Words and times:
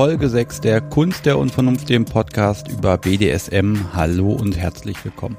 Folge 0.00 0.30
6 0.30 0.62
der 0.62 0.80
Kunst 0.80 1.26
der 1.26 1.36
Unvernunft, 1.36 1.90
dem 1.90 2.06
Podcast 2.06 2.68
über 2.68 2.96
BDSM. 2.96 3.76
Hallo 3.92 4.32
und 4.32 4.56
herzlich 4.56 5.04
willkommen. 5.04 5.36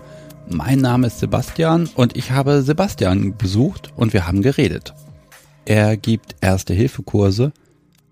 Mein 0.48 0.77
Name 0.77 1.07
ist 1.07 1.18
Sebastian 1.18 1.89
und 1.95 2.16
ich 2.16 2.30
habe 2.30 2.62
Sebastian 2.62 3.36
besucht 3.36 3.91
und 3.95 4.13
wir 4.13 4.27
haben 4.27 4.44
geredet. 4.44 4.94
Er 5.66 5.98
gibt 5.98 6.36
Erste-Hilfe-Kurse, 6.41 7.54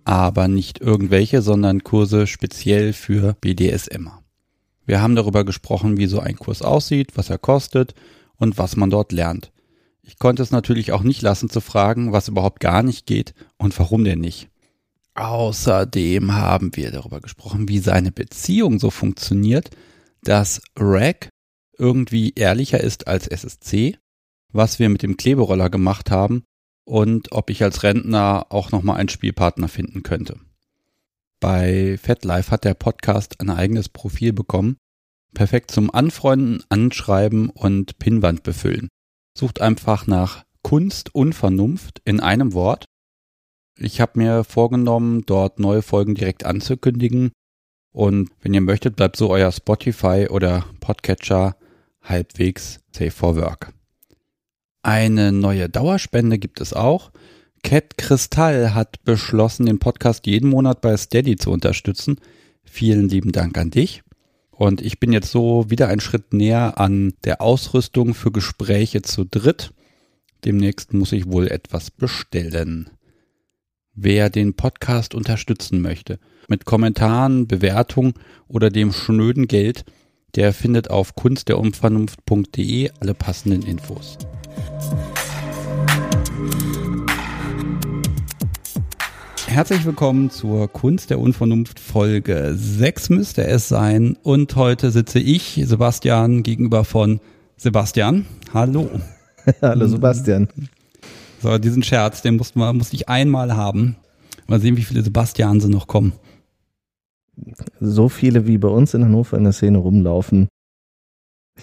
aber 0.06 0.48
nicht 0.48 0.82
irgendwelche, 0.82 1.44
sondern 1.44 1.84
Kurse 1.84 2.26
speziell 2.26 2.94
für 2.94 3.36
BDSMer. 3.40 4.24
Wir 4.88 5.04
haben 5.04 5.16
darüber 5.16 5.44
gesprochen, 5.44 5.98
wie 5.98 6.08
so 6.08 6.20
ein 6.20 6.36
Kurs 6.36 6.64
aussieht, 6.64 7.12
was 7.14 7.30
er 7.30 7.38
kostet 7.38 7.94
und 8.38 8.58
was 8.58 8.76
man 8.76 8.90
dort 8.90 9.12
lernt. 9.12 9.52
Ich 10.02 10.18
konnte 10.18 10.42
es 10.42 10.50
natürlich 10.50 10.94
auch 10.94 11.04
nicht 11.04 11.22
lassen 11.22 11.52
zu 11.52 11.62
fragen, 11.62 12.12
was 12.12 12.28
überhaupt 12.28 12.60
gar 12.60 12.82
nicht 12.82 13.06
geht 13.06 13.36
und 13.60 13.78
warum 13.78 14.04
denn 14.04 14.20
nicht. 14.20 14.50
Außerdem 15.20 16.34
haben 16.34 16.74
wir 16.78 16.92
darüber 16.92 17.20
gesprochen, 17.20 17.68
wie 17.68 17.80
seine 17.80 18.10
Beziehung 18.10 18.80
so 18.80 18.90
funktioniert, 18.90 19.70
dass 20.24 20.62
Rack 20.78 21.28
irgendwie 21.78 22.32
ehrlicher 22.36 22.80
ist 22.80 23.10
als 23.10 23.28
SSC, 23.28 23.98
was 24.54 24.80
wir 24.80 24.88
mit 24.88 25.04
dem 25.04 25.18
Kleberoller 25.18 25.70
gemacht 25.70 26.10
haben 26.10 26.46
und 26.86 27.34
ob 27.34 27.50
ich 27.50 27.62
als 27.64 27.84
Rentner 27.84 28.46
auch 28.48 28.72
nochmal 28.72 28.96
einen 28.96 29.10
Spielpartner 29.10 29.68
finden 29.68 30.04
könnte. 30.04 30.40
Bei 31.42 31.98
FatLife 32.02 32.50
hat 32.50 32.64
der 32.64 32.74
Podcast 32.74 33.42
ein 33.42 33.50
eigenes 33.50 33.90
Profil 33.90 34.32
bekommen. 34.32 34.78
Perfekt 35.34 35.72
zum 35.72 35.94
Anfreunden, 35.94 36.64
Anschreiben 36.70 37.50
und 37.50 38.00
Pinnwand 38.00 38.44
befüllen. 38.44 38.88
Sucht 39.38 39.60
einfach 39.60 40.08
nach 40.08 40.44
Kunst 40.64 41.14
und 41.14 41.34
Vernunft 41.34 42.02
in 42.06 42.22
einem 42.22 42.54
Wort. 42.54 42.86
Ich 43.82 44.02
habe 44.02 44.20
mir 44.20 44.44
vorgenommen, 44.44 45.24
dort 45.26 45.58
neue 45.58 45.82
Folgen 45.82 46.14
direkt 46.14 46.46
anzukündigen. 46.46 47.32
Und 47.94 48.30
wenn 48.42 48.54
ihr 48.54 48.60
möchtet, 48.60 48.98
bleibt 48.98 49.16
so 49.16 49.30
euer 49.30 49.54
Spotify 49.54 50.28
oder 50.30 50.66
Podcatcher 50.82 51.56
halbwegs 52.04 52.82
safe 52.92 53.12
for 53.12 53.38
work. 53.38 53.72
Eine 54.84 55.32
neue 55.32 55.70
Dauerspende 55.70 56.40
gibt 56.40 56.60
es 56.60 56.74
auch. 56.74 57.12
Cat 57.64 57.98
Kristall 57.98 58.74
hat 58.74 59.02
beschlossen, 59.06 59.66
den 59.66 59.80
Podcast 59.80 60.28
jeden 60.28 60.50
Monat 60.50 60.82
bei 60.82 60.98
Steady 60.98 61.38
zu 61.38 61.50
unterstützen. 61.50 62.20
Vielen 62.66 63.08
lieben 63.08 63.32
Dank 63.32 63.58
an 63.58 63.72
dich. 63.72 64.04
Und 64.52 64.82
ich 64.82 65.00
bin 65.00 65.14
jetzt 65.14 65.32
so 65.32 65.70
wieder 65.70 65.88
einen 65.88 66.02
Schritt 66.02 66.34
näher 66.34 66.78
an 66.78 67.14
der 67.24 67.42
Ausrüstung 67.42 68.14
für 68.14 68.32
Gespräche 68.32 69.04
zu 69.04 69.24
dritt. 69.24 69.74
Demnächst 70.44 70.94
muss 70.94 71.14
ich 71.14 71.32
wohl 71.32 71.48
etwas 71.48 71.92
bestellen. 71.92 72.90
Wer 74.02 74.30
den 74.30 74.54
Podcast 74.54 75.14
unterstützen 75.14 75.82
möchte, 75.82 76.20
mit 76.48 76.64
Kommentaren, 76.64 77.48
Bewertung 77.48 78.14
oder 78.48 78.70
dem 78.70 78.94
schnöden 78.94 79.46
Geld, 79.46 79.84
der 80.36 80.54
findet 80.54 80.90
auf 80.90 81.16
kunstderunvernunft.de 81.16 82.92
alle 83.02 83.14
passenden 83.14 83.62
Infos. 83.64 84.18
Herzlich 89.48 89.84
willkommen 89.84 90.30
zur 90.30 90.70
Kunst 90.72 91.10
der 91.10 91.20
Unvernunft 91.20 91.82
Folge 91.82 92.54
6 92.56 93.10
müsste 93.10 93.44
es 93.48 93.68
sein. 93.68 94.18
Und 94.24 94.56
heute 94.56 94.92
sitze 94.92 95.20
ich, 95.20 95.62
Sebastian, 95.66 96.44
gegenüber 96.44 96.86
von 96.86 97.20
Sebastian. 97.58 98.26
Hallo. 98.54 98.90
Hallo 99.62 99.88
Sebastian. 99.88 100.48
So, 101.42 101.58
diesen 101.58 101.84
Scherz, 101.84 102.22
den 102.22 102.36
musste, 102.36 102.60
man, 102.60 102.78
musste 102.78 102.96
ich 102.96 103.10
einmal 103.10 103.56
haben. 103.56 103.96
Mal 104.48 104.60
sehen, 104.60 104.78
wie 104.78 104.84
viele 104.84 105.04
Sebastianse 105.04 105.70
noch 105.70 105.88
kommen. 105.88 106.14
So 107.80 108.10
viele 108.10 108.48
wie 108.48 108.58
bei 108.58 108.68
uns 108.68 108.94
in 108.94 109.04
Hannover 109.04 109.38
in 109.38 109.44
der 109.44 109.54
Szene 109.54 109.78
rumlaufen. 109.78 110.50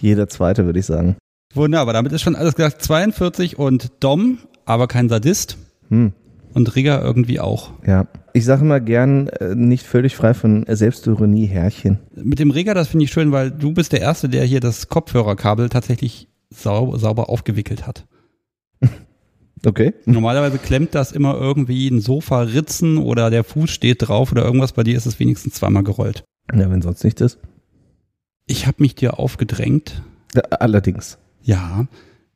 Jeder 0.01 0.29
zweite, 0.29 0.65
würde 0.65 0.79
ich 0.79 0.87
sagen. 0.87 1.17
Wunderbar, 1.55 1.95
damit 1.95 2.13
ist 2.13 2.23
schon 2.23 2.37
alles 2.37 2.55
gesagt. 2.55 2.83
42 2.83 3.59
und 3.59 3.93
Dom, 4.01 4.39
aber 4.65 4.89
kein 4.89 5.09
Sadist. 5.09 5.59
Hm 5.89 6.13
und 6.57 6.75
Rigger 6.75 7.03
irgendwie 7.03 7.39
auch. 7.39 7.73
Ja, 7.87 8.07
ich 8.33 8.47
sage 8.47 8.63
immer 8.63 8.81
gern, 8.81 9.29
äh, 9.29 9.55
nicht 9.55 9.87
völlig 9.87 10.17
frei 10.17 10.33
von 10.33 10.65
Selbstironie, 10.67 11.45
Herrchen. 11.45 11.99
Mit 12.15 12.39
dem 12.39 12.51
Rigger, 12.51 12.73
das 12.73 12.89
finde 12.89 13.05
ich 13.05 13.13
schön, 13.13 13.31
weil 13.31 13.51
du 13.51 13.73
bist 13.73 13.93
der 13.93 14.01
Erste, 14.01 14.31
der 14.31 14.43
hier 14.45 14.61
das 14.61 14.89
Kopfhörerkabel 14.89 15.69
tatsächlich 15.69 16.29
sau 16.49 16.97
sauber 16.97 17.29
aufgewickelt 17.29 17.87
hat. 17.87 18.07
Okay. 19.65 19.95
Normalerweise 20.05 20.59
klemmt 20.59 20.95
das 20.95 21.13
immer 21.13 21.35
irgendwie 21.35 21.89
ein 21.89 22.01
Sofa 22.01 22.43
ritzen 22.43 22.99
oder 22.99 23.31
der 23.31 23.45
Fuß 23.45 23.71
steht 23.71 24.07
drauf 24.09 24.33
oder 24.33 24.45
irgendwas. 24.45 24.73
Bei 24.73 24.83
dir 24.83 24.97
ist 24.97 25.07
es 25.07 25.19
wenigstens 25.19 25.55
zweimal 25.55 25.83
gerollt. 25.83 26.25
Ja, 26.53 26.71
wenn 26.71 26.83
sonst 26.83 27.03
nichts 27.05 27.21
ist. 27.21 27.39
Ich 28.47 28.67
habe 28.67 28.83
mich 28.83 28.95
dir 28.95 29.19
aufgedrängt. 29.19 30.03
Ja, 30.35 30.43
allerdings. 30.43 31.19
Ja, 31.43 31.87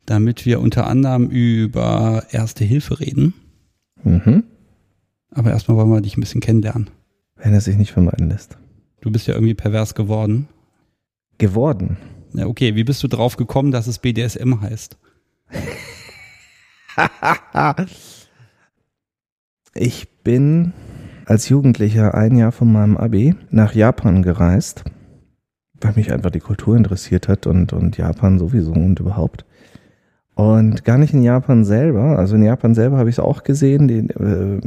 damit 0.06 0.46
wir 0.46 0.60
unter 0.60 0.86
anderem 0.86 1.28
über 1.28 2.24
Erste 2.30 2.64
Hilfe 2.64 3.00
reden. 3.00 3.34
Mhm. 4.02 4.44
Aber 5.30 5.50
erstmal 5.50 5.76
wollen 5.76 5.90
wir 5.90 6.00
dich 6.00 6.16
ein 6.16 6.20
bisschen 6.20 6.40
kennenlernen. 6.40 6.90
Wenn 7.36 7.52
er 7.52 7.60
sich 7.60 7.76
nicht 7.76 7.92
vermeiden 7.92 8.28
lässt. 8.28 8.58
Du 9.00 9.10
bist 9.10 9.26
ja 9.26 9.34
irgendwie 9.34 9.54
pervers 9.54 9.94
geworden. 9.94 10.48
Geworden? 11.38 11.96
Ja, 12.34 12.46
okay. 12.46 12.74
Wie 12.74 12.84
bist 12.84 13.02
du 13.02 13.08
drauf 13.08 13.36
gekommen, 13.36 13.70
dass 13.70 13.86
es 13.86 13.98
BDSM 13.98 14.60
heißt? 14.60 14.96
ich 19.74 20.08
bin 20.22 20.72
als 21.26 21.48
Jugendlicher 21.48 22.14
ein 22.14 22.36
Jahr 22.36 22.52
von 22.52 22.72
meinem 22.72 22.96
Abi 22.96 23.34
nach 23.50 23.74
Japan 23.74 24.22
gereist, 24.22 24.84
weil 25.80 25.92
mich 25.94 26.12
einfach 26.12 26.30
die 26.30 26.40
Kultur 26.40 26.76
interessiert 26.76 27.28
hat 27.28 27.46
und, 27.46 27.72
und 27.72 27.96
Japan 27.96 28.38
sowieso 28.38 28.72
und 28.72 28.98
überhaupt. 29.00 29.44
Und 30.34 30.84
gar 30.84 30.96
nicht 30.96 31.12
in 31.12 31.22
Japan 31.22 31.64
selber. 31.64 32.18
Also 32.18 32.36
in 32.36 32.42
Japan 32.42 32.74
selber 32.74 32.96
habe 32.96 33.10
ich 33.10 33.16
es 33.16 33.20
auch 33.20 33.42
gesehen. 33.42 33.88
Die, 33.88 33.98
äh, 33.98 34.60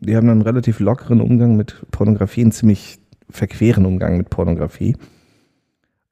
die 0.00 0.16
haben 0.16 0.30
einen 0.30 0.42
relativ 0.42 0.80
lockeren 0.80 1.20
Umgang 1.20 1.54
mit 1.56 1.84
Pornografie, 1.90 2.42
einen 2.42 2.52
ziemlich 2.52 2.98
verqueren 3.28 3.84
Umgang 3.84 4.16
mit 4.16 4.30
Pornografie. 4.30 4.96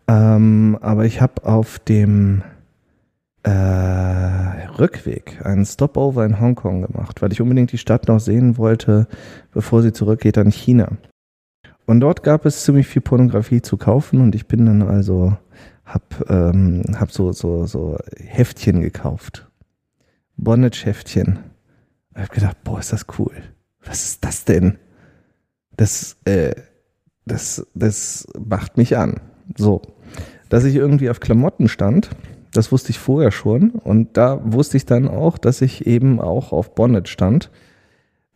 Ähm, 0.07 0.77
aber 0.81 1.07
ich 1.07 1.21
habe 1.21 1.45
auf 1.47 1.79
dem 1.79 2.43
äh, 3.43 4.67
Rückweg 4.79 5.45
einen 5.45 5.65
Stopover 5.65 6.25
in 6.25 6.41
Hongkong 6.41 6.83
gemacht, 6.83 7.23
weil 7.23 7.33
ich 7.33 7.41
unbedingt 7.41 7.73
die 7.73 7.79
Stadt 7.79 8.09
noch 8.09 8.21
sehen 8.21 8.59
wollte, 8.59 9.07
bevor 9.53 9.83
sie 9.83 9.93
zurückgeht 9.93 10.39
an 10.39 10.51
China. 10.51 10.97
Und 11.87 12.01
dort 12.01 12.23
gab 12.23 12.47
es 12.47 12.65
ziemlich 12.65 12.87
viel 12.87 13.03
Pornografie 13.03 13.63
zu 13.63 13.77
kaufen 13.77 14.21
und 14.21 14.35
ich 14.35 14.47
bin 14.47 14.67
dann 14.67 14.83
also 14.83 15.37
hab, 15.85 16.31
ähm, 16.31 16.85
hab 16.95 17.11
so, 17.11 17.33
so, 17.33 17.67
so 17.67 17.99
Heftchen 18.17 18.81
gekauft. 18.81 19.51
Bondage-Heftchen. 20.37 21.41
Ich 22.15 22.23
hab 22.23 22.31
gedacht, 22.31 22.63
boah, 22.65 22.79
ist 22.79 22.93
das 22.93 23.07
cool. 23.19 23.33
Was 23.85 24.05
ist 24.05 24.25
das 24.25 24.45
denn? 24.45 24.79
Das, 25.77 26.17
äh, 26.25 26.55
das, 27.25 27.67
das 27.75 28.27
macht 28.39 28.77
mich 28.77 28.97
an. 28.97 29.21
So. 29.57 29.83
Dass 30.49 30.65
ich 30.65 30.75
irgendwie 30.75 31.11
auf 31.11 31.21
Klamotten 31.21 31.69
stand, 31.69 32.11
das 32.53 32.73
wusste 32.73 32.91
ich 32.91 32.99
vorher 32.99 33.31
schon. 33.31 33.71
Und 33.71 34.17
da 34.17 34.41
wusste 34.45 34.77
ich 34.77 34.87
dann 34.87 35.09
auch, 35.09 35.39
dass 35.39 35.63
ich 35.63 35.87
eben 35.87 36.21
auch 36.21 36.53
auf 36.53 36.75
Bondage 36.75 37.09
stand. 37.11 37.51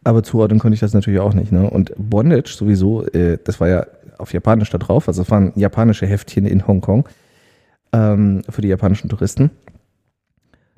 Aber 0.04 0.22
zuordnen 0.22 0.60
konnte 0.60 0.75
ich 0.75 0.80
das 0.80 0.94
natürlich 0.94 1.20
auch 1.20 1.34
nicht. 1.34 1.50
Ne? 1.50 1.69
Und 1.69 1.92
Bondage 1.97 2.54
sowieso, 2.56 3.06
äh, 3.06 3.38
das 3.42 3.60
war 3.60 3.68
ja 3.68 3.86
auf 4.18 4.33
Japanisch 4.33 4.71
da 4.71 4.78
drauf. 4.78 5.09
Also 5.09 5.22
es 5.22 5.30
waren 5.30 5.53
japanische 5.56 6.06
Heftchen 6.06 6.47
in 6.47 6.66
Hongkong 6.66 7.09
ähm, 7.92 8.42
für 8.48 8.60
die 8.60 8.68
japanischen 8.68 9.09
Touristen. 9.09 9.50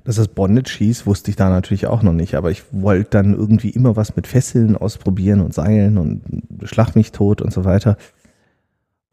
Dass 0.05 0.17
das 0.17 0.29
Bondage 0.29 0.77
hieß, 0.79 1.05
wusste 1.07 1.31
ich 1.31 1.37
da 1.37 1.51
natürlich 1.51 1.89
auch 1.89 2.03
noch 2.03 2.13
nicht, 2.13 2.37
aber 2.37 2.53
ich 2.53 2.63
wollte 2.71 3.11
dann 3.11 3.35
irgendwie 3.35 3.71
immer 3.71 3.97
was 3.97 4.15
mit 4.15 4.29
Fesseln 4.29 4.77
ausprobieren 4.77 5.41
und 5.41 5.53
Seilen 5.53 5.99
und 5.99 6.23
Schlag 6.63 6.95
mich 6.95 7.11
tot 7.11 7.43
und 7.43 7.53
so 7.53 7.65
weiter. 7.65 7.97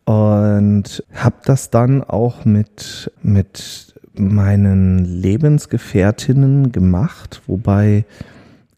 Und 0.06 1.04
habe 1.16 1.36
das 1.46 1.72
dann 1.72 2.04
auch 2.04 2.46
mit, 2.46 3.12
mit 3.24 3.93
meinen 4.16 5.06
Lebensgefährtinnen 5.06 6.72
gemacht, 6.72 7.42
wobei 7.48 8.06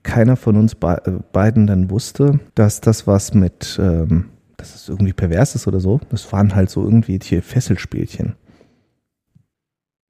keiner 0.04 0.36
von 0.36 0.56
uns 0.56 0.76
be 0.76 1.24
beiden 1.32 1.68
dann 1.68 1.90
wusste, 1.90 2.40
dass 2.54 2.82
das 2.82 3.08
was 3.08 3.34
mit, 3.34 3.80
ähm, 3.82 4.26
dass 4.58 4.76
es 4.76 4.88
irgendwie 4.88 5.14
pervers 5.14 5.56
ist 5.56 5.68
oder 5.68 5.80
so. 5.80 6.00
Das 6.10 6.32
waren 6.32 6.56
halt 6.56 6.70
so 6.70 6.84
irgendwie 6.84 7.20
hier 7.22 7.42
Fesselspielchen 7.42 8.36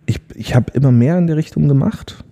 ich, 0.06 0.22
ich 0.36 0.56
habe 0.56 0.72
immer 0.74 0.92
mehr 0.92 1.18
in 1.18 1.28
der 1.28 1.38
Richtung 1.38 1.68
gemacht, 1.68 2.24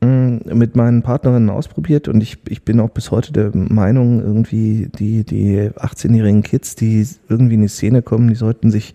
mm, 0.00 0.36
mit 0.52 0.76
meinen 0.76 1.02
Partnerinnen 1.02 1.50
ausprobiert 1.50 2.08
und 2.08 2.22
ich, 2.22 2.38
ich 2.48 2.64
bin 2.64 2.80
auch 2.80 2.90
bis 2.90 3.10
heute 3.10 3.32
der 3.32 3.50
Meinung, 3.54 4.20
irgendwie 4.20 4.88
die, 4.98 5.24
die 5.24 5.70
18-jährigen 5.70 6.42
Kids, 6.42 6.76
die 6.76 7.06
irgendwie 7.28 7.54
in 7.54 7.62
die 7.62 7.68
Szene 7.68 8.02
kommen, 8.02 8.28
die 8.28 8.34
sollten 8.34 8.70
sich 8.70 8.94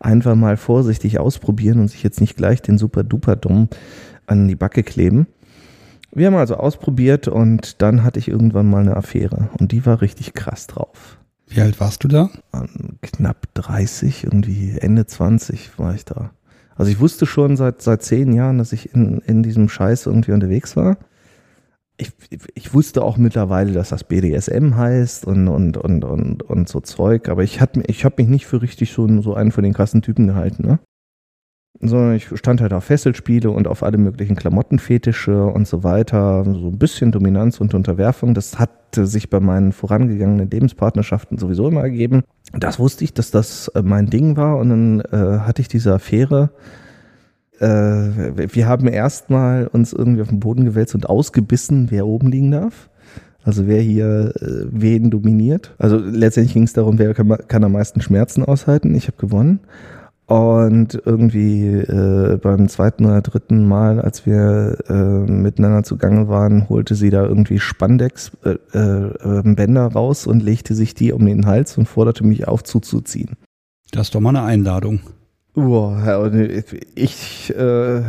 einfach 0.00 0.34
mal 0.34 0.56
vorsichtig 0.56 1.18
ausprobieren 1.18 1.80
und 1.80 1.88
sich 1.88 2.02
jetzt 2.02 2.20
nicht 2.20 2.36
gleich 2.36 2.62
den 2.62 2.78
super-duper-Dumm 2.78 3.68
an 4.26 4.48
die 4.48 4.56
Backe 4.56 4.82
kleben. 4.82 5.26
Wir 6.12 6.28
haben 6.28 6.36
also 6.36 6.56
ausprobiert 6.56 7.28
und 7.28 7.82
dann 7.82 8.02
hatte 8.02 8.18
ich 8.18 8.28
irgendwann 8.28 8.68
mal 8.68 8.80
eine 8.80 8.96
Affäre 8.96 9.50
und 9.58 9.72
die 9.72 9.84
war 9.84 10.00
richtig 10.00 10.34
krass 10.34 10.66
drauf. 10.66 11.18
Wie 11.46 11.60
alt 11.60 11.80
warst 11.80 12.04
du 12.04 12.08
da? 12.08 12.30
Knapp 13.02 13.46
30, 13.54 14.24
irgendwie 14.24 14.76
Ende 14.78 15.06
20 15.06 15.78
war 15.78 15.94
ich 15.94 16.04
da. 16.04 16.30
Also 16.76 16.90
ich 16.90 17.00
wusste 17.00 17.26
schon 17.26 17.56
seit, 17.56 17.82
seit 17.82 18.02
zehn 18.02 18.32
Jahren, 18.32 18.58
dass 18.58 18.72
ich 18.72 18.94
in, 18.94 19.18
in 19.26 19.42
diesem 19.42 19.68
Scheiß 19.68 20.06
irgendwie 20.06 20.32
unterwegs 20.32 20.76
war. 20.76 20.96
Ich, 22.00 22.12
ich 22.54 22.72
wusste 22.74 23.02
auch 23.02 23.16
mittlerweile, 23.16 23.72
dass 23.72 23.88
das 23.88 24.04
BDSM 24.04 24.76
heißt 24.76 25.26
und, 25.26 25.48
und, 25.48 25.76
und, 25.76 26.04
und, 26.04 26.42
und 26.44 26.68
so 26.68 26.80
Zeug, 26.80 27.28
aber 27.28 27.42
ich, 27.42 27.60
ich 27.88 28.04
habe 28.04 28.22
mich 28.22 28.28
nicht 28.28 28.46
für 28.46 28.62
richtig 28.62 28.92
so, 28.92 29.20
so 29.20 29.34
einen 29.34 29.50
von 29.50 29.64
den 29.64 29.74
krassen 29.74 30.00
Typen 30.00 30.28
gehalten. 30.28 30.64
Ne? 30.64 30.78
sondern 31.80 32.14
ich 32.14 32.28
stand 32.34 32.60
halt 32.60 32.72
auf 32.72 32.84
Fesselspiele 32.84 33.50
und 33.50 33.68
auf 33.68 33.82
alle 33.82 33.98
möglichen 33.98 34.36
Klamottenfetische 34.36 35.44
und 35.44 35.68
so 35.68 35.84
weiter. 35.84 36.44
So 36.44 36.68
ein 36.68 36.78
bisschen 36.78 37.12
Dominanz 37.12 37.60
und 37.60 37.74
Unterwerfung. 37.74 38.34
Das 38.34 38.58
hat 38.58 38.70
sich 38.94 39.30
bei 39.30 39.40
meinen 39.40 39.72
vorangegangenen 39.72 40.50
Lebenspartnerschaften 40.50 41.38
sowieso 41.38 41.68
immer 41.68 41.82
ergeben. 41.82 42.22
Das 42.52 42.78
wusste 42.78 43.04
ich, 43.04 43.14
dass 43.14 43.30
das 43.30 43.68
äh, 43.68 43.82
mein 43.82 44.06
Ding 44.10 44.36
war 44.36 44.56
und 44.58 44.70
dann 44.70 45.00
äh, 45.00 45.40
hatte 45.40 45.62
ich 45.62 45.68
diese 45.68 45.94
Affäre. 45.94 46.50
Äh, 47.60 48.54
wir 48.54 48.66
haben 48.66 48.88
erstmal 48.88 49.66
uns 49.66 49.92
irgendwie 49.92 50.22
auf 50.22 50.28
den 50.28 50.40
Boden 50.40 50.64
gewälzt 50.64 50.94
und 50.94 51.08
ausgebissen, 51.08 51.90
wer 51.90 52.06
oben 52.06 52.30
liegen 52.30 52.50
darf. 52.50 52.88
Also 53.44 53.66
wer 53.66 53.80
hier 53.80 54.32
äh, 54.36 54.66
wen 54.70 55.10
dominiert. 55.10 55.74
Also 55.78 55.96
letztendlich 55.96 56.54
ging 56.54 56.64
es 56.64 56.72
darum, 56.72 56.98
wer 56.98 57.14
kann, 57.14 57.36
kann 57.48 57.64
am 57.64 57.72
meisten 57.72 58.00
Schmerzen 58.00 58.44
aushalten. 58.44 58.94
Ich 58.94 59.06
habe 59.06 59.16
gewonnen. 59.16 59.60
Und 60.26 61.00
irgendwie 61.06 61.68
äh, 61.68 62.36
beim 62.36 62.68
zweiten 62.68 63.06
oder 63.06 63.22
dritten 63.22 63.66
Mal, 63.66 63.98
als 63.98 64.26
wir 64.26 64.76
äh, 64.86 64.92
miteinander 65.30 65.84
zugange 65.84 66.28
waren, 66.28 66.68
holte 66.68 66.94
sie 66.94 67.08
da 67.08 67.24
irgendwie 67.24 67.58
Spandex-Bänder 67.58 68.60
äh, 68.74 69.86
äh, 69.86 69.92
raus 69.94 70.26
und 70.26 70.42
legte 70.42 70.74
sich 70.74 70.92
die 70.92 71.14
um 71.14 71.24
den 71.24 71.46
Hals 71.46 71.78
und 71.78 71.86
forderte 71.86 72.26
mich 72.26 72.46
auf 72.46 72.62
zuzuziehen. 72.62 73.38
Das 73.90 74.08
ist 74.08 74.14
doch 74.14 74.20
mal 74.20 74.36
eine 74.36 74.42
Einladung. 74.42 75.00
Boah, 75.60 76.30
ich 76.94 77.52
äh, 77.52 78.02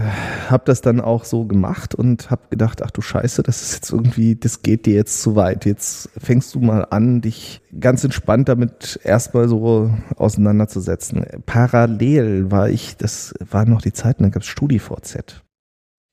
habe 0.50 0.64
das 0.66 0.82
dann 0.82 1.02
auch 1.02 1.26
so 1.26 1.46
gemacht 1.46 1.96
und 1.96 2.30
habe 2.30 2.44
gedacht, 2.52 2.84
ach 2.84 2.92
du 2.92 3.02
Scheiße, 3.02 3.42
das 3.42 3.64
ist 3.64 3.74
jetzt 3.74 3.92
irgendwie, 3.92 4.36
das 4.36 4.62
geht 4.62 4.86
dir 4.86 4.94
jetzt 4.94 5.24
zu 5.24 5.36
weit. 5.36 5.66
Jetzt 5.66 6.12
fängst 6.16 6.54
du 6.54 6.60
mal 6.60 6.86
an, 6.92 7.22
dich 7.22 7.62
ganz 7.80 8.04
entspannt 8.04 8.50
damit 8.50 9.00
erstmal 9.04 9.50
so 9.50 9.92
auseinanderzusetzen. 10.16 11.26
Parallel 11.48 12.52
war 12.52 12.70
ich, 12.70 12.98
das 12.98 13.34
waren 13.50 13.72
noch 13.72 13.82
die 13.82 13.94
Zeiten, 13.94 14.22
da 14.22 14.30
gab 14.30 14.44
es 14.44 14.48
StudiVZ. 14.48 15.42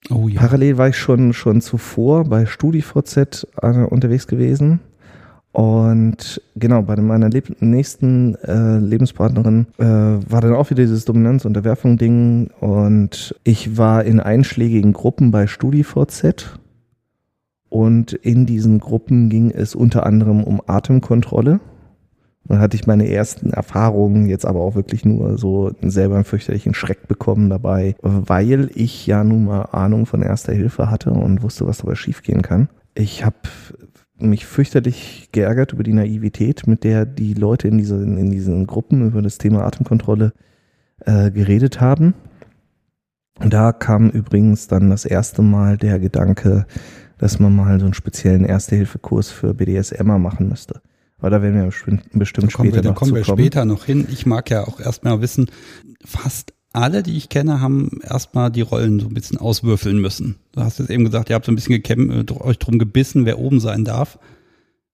Oh 0.08 0.28
ja. 0.28 0.40
Parallel 0.40 0.78
war 0.78 0.88
ich 0.88 0.96
schon, 0.96 1.34
schon 1.34 1.60
zuvor 1.60 2.24
bei 2.24 2.46
StudiVZ 2.46 3.46
äh, 3.60 3.82
unterwegs 3.84 4.26
gewesen 4.26 4.80
und 5.56 6.42
genau, 6.54 6.82
bei 6.82 6.96
meiner 6.96 7.30
nächsten 7.60 8.34
äh, 8.44 8.76
Lebenspartnerin 8.76 9.66
äh, 9.78 9.84
war 9.84 10.42
dann 10.42 10.54
auch 10.54 10.68
wieder 10.68 10.82
dieses 10.82 11.06
Dominanz-Unterwerfung-Ding. 11.06 12.50
Und 12.60 13.34
ich 13.42 13.78
war 13.78 14.04
in 14.04 14.20
einschlägigen 14.20 14.92
Gruppen 14.92 15.30
bei 15.30 15.46
StudiVZ. 15.46 16.58
Und 17.70 18.12
in 18.12 18.44
diesen 18.44 18.80
Gruppen 18.80 19.30
ging 19.30 19.50
es 19.50 19.74
unter 19.74 20.04
anderem 20.04 20.44
um 20.44 20.60
Atemkontrolle. 20.66 21.60
Dann 22.44 22.58
hatte 22.58 22.76
ich 22.76 22.86
meine 22.86 23.08
ersten 23.08 23.48
Erfahrungen, 23.48 24.26
jetzt 24.26 24.44
aber 24.44 24.60
auch 24.60 24.74
wirklich 24.74 25.06
nur 25.06 25.38
so 25.38 25.72
selber 25.80 26.16
einen 26.16 26.24
fürchterlichen 26.24 26.74
Schreck 26.74 27.08
bekommen 27.08 27.48
dabei, 27.48 27.96
weil 28.02 28.70
ich 28.74 29.06
ja 29.06 29.24
nun 29.24 29.46
mal 29.46 29.62
Ahnung 29.72 30.04
von 30.04 30.20
Erster 30.20 30.52
Hilfe 30.52 30.90
hatte 30.90 31.12
und 31.12 31.42
wusste, 31.42 31.66
was 31.66 31.78
dabei 31.78 31.94
schiefgehen 31.94 32.42
kann. 32.42 32.68
Ich 32.94 33.24
habe 33.24 33.36
mich 34.18 34.46
fürchterlich 34.46 35.28
geärgert 35.32 35.72
über 35.72 35.82
die 35.82 35.92
Naivität, 35.92 36.66
mit 36.66 36.84
der 36.84 37.04
die 37.04 37.34
Leute 37.34 37.68
in, 37.68 37.78
diese, 37.78 37.96
in 37.96 38.30
diesen 38.30 38.66
Gruppen 38.66 39.06
über 39.06 39.22
das 39.22 39.38
Thema 39.38 39.64
Atemkontrolle 39.64 40.32
äh, 41.00 41.30
geredet 41.30 41.80
haben. 41.80 42.14
Und 43.38 43.52
da 43.52 43.72
kam 43.72 44.08
übrigens 44.08 44.66
dann 44.66 44.88
das 44.88 45.04
erste 45.04 45.42
Mal 45.42 45.76
der 45.76 45.98
Gedanke, 45.98 46.66
dass 47.18 47.38
man 47.38 47.54
mal 47.54 47.78
so 47.78 47.84
einen 47.84 47.94
speziellen 47.94 48.44
Erste-Hilfe-Kurs 48.44 49.30
für 49.30 49.54
BDSMer 49.54 50.18
machen 50.18 50.48
müsste. 50.48 50.80
Aber 51.18 51.30
da 51.30 51.42
werden 51.42 51.56
wir 51.56 51.64
bestimmt, 52.12 52.52
später 52.52 52.76
wir, 52.76 52.82
noch 52.82 52.82
Da 52.82 52.92
kommen 52.92 53.14
wir 53.14 53.24
später 53.24 53.64
noch 53.64 53.84
hin. 53.84 54.06
Ich 54.10 54.26
mag 54.26 54.50
ja 54.50 54.66
auch 54.66 54.80
erstmal 54.80 55.20
wissen, 55.20 55.50
fast 56.04 56.52
alle, 56.76 57.02
die 57.02 57.16
ich 57.16 57.28
kenne, 57.28 57.60
haben 57.60 58.00
erstmal 58.02 58.50
die 58.50 58.60
Rollen 58.60 59.00
so 59.00 59.08
ein 59.08 59.14
bisschen 59.14 59.38
auswürfeln 59.38 59.98
müssen. 59.98 60.36
Du 60.52 60.60
hast 60.60 60.78
jetzt 60.78 60.90
eben 60.90 61.04
gesagt, 61.04 61.30
ihr 61.30 61.34
habt 61.34 61.46
so 61.46 61.52
ein 61.52 61.54
bisschen 61.54 61.74
gekämpft, 61.74 62.30
äh, 62.30 62.34
euch 62.34 62.58
drum 62.58 62.78
gebissen, 62.78 63.24
wer 63.24 63.38
oben 63.38 63.60
sein 63.60 63.84
darf. 63.84 64.18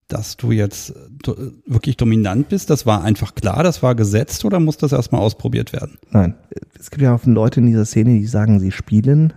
Dass 0.06 0.36
du 0.36 0.52
jetzt 0.52 0.90
äh, 0.90 1.32
wirklich 1.66 1.96
dominant 1.96 2.48
bist, 2.48 2.70
das 2.70 2.86
war 2.86 3.02
einfach 3.02 3.34
klar, 3.34 3.62
das 3.62 3.82
war 3.82 3.94
gesetzt 3.94 4.44
oder 4.44 4.60
muss 4.60 4.76
das 4.76 4.92
erstmal 4.92 5.22
ausprobiert 5.22 5.72
werden? 5.72 5.98
Nein, 6.10 6.34
es 6.78 6.90
gibt 6.90 7.02
ja 7.02 7.14
auch 7.14 7.24
Leute 7.24 7.60
in 7.60 7.66
dieser 7.66 7.84
Szene, 7.84 8.18
die 8.18 8.26
sagen, 8.26 8.60
sie 8.60 8.72
spielen 8.72 9.32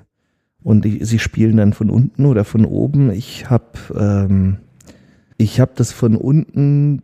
und 0.61 0.85
sie 1.01 1.19
spielen 1.19 1.57
dann 1.57 1.73
von 1.73 1.89
unten 1.89 2.25
oder 2.25 2.43
von 2.43 2.65
oben. 2.65 3.11
Ich 3.11 3.49
habe 3.49 3.65
ähm, 3.97 4.57
habe 5.39 5.71
das 5.75 5.91
von 5.91 6.15
unten, 6.15 7.01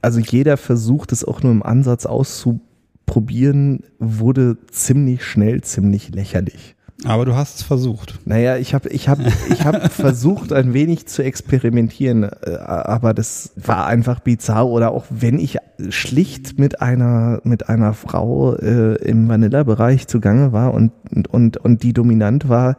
also 0.00 0.20
jeder 0.20 0.56
versucht 0.56 1.12
es 1.12 1.24
auch 1.24 1.42
nur 1.42 1.52
im 1.52 1.62
Ansatz 1.62 2.06
auszuprobieren 2.06 2.71
probieren 3.12 3.80
wurde 3.98 4.56
ziemlich 4.70 5.22
schnell 5.22 5.60
ziemlich 5.60 6.14
lächerlich. 6.14 6.76
Aber 7.04 7.26
du 7.26 7.36
hast 7.36 7.56
es 7.56 7.62
versucht. 7.62 8.18
Naja, 8.24 8.56
ich 8.56 8.72
habe 8.72 8.88
ich 8.88 9.06
hab, 9.06 9.18
ich 9.50 9.66
hab 9.66 9.92
versucht, 9.92 10.50
ein 10.50 10.72
wenig 10.72 11.08
zu 11.08 11.22
experimentieren, 11.22 12.22
äh, 12.22 12.56
aber 12.56 13.12
das 13.12 13.52
war 13.56 13.84
einfach 13.84 14.20
bizarr. 14.20 14.66
Oder 14.66 14.92
auch 14.92 15.04
wenn 15.10 15.38
ich 15.38 15.58
schlicht 15.90 16.58
mit 16.58 16.80
einer, 16.80 17.42
mit 17.44 17.68
einer 17.68 17.92
Frau 17.92 18.54
äh, 18.54 18.94
im 19.04 19.28
Vanilla-Bereich 19.28 20.06
zugange 20.06 20.52
war 20.52 20.72
und, 20.72 20.92
und, 21.28 21.58
und 21.58 21.82
die 21.82 21.92
dominant 21.92 22.48
war, 22.48 22.78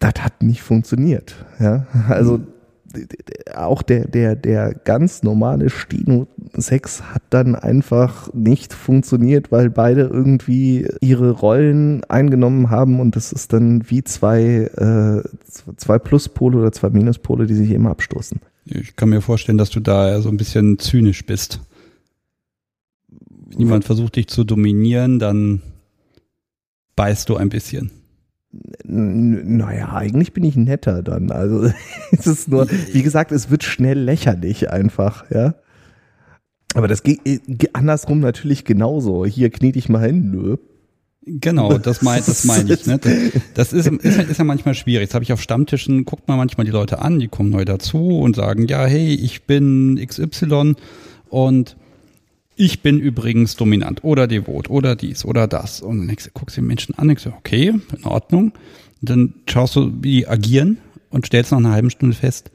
das 0.00 0.14
hat 0.18 0.42
nicht 0.42 0.62
funktioniert. 0.62 1.36
Ja, 1.60 1.86
also. 2.08 2.40
Auch 3.54 3.82
der, 3.82 4.06
der, 4.08 4.36
der 4.36 4.74
ganz 4.74 5.22
normale 5.22 5.70
Stino-Sex 5.70 7.02
hat 7.02 7.22
dann 7.30 7.54
einfach 7.54 8.32
nicht 8.32 8.72
funktioniert, 8.72 9.52
weil 9.52 9.70
beide 9.70 10.02
irgendwie 10.02 10.88
ihre 11.00 11.30
Rollen 11.30 12.04
eingenommen 12.04 12.70
haben 12.70 13.00
und 13.00 13.16
das 13.16 13.32
ist 13.32 13.52
dann 13.52 13.88
wie 13.88 14.02
zwei, 14.04 14.42
äh, 14.42 15.22
zwei 15.76 15.98
Pluspole 15.98 16.58
oder 16.58 16.72
zwei 16.72 16.90
Minuspole, 16.90 17.46
die 17.46 17.54
sich 17.54 17.70
immer 17.70 17.90
abstoßen. 17.90 18.40
Ich 18.64 18.96
kann 18.96 19.08
mir 19.08 19.20
vorstellen, 19.20 19.58
dass 19.58 19.70
du 19.70 19.80
da 19.80 20.20
so 20.20 20.28
ein 20.28 20.36
bisschen 20.36 20.78
zynisch 20.78 21.24
bist. 21.26 21.60
Wenn 23.48 23.60
jemand 23.60 23.84
versucht, 23.84 24.16
dich 24.16 24.28
zu 24.28 24.44
dominieren, 24.44 25.18
dann 25.18 25.60
beißt 26.96 27.28
du 27.28 27.36
ein 27.36 27.48
bisschen. 27.48 27.90
Naja, 28.84 29.94
eigentlich 29.94 30.32
bin 30.32 30.42
ich 30.44 30.56
netter 30.56 31.02
dann. 31.02 31.30
Also 31.30 31.70
es 32.10 32.26
ist 32.26 32.48
nur, 32.48 32.68
wie 32.92 33.02
gesagt, 33.02 33.32
es 33.32 33.50
wird 33.50 33.62
schnell 33.62 33.98
lächerlich 33.98 34.70
einfach, 34.70 35.30
ja. 35.30 35.54
Aber 36.74 36.86
das 36.86 37.02
geht 37.02 37.20
andersrum 37.72 38.20
natürlich 38.20 38.64
genauso. 38.64 39.26
Hier 39.26 39.50
knie 39.50 39.72
dich 39.72 39.88
mal 39.88 40.04
hin, 40.06 40.30
nö. 40.30 40.56
Genau, 41.22 41.78
das 41.78 42.02
meine 42.02 42.22
das 42.24 42.44
mein 42.44 42.68
ich. 42.68 42.86
Ne? 42.86 42.98
Das 43.54 43.72
ist, 43.72 43.86
ist, 43.86 44.18
ist 44.18 44.38
ja 44.38 44.44
manchmal 44.44 44.74
schwierig. 44.74 45.08
Das 45.08 45.14
habe 45.14 45.24
ich 45.24 45.32
auf 45.32 45.42
Stammtischen, 45.42 46.04
guckt 46.04 46.28
man 46.28 46.36
manchmal 46.36 46.64
die 46.64 46.70
Leute 46.72 47.00
an, 47.00 47.18
die 47.18 47.28
kommen 47.28 47.50
neu 47.50 47.64
dazu 47.64 48.20
und 48.20 48.36
sagen, 48.36 48.66
ja, 48.68 48.84
hey, 48.84 49.14
ich 49.14 49.44
bin 49.46 50.00
XY 50.04 50.74
und 51.28 51.76
ich 52.60 52.82
bin 52.82 53.00
übrigens 53.00 53.56
dominant 53.56 54.04
oder 54.04 54.26
devot 54.26 54.68
oder 54.68 54.94
dies 54.94 55.24
oder 55.24 55.48
das. 55.48 55.80
Und 55.80 56.06
dann 56.06 56.16
guckst 56.34 56.56
du 56.56 56.60
den 56.60 56.66
Menschen 56.66 56.94
an 56.94 57.02
und 57.02 57.08
denkst, 57.08 57.26
okay, 57.26 57.72
in 57.96 58.04
Ordnung. 58.04 58.52
Und 59.00 59.10
dann 59.10 59.34
schaust 59.48 59.76
du, 59.76 59.90
wie 60.02 60.18
die 60.18 60.28
agieren 60.28 60.76
und 61.08 61.24
stellst 61.24 61.52
nach 61.52 61.58
einer 61.58 61.72
halben 61.72 61.88
Stunde 61.88 62.14
fest, 62.14 62.50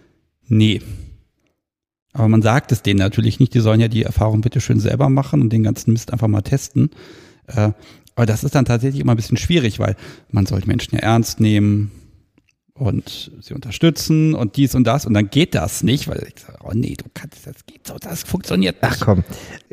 nee. 0.48 0.80
Aber 2.14 2.28
man 2.28 2.44
sagt 2.44 2.72
es 2.72 2.84
denen 2.84 3.00
natürlich 3.00 3.40
nicht, 3.40 3.56
die 3.56 3.62
sollen 3.62 3.80
ja 3.80 3.88
die 3.88 4.04
Erfahrung 4.04 4.42
bitte 4.42 4.62
schön 4.62 4.80
selber 4.80 5.10
machen 5.10 5.42
und 5.42 5.52
den 5.52 5.64
ganzen 5.64 5.92
Mist 5.92 6.14
einfach 6.14 6.28
mal 6.28 6.44
testen. 6.44 6.92
Äh, 7.48 7.72
aber 8.14 8.28
das 8.28 8.44
ist 8.44 8.54
dann 8.54 8.66
tatsächlich 8.66 9.02
immer 9.02 9.14
ein 9.14 9.18
bisschen 9.18 9.38
schwierig, 9.38 9.80
weil 9.80 9.96
man 10.30 10.46
soll 10.46 10.62
die 10.62 10.68
Menschen 10.68 10.94
ja 10.94 11.02
ernst 11.02 11.40
nehmen, 11.40 11.92
und 12.78 13.32
sie 13.40 13.54
unterstützen 13.54 14.36
und 14.36 14.58
dies 14.58 14.76
und 14.76 14.86
das 14.86 15.06
und 15.06 15.14
dann 15.14 15.30
geht 15.30 15.56
das 15.56 15.82
nicht, 15.82 16.08
weil 16.08 16.28
ich 16.28 16.44
sage, 16.44 16.60
oh 16.64 16.72
nee, 16.74 16.96
du 16.96 17.06
kannst, 17.14 17.48
das 17.48 17.66
geht 17.66 17.88
so, 17.88 17.96
das 17.98 18.24
funktioniert 18.24 18.82
nicht. 18.82 18.92
Ach 18.94 19.00
komm, 19.00 19.24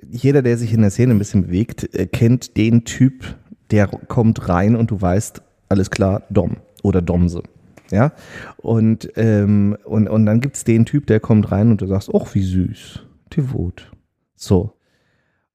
jeder, 0.08 0.42
der 0.42 0.56
sich 0.56 0.72
in 0.72 0.82
der 0.82 0.90
Szene 0.90 1.14
ein 1.14 1.18
bisschen 1.18 1.42
bewegt, 1.42 1.94
äh, 1.94 2.06
kennt 2.06 2.56
den 2.56 2.84
Typ, 2.84 3.36
der 3.70 3.88
kommt 3.88 4.48
rein 4.48 4.76
und 4.76 4.90
du 4.90 5.00
weißt, 5.00 5.42
alles 5.68 5.90
klar, 5.90 6.22
Dom 6.30 6.58
oder 6.82 7.02
Domse. 7.02 7.42
Ja, 7.90 8.12
und, 8.56 9.10
ähm, 9.16 9.76
und, 9.84 10.08
und 10.08 10.24
dann 10.24 10.40
gibt's 10.40 10.64
den 10.64 10.86
Typ, 10.86 11.06
der 11.08 11.20
kommt 11.20 11.52
rein 11.52 11.70
und 11.70 11.82
du 11.82 11.86
sagst, 11.86 12.10
ach, 12.14 12.34
wie 12.34 12.42
süß, 12.42 13.00
devot. 13.36 13.92
So. 14.34 14.72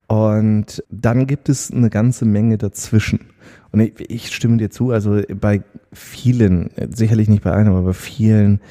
Und 0.07 0.83
dann 0.89 1.25
gibt 1.25 1.49
es 1.49 1.71
eine 1.71 1.89
ganze 1.89 2.25
Menge 2.25 2.59
dazwischen. 2.59 3.31
Und 3.71 3.79
ich, 3.81 3.93
ich 4.09 4.35
stimme 4.35 4.57
dir 4.57 4.69
zu, 4.69 4.91
also 4.91 5.21
bei 5.39 5.61
vielen, 5.91 6.69
sicherlich 6.89 7.27
nicht 7.27 7.43
bei 7.43 7.53
einem, 7.53 7.73
aber 7.73 7.87
bei 7.87 7.93
vielen 7.93 8.61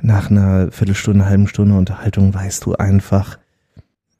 nach 0.00 0.30
einer 0.30 0.70
Viertelstunde, 0.70 1.26
halben 1.26 1.48
Stunde 1.48 1.76
Unterhaltung 1.76 2.34
weißt 2.34 2.64
du 2.64 2.74
einfach, 2.74 3.38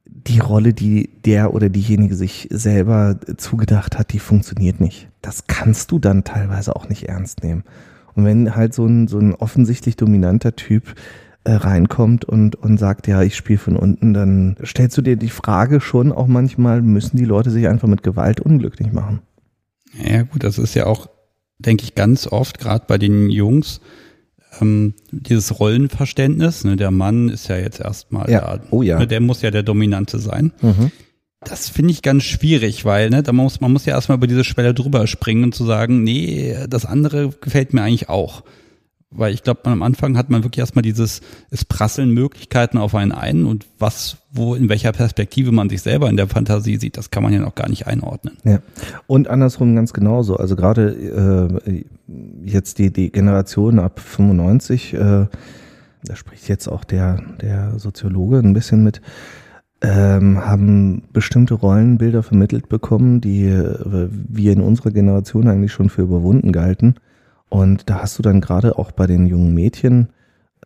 die 0.06 0.40
Rolle, 0.40 0.72
die 0.72 1.10
der 1.24 1.54
oder 1.54 1.68
diejenige 1.68 2.16
sich 2.16 2.48
selber 2.50 3.16
zugedacht 3.36 3.98
hat, 3.98 4.12
die 4.12 4.18
funktioniert 4.18 4.80
nicht. 4.80 5.08
Das 5.22 5.46
kannst 5.46 5.92
du 5.92 5.98
dann 5.98 6.24
teilweise 6.24 6.74
auch 6.74 6.88
nicht 6.88 7.08
ernst 7.08 7.42
nehmen. 7.42 7.64
Und 8.14 8.24
wenn 8.24 8.56
halt 8.56 8.74
so 8.74 8.86
ein, 8.86 9.08
so 9.08 9.18
ein 9.18 9.34
offensichtlich 9.34 9.96
dominanter 9.96 10.56
Typ 10.56 10.94
äh, 11.44 11.52
reinkommt 11.52 12.24
und, 12.24 12.56
und 12.56 12.78
sagt, 12.78 13.06
ja, 13.06 13.22
ich 13.22 13.36
spiele 13.36 13.58
von 13.58 13.76
unten, 13.76 14.14
dann 14.14 14.56
stellst 14.64 14.96
du 14.96 15.02
dir 15.02 15.16
die 15.16 15.30
Frage 15.30 15.80
schon 15.80 16.12
auch 16.12 16.26
manchmal, 16.26 16.82
müssen 16.82 17.16
die 17.16 17.24
Leute 17.24 17.50
sich 17.50 17.68
einfach 17.68 17.88
mit 17.88 18.02
Gewalt 18.02 18.40
unglücklich 18.40 18.92
machen? 18.92 19.20
Ja 20.02 20.22
gut, 20.22 20.44
das 20.44 20.58
ist 20.58 20.74
ja 20.74 20.86
auch, 20.86 21.08
denke 21.58 21.84
ich, 21.84 21.94
ganz 21.94 22.26
oft, 22.26 22.58
gerade 22.58 22.84
bei 22.86 22.98
den 22.98 23.30
Jungs, 23.30 23.80
ähm, 24.60 24.94
dieses 25.10 25.58
Rollenverständnis, 25.58 26.64
ne, 26.64 26.76
der 26.76 26.90
Mann 26.90 27.28
ist 27.28 27.48
ja 27.48 27.56
jetzt 27.56 27.80
erstmal 27.80 28.30
Ja. 28.30 28.40
da, 28.56 28.60
Oh 28.70 28.82
ja. 28.82 28.98
ne, 28.98 29.06
der 29.06 29.20
muss 29.20 29.42
ja 29.42 29.50
der 29.50 29.62
Dominante 29.62 30.18
sein. 30.18 30.52
Mhm. 30.62 30.90
Das 31.40 31.68
finde 31.68 31.92
ich 31.92 32.02
ganz 32.02 32.24
schwierig, 32.24 32.84
weil 32.84 33.10
ne, 33.10 33.22
da 33.22 33.32
muss, 33.32 33.60
man 33.60 33.72
muss 33.72 33.84
ja 33.86 33.94
erstmal 33.94 34.16
über 34.18 34.26
diese 34.26 34.44
Schwelle 34.44 34.74
drüber 34.74 35.06
springen 35.06 35.44
und 35.44 35.54
zu 35.54 35.64
sagen, 35.64 36.02
nee, 36.02 36.56
das 36.68 36.84
andere 36.86 37.30
gefällt 37.40 37.72
mir 37.72 37.82
eigentlich 37.82 38.08
auch. 38.08 38.42
Weil 39.10 39.32
ich 39.32 39.44
glaube, 39.44 39.60
am 39.64 39.82
Anfang 39.82 40.16
hat 40.16 40.30
man 40.30 40.42
wirklich 40.42 40.58
erstmal 40.58 40.82
dieses, 40.82 41.20
es 41.50 41.64
prasseln 41.64 42.10
Möglichkeiten 42.10 42.76
auf 42.76 42.94
einen 42.94 43.12
ein 43.12 43.44
und 43.46 43.64
was, 43.78 44.16
wo, 44.32 44.54
in 44.56 44.68
welcher 44.68 44.92
Perspektive 44.92 45.52
man 45.52 45.68
sich 45.68 45.80
selber 45.82 46.10
in 46.10 46.16
der 46.16 46.26
Fantasie 46.26 46.76
sieht, 46.76 46.96
das 46.96 47.10
kann 47.10 47.22
man 47.22 47.32
ja 47.32 47.38
noch 47.38 47.54
gar 47.54 47.68
nicht 47.68 47.86
einordnen. 47.86 48.36
Ja, 48.44 48.58
und 49.06 49.28
andersrum 49.28 49.76
ganz 49.76 49.92
genauso. 49.92 50.36
Also 50.36 50.56
gerade 50.56 51.60
äh, 51.64 51.84
jetzt 52.44 52.78
die, 52.78 52.92
die 52.92 53.12
Generation 53.12 53.78
ab 53.78 54.00
95, 54.00 54.94
äh, 54.94 54.98
da 54.98 56.16
spricht 56.16 56.48
jetzt 56.48 56.66
auch 56.68 56.82
der, 56.82 57.22
der 57.40 57.78
Soziologe 57.78 58.38
ein 58.38 58.54
bisschen 58.54 58.82
mit, 58.82 59.00
ähm, 59.82 60.44
haben 60.44 61.02
bestimmte 61.12 61.54
Rollenbilder 61.54 62.22
vermittelt 62.22 62.68
bekommen, 62.68 63.20
die 63.20 63.44
äh, 63.44 64.08
wir 64.10 64.52
in 64.52 64.60
unserer 64.60 64.90
Generation 64.90 65.48
eigentlich 65.48 65.72
schon 65.72 65.90
für 65.90 66.02
überwunden 66.02 66.52
galten. 66.52 66.96
Und 67.48 67.88
da 67.88 68.02
hast 68.02 68.18
du 68.18 68.22
dann 68.22 68.40
gerade 68.40 68.78
auch 68.78 68.92
bei 68.92 69.06
den 69.06 69.26
jungen 69.26 69.54
Mädchen, 69.54 70.08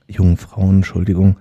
jungen 0.07 0.37
Frauen, 0.37 0.77
Entschuldigung, 0.77 1.37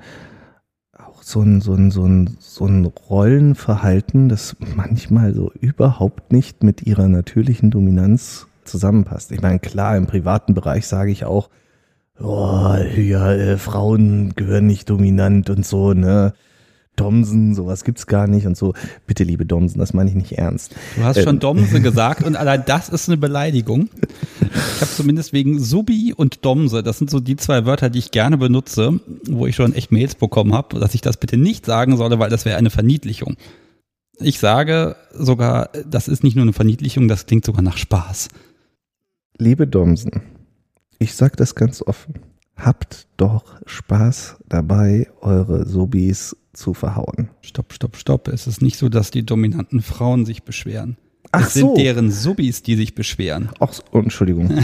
auch 0.98 1.24
so 1.24 1.41
ein, 1.41 1.62
so 1.62 1.74
ein, 1.74 1.91
so 1.91 2.05
ein, 2.05 2.38
so 2.39 2.65
ein 2.65 2.86
Rollenverhalten, 2.86 4.29
das 4.29 4.55
manchmal 4.75 5.34
so 5.34 5.51
überhaupt 5.60 6.31
nicht 6.31 6.63
mit 6.63 6.86
ihrer 6.86 7.08
natürlichen 7.08 7.72
Dominanz 7.72 8.48
zusammenpasst. 8.65 9.31
Ich 9.31 9.41
meine, 9.41 9.60
klar, 9.60 9.98
im 9.98 10.08
privaten 10.08 10.53
Bereich 10.53 10.88
sage 10.88 11.12
ich 11.12 11.25
auch, 11.25 11.50
oh, 12.19 12.75
ja, 12.98 13.31
äh, 13.34 13.58
Frauen 13.58 14.34
gehören 14.36 14.67
nicht 14.67 14.89
dominant 14.89 15.50
und 15.50 15.65
so, 15.65 15.93
ne? 15.93 16.34
Domsen, 17.00 17.56
sowas 17.56 17.84
gibt's 17.84 18.08
gar 18.08 18.27
nicht 18.27 18.46
und 18.46 18.58
so. 18.58 18.74
Bitte, 19.08 19.24
liebe 19.24 19.46
Domsen, 19.46 19.79
das 19.79 19.94
meine 19.94 20.10
ich 20.10 20.15
nicht 20.15 20.34
ernst. 20.34 20.75
Du 20.98 21.03
hast 21.03 21.18
Ähm. 21.18 21.24
schon 21.24 21.39
Domse 21.39 21.82
gesagt 21.89 22.24
und 22.24 22.36
allein 22.36 22.63
das 22.65 22.89
ist 22.89 23.08
eine 23.08 23.18
Beleidigung. 23.18 23.89
Ich 24.41 24.82
habe 24.82 24.91
zumindest 24.91 25.32
wegen 25.34 25.60
Subi 25.60 26.13
und 26.15 26.44
Domse, 26.46 26.84
das 26.84 26.98
sind 26.98 27.10
so 27.10 27.20
die 27.20 27.36
zwei 27.36 27.65
Wörter, 27.65 27.89
die 27.89 28.00
ich 28.00 28.12
gerne 28.12 28.38
benutze, 28.38 29.00
wo 29.27 29.48
ich 29.48 29.56
schon 29.56 29.74
echt 29.74 29.91
Mails 29.91 30.15
bekommen 30.15 30.53
habe, 30.53 30.79
dass 30.79 30.94
ich 30.96 31.01
das 31.01 31.18
bitte 31.18 31.38
nicht 31.38 31.65
sagen 31.65 31.96
solle, 31.98 32.20
weil 32.20 32.29
das 32.29 32.46
wäre 32.46 32.58
eine 32.58 32.70
Verniedlichung. 32.70 33.36
Ich 34.20 34.39
sage 34.39 34.98
sogar, 35.13 35.70
das 35.89 36.10
ist 36.10 36.24
nicht 36.24 36.36
nur 36.36 36.44
eine 36.44 36.53
Verniedlichung, 36.53 37.08
das 37.08 37.25
klingt 37.25 37.46
sogar 37.46 37.62
nach 37.62 37.77
Spaß. 37.77 38.27
Liebe 39.38 39.68
Domsen, 39.68 40.22
ich 40.98 41.13
sag 41.15 41.38
das 41.38 41.56
ganz 41.56 41.82
offen. 41.82 42.15
Habt 42.58 43.08
doch 43.15 43.46
Spaß 43.65 44.36
dabei, 44.50 45.08
eure 45.22 45.65
Sobis 45.65 46.36
zu 46.60 46.74
verhauen. 46.74 47.30
Stopp, 47.42 47.74
stopp, 47.74 47.98
stopp. 47.98 48.28
Es 48.28 48.46
ist 48.46 48.62
nicht 48.62 48.78
so, 48.78 48.89
dass 48.89 49.12
die 49.12 49.25
dominanten 49.25 49.82
Frauen 49.82 50.25
sich 50.25 50.44
beschweren. 50.44 50.98
Ach 51.32 51.48
es 51.48 51.54
sind 51.54 51.68
so. 51.68 51.75
deren 51.75 52.12
Subis, 52.12 52.63
die 52.63 52.75
sich 52.75 52.96
beschweren. 52.96 53.50
Ach, 53.60 53.74
oh, 53.92 54.00
Entschuldigung. 54.00 54.63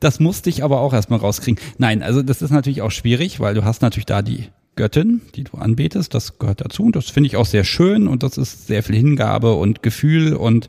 Das 0.00 0.20
musste 0.20 0.50
ich 0.50 0.62
aber 0.62 0.80
auch 0.80 0.92
erstmal 0.92 1.18
rauskriegen. 1.18 1.58
Nein, 1.78 2.02
also 2.02 2.22
das 2.22 2.42
ist 2.42 2.50
natürlich 2.50 2.82
auch 2.82 2.90
schwierig, 2.90 3.40
weil 3.40 3.54
du 3.54 3.64
hast 3.64 3.80
natürlich 3.80 4.06
da 4.06 4.20
die 4.22 4.48
Göttin, 4.76 5.22
die 5.34 5.44
du 5.44 5.56
anbetest, 5.56 6.12
das 6.12 6.38
gehört 6.38 6.60
dazu 6.60 6.84
und 6.84 6.96
das 6.96 7.08
finde 7.08 7.28
ich 7.28 7.36
auch 7.36 7.46
sehr 7.46 7.64
schön 7.64 8.06
und 8.06 8.22
das 8.22 8.36
ist 8.36 8.66
sehr 8.66 8.82
viel 8.82 8.94
Hingabe 8.94 9.54
und 9.54 9.82
Gefühl 9.82 10.34
und 10.34 10.68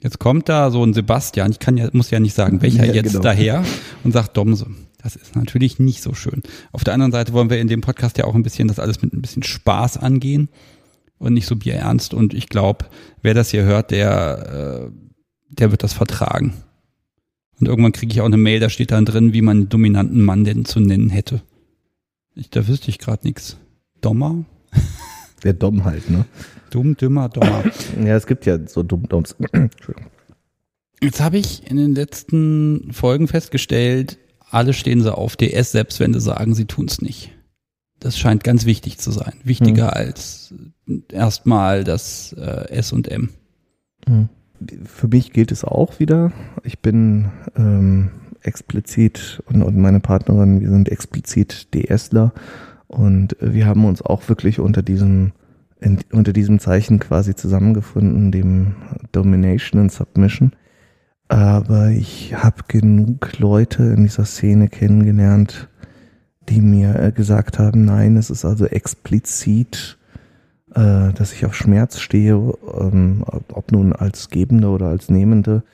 jetzt 0.00 0.18
kommt 0.18 0.48
da 0.48 0.70
so 0.70 0.84
ein 0.84 0.94
Sebastian, 0.94 1.50
ich 1.50 1.58
kann 1.58 1.76
ja, 1.76 1.88
muss 1.92 2.10
ja 2.10 2.20
nicht 2.20 2.34
sagen, 2.34 2.62
welcher 2.62 2.86
Ja, 2.86 2.94
jetzt 2.94 3.12
genau. 3.12 3.22
daher 3.22 3.64
und 4.04 4.12
sagt 4.12 4.36
Domse. 4.36 4.66
Das 5.02 5.14
ist 5.14 5.36
natürlich 5.36 5.78
nicht 5.78 6.02
so 6.02 6.14
schön. 6.14 6.42
Auf 6.72 6.82
der 6.82 6.94
anderen 6.94 7.12
Seite 7.12 7.32
wollen 7.32 7.48
wir 7.50 7.60
in 7.60 7.68
dem 7.68 7.80
Podcast 7.80 8.18
ja 8.18 8.24
auch 8.24 8.34
ein 8.34 8.42
bisschen 8.42 8.66
das 8.66 8.80
alles 8.80 9.02
mit 9.02 9.12
ein 9.12 9.22
bisschen 9.22 9.44
Spaß 9.44 9.98
angehen 9.98 10.48
und 11.18 11.34
nicht 11.34 11.46
so 11.46 11.56
bierernst 11.56 12.12
und 12.12 12.34
ich 12.34 12.48
glaube, 12.48 12.86
wer 13.22 13.34
das 13.34 13.50
hier 13.50 13.62
hört, 13.62 13.90
der, 13.92 14.88
äh, 14.88 14.90
der 15.48 15.70
wird 15.70 15.82
das 15.82 15.92
vertragen. 15.92 16.54
Und 17.60 17.68
irgendwann 17.68 17.92
kriege 17.92 18.12
ich 18.12 18.20
auch 18.20 18.26
eine 18.26 18.36
Mail, 18.36 18.60
da 18.60 18.68
steht 18.68 18.90
dann 18.90 19.04
drin, 19.04 19.32
wie 19.32 19.42
man 19.42 19.58
einen 19.58 19.68
dominanten 19.68 20.22
Mann 20.22 20.44
denn 20.44 20.64
zu 20.64 20.80
nennen 20.80 21.08
hätte. 21.08 21.40
Ich, 22.34 22.50
da 22.50 22.66
wüsste 22.68 22.90
ich 22.90 22.98
gerade 22.98 23.26
nichts. 23.26 23.56
Dommer? 24.02 24.44
Der 25.44 25.52
Dom 25.52 25.84
halt, 25.84 26.10
ne? 26.10 26.24
Dumm, 26.70 26.96
dümmer, 26.96 27.28
Dommer. 27.28 27.64
Ja, 28.04 28.16
es 28.16 28.26
gibt 28.26 28.46
ja 28.46 28.58
so 28.66 28.82
Dumm-Doms. 28.82 29.36
Entschuldigung. 29.52 30.10
Jetzt 31.02 31.20
habe 31.20 31.36
ich 31.36 31.70
in 31.70 31.76
den 31.76 31.94
letzten 31.94 32.92
Folgen 32.92 33.28
festgestellt, 33.28 34.18
alle 34.50 34.72
stehen 34.72 35.02
so 35.02 35.12
auf 35.12 35.36
DS, 35.36 35.72
selbst 35.72 36.00
wenn 36.00 36.14
sie 36.14 36.20
sagen, 36.20 36.54
sie 36.54 36.64
tun's 36.64 37.00
nicht. 37.02 37.32
Das 38.00 38.18
scheint 38.18 38.44
ganz 38.44 38.64
wichtig 38.66 38.98
zu 38.98 39.10
sein. 39.10 39.34
Wichtiger 39.44 39.94
als 39.94 40.54
erstmal 41.10 41.84
das 41.84 42.34
äh, 42.38 42.70
S 42.70 42.92
und 42.92 43.08
M. 43.08 43.30
Für 44.84 45.08
mich 45.08 45.32
gilt 45.32 45.50
es 45.52 45.64
auch 45.64 45.98
wieder. 45.98 46.32
Ich 46.62 46.78
bin 46.78 47.30
ähm, 47.56 48.10
explizit 48.42 49.42
und, 49.46 49.62
und 49.62 49.76
meine 49.76 50.00
Partnerin, 50.00 50.60
wir 50.60 50.70
sind 50.70 50.88
explizit 50.88 51.68
DSler 51.74 52.32
und 52.88 53.36
wir 53.40 53.66
haben 53.66 53.84
uns 53.84 54.02
auch 54.02 54.28
wirklich 54.28 54.60
unter 54.60 54.82
diesem 54.82 55.32
in, 55.80 55.98
unter 56.12 56.32
diesem 56.32 56.58
Zeichen 56.58 56.98
quasi 56.98 57.34
zusammengefunden, 57.34 58.32
dem 58.32 58.76
Domination 59.12 59.82
and 59.82 59.92
Submission. 59.92 60.52
Aber 61.28 61.88
ich 61.88 62.34
habe 62.34 62.62
genug 62.68 63.38
Leute 63.38 63.82
in 63.82 64.04
dieser 64.04 64.24
Szene 64.24 64.68
kennengelernt, 64.68 65.68
die 66.48 66.60
mir 66.60 66.94
äh, 66.96 67.12
gesagt 67.12 67.58
haben, 67.58 67.84
nein, 67.84 68.16
es 68.16 68.30
ist 68.30 68.44
also 68.44 68.66
explizit, 68.66 69.98
äh, 70.74 71.12
dass 71.12 71.32
ich 71.32 71.44
auf 71.44 71.54
Schmerz 71.54 71.98
stehe, 71.98 72.34
ähm, 72.34 73.24
ob 73.26 73.72
nun 73.72 73.92
als 73.92 74.30
Gebende 74.30 74.68
oder 74.68 74.86
als 74.86 75.10
Nehmende. 75.10 75.64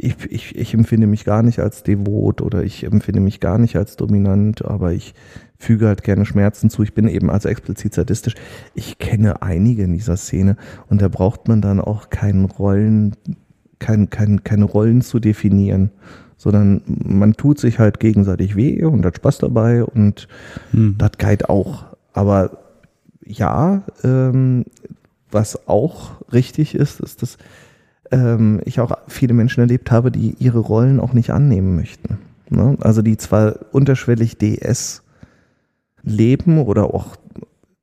Ich, 0.00 0.14
ich, 0.30 0.56
ich 0.56 0.74
empfinde 0.74 1.08
mich 1.08 1.24
gar 1.24 1.42
nicht 1.42 1.58
als 1.58 1.82
devot 1.82 2.40
oder 2.40 2.62
ich 2.62 2.84
empfinde 2.84 3.20
mich 3.20 3.40
gar 3.40 3.58
nicht 3.58 3.74
als 3.74 3.96
dominant, 3.96 4.64
aber 4.64 4.92
ich 4.92 5.12
füge 5.58 5.88
halt 5.88 6.04
gerne 6.04 6.24
Schmerzen 6.24 6.70
zu. 6.70 6.84
Ich 6.84 6.94
bin 6.94 7.08
eben 7.08 7.30
also 7.30 7.48
explizit 7.48 7.94
sadistisch. 7.94 8.34
Ich 8.74 8.98
kenne 8.98 9.42
einige 9.42 9.82
in 9.82 9.92
dieser 9.94 10.16
Szene 10.16 10.56
und 10.88 11.02
da 11.02 11.08
braucht 11.08 11.48
man 11.48 11.60
dann 11.60 11.80
auch 11.80 12.10
keinen 12.10 12.44
Rollen, 12.44 13.16
kein, 13.80 14.08
kein, 14.08 14.44
keine 14.44 14.66
Rollen 14.66 15.02
zu 15.02 15.18
definieren, 15.18 15.90
sondern 16.36 16.82
man 16.86 17.32
tut 17.32 17.58
sich 17.58 17.80
halt 17.80 17.98
gegenseitig 17.98 18.54
weh 18.54 18.84
und 18.84 19.04
hat 19.04 19.16
Spaß 19.16 19.38
dabei 19.38 19.82
und 19.82 20.28
Hm. 20.70 20.94
das 20.96 21.12
geht 21.18 21.48
auch. 21.48 21.86
Aber 22.12 22.58
ja, 23.26 23.82
ähm, 24.04 24.64
was 25.32 25.68
auch 25.68 26.22
richtig 26.32 26.76
ist, 26.76 27.00
ist, 27.00 27.22
dass 27.22 27.36
ähm, 28.10 28.60
ich 28.64 28.80
auch 28.80 28.92
viele 29.06 29.34
Menschen 29.34 29.60
erlebt 29.60 29.90
habe, 29.90 30.10
die 30.10 30.34
ihre 30.38 30.58
Rollen 30.58 31.00
auch 31.00 31.12
nicht 31.12 31.30
annehmen 31.30 31.76
möchten. 31.76 32.18
Ne? 32.50 32.76
Also 32.80 33.02
die 33.02 33.16
zwar 33.16 33.56
unterschwellig 33.72 34.38
DS 34.38 35.02
leben 36.02 36.58
oder 36.58 36.94
auch 36.94 37.16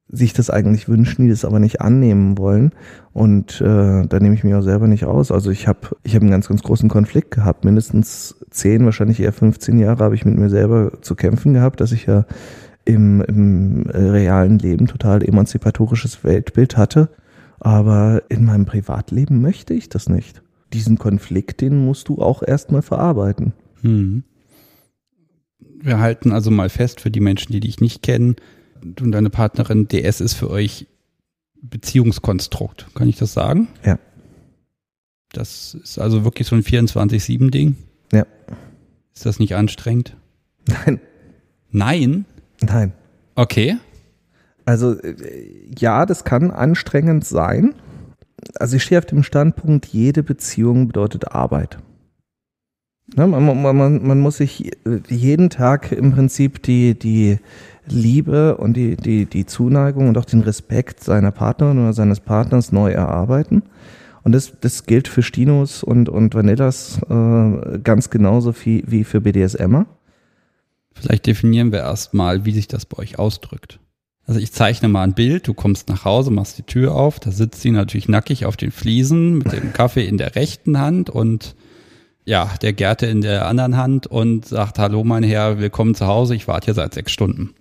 sich 0.08 0.34
das 0.34 0.50
eigentlich 0.50 0.88
wünschen, 0.88 1.24
die 1.24 1.30
das 1.30 1.46
aber 1.46 1.60
nicht 1.60 1.82
annehmen 1.82 2.38
wollen. 2.38 2.72
Und 3.12 3.60
äh, 3.62 4.06
da 4.08 4.20
nehme 4.20 4.36
ich 4.36 4.44
mich 4.44 4.54
auch 4.54 4.62
selber 4.62 4.88
nicht 4.88 5.06
aus. 5.06 5.32
Also 5.32 5.52
ich 5.52 5.68
habe 5.68 5.80
ich 6.04 6.16
hab 6.16 6.22
einen 6.22 6.32
ganz, 6.32 6.48
ganz 6.48 6.64
großen 6.64 6.90
Konflikt 6.90 7.32
gehabt. 7.32 7.66
Mindestens 7.66 8.36
zehn, 8.50 8.86
wahrscheinlich 8.86 9.20
eher 9.20 9.34
15 9.34 9.80
Jahre 9.80 10.04
habe 10.04 10.16
ich 10.16 10.26
mit 10.26 10.38
mir 10.38 10.50
selber 10.50 11.02
zu 11.02 11.16
kämpfen 11.16 11.54
gehabt, 11.54 11.82
dass 11.82 11.92
ich 11.92 12.06
ja 12.06 12.26
im, 12.86 13.22
im 13.22 13.90
äh, 13.90 13.98
realen 13.98 14.60
Leben 14.60 14.88
total 14.88 15.24
emanzipatorisches 15.24 16.24
Weltbild 16.24 16.78
hatte. 16.78 17.10
Aber 17.66 18.22
in 18.30 18.46
meinem 18.46 18.68
Privatleben 18.68 19.42
möchte 19.42 19.74
ich 19.74 19.90
das 19.90 20.08
nicht. 20.08 20.44
Diesen 20.72 21.00
Konflikt, 21.00 21.62
den 21.62 21.84
musst 21.84 22.10
du 22.10 22.22
auch 22.22 22.44
erstmal 22.44 22.84
verarbeiten. 22.84 23.54
Hm. 23.82 24.24
Wir 25.82 26.00
halten 26.00 26.32
also 26.32 26.52
mal 26.52 26.70
fest 26.70 27.02
für 27.02 27.10
die 27.10 27.22
Menschen, 27.22 27.54
die 27.54 27.62
dich 27.62 27.80
nicht 27.80 28.04
kennen. 28.04 28.36
Du 28.84 29.06
und 29.06 29.14
deine 29.14 29.32
Partnerin, 29.32 29.88
DS 29.88 30.22
ist 30.22 30.36
für 30.36 30.52
euch 30.52 30.86
Beziehungskonstrukt. 31.60 32.86
Kann 32.94 33.10
ich 33.10 33.18
das 33.18 33.34
sagen? 33.34 33.68
Ja. 33.84 33.98
Das 35.32 35.74
ist 35.74 35.98
also 35.98 36.24
wirklich 36.24 36.48
so 36.48 36.56
ein 36.56 36.62
24-7-Ding. 36.62 37.78
Ja. 38.14 38.28
Ist 39.16 39.26
das 39.26 39.40
nicht 39.40 39.56
anstrengend? 39.56 40.16
Nein. 40.68 41.00
Nein? 41.72 42.26
Nein. 42.62 42.94
Okay. 43.34 43.78
Also 44.66 45.00
äh, 45.00 45.16
ja, 45.78 46.06
das 46.06 46.24
kann 46.24 46.52
anstrengend 46.52 47.26
sein. 47.26 47.76
Also 48.60 48.76
ich 48.76 48.84
stehe 48.84 49.00
auf 49.00 49.06
dem 49.06 49.24
Standpunkt, 49.24 49.86
jede 49.88 50.24
Beziehung 50.24 50.88
bedeutet 50.88 51.32
Arbeit. 51.32 51.78
Ne, 53.16 53.28
man, 53.28 53.62
man, 53.62 53.78
man, 53.78 54.08
man 54.08 54.20
muss 54.20 54.38
sich 54.38 54.72
jeden 55.10 55.50
Tag 55.52 55.92
im 55.92 56.12
Prinzip 56.12 56.64
die, 56.64 56.98
die 56.98 57.38
Liebe 57.88 58.58
und 58.58 58.76
die, 58.76 58.96
die, 58.96 59.26
die 59.26 59.46
Zuneigung 59.46 60.10
und 60.10 60.18
auch 60.18 60.26
den 60.26 60.42
Respekt 60.42 61.04
seiner 61.04 61.32
Partnerin 61.32 61.78
oder 61.78 61.94
seines 61.94 62.20
Partners 62.20 62.72
neu 62.72 62.92
erarbeiten. 62.92 63.64
Und 64.24 64.32
das, 64.32 64.54
das 64.60 64.88
gilt 64.88 65.08
für 65.08 65.22
Stinos 65.22 65.84
und, 65.84 66.10
und 66.10 66.34
Vanillas 66.34 67.00
äh, 67.08 67.80
ganz 67.84 68.10
genauso 68.10 68.56
wie, 68.64 68.84
wie 68.88 69.04
für 69.04 69.22
BDSMer. 69.22 69.86
Vielleicht 70.94 71.28
definieren 71.28 71.72
wir 71.72 71.80
erstmal, 71.80 72.44
wie 72.44 72.54
sich 72.54 72.68
das 72.68 72.88
bei 72.88 72.98
euch 72.98 73.20
ausdrückt. 73.20 73.80
Also 74.28 74.40
ich 74.40 74.52
zeichne 74.52 74.88
mal 74.88 75.04
ein 75.04 75.14
Bild, 75.14 75.48
du 75.48 75.54
kommst 75.54 75.88
nach 75.88 76.04
Hause, 76.04 76.32
machst 76.32 76.58
die 76.58 76.64
Tür 76.64 76.96
auf, 76.96 77.20
da 77.20 77.30
sitzt 77.32 77.62
sie 77.62 77.70
natürlich 77.70 78.08
nackig 78.08 78.46
auf 78.46 78.58
den 78.58 78.72
Fliesen 78.72 79.38
mit 79.38 79.52
dem 79.52 79.72
Kaffee 79.72 80.06
in 80.06 80.18
der 80.18 80.36
rechten 80.36 80.80
Hand 80.80 81.12
und 81.12 81.56
ja, 82.26 82.50
der 82.64 82.74
Gerte 82.74 83.06
in 83.06 83.22
der 83.22 83.48
anderen 83.48 83.78
Hand 83.78 84.08
und 84.08 84.46
sagt, 84.46 84.80
hallo 84.80 85.04
mein 85.04 85.22
Herr, 85.22 85.60
willkommen 85.60 85.94
zu 85.94 86.08
Hause, 86.08 86.34
ich 86.34 86.48
warte 86.48 86.66
hier 86.66 86.74
seit 86.74 86.96
sechs 86.96 87.12
Stunden. 87.12 87.54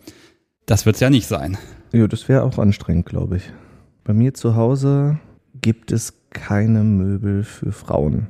Das 0.64 0.86
wird's 0.86 1.00
ja 1.00 1.10
nicht 1.10 1.26
sein. 1.26 1.58
Ja, 1.92 2.08
das 2.08 2.30
wäre 2.30 2.42
auch 2.44 2.58
anstrengend, 2.58 3.04
glaube 3.04 3.36
ich. 3.36 3.52
Bei 4.02 4.14
mir 4.14 4.32
zu 4.32 4.56
Hause 4.56 5.18
gibt 5.60 5.92
es 5.92 6.14
keine 6.30 6.82
Möbel 6.82 7.44
für 7.44 7.72
Frauen. 7.72 8.28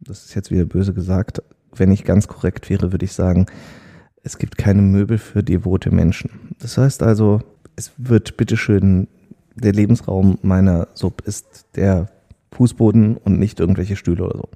Das 0.00 0.24
ist 0.24 0.36
jetzt 0.36 0.52
wieder 0.52 0.64
böse 0.64 0.94
gesagt. 0.94 1.42
Wenn 1.74 1.90
ich 1.90 2.04
ganz 2.04 2.28
korrekt 2.28 2.70
wäre, 2.70 2.92
würde 2.92 3.04
ich 3.04 3.12
sagen, 3.12 3.46
es 4.22 4.38
gibt 4.38 4.56
keine 4.58 4.80
Möbel 4.80 5.18
für 5.18 5.42
devote 5.42 5.90
Menschen. 5.90 6.54
Das 6.60 6.78
heißt 6.78 7.02
also, 7.02 7.40
es 7.76 7.92
wird 7.96 8.36
bitteschön, 8.36 9.08
der 9.56 9.72
Lebensraum 9.72 10.38
meiner 10.42 10.88
Sub 10.94 11.22
ist 11.22 11.66
der 11.76 12.08
Fußboden 12.52 13.16
und 13.16 13.38
nicht 13.38 13.60
irgendwelche 13.60 13.96
Stühle 13.96 14.24
oder 14.24 14.38
so. 14.38 14.48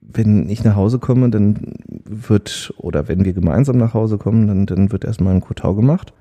Wenn 0.00 0.48
ich 0.48 0.64
nach 0.64 0.76
Hause 0.76 0.98
komme, 0.98 1.30
dann 1.30 1.74
wird, 2.04 2.72
oder 2.78 3.08
wenn 3.08 3.24
wir 3.24 3.32
gemeinsam 3.32 3.76
nach 3.76 3.94
Hause 3.94 4.18
kommen, 4.18 4.46
dann, 4.46 4.66
dann 4.66 4.92
wird 4.92 5.04
erstmal 5.04 5.34
ein 5.34 5.40
Kotau 5.40 5.74
gemacht. 5.74 6.12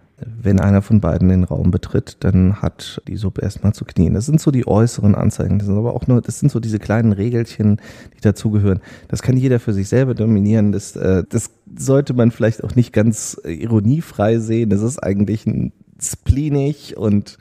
Wenn 0.42 0.60
einer 0.60 0.82
von 0.82 1.02
beiden 1.02 1.30
den 1.30 1.44
Raum 1.44 1.72
betritt, 1.72 2.18
dann 2.22 2.62
hat 2.62 3.02
die 3.08 3.18
Sub 3.18 3.42
erstmal 3.42 3.74
zu 3.74 3.84
knien. 3.84 4.14
Das 4.14 4.26
sind 4.26 4.40
so 4.40 4.52
die 4.52 4.68
äußeren 4.68 5.16
Anzeigen. 5.16 5.60
Das 5.60 5.68
sind 5.68 5.78
aber 5.78 5.96
auch 5.96 6.08
nur, 6.08 6.22
das 6.22 6.40
sind 6.40 6.52
so 6.52 6.60
diese 6.60 6.80
kleinen 6.80 7.12
Regelchen, 7.12 7.82
die 8.16 8.22
dazugehören. 8.22 8.80
Das 9.08 9.22
kann 9.22 9.38
jeder 9.38 9.60
für 9.60 9.74
sich 9.74 9.90
selber 9.90 10.14
dominieren. 10.14 10.72
Das, 10.72 10.96
äh, 10.96 11.24
das 11.28 11.50
sollte 11.76 12.14
man 12.14 12.32
vielleicht 12.32 12.64
auch 12.64 12.76
nicht 12.76 12.94
ganz 12.94 13.40
ironiefrei 13.44 14.38
sehen. 14.38 14.70
Das 14.70 14.82
ist 14.82 15.00
eigentlich 15.00 15.46
ein 15.46 15.74
spleenig 16.04 16.98
und 16.98 17.38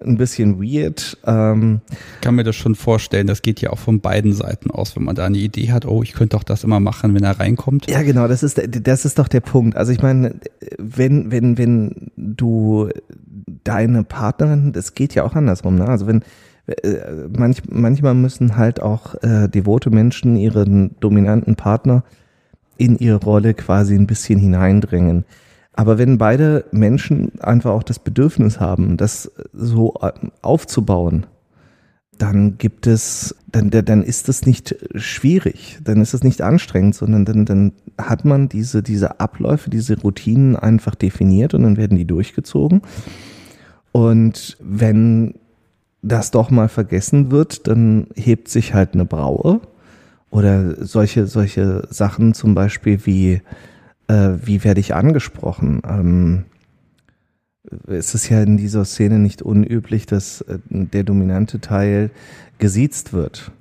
ein 0.00 0.16
bisschen 0.16 0.62
weird. 0.62 1.18
Ähm, 1.26 1.80
ich 1.90 2.20
kann 2.20 2.34
mir 2.34 2.44
das 2.44 2.56
schon 2.56 2.74
vorstellen, 2.74 3.26
das 3.26 3.42
geht 3.42 3.60
ja 3.60 3.70
auch 3.70 3.78
von 3.78 4.00
beiden 4.00 4.32
Seiten 4.32 4.70
aus, 4.70 4.94
wenn 4.96 5.04
man 5.04 5.16
da 5.16 5.26
eine 5.26 5.38
Idee 5.38 5.72
hat, 5.72 5.86
oh, 5.86 6.02
ich 6.02 6.12
könnte 6.12 6.36
doch 6.36 6.44
das 6.44 6.64
immer 6.64 6.80
machen, 6.80 7.14
wenn 7.14 7.24
er 7.24 7.40
reinkommt. 7.40 7.90
Ja, 7.90 8.02
genau, 8.02 8.28
das 8.28 8.42
ist, 8.42 8.60
das 8.68 9.04
ist 9.04 9.18
doch 9.18 9.28
der 9.28 9.40
Punkt. 9.40 9.76
Also 9.76 9.92
ich 9.92 10.02
meine, 10.02 10.36
wenn, 10.78 11.30
wenn, 11.30 11.58
wenn 11.58 12.10
du 12.16 12.88
deine 13.64 14.04
Partnerin, 14.04 14.72
das 14.72 14.94
geht 14.94 15.14
ja 15.14 15.24
auch 15.24 15.34
andersrum, 15.34 15.76
ne? 15.76 15.88
Also 15.88 16.06
wenn 16.06 16.22
äh, 16.66 17.28
manch, 17.36 17.62
manchmal 17.68 18.14
müssen 18.14 18.56
halt 18.56 18.80
auch 18.80 19.14
äh, 19.22 19.48
devote 19.48 19.90
Menschen 19.90 20.36
ihren 20.36 20.94
dominanten 21.00 21.56
Partner 21.56 22.04
in 22.76 22.98
ihre 22.98 23.16
Rolle 23.16 23.54
quasi 23.54 23.94
ein 23.94 24.06
bisschen 24.06 24.38
hineindrängen. 24.38 25.24
Aber 25.78 25.96
wenn 25.96 26.18
beide 26.18 26.64
Menschen 26.72 27.38
einfach 27.38 27.70
auch 27.70 27.84
das 27.84 28.00
Bedürfnis 28.00 28.58
haben, 28.58 28.96
das 28.96 29.30
so 29.52 29.94
aufzubauen, 30.42 31.26
dann 32.18 32.58
gibt 32.58 32.88
es, 32.88 33.36
dann, 33.46 33.70
dann 33.70 34.02
ist 34.02 34.28
es 34.28 34.44
nicht 34.44 34.74
schwierig, 34.96 35.78
dann 35.84 36.00
ist 36.00 36.14
es 36.14 36.24
nicht 36.24 36.42
anstrengend, 36.42 36.96
sondern 36.96 37.24
dann, 37.24 37.44
dann 37.44 37.72
hat 37.96 38.24
man 38.24 38.48
diese, 38.48 38.82
diese 38.82 39.20
Abläufe, 39.20 39.70
diese 39.70 40.00
Routinen 40.00 40.56
einfach 40.56 40.96
definiert 40.96 41.54
und 41.54 41.62
dann 41.62 41.76
werden 41.76 41.96
die 41.96 42.06
durchgezogen. 42.06 42.82
Und 43.92 44.56
wenn 44.60 45.34
das 46.02 46.32
doch 46.32 46.50
mal 46.50 46.68
vergessen 46.68 47.30
wird, 47.30 47.68
dann 47.68 48.08
hebt 48.16 48.48
sich 48.48 48.74
halt 48.74 48.94
eine 48.94 49.04
Braue 49.04 49.60
oder 50.30 50.84
solche, 50.84 51.28
solche 51.28 51.86
Sachen 51.88 52.34
zum 52.34 52.56
Beispiel 52.56 53.06
wie 53.06 53.42
äh, 54.08 54.30
wie 54.42 54.64
werde 54.64 54.80
ich 54.80 54.94
angesprochen? 54.94 55.82
Ähm, 55.88 56.44
es 57.86 58.14
ist 58.14 58.28
ja 58.28 58.42
in 58.42 58.56
dieser 58.56 58.84
Szene 58.84 59.18
nicht 59.18 59.42
unüblich, 59.42 60.06
dass 60.06 60.40
äh, 60.42 60.58
der 60.68 61.04
dominante 61.04 61.60
Teil 61.60 62.10
gesiezt 62.58 63.12
wird. 63.12 63.52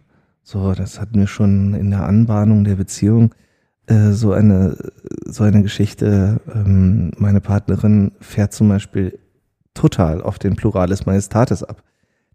So, 0.44 0.74
das 0.74 1.00
hatten 1.00 1.20
wir 1.20 1.28
schon 1.28 1.74
in 1.74 1.92
der 1.92 2.04
Anbahnung 2.04 2.64
der 2.64 2.76
Beziehung 2.76 3.36
äh, 3.88 4.12
so 4.12 4.32
eine 4.32 4.78
so 5.26 5.44
eine 5.44 5.62
Geschichte. 5.62 6.40
Ähm, 6.54 7.12
meine 7.18 7.42
Partnerin 7.42 8.12
fährt 8.20 8.54
zum 8.54 8.70
Beispiel 8.70 9.20
total 9.74 10.22
auf 10.22 10.40
den 10.40 10.56
Pluralis 10.56 11.06
Majestatis 11.06 11.64
ab. 11.64 11.84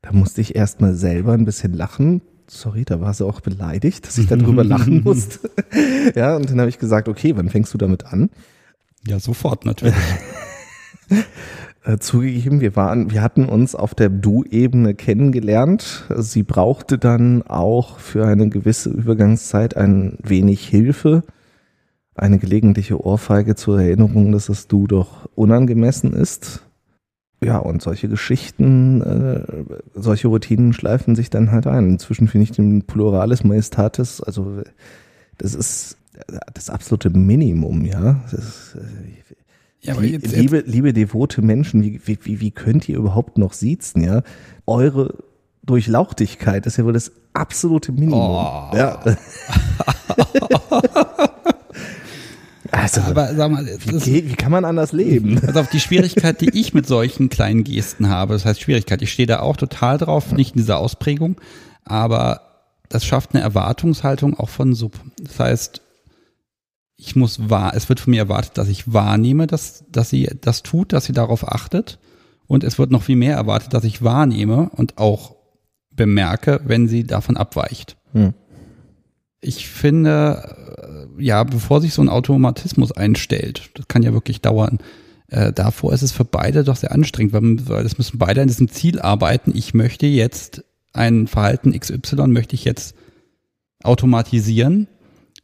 Da 0.03 0.13
musste 0.13 0.41
ich 0.41 0.57
erstmal 0.57 0.95
selber 0.95 1.33
ein 1.33 1.45
bisschen 1.45 1.73
lachen, 1.73 2.23
sorry, 2.47 2.85
da 2.85 3.01
war 3.01 3.15
sie 3.15 3.25
auch 3.25 3.41
beleidigt, 3.41 4.07
dass 4.07 4.19
ich 4.19 4.27
darüber 4.27 4.65
lachen 4.65 5.03
musste. 5.03 5.51
ja, 6.15 6.37
und 6.37 6.51
dann 6.51 6.61
habe 6.61 6.69
ich 6.69 6.79
gesagt, 6.79 7.09
okay, 7.09 7.37
wann 7.37 7.49
fängst 7.49 7.73
du 7.75 7.79
damit 7.79 8.07
an? 8.07 8.31
Ja, 9.07 9.19
sofort 9.19 9.65
natürlich. 9.65 9.95
äh, 11.85 11.99
zugegeben, 11.99 12.61
wir 12.61 12.77
waren, 12.77 13.11
wir 13.11 13.23
hatten 13.23 13.47
uns 13.47 13.75
auf 13.75 13.95
der 13.95 14.09
Du-Ebene 14.09 14.95
kennengelernt. 14.95 16.05
Sie 16.17 16.43
brauchte 16.43 16.99
dann 16.99 17.43
auch 17.43 17.99
für 17.99 18.27
eine 18.27 18.49
gewisse 18.49 18.91
Übergangszeit 18.91 19.77
ein 19.77 20.19
wenig 20.23 20.67
Hilfe. 20.67 21.25
Eine 22.15 22.39
gelegentliche 22.39 23.05
Ohrfeige 23.05 23.55
zur 23.55 23.81
Erinnerung, 23.81 24.33
dass 24.33 24.47
das 24.47 24.69
Du 24.69 24.87
doch 24.87 25.29
unangemessen 25.35 26.13
ist. 26.13 26.63
Ja, 27.43 27.59
und 27.59 27.83
solche 27.83 28.09
Geschichten, 28.09 29.01
äh, 29.01 29.65
solche 29.95 30.29
Routinen 30.29 30.73
schleifen 30.73 31.17
sich 31.17 31.29
dann 31.29 31.51
halt 31.51 31.67
ein. 31.67 31.91
Inzwischen 31.91 32.29
finde 32.29 32.45
ich 32.45 32.53
den 32.53 32.83
Pluralis 32.83 33.43
Majestatis, 33.45 34.21
also 34.21 34.63
das 35.39 35.55
ist 35.55 35.97
das 36.55 36.71
absolute 36.71 37.11
Minimum, 37.11 37.85
ja. 37.85 38.23
Ist, 38.31 38.77
äh, 38.77 38.81
ja 39.81 39.95
aber 39.95 40.05
jetzt, 40.05 40.35
liebe, 40.35 40.59
jetzt. 40.59 40.69
liebe 40.69 40.93
devote 40.93 41.43
Menschen, 41.43 41.83
wie, 41.83 42.01
wie, 42.05 42.41
wie 42.41 42.51
könnt 42.53 42.89
ihr 42.89 42.97
überhaupt 42.97 43.39
noch 43.39 43.53
siezen, 43.53 44.05
ja? 44.05 44.23
Eure 44.67 45.15
Durchlauchtigkeit 45.65 46.67
ist 46.67 46.77
ja 46.77 46.85
wohl 46.85 46.93
das 46.93 47.13
absolute 47.33 47.93
Minimum. 47.93 48.21
Oh. 48.21 48.71
Ja. 48.77 49.03
Also, 52.73 53.03
aber 53.03 53.35
sag 53.35 53.51
mal, 53.51 53.67
wie, 53.67 54.31
wie, 54.31 54.35
kann 54.35 54.51
man 54.51 54.65
anders 54.65 54.93
leben? 54.93 55.41
Also 55.47 55.61
auf 55.61 55.69
die 55.69 55.79
Schwierigkeit, 55.79 56.41
die 56.41 56.59
ich 56.59 56.73
mit 56.73 56.87
solchen 56.87 57.29
kleinen 57.29 57.65
Gesten 57.65 58.09
habe, 58.09 58.33
das 58.33 58.47
heißt 58.47 58.63
Schwierigkeit, 58.63 59.03
ich 59.03 59.13
stehe 59.13 59.27
da 59.27 59.41
auch 59.41 59.59
total 59.59 59.99
drauf, 59.99 60.33
nicht 60.33 60.55
in 60.55 60.63
dieser 60.63 60.79
Ausprägung, 60.79 61.37
aber 61.85 62.41
das 62.89 63.05
schafft 63.05 63.35
eine 63.35 63.43
Erwartungshaltung 63.43 64.39
auch 64.39 64.49
von 64.49 64.75
Sub. 64.75 64.99
Das 65.23 65.39
heißt, 65.39 65.83
ich 66.97 67.15
muss 67.15 67.51
wahr, 67.51 67.73
es 67.75 67.89
wird 67.89 68.01
von 68.01 68.13
mir 68.13 68.21
erwartet, 68.21 68.57
dass 68.57 68.69
ich 68.69 68.93
wahrnehme, 68.93 69.47
dass, 69.47 69.85
dass 69.91 70.09
sie 70.09 70.31
das 70.41 70.63
tut, 70.63 70.93
dass 70.93 71.05
sie 71.05 71.13
darauf 71.13 71.47
achtet. 71.47 71.99
Und 72.47 72.65
es 72.65 72.79
wird 72.79 72.91
noch 72.91 73.03
viel 73.03 73.17
mehr 73.17 73.37
erwartet, 73.37 73.75
dass 73.75 73.85
ich 73.85 74.03
wahrnehme 74.03 74.71
und 74.71 74.99
auch 74.99 75.37
bemerke, 75.91 76.61
wenn 76.65 76.89
sie 76.89 77.05
davon 77.05 77.37
abweicht. 77.37 77.97
Hm. 78.13 78.35
Ich 79.43 79.69
finde, 79.69 80.57
ja, 81.19 81.45
bevor 81.45 81.81
sich 81.81 81.93
so 81.93 82.01
ein 82.01 82.09
Automatismus 82.09 82.93
einstellt, 82.93 83.71
das 83.75 83.89
kann 83.89 84.03
ja 84.03 84.13
wirklich 84.13 84.41
dauern, 84.41 84.79
äh, 85.29 85.53
davor 85.53 85.93
ist 85.93 86.03
es 86.03 86.13
für 86.13 86.25
beide 86.25 86.63
doch 86.63 86.77
sehr 86.77 86.93
anstrengend, 86.93 87.33
weil, 87.33 87.69
weil 87.69 87.83
das 87.83 87.99
müssen 87.99 88.19
beide 88.19 88.43
an 88.43 88.49
diesem 88.49 88.69
Ziel 88.69 89.01
arbeiten. 89.01 89.53
Ich 89.55 89.75
möchte 89.75 90.07
jetzt 90.07 90.65
ein 90.93 91.27
Verhalten 91.27 91.73
XY, 91.79 92.29
möchte 92.29 92.55
ich 92.55 92.65
jetzt 92.65 92.95
automatisieren. 93.83 94.89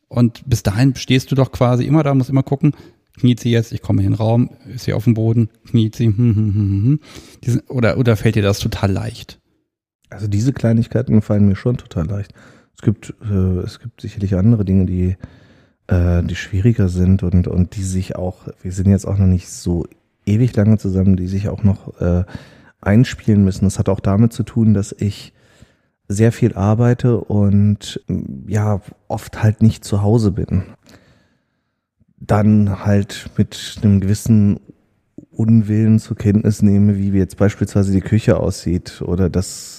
Und 0.09 0.43
bis 0.47 0.63
dahin 0.63 0.95
stehst 0.95 1.31
du 1.31 1.35
doch 1.35 1.53
quasi 1.53 1.85
immer 1.85 2.03
da, 2.03 2.15
musst 2.15 2.31
immer 2.31 2.43
gucken, 2.43 2.73
kniet 3.19 3.41
sie 3.41 3.51
jetzt, 3.51 3.73
ich 3.73 3.83
komme 3.83 4.03
in 4.03 4.11
den 4.11 4.15
Raum, 4.15 4.51
ist 4.73 4.85
sie 4.85 4.93
auf 4.93 5.05
dem 5.05 5.15
Boden, 5.15 5.51
kniet 5.69 5.97
sie, 5.97 6.07
hm, 6.07 6.17
hm, 6.17 6.35
hm, 6.35 6.55
hm. 6.55 7.01
hm. 7.45 7.63
oder, 7.69 7.99
oder 7.99 8.17
fällt 8.17 8.37
dir 8.37 8.43
das 8.43 8.59
total 8.59 8.93
leicht? 8.93 9.41
Also 10.11 10.29
diese 10.29 10.53
Kleinigkeiten 10.53 11.21
fallen 11.21 11.47
mir 11.47 11.57
schon 11.57 11.77
total 11.77 12.07
leicht. 12.07 12.33
Es 12.79 12.85
gibt, 12.85 13.15
äh, 13.29 13.59
es 13.65 13.81
gibt 13.81 14.01
sicherlich 14.01 14.37
andere 14.37 14.65
Dinge, 14.65 14.87
die 14.87 15.17
äh, 15.89 16.23
die 16.23 16.37
schwieriger 16.37 16.89
sind 16.89 17.23
und, 17.23 17.49
und 17.49 17.75
die 17.77 17.83
sich 17.83 18.15
auch, 18.15 18.47
wir 18.63 18.73
sind 18.73 18.91
jetzt 18.91 19.07
auch 19.07 19.19
noch 19.19 19.27
nicht 19.27 19.49
so 19.49 19.87
ewig 20.27 20.55
lange 20.55 20.79
zusammen, 20.79 21.17
die 21.17 21.27
sich 21.27 21.49
auch 21.49 21.65
noch 21.65 22.01
äh, 22.01 22.25
einspielen 22.81 23.43
müssen. 23.43 23.65
Das 23.65 23.79
hat 23.79 23.89
auch 23.89 24.01
damit 24.01 24.33
zu 24.33 24.43
tun, 24.43 24.75
dass 24.75 24.95
ich 24.97 25.33
sehr 26.07 26.31
viel 26.33 26.55
arbeite 26.55 27.19
und 27.21 28.01
ja, 28.47 28.81
oft 29.09 29.43
halt 29.43 29.63
nicht 29.63 29.85
zu 29.85 30.03
Hause 30.03 30.31
bin. 30.31 30.63
dann 32.21 32.85
halt 32.85 33.31
mit 33.37 33.79
einem 33.83 34.01
gewissen 34.01 34.61
Unwillen 35.31 35.99
zur 35.99 36.17
Kenntnis 36.17 36.63
nehme, 36.63 36.97
wie 36.97 37.11
jetzt 37.11 37.37
beispielsweise 37.37 37.93
die 37.93 38.01
Küche 38.01 38.39
aussieht 38.39 39.03
oder 39.03 39.31
dass 39.31 39.78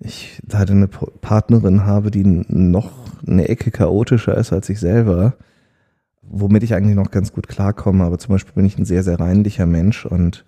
ich 0.00 0.42
leider 0.50 0.72
eine 0.72 0.88
Partnerin 0.88 1.84
habe, 1.84 2.10
die 2.10 2.24
noch 2.24 2.92
eine 3.26 3.48
Ecke 3.48 3.70
chaotischer 3.70 4.36
ist 4.36 4.52
als 4.52 4.68
ich 4.68 4.80
selber, 4.80 5.34
womit 6.22 6.62
ich 6.62 6.74
eigentlich 6.74 6.96
noch 6.96 7.10
ganz 7.10 7.32
gut 7.32 7.48
klarkomme. 7.48 8.04
Aber 8.04 8.18
zum 8.18 8.32
Beispiel 8.34 8.54
bin 8.54 8.66
ich 8.66 8.78
ein 8.78 8.84
sehr, 8.84 9.02
sehr 9.02 9.20
reinlicher 9.20 9.66
Mensch 9.66 10.04
und 10.04 10.44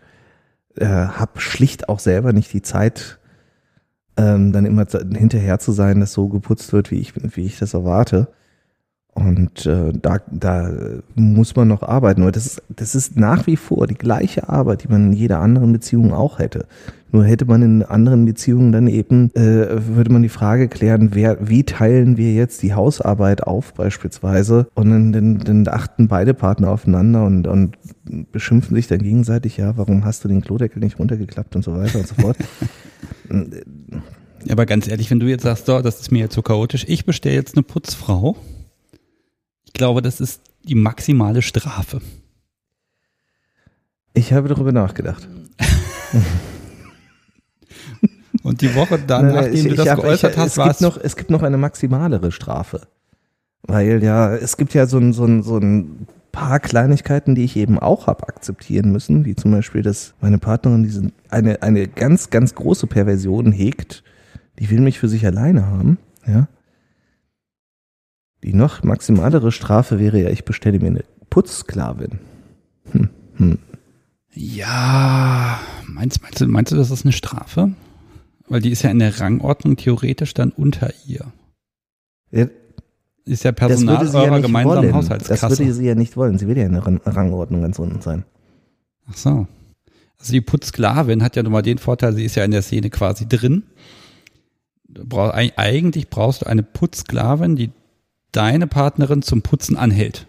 äh, 0.77 0.87
habe 0.87 1.41
schlicht 1.41 1.89
auch 1.89 2.01
selber 2.01 2.33
nicht 2.33 2.53
die 2.53 2.63
Zeit, 2.63 3.19
ähm, 4.17 4.53
dann 4.53 4.67
immer 4.67 4.87
hinterher 4.87 5.59
zu 5.59 5.73
sein, 5.73 6.01
dass 6.01 6.13
so 6.13 6.29
geputzt 6.29 6.73
wird, 6.73 6.91
wie 6.91 7.01
ich, 7.01 7.15
wie 7.37 7.47
ich 7.47 7.59
das 7.59 7.75
erwarte. 7.75 8.29
Und 9.17 9.65
äh, 9.65 9.95
da, 9.95 10.19
da 10.31 10.71
muss 11.15 11.57
man 11.57 11.69
noch 11.69 11.83
arbeiten. 11.83 12.21
Aber 12.21 12.33
das 12.33 12.45
ist, 12.45 12.63
das 12.69 12.95
ist 12.95 13.17
nach 13.17 13.47
wie 13.47 13.57
vor 13.57 13.87
die 13.87 13.95
gleiche 13.95 14.51
Arbeit, 14.51 14.85
die 14.85 14.89
man 14.89 15.07
in 15.07 15.13
jeder 15.15 15.41
anderen 15.41 15.73
Beziehung 15.73 16.13
auch 16.13 16.39
hätte. 16.39 16.67
Nur 17.13 17.25
hätte 17.25 17.47
man 17.47 17.63
in 17.63 17.83
anderen 17.83 18.27
Beziehungen 18.27 18.73
dann 18.73 18.89
eben, 18.89 19.35
äh, 19.35 19.87
würde 19.89 20.13
man 20.13 20.21
die 20.21 20.29
Frage 20.29 20.69
klären, 20.69 21.15
wer, 21.15 21.49
wie 21.49 21.65
teilen 21.65 22.19
wir 22.19 22.35
jetzt 22.35 22.63
die 22.63 22.75
Hausarbeit 22.75 23.43
auf 23.43 23.73
beispielsweise? 23.73 24.67
Und 24.75 24.91
dann, 24.91 25.13
dann, 25.13 25.39
dann 25.39 25.69
achten 25.69 26.09
beide 26.09 26.35
Partner 26.35 26.71
aufeinander 26.71 27.25
und, 27.25 27.47
und 27.47 27.79
beschimpfen 28.33 28.77
sich 28.77 28.87
dann 28.87 28.99
gegenseitig, 28.99 29.57
ja, 29.57 29.79
warum 29.79 30.05
hast 30.05 30.25
du 30.25 30.29
den 30.29 30.43
Klodeckel 30.43 30.81
nicht 30.81 30.99
runtergeklappt 30.99 31.57
und 31.57 31.63
so 31.63 31.73
weiter 31.75 32.01
und 32.01 32.07
so 32.07 32.15
fort. 32.17 32.37
Ja, 34.45 34.53
aber 34.53 34.65
ganz 34.65 34.87
ehrlich, 34.87 35.11
wenn 35.11 35.19
du 35.19 35.27
jetzt 35.27 35.43
sagst, 35.43 35.67
so, 35.67 35.81
das 35.83 36.01
ist 36.01 36.13
mir 36.13 36.21
jetzt 36.21 36.35
so 36.35 36.41
chaotisch, 36.41 36.85
ich 36.87 37.05
bestelle 37.05 37.35
jetzt 37.35 37.57
eine 37.57 37.65
Putzfrau 37.65 38.37
glaube, 39.77 40.03
das 40.03 40.21
ist 40.21 40.43
die 40.65 40.75
maximale 40.75 41.43
Strafe. 41.43 42.01
Ich 44.15 44.33
habe 44.33 44.49
darüber 44.49 44.73
nachgedacht. 44.73 45.29
Und 48.43 48.61
die 48.61 48.75
Woche 48.75 48.99
danach, 49.05 49.35
nachdem 49.35 49.55
ich, 49.55 49.69
du 49.69 49.75
das 49.75 49.89
hab, 49.89 50.01
geäußert 50.01 50.33
ich, 50.33 50.39
hast, 50.39 50.57
war 50.57 50.71
es 50.71 50.81
noch, 50.81 50.97
es 50.97 51.17
gibt 51.17 51.31
noch 51.31 51.43
eine 51.43 51.57
maximalere 51.59 52.33
Strafe. 52.33 52.89
Weil 53.63 54.03
ja, 54.03 54.35
es 54.35 54.57
gibt 54.57 54.75
ja 54.75 54.87
so 54.87 54.99
ein, 54.99 55.13
so 55.13 55.25
ein, 55.25 55.43
so 55.43 55.59
ein 55.59 56.07
paar 56.33 56.61
Kleinigkeiten, 56.61 57.35
die 57.35 57.45
ich 57.45 57.57
eben 57.57 57.79
auch 57.79 58.07
habe 58.07 58.29
akzeptieren 58.29 58.93
müssen, 58.93 59.25
wie 59.25 59.35
zum 59.35 59.51
Beispiel, 59.51 59.83
dass 59.83 60.15
meine 60.21 60.39
Partnerin 60.39 60.85
diese, 60.85 61.11
eine, 61.29 61.63
eine 61.63 61.89
ganz, 61.89 62.31
ganz 62.31 62.55
große 62.55 62.87
Perversion 62.87 63.53
hegt, 63.53 64.05
die 64.59 64.71
will 64.71 64.81
mich 64.81 64.99
für 64.99 65.09
sich 65.09 65.27
alleine 65.27 65.67
haben, 65.67 65.99
ja. 66.27 66.49
Die 68.47 68.55
noch 68.55 68.85
maximalere 68.85 69.51
Strafe 69.51 69.99
wäre 69.99 70.23
ja, 70.23 70.31
ich 70.31 70.45
bestelle 70.45 70.79
mir 70.79 70.87
eine 70.87 71.05
Putzsklavin. 71.31 72.21
Hm, 72.93 73.11
hm. 73.35 73.59
Ja, 74.33 75.59
meinst, 75.89 76.23
meinst, 76.23 76.41
du, 76.41 76.47
meinst 76.47 76.71
du, 76.71 76.77
das 76.77 76.93
ist 76.93 77.05
eine 77.05 77.13
Strafe? 77.13 77.73
Weil 78.49 78.61
die 78.61 78.71
ist 78.71 78.83
ja 78.83 78.91
in 78.91 79.01
der 79.01 79.19
Rangordnung 79.19 79.77
theoretisch 79.77 80.33
dann 80.33 80.51
unter 80.51 80.93
ihr. 81.09 81.33
Ja, 82.31 82.47
ist 83.25 83.43
ja 83.43 83.51
Personal 83.51 84.07
eurer 84.07 84.25
ja 84.25 84.39
gemeinsamen 84.39 84.83
wollen. 84.83 84.95
Haushaltskasse. 84.95 85.49
Das 85.49 85.59
würde 85.59 85.73
sie 85.73 85.87
ja 85.87 85.97
nicht 85.97 86.17
wollen. 86.17 86.39
Sie 86.39 86.47
will 86.47 86.57
ja 86.57 86.67
in 86.67 86.75
der 86.75 86.87
Rangordnung 86.87 87.63
ganz 87.63 87.81
unten 87.81 88.01
sein. 88.01 88.25
Ach 89.11 89.17
so. 89.17 89.49
Also 90.21 90.33
die 90.33 90.41
Putzsklavin 90.41 91.25
hat 91.25 91.35
ja 91.35 91.43
nun 91.43 91.51
mal 91.51 91.63
den 91.63 91.79
Vorteil, 91.79 92.15
sie 92.15 92.25
ist 92.25 92.37
ja 92.37 92.45
in 92.45 92.53
der 92.53 92.63
Szene 92.63 92.91
quasi 92.91 93.27
drin. 93.29 93.65
Eigentlich 95.11 96.09
brauchst 96.09 96.43
du 96.43 96.47
eine 96.47 96.63
Putzsklavin, 96.63 97.57
die 97.57 97.73
deine 98.33 98.67
Partnerin 98.67 99.23
zum 99.23 99.43
Putzen 99.43 99.77
anhält. 99.77 100.27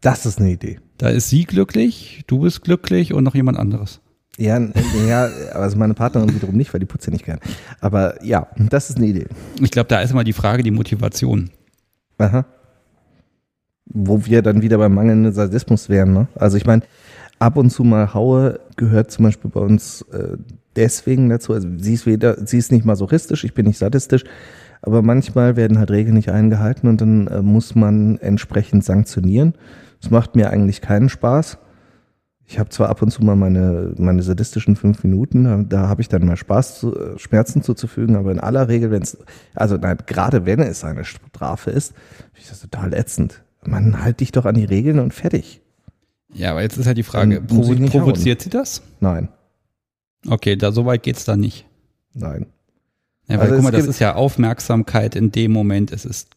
Das 0.00 0.26
ist 0.26 0.40
eine 0.40 0.50
Idee. 0.50 0.80
Da 0.98 1.08
ist 1.08 1.28
sie 1.28 1.44
glücklich, 1.44 2.24
du 2.26 2.40
bist 2.40 2.62
glücklich 2.62 3.12
und 3.12 3.24
noch 3.24 3.34
jemand 3.34 3.58
anderes. 3.58 4.00
Ja, 4.38 4.58
ja, 5.06 5.24
also 5.52 5.76
meine 5.76 5.94
Partnerin 5.94 6.34
wiederum 6.34 6.56
nicht, 6.56 6.72
weil 6.72 6.80
die 6.80 6.86
putzt 6.86 7.06
ja 7.06 7.12
nicht 7.12 7.24
gern. 7.24 7.38
Aber 7.80 8.22
ja, 8.24 8.48
das 8.56 8.88
ist 8.88 8.96
eine 8.96 9.06
Idee. 9.06 9.26
Ich 9.60 9.70
glaube, 9.70 9.88
da 9.88 10.00
ist 10.00 10.10
immer 10.10 10.24
die 10.24 10.32
Frage, 10.32 10.62
die 10.62 10.70
Motivation. 10.70 11.50
Aha. 12.18 12.46
Wo 13.84 14.24
wir 14.24 14.42
dann 14.42 14.62
wieder 14.62 14.78
beim 14.78 14.94
mangelnden 14.94 15.32
Sadismus 15.32 15.88
wären. 15.88 16.14
Ne? 16.14 16.28
Also 16.34 16.56
ich 16.56 16.64
meine, 16.64 16.82
ab 17.38 17.56
und 17.56 17.70
zu 17.70 17.84
mal 17.84 18.14
Haue 18.14 18.60
gehört 18.76 19.10
zum 19.10 19.24
Beispiel 19.24 19.50
bei 19.50 19.60
uns 19.60 20.02
äh, 20.12 20.36
deswegen 20.76 21.28
dazu. 21.28 21.52
Also 21.52 21.68
sie 21.76 21.94
ist 21.94 22.06
weder, 22.06 22.46
sie 22.46 22.58
ist 22.58 22.72
nicht 22.72 22.86
masochistisch, 22.86 23.44
ich 23.44 23.54
bin 23.54 23.66
nicht 23.66 23.78
sadistisch. 23.78 24.24
Aber 24.82 25.00
manchmal 25.02 25.56
werden 25.56 25.78
halt 25.78 25.90
Regeln 25.90 26.16
nicht 26.16 26.30
eingehalten 26.30 26.88
und 26.88 27.00
dann 27.00 27.28
äh, 27.28 27.40
muss 27.40 27.74
man 27.74 28.18
entsprechend 28.18 28.84
sanktionieren. 28.84 29.54
Das 30.00 30.10
macht 30.10 30.34
mir 30.34 30.50
eigentlich 30.50 30.80
keinen 30.80 31.08
Spaß. 31.08 31.58
Ich 32.44 32.58
habe 32.58 32.68
zwar 32.70 32.88
ab 32.88 33.00
und 33.00 33.10
zu 33.10 33.22
mal 33.22 33.36
meine, 33.36 33.94
meine 33.96 34.22
sadistischen 34.22 34.74
fünf 34.74 35.04
Minuten, 35.04 35.44
da, 35.44 35.62
da 35.62 35.88
habe 35.88 36.02
ich 36.02 36.08
dann 36.08 36.26
mal 36.26 36.36
Spaß, 36.36 36.80
zu, 36.80 36.94
äh, 36.94 37.18
Schmerzen 37.18 37.62
zuzufügen, 37.62 38.16
aber 38.16 38.32
in 38.32 38.40
aller 38.40 38.68
Regel, 38.68 38.90
wenn 38.90 39.02
es, 39.02 39.16
also 39.54 39.76
nein, 39.76 39.98
gerade 40.06 40.44
wenn 40.44 40.58
es 40.58 40.82
eine 40.82 41.04
Strafe 41.04 41.70
ist, 41.70 41.94
finde 42.32 42.40
ich 42.40 42.48
das 42.48 42.60
total 42.60 42.92
ätzend. 42.92 43.42
Man 43.64 44.02
halt 44.02 44.18
dich 44.20 44.32
doch 44.32 44.44
an 44.44 44.56
die 44.56 44.64
Regeln 44.64 44.98
und 44.98 45.14
fertig. 45.14 45.60
Ja, 46.34 46.50
aber 46.50 46.62
jetzt 46.62 46.76
ist 46.76 46.86
halt 46.86 46.98
die 46.98 47.04
Frage, 47.04 47.40
provo 47.40 47.74
provoziert 47.86 48.40
hauen. 48.40 48.44
sie 48.44 48.50
das? 48.50 48.82
Nein. 48.98 49.28
Okay, 50.26 50.56
da 50.56 50.72
so 50.72 50.84
weit 50.86 51.04
geht's 51.04 51.24
da 51.24 51.36
nicht. 51.36 51.66
Nein. 52.14 52.46
Ja, 53.28 53.36
weil 53.36 53.44
also 53.44 53.54
guck 53.54 53.64
mal, 53.64 53.70
das 53.70 53.86
ist 53.86 53.98
ja 53.98 54.14
Aufmerksamkeit 54.14 55.16
in 55.16 55.32
dem 55.32 55.52
Moment, 55.52 55.92
es 55.92 56.04
ist 56.04 56.28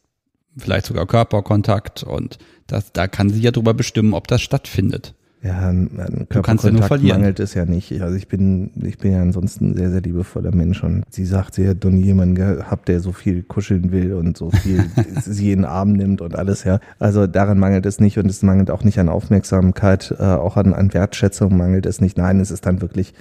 vielleicht 0.58 0.86
sogar 0.86 1.06
Körperkontakt 1.06 2.04
und 2.04 2.38
das, 2.68 2.92
da 2.94 3.08
kann 3.08 3.30
sie 3.30 3.42
ja 3.42 3.52
drüber 3.52 3.74
bestimmen, 3.74 4.14
ob 4.14 4.28
das 4.28 4.42
stattfindet. 4.42 5.14
Ja, 5.46 5.60
an 5.60 5.90
Körperkontakt 6.28 7.04
ja 7.04 7.14
mangelt 7.14 7.40
es 7.40 7.54
ja 7.54 7.66
nicht. 7.66 8.02
Also 8.02 8.16
ich 8.16 8.28
bin, 8.28 8.72
ich 8.82 8.98
bin 8.98 9.12
ja 9.12 9.22
ansonsten 9.22 9.72
ein 9.72 9.76
sehr, 9.76 9.92
sehr 9.92 10.02
liebevoller 10.02 10.56
Mensch 10.56 10.84
und 10.84 11.04
sie 11.12 11.26
sagt, 11.26 11.54
sie 11.54 11.68
hat 11.68 11.84
noch 11.84 11.92
nie 11.92 12.02
jemanden 12.02 12.34
gehabt, 12.34 12.88
der 12.88 13.00
so 13.00 13.12
viel 13.12 13.44
kuscheln 13.44 13.92
will 13.92 14.14
und 14.14 14.38
so 14.38 14.50
viel 14.50 14.86
sie 15.22 15.52
in 15.52 15.60
den 15.60 15.66
Arm 15.66 15.92
nimmt 15.92 16.22
und 16.22 16.36
alles, 16.36 16.64
ja. 16.64 16.80
Also 16.98 17.28
daran 17.28 17.60
mangelt 17.60 17.86
es 17.86 18.00
nicht 18.00 18.18
und 18.18 18.26
es 18.26 18.42
mangelt 18.42 18.72
auch 18.72 18.84
nicht 18.84 18.98
an 18.98 19.08
Aufmerksamkeit, 19.08 20.16
äh, 20.18 20.24
auch 20.24 20.58
an, 20.58 20.74
an 20.74 20.96
Wertschätzung 20.96 21.56
mangelt 21.56 21.86
es 21.86 22.02
nicht. 22.02 22.18
Nein, 22.18 22.40
es 22.40 22.50
ist 22.50 22.66
dann 22.66 22.82
wirklich, 22.82 23.14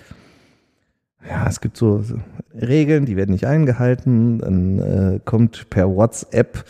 ja, 1.29 1.47
es 1.49 1.61
gibt 1.61 1.77
so, 1.77 2.03
so 2.03 2.17
Regeln, 2.55 3.07
die 3.07 3.17
werden 3.17 3.33
nicht 3.33 3.47
eingehalten. 3.47 4.39
Dann 4.39 4.79
äh, 4.79 5.21
kommt 5.25 5.71
per 5.71 5.89
WhatsApp 5.89 6.65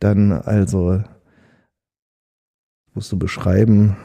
dann 0.00 0.32
also, 0.32 1.02
musst 2.94 3.12
du 3.12 3.18
beschreiben. 3.18 3.96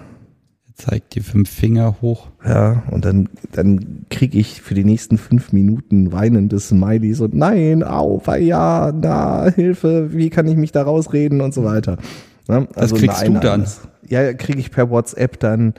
Er 0.67 0.75
zeigt 0.75 1.15
die 1.15 1.21
fünf 1.21 1.49
Finger 1.49 2.01
hoch. 2.01 2.27
Ja, 2.45 2.83
und 2.91 3.05
dann, 3.05 3.29
dann 3.53 4.05
kriege 4.09 4.37
ich 4.37 4.61
für 4.61 4.73
die 4.73 4.83
nächsten 4.83 5.17
fünf 5.17 5.53
Minuten 5.53 6.11
weinende 6.11 6.59
Smileys 6.59 7.21
und 7.21 7.33
nein, 7.33 7.81
au, 7.81 8.21
ja, 8.37 8.91
na, 8.93 9.49
Hilfe, 9.49 10.13
wie 10.13 10.29
kann 10.29 10.47
ich 10.47 10.57
mich 10.57 10.73
da 10.73 10.83
rausreden 10.83 11.39
und 11.39 11.53
so 11.53 11.63
weiter. 11.63 11.97
Ne? 12.49 12.67
Also 12.75 12.95
das 12.95 13.03
kriegst 13.03 13.27
du 13.27 13.39
dann. 13.39 13.65
Ja, 14.07 14.33
kriege 14.33 14.59
ich 14.59 14.71
per 14.71 14.89
WhatsApp 14.89 15.39
dann 15.39 15.73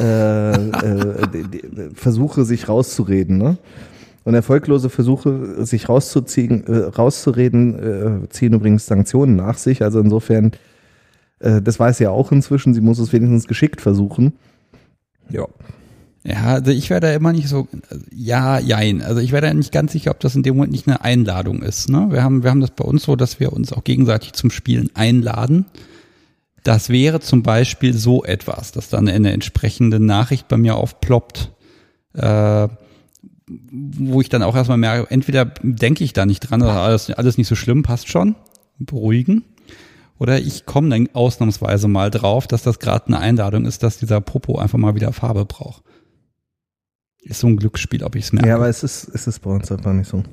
äh, 0.00 0.52
äh, 0.52 1.90
versuche 1.94 2.44
sich 2.44 2.68
rauszureden. 2.68 3.38
Ne? 3.38 3.58
Und 4.24 4.34
erfolglose 4.34 4.90
Versuche, 4.90 5.64
sich 5.64 5.88
rauszuziehen, 5.88 6.66
äh, 6.66 6.76
rauszureden, 6.76 8.24
äh, 8.24 8.28
ziehen 8.28 8.54
übrigens 8.54 8.86
Sanktionen 8.86 9.36
nach 9.36 9.58
sich. 9.58 9.82
Also 9.82 10.00
insofern, 10.00 10.52
äh, 11.38 11.62
das 11.62 11.78
weiß 11.78 11.98
sie 11.98 12.04
ja 12.04 12.10
auch 12.10 12.32
inzwischen, 12.32 12.74
sie 12.74 12.80
muss 12.80 12.98
es 12.98 13.12
wenigstens 13.12 13.46
geschickt 13.46 13.80
versuchen. 13.80 14.32
Ja. 15.30 15.46
Ja, 16.24 16.54
also 16.54 16.72
ich 16.72 16.90
wäre 16.90 16.98
da 16.98 17.12
immer 17.12 17.32
nicht 17.32 17.46
so, 17.46 17.68
ja, 18.12 18.58
jein. 18.58 19.00
Also 19.00 19.20
ich 19.20 19.30
wäre 19.30 19.46
da 19.46 19.54
nicht 19.54 19.70
ganz 19.70 19.92
sicher, 19.92 20.10
ob 20.10 20.18
das 20.18 20.34
in 20.34 20.42
dem 20.42 20.56
Moment 20.56 20.72
nicht 20.72 20.88
eine 20.88 21.04
Einladung 21.04 21.62
ist. 21.62 21.88
Ne? 21.88 22.08
Wir, 22.10 22.24
haben, 22.24 22.42
wir 22.42 22.50
haben 22.50 22.60
das 22.60 22.72
bei 22.72 22.84
uns 22.84 23.04
so, 23.04 23.14
dass 23.14 23.38
wir 23.38 23.52
uns 23.52 23.72
auch 23.72 23.84
gegenseitig 23.84 24.32
zum 24.32 24.50
Spielen 24.50 24.90
einladen. 24.94 25.66
Das 26.66 26.88
wäre 26.88 27.20
zum 27.20 27.44
Beispiel 27.44 27.94
so 27.94 28.24
etwas, 28.24 28.72
dass 28.72 28.88
dann 28.88 29.08
eine 29.08 29.30
entsprechende 29.30 30.00
Nachricht 30.00 30.48
bei 30.48 30.56
mir 30.56 30.74
aufploppt, 30.74 31.52
äh, 32.14 32.68
wo 33.46 34.20
ich 34.20 34.28
dann 34.28 34.42
auch 34.42 34.56
erstmal 34.56 34.76
merke, 34.76 35.08
entweder 35.08 35.44
denke 35.62 36.02
ich 36.02 36.12
da 36.12 36.26
nicht 36.26 36.40
dran, 36.40 36.62
oder 36.62 36.72
alles, 36.72 37.08
alles 37.12 37.38
nicht 37.38 37.46
so 37.46 37.54
schlimm, 37.54 37.84
passt 37.84 38.08
schon, 38.08 38.34
beruhigen. 38.80 39.44
Oder 40.18 40.40
ich 40.40 40.66
komme 40.66 40.88
dann 40.88 41.08
ausnahmsweise 41.12 41.86
mal 41.86 42.10
drauf, 42.10 42.48
dass 42.48 42.64
das 42.64 42.80
gerade 42.80 43.06
eine 43.06 43.20
Einladung 43.20 43.64
ist, 43.64 43.84
dass 43.84 43.98
dieser 43.98 44.20
Popo 44.20 44.58
einfach 44.58 44.78
mal 44.78 44.96
wieder 44.96 45.12
Farbe 45.12 45.44
braucht. 45.44 45.84
Ist 47.20 47.38
so 47.38 47.46
ein 47.46 47.58
Glücksspiel, 47.58 48.02
ob 48.02 48.16
ich 48.16 48.24
es 48.24 48.32
merke. 48.32 48.48
Ja, 48.48 48.56
aber 48.56 48.68
es 48.68 48.82
ist, 48.82 49.08
es 49.14 49.28
ist 49.28 49.38
bei 49.38 49.50
uns 49.50 49.70
einfach 49.70 49.92
nicht 49.92 50.10
so. 50.10 50.24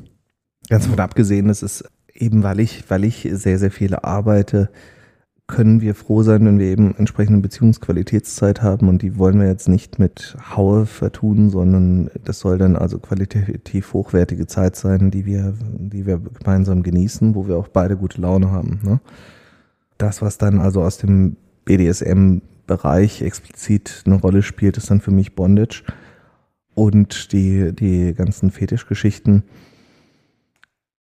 Ganz 0.67 0.87
von 0.87 0.99
abgesehen, 0.99 1.47
es 1.51 1.61
ist 1.61 1.83
eben, 2.11 2.41
weil 2.41 2.59
ich, 2.59 2.89
weil 2.89 3.03
ich 3.03 3.27
sehr, 3.33 3.59
sehr 3.59 3.69
viele 3.69 4.03
arbeite, 4.03 4.71
können 5.47 5.81
wir 5.81 5.93
froh 5.93 6.23
sein, 6.23 6.45
wenn 6.45 6.57
wir 6.57 6.67
eben 6.67 6.95
entsprechende 6.95 7.41
Beziehungsqualitätszeit 7.41 8.61
haben 8.61 8.87
und 8.87 9.01
die 9.01 9.17
wollen 9.17 9.39
wir 9.39 9.47
jetzt 9.47 9.67
nicht 9.67 9.99
mit 9.99 10.37
Haue 10.55 10.85
vertun, 10.85 11.49
sondern 11.49 12.09
das 12.23 12.39
soll 12.39 12.57
dann 12.57 12.77
also 12.77 12.97
qualitativ 12.97 13.93
hochwertige 13.93 14.47
Zeit 14.47 14.75
sein, 14.75 15.11
die 15.11 15.25
wir, 15.25 15.53
die 15.77 16.05
wir 16.05 16.19
gemeinsam 16.19 16.81
genießen, 16.81 17.35
wo 17.35 17.47
wir 17.47 17.57
auch 17.57 17.67
beide 17.67 17.97
gute 17.97 18.21
Laune 18.21 18.51
haben. 18.51 18.79
Ne? 18.83 19.01
Das, 19.97 20.21
was 20.21 20.37
dann 20.37 20.59
also 20.59 20.81
aus 20.81 20.97
dem 20.97 21.35
BDSM-Bereich 21.65 23.21
explizit 23.21 24.03
eine 24.05 24.15
Rolle 24.15 24.43
spielt, 24.43 24.77
ist 24.77 24.89
dann 24.89 25.01
für 25.01 25.11
mich 25.11 25.35
Bondage 25.35 25.83
und 26.73 27.33
die, 27.33 27.73
die 27.73 28.13
ganzen 28.13 28.49
Fetischgeschichten. 28.49 29.43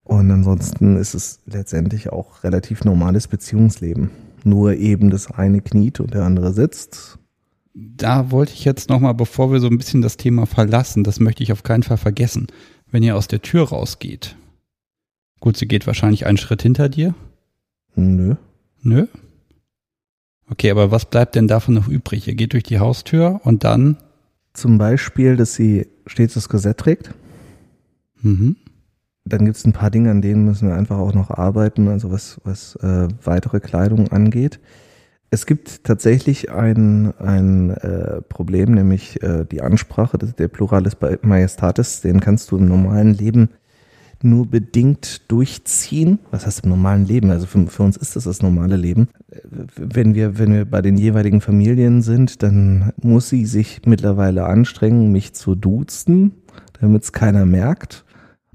Und 0.05 0.31
ansonsten 0.31 0.97
ist 0.97 1.15
es 1.15 1.41
letztendlich 1.47 2.13
auch 2.13 2.45
relativ 2.45 2.85
normales 2.85 3.27
Beziehungsleben. 3.27 4.11
Nur 4.47 4.75
eben 4.75 5.11
das 5.11 5.29
eine 5.29 5.61
kniet 5.61 5.99
und 5.99 6.15
der 6.15 6.23
andere 6.23 6.53
sitzt. 6.53 7.19
Da 7.75 8.31
wollte 8.31 8.53
ich 8.53 8.65
jetzt 8.65 8.89
nochmal, 8.89 9.13
bevor 9.13 9.51
wir 9.51 9.59
so 9.59 9.67
ein 9.67 9.77
bisschen 9.77 10.03
das 10.03 10.17
Thema 10.17 10.47
verlassen, 10.47 11.03
das 11.03 11.19
möchte 11.19 11.43
ich 11.43 11.51
auf 11.51 11.65
keinen 11.65 11.83
Fall 11.83 11.97
vergessen. 11.97 12.47
Wenn 12.89 13.03
ihr 13.03 13.17
aus 13.17 13.27
der 13.27 13.43
Tür 13.43 13.65
rausgeht, 13.65 14.37
gut, 15.41 15.57
sie 15.57 15.67
geht 15.67 15.89
wahrscheinlich 15.89 16.27
einen 16.27 16.37
Schritt 16.37 16.63
hinter 16.63 16.89
dir. 16.89 17.17
Nö. 17.97 18.37
Nö? 18.83 19.09
Okay, 20.49 20.71
aber 20.71 20.93
was 20.93 21.07
bleibt 21.07 21.35
denn 21.35 21.49
davon 21.49 21.75
noch 21.75 21.89
übrig? 21.89 22.29
Ihr 22.29 22.37
geht 22.37 22.53
durch 22.53 22.63
die 22.63 22.79
Haustür 22.79 23.41
und 23.43 23.65
dann? 23.65 23.97
Zum 24.53 24.79
Beispiel, 24.79 25.37
dass 25.37 25.57
sie 25.57 25.89
stets 26.07 26.35
das 26.35 26.49
Korsett 26.49 26.79
trägt. 26.79 27.11
Mhm. 28.23 28.55
Dann 29.27 29.45
gibt 29.45 29.57
es 29.57 29.65
ein 29.65 29.73
paar 29.73 29.91
Dinge, 29.91 30.11
an 30.11 30.23
denen 30.23 30.45
müssen 30.45 30.69
wir 30.69 30.77
einfach 30.77 30.99
auch 30.99 31.13
noch 31.13 31.31
arbeiten, 31.31 31.89
also 31.89 32.13
was, 32.13 32.41
was 32.45 32.77
äh, 32.77 33.09
weitere 33.25 33.59
Kleidung 33.59 34.09
angeht. 34.09 34.61
Es 35.31 35.47
gibt 35.47 35.83
tatsächlich 35.83 36.53
ein, 36.53 37.13
ein 37.19 37.71
äh, 37.71 38.23
Problem, 38.23 38.73
nämlich 38.73 39.21
äh, 39.25 39.45
die 39.45 39.61
Ansprache, 39.61 40.17
der 40.17 40.47
Pluralis 40.47 40.97
Majestatis, 41.23 42.01
den 42.01 42.21
kannst 42.21 42.53
du 42.53 42.57
im 42.57 42.69
normalen 42.69 43.15
Leben 43.15 43.51
nur 44.23 44.47
bedingt 44.47 45.31
durchziehen. 45.31 46.21
Was 46.31 46.47
heißt 46.47 46.65
im 46.65 46.71
normalen 46.71 47.05
Leben? 47.07 47.31
Also 47.31 47.47
für, 47.47 47.67
für 47.67 47.83
uns 47.83 47.97
ist 47.97 48.15
das 48.15 48.25
das 48.25 48.43
normale 48.43 48.77
Leben. 48.77 49.09
Wenn 49.77 50.15
wir, 50.15 50.39
wenn 50.39 50.53
wir 50.53 50.65
bei 50.65 50.81
den 50.81 50.97
jeweiligen 50.97 51.41
Familien 51.41 52.01
sind, 52.01 52.43
dann 52.45 52.93
muss 53.03 53.29
sie 53.29 53.45
sich 53.45 53.83
mittlerweile 53.85 54.47
anstrengen, 54.47 55.11
mich 55.11 55.35
zu 55.35 55.57
duzen, 55.57 56.33
damit 56.81 57.03
es 57.03 57.13
keiner 57.13 57.45
merkt. 57.45 58.06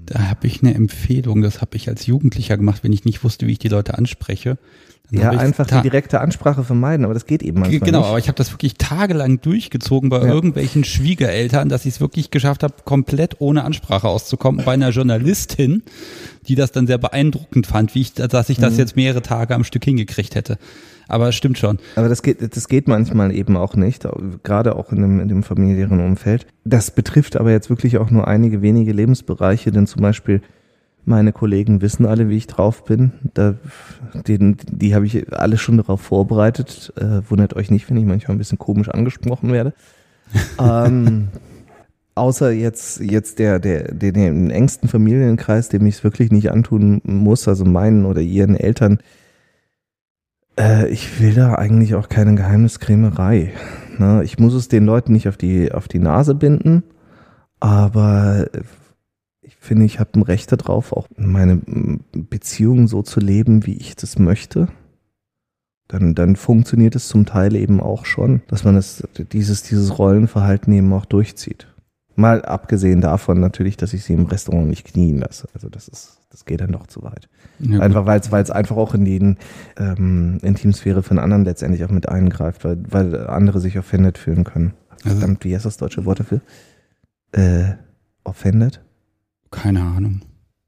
Da 0.06 0.28
habe 0.28 0.46
ich 0.46 0.62
eine 0.62 0.74
Empfehlung, 0.74 1.42
das 1.42 1.60
habe 1.60 1.76
ich 1.76 1.88
als 1.88 2.06
Jugendlicher 2.06 2.56
gemacht, 2.56 2.82
wenn 2.84 2.92
ich 2.92 3.04
nicht 3.04 3.22
wusste, 3.24 3.46
wie 3.46 3.52
ich 3.52 3.58
die 3.58 3.68
Leute 3.68 3.96
anspreche. 3.98 4.58
Ja, 5.10 5.28
einfach 5.30 5.66
die 5.66 5.82
direkte 5.82 6.22
Ansprache 6.22 6.64
vermeiden, 6.64 7.04
aber 7.04 7.12
das 7.12 7.26
geht 7.26 7.42
eben 7.42 7.60
manchmal 7.60 7.80
Genau, 7.80 7.98
nicht. 7.98 8.08
aber 8.08 8.18
ich 8.18 8.28
habe 8.28 8.36
das 8.36 8.50
wirklich 8.50 8.74
tagelang 8.74 9.42
durchgezogen 9.42 10.08
bei 10.08 10.20
Ja. 10.20 10.32
irgendwelchen 10.32 10.84
Schwiegereltern, 10.84 11.68
dass 11.68 11.84
ich 11.84 11.94
es 11.94 12.00
wirklich 12.00 12.30
geschafft 12.30 12.62
habe, 12.62 12.74
komplett 12.86 13.36
ohne 13.40 13.64
Ansprache 13.64 14.08
auszukommen. 14.08 14.64
Bei 14.64 14.72
einer 14.72 14.88
Journalistin, 14.88 15.82
die 16.48 16.54
das 16.54 16.72
dann 16.72 16.86
sehr 16.86 16.96
beeindruckend 16.96 17.66
fand, 17.66 17.94
wie 17.94 18.00
ich, 18.00 18.14
dass 18.14 18.48
ich 18.48 18.56
Mhm. 18.58 18.62
das 18.62 18.78
jetzt 18.78 18.96
mehrere 18.96 19.20
Tage 19.20 19.54
am 19.54 19.64
Stück 19.64 19.84
hingekriegt 19.84 20.34
hätte. 20.34 20.56
Aber 21.08 21.28
es 21.28 21.34
stimmt 21.34 21.58
schon. 21.58 21.78
Aber 21.96 22.08
das 22.08 22.22
geht, 22.22 22.56
das 22.56 22.68
geht 22.68 22.88
manchmal 22.88 23.34
eben 23.34 23.56
auch 23.56 23.74
nicht, 23.74 24.06
gerade 24.42 24.76
auch 24.76 24.92
in 24.92 25.02
dem, 25.02 25.20
in 25.20 25.28
dem 25.28 25.42
familiären 25.42 26.00
Umfeld. 26.00 26.46
Das 26.64 26.90
betrifft 26.90 27.36
aber 27.36 27.50
jetzt 27.50 27.70
wirklich 27.70 27.98
auch 27.98 28.10
nur 28.10 28.28
einige 28.28 28.62
wenige 28.62 28.92
Lebensbereiche, 28.92 29.70
denn 29.70 29.86
zum 29.86 30.02
Beispiel 30.02 30.40
meine 31.04 31.32
Kollegen 31.32 31.82
wissen 31.82 32.06
alle, 32.06 32.28
wie 32.28 32.36
ich 32.36 32.46
drauf 32.46 32.84
bin. 32.84 33.12
Da, 33.34 33.54
den, 34.26 34.56
die 34.70 34.94
habe 34.94 35.06
ich 35.06 35.32
alle 35.32 35.58
schon 35.58 35.76
darauf 35.76 36.00
vorbereitet. 36.00 36.92
Äh, 36.96 37.28
wundert 37.28 37.54
euch 37.54 37.70
nicht, 37.70 37.90
wenn 37.90 37.96
ich 37.96 38.04
manchmal 38.04 38.36
ein 38.36 38.38
bisschen 38.38 38.58
komisch 38.58 38.88
angesprochen 38.88 39.52
werde. 39.52 39.74
ähm, 40.60 41.28
außer 42.14 42.52
jetzt, 42.52 43.00
jetzt 43.00 43.38
der, 43.38 43.58
der, 43.58 43.92
der, 43.92 44.12
den 44.12 44.50
engsten 44.50 44.88
Familienkreis, 44.88 45.68
dem 45.68 45.86
ich 45.86 45.96
es 45.96 46.04
wirklich 46.04 46.30
nicht 46.30 46.50
antun 46.50 47.00
muss, 47.04 47.48
also 47.48 47.64
meinen 47.64 48.04
oder 48.04 48.20
ihren 48.20 48.56
Eltern, 48.56 48.98
äh, 50.58 50.88
ich 50.88 51.20
will 51.20 51.34
da 51.34 51.54
eigentlich 51.54 51.94
auch 51.94 52.08
keine 52.08 52.34
Geheimniskrämerei. 52.34 53.52
Ne? 53.98 54.22
Ich 54.24 54.38
muss 54.38 54.54
es 54.54 54.68
den 54.68 54.84
Leuten 54.84 55.12
nicht 55.12 55.28
auf 55.28 55.36
die, 55.36 55.72
auf 55.72 55.88
die 55.88 55.98
Nase 55.98 56.34
binden, 56.34 56.82
aber 57.60 58.48
ich 59.40 59.56
finde, 59.56 59.84
ich 59.84 60.00
habe 60.00 60.10
ein 60.14 60.22
Recht 60.22 60.52
darauf, 60.52 60.92
auch 60.92 61.08
meine 61.16 61.56
mm, 61.56 62.00
Beziehung 62.12 62.88
so 62.88 63.02
zu 63.02 63.20
leben, 63.20 63.66
wie 63.66 63.76
ich 63.76 63.96
das 63.96 64.18
möchte. 64.18 64.68
Dann, 65.88 66.14
dann 66.14 66.36
funktioniert 66.36 66.96
es 66.96 67.08
zum 67.08 67.26
Teil 67.26 67.54
eben 67.54 67.80
auch 67.80 68.06
schon, 68.06 68.42
dass 68.48 68.64
man 68.64 68.76
das, 68.76 69.06
dieses, 69.32 69.62
dieses 69.62 69.98
Rollenverhalten 69.98 70.72
eben 70.72 70.92
auch 70.92 71.04
durchzieht. 71.04 71.66
Mal 72.22 72.42
abgesehen 72.44 73.00
davon 73.00 73.38
natürlich, 73.40 73.76
dass 73.76 73.92
ich 73.92 74.02
sie 74.04 74.14
im 74.14 74.24
Restaurant 74.26 74.68
nicht 74.68 74.86
knien 74.86 75.18
lasse. 75.18 75.46
Also 75.54 75.68
das 75.68 75.88
ist, 75.88 76.18
das 76.30 76.44
geht 76.46 76.60
dann 76.62 76.72
doch 76.72 76.86
zu 76.86 77.02
weit. 77.02 77.28
Ja, 77.58 77.80
Einfach 77.80 78.06
weil 78.06 78.18
es 78.20 78.32
weil 78.32 78.42
es 78.42 78.50
einfach 78.50 78.76
auch 78.76 78.94
in 78.94 79.04
die 79.04 79.36
ähm, 79.78 80.38
Intimsphäre 80.42 81.02
von 81.02 81.18
anderen 81.18 81.44
letztendlich 81.44 81.84
auch 81.84 81.90
mit 81.90 82.08
eingreift, 82.08 82.64
weil, 82.64 82.78
weil 82.88 83.26
andere 83.26 83.60
sich 83.60 83.78
offended 83.78 84.16
fühlen 84.18 84.44
können. 84.44 84.72
Also- 85.04 85.18
Verdammt, 85.18 85.44
wie 85.44 85.54
heißt 85.54 85.66
das 85.66 85.76
deutsche 85.76 86.04
Wort 86.06 86.20
dafür? 86.20 86.40
Äh, 87.32 87.74
offended? 88.24 88.80
Keine 89.50 89.82
Ahnung. 89.82 90.22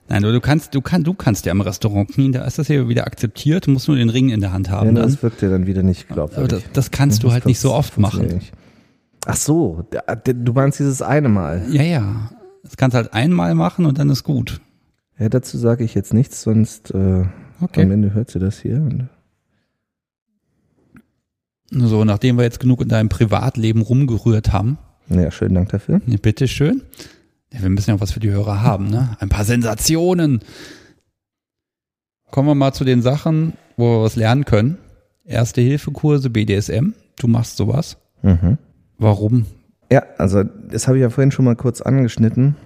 Nein, 0.09 0.23
du, 0.23 0.38
kannst, 0.40 0.75
du 0.75 0.83
kannst, 0.83 1.07
du 1.07 1.14
kannst 1.14 1.47
ja 1.47 1.53
im 1.53 1.62
Restaurant 1.62 2.11
knien, 2.11 2.33
da 2.33 2.45
ist 2.45 2.59
das 2.59 2.69
ja 2.69 2.87
wieder 2.88 3.07
akzeptiert, 3.07 3.67
du 3.67 3.71
musst 3.71 3.88
nur 3.88 3.97
den 3.97 4.11
Ring 4.11 4.29
in 4.29 4.40
der 4.40 4.53
Hand 4.53 4.69
haben. 4.71 4.95
ja, 4.97 5.03
das 5.03 5.23
wirkt 5.23 5.40
ja 5.40 5.49
dann 5.49 5.67
wieder 5.67 5.83
nicht 5.83 6.05
Aber 6.11 6.14
glaubwürdig. 6.29 6.62
das, 6.64 6.73
das 6.75 6.90
kannst 6.90 7.23
du 7.23 7.29
Das 7.29 7.35
halt 7.35 7.47
nicht 7.47 7.59
so 7.59 7.73
oft 7.73 7.97
machen. 7.97 8.27
nicht. 8.27 8.53
Ach 9.27 9.37
so, 9.37 9.85
du 10.25 10.53
meinst 10.53 10.79
dieses 10.79 11.03
eine 11.03 11.29
Mal. 11.29 11.65
Ja, 11.71 11.83
ja. 11.83 12.31
Das 12.63 12.77
kannst 12.77 12.95
du 12.95 12.99
halt 12.99 13.13
einmal 13.15 13.55
machen 13.55 13.87
und 13.87 13.99
dann 13.99 14.11
ist 14.11 14.25
gut. 14.25 14.61
Ja, 15.19 15.29
dazu 15.29 15.59
sage 15.59 15.85
ich 15.85 15.95
jetzt 15.95 16.13
nichts, 16.13 16.43
sonst 16.43 16.91
äh, 16.93 16.99
am 16.99 17.33
Okay. 17.61 17.83
Ende 17.83 18.13
hört 18.15 18.31
sie 18.31 18.39
das 18.39 18.59
hier. 18.59 19.09
So, 21.71 22.05
nachdem 22.05 22.37
wir 22.37 22.43
jetzt 22.45 22.61
genug 22.61 22.83
in 22.83 22.89
deinem 22.89 23.09
Privatleben 23.09 23.83
rumgerührt 23.83 24.53
haben, 24.53 24.79
ja, 25.09 25.31
schönen 25.31 25.55
Dank 25.55 25.69
dafür. 25.71 26.01
bitteschön. 26.01 26.83
Ja, 27.53 27.63
wir 27.63 27.69
müssen 27.71 27.91
ja 27.91 27.97
auch 27.97 28.01
was 28.01 28.13
für 28.13 28.21
die 28.21 28.31
Hörer 28.31 28.63
haben, 28.63 28.89
ne? 28.89 29.17
Ein 29.21 29.29
paar 29.29 29.45
Sensationen. 29.45 30.41
Kommen 32.31 32.49
wir 32.49 32.55
mal 32.55 32.73
zu 32.73 32.85
den 32.85 33.03
Sachen, 33.03 33.53
wo 33.77 33.99
wir 33.99 34.03
was 34.05 34.17
lernen 34.17 34.45
können. 34.45 34.79
Erste-Hilfe-Kurse, 35.25 36.31
BDSM. 36.31 36.95
Du 37.19 37.29
machst 37.29 37.57
sowas. 37.57 37.97
Mhm. 38.23 38.59
Warum? 38.99 39.47
Ja, 39.91 40.05
also 40.19 40.43
das 40.43 40.87
habe 40.87 40.99
ich 40.99 41.03
ja 41.03 41.11
vorhin 41.11 41.31
schon 41.31 41.45
mal 41.45 41.57
kurz 41.57 41.81
angeschnitten. 41.81 42.57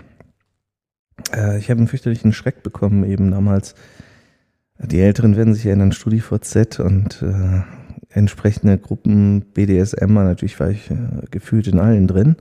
Äh, 1.35 1.59
ich 1.59 1.71
habe 1.71 1.79
einen 1.79 1.88
fürchterlichen 1.88 2.33
Schreck 2.33 2.62
bekommen 2.62 3.05
eben 3.05 3.31
damals. 3.31 3.75
Die 4.79 5.01
Älteren 5.01 5.37
werden 5.37 5.55
sich 5.55 5.67
erinnern, 5.67 5.93
StudiVZ 5.93 6.79
und 6.79 7.23
äh, 7.23 7.62
entsprechende 8.11 8.79
Gruppen 8.79 9.45
BDSMer, 9.53 10.25
natürlich 10.25 10.59
war 10.61 10.71
ich 10.71 10.91
äh, 10.91 10.97
gefühlt 11.31 11.67
in 11.67 11.81
allen 11.81 12.07
drin. 12.07 12.37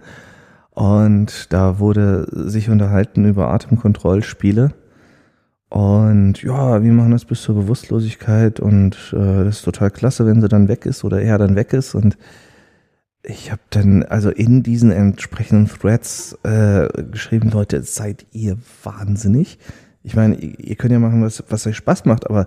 Und 0.72 1.52
da 1.52 1.80
wurde 1.80 2.28
sich 2.32 2.70
unterhalten 2.70 3.26
über 3.26 3.50
Atemkontrollspiele. 3.50 4.74
Und 5.70 6.44
ja, 6.44 6.84
wir 6.84 6.94
machen 6.94 7.12
das 7.12 7.26
bis 7.26 7.42
zur 7.42 7.56
Bewusstlosigkeit 7.56 8.60
und 8.60 8.96
äh, 9.12 9.44
das 9.44 9.58
ist 9.58 9.66
total 9.66 9.92
klasse, 9.92 10.26
wenn 10.26 10.40
sie 10.40 10.48
dann 10.48 10.68
weg 10.68 10.86
ist 10.86 11.04
oder 11.04 11.22
er 11.22 11.38
dann 11.38 11.56
weg 11.56 11.74
ist. 11.74 11.96
Und 11.96 12.18
ich 13.28 13.52
habe 13.52 13.62
dann 13.70 14.04
also 14.04 14.30
in 14.30 14.64
diesen 14.64 14.92
entsprechenden 14.92 15.68
Threads 15.68 16.38
äh, 16.44 16.88
geschrieben, 17.12 17.50
Leute, 17.52 17.84
seid 17.84 18.26
ihr 18.32 18.58
wahnsinnig? 18.84 19.60
Ich 20.04 20.16
meine, 20.16 20.36
ihr 20.36 20.58
ihr 20.60 20.76
könnt 20.76 20.94
ja 20.94 21.00
machen, 21.00 21.22
was, 21.22 21.44
was 21.50 21.68
euch 21.68 21.76
Spaß 21.76 22.06
macht, 22.06 22.28
aber 22.28 22.46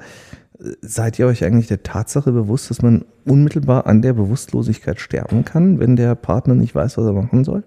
äh, 0.59 0.71
seid 0.81 1.19
ihr 1.19 1.27
euch 1.27 1.45
eigentlich 1.45 1.67
der 1.67 1.83
Tatsache 1.83 2.33
bewusst, 2.33 2.71
dass 2.71 2.81
man 2.81 3.05
unmittelbar 3.27 3.87
an 3.87 4.01
der 4.01 4.15
Bewusstlosigkeit 4.15 5.01
sterben 5.01 5.45
kann, 5.45 5.79
wenn 5.81 5.97
der 5.97 6.15
Partner 6.15 6.55
nicht 6.55 6.75
weiß, 6.75 6.97
was 6.97 7.05
er 7.05 7.13
machen 7.13 7.45
soll? 7.45 7.63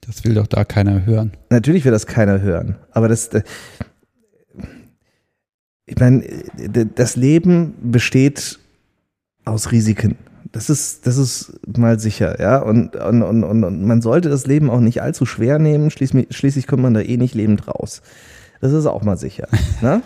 Das 0.00 0.24
will 0.24 0.34
doch 0.34 0.48
da 0.48 0.64
keiner 0.64 1.06
hören. 1.06 1.32
Natürlich 1.50 1.84
will 1.84 1.92
das 1.92 2.06
keiner 2.06 2.40
hören, 2.40 2.76
aber 2.90 3.08
das, 3.08 3.28
äh, 3.28 3.42
ich 5.86 5.98
meine, 6.00 6.24
das 6.96 7.14
Leben 7.14 7.74
besteht 7.80 8.58
aus 9.44 9.70
Risiken. 9.70 10.16
Das 10.56 10.70
ist, 10.70 11.06
das 11.06 11.18
ist 11.18 11.52
mal 11.76 12.00
sicher, 12.00 12.40
ja. 12.40 12.56
Und, 12.56 12.96
und, 12.96 13.22
und, 13.22 13.44
und 13.44 13.62
und 13.62 13.84
man 13.84 14.00
sollte 14.00 14.30
das 14.30 14.46
Leben 14.46 14.70
auch 14.70 14.80
nicht 14.80 15.02
allzu 15.02 15.26
schwer 15.26 15.58
nehmen. 15.58 15.90
Schließlich, 15.90 16.28
schließlich 16.30 16.66
kommt 16.66 16.82
man 16.82 16.94
da 16.94 17.00
eh 17.00 17.18
nicht 17.18 17.34
lebend 17.34 17.68
raus. 17.68 18.00
Das 18.62 18.72
ist 18.72 18.86
auch 18.86 19.02
mal 19.02 19.18
sicher. 19.18 19.48
Ne? 19.82 20.00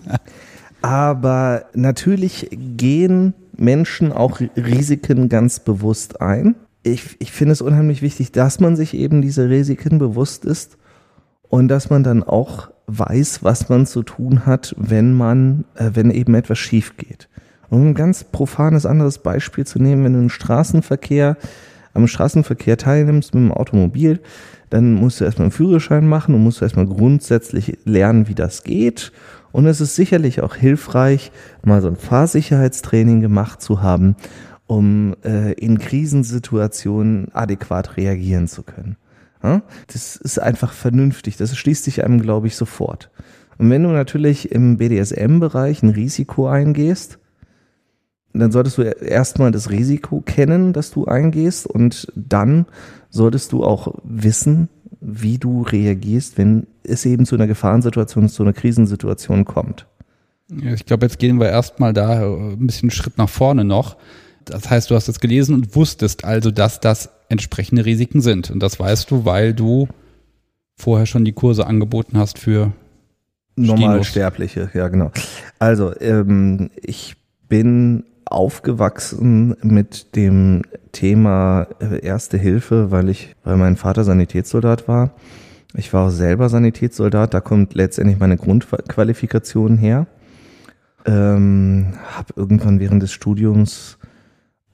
Aber 0.80 1.66
natürlich 1.74 2.48
gehen 2.50 3.34
Menschen 3.54 4.12
auch 4.12 4.40
Risiken 4.56 5.28
ganz 5.28 5.60
bewusst 5.60 6.22
ein. 6.22 6.54
Ich, 6.82 7.16
ich 7.18 7.30
finde 7.30 7.52
es 7.52 7.60
unheimlich 7.60 8.00
wichtig, 8.00 8.32
dass 8.32 8.60
man 8.60 8.76
sich 8.76 8.94
eben 8.94 9.20
diese 9.20 9.50
Risiken 9.50 9.98
bewusst 9.98 10.46
ist 10.46 10.78
und 11.50 11.68
dass 11.68 11.90
man 11.90 12.02
dann 12.02 12.22
auch 12.22 12.70
weiß, 12.86 13.42
was 13.42 13.68
man 13.68 13.84
zu 13.84 14.02
tun 14.02 14.46
hat, 14.46 14.74
wenn 14.78 15.12
man, 15.12 15.66
äh, 15.74 15.90
wenn 15.92 16.10
eben 16.10 16.34
etwas 16.34 16.58
schief 16.58 16.96
geht. 16.96 17.28
Um 17.70 17.88
ein 17.88 17.94
ganz 17.94 18.24
profanes 18.24 18.86
anderes 18.86 19.18
Beispiel 19.18 19.66
zu 19.66 19.78
nehmen, 19.78 20.04
wenn 20.04 20.12
du 20.12 20.18
im 20.20 20.30
Straßenverkehr, 20.30 21.36
am 21.94 22.06
Straßenverkehr 22.06 22.76
teilnimmst 22.76 23.34
mit 23.34 23.42
dem 23.42 23.52
Automobil, 23.52 24.20
dann 24.70 24.94
musst 24.94 25.20
du 25.20 25.24
erstmal 25.24 25.46
einen 25.46 25.52
Führerschein 25.52 26.08
machen 26.08 26.34
und 26.34 26.42
musst 26.42 26.62
erstmal 26.62 26.86
grundsätzlich 26.86 27.78
lernen, 27.84 28.28
wie 28.28 28.34
das 28.34 28.64
geht. 28.64 29.12
Und 29.52 29.66
es 29.66 29.80
ist 29.80 29.94
sicherlich 29.94 30.42
auch 30.42 30.54
hilfreich, 30.54 31.32
mal 31.64 31.80
so 31.80 31.88
ein 31.88 31.96
Fahrsicherheitstraining 31.96 33.20
gemacht 33.20 33.62
zu 33.62 33.82
haben, 33.82 34.16
um 34.66 35.14
äh, 35.24 35.52
in 35.52 35.78
Krisensituationen 35.78 37.28
adäquat 37.32 37.96
reagieren 37.96 38.48
zu 38.48 38.62
können. 38.64 38.96
Ja? 39.42 39.62
Das 39.86 40.16
ist 40.16 40.38
einfach 40.38 40.72
vernünftig. 40.72 41.36
Das 41.36 41.56
schließt 41.56 41.84
sich 41.84 42.04
einem, 42.04 42.20
glaube 42.20 42.48
ich, 42.48 42.56
sofort. 42.56 43.10
Und 43.58 43.70
wenn 43.70 43.84
du 43.84 43.90
natürlich 43.90 44.52
im 44.52 44.76
BDSM-Bereich 44.76 45.82
ein 45.82 45.90
Risiko 45.90 46.48
eingehst, 46.48 47.18
dann 48.38 48.52
solltest 48.52 48.78
du 48.78 48.82
erstmal 48.82 49.50
das 49.50 49.70
Risiko 49.70 50.20
kennen, 50.20 50.72
das 50.72 50.90
du 50.90 51.06
eingehst 51.06 51.66
und 51.66 52.12
dann 52.14 52.66
solltest 53.10 53.52
du 53.52 53.64
auch 53.64 53.94
wissen, 54.04 54.68
wie 55.00 55.38
du 55.38 55.62
reagierst, 55.62 56.38
wenn 56.38 56.66
es 56.82 57.04
eben 57.04 57.26
zu 57.26 57.34
einer 57.34 57.46
Gefahrensituation, 57.46 58.28
zu 58.28 58.42
einer 58.42 58.52
Krisensituation 58.52 59.44
kommt. 59.44 59.86
Ich 60.48 60.86
glaube, 60.86 61.06
jetzt 61.06 61.18
gehen 61.18 61.40
wir 61.40 61.48
erstmal 61.48 61.92
da 61.92 62.22
äh, 62.22 62.52
ein 62.52 62.66
bisschen 62.66 62.90
Schritt 62.90 63.18
nach 63.18 63.28
vorne 63.28 63.64
noch. 63.64 63.96
Das 64.44 64.70
heißt, 64.70 64.90
du 64.90 64.94
hast 64.94 65.08
es 65.08 65.18
gelesen 65.18 65.54
und 65.54 65.74
wusstest 65.74 66.24
also, 66.24 66.52
dass 66.52 66.78
das 66.78 67.10
entsprechende 67.28 67.84
Risiken 67.84 68.20
sind. 68.20 68.50
Und 68.50 68.60
das 68.62 68.78
weißt 68.78 69.10
du, 69.10 69.24
weil 69.24 69.54
du 69.54 69.88
vorher 70.76 71.06
schon 71.06 71.24
die 71.24 71.32
Kurse 71.32 71.66
angeboten 71.66 72.16
hast 72.16 72.38
für 72.38 72.72
Normalsterbliche, 73.56 74.70
ja 74.74 74.88
genau. 74.88 75.10
Also 75.58 75.98
ähm, 76.00 76.70
ich 76.80 77.16
bin 77.48 78.04
aufgewachsen 78.26 79.56
mit 79.62 80.16
dem 80.16 80.62
Thema 80.92 81.66
äh, 81.80 82.04
Erste 82.04 82.38
Hilfe, 82.38 82.90
weil 82.90 83.08
ich, 83.08 83.34
weil 83.44 83.56
mein 83.56 83.76
Vater 83.76 84.04
Sanitätssoldat 84.04 84.88
war. 84.88 85.12
Ich 85.74 85.92
war 85.92 86.06
auch 86.06 86.10
selber 86.10 86.48
Sanitätssoldat, 86.48 87.34
da 87.34 87.40
kommt 87.40 87.74
letztendlich 87.74 88.18
meine 88.18 88.36
Grundqualifikation 88.36 89.78
her. 89.78 90.06
Ähm, 91.04 91.94
habe 92.16 92.32
irgendwann 92.36 92.80
während 92.80 93.02
des 93.02 93.12
Studiums 93.12 93.98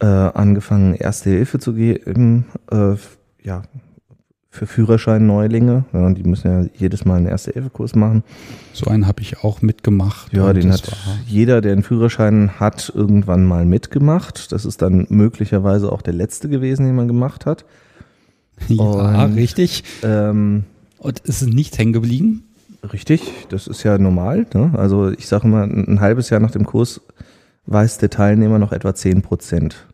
äh, 0.00 0.06
angefangen, 0.06 0.94
Erste 0.94 1.30
Hilfe 1.30 1.58
zu 1.58 1.74
geben. 1.74 2.46
Äh, 2.70 2.94
ja, 3.42 3.62
für 4.52 4.66
Führerschein-Neulinge. 4.66 5.86
Ja, 5.94 6.10
die 6.10 6.24
müssen 6.24 6.46
ja 6.46 6.66
jedes 6.76 7.06
Mal 7.06 7.16
einen 7.16 7.26
Erste-Hilfe-Kurs 7.26 7.94
machen. 7.94 8.22
So 8.74 8.90
einen 8.90 9.06
habe 9.06 9.22
ich 9.22 9.42
auch 9.42 9.62
mitgemacht. 9.62 10.30
Ja, 10.34 10.52
den 10.52 10.70
hat 10.70 10.94
jeder, 11.26 11.62
der 11.62 11.72
einen 11.72 11.82
Führerschein 11.82 12.60
hat, 12.60 12.92
irgendwann 12.94 13.46
mal 13.46 13.64
mitgemacht. 13.64 14.52
Das 14.52 14.66
ist 14.66 14.82
dann 14.82 15.06
möglicherweise 15.08 15.90
auch 15.90 16.02
der 16.02 16.12
letzte 16.12 16.50
gewesen, 16.50 16.84
den 16.84 16.94
man 16.94 17.08
gemacht 17.08 17.46
hat. 17.46 17.64
Ja, 18.68 19.24
Und, 19.24 19.34
richtig. 19.34 19.82
Ähm, 20.04 20.64
Und 20.98 21.20
ist 21.20 21.40
es 21.42 21.48
nicht 21.48 21.78
hängen 21.78 21.94
geblieben? 21.94 22.44
Richtig, 22.92 23.22
das 23.48 23.66
ist 23.66 23.82
ja 23.82 23.96
normal. 23.96 24.46
Ne? 24.54 24.70
Also 24.76 25.10
ich 25.10 25.26
sage 25.26 25.48
mal, 25.48 25.64
ein 25.64 26.00
halbes 26.00 26.28
Jahr 26.30 26.38
nach 26.40 26.50
dem 26.50 26.66
Kurs 26.66 27.00
weiß 27.66 27.98
der 27.98 28.10
Teilnehmer 28.10 28.58
noch 28.58 28.70
etwa 28.70 28.94
zehn 28.94 29.22
Prozent. 29.22 29.86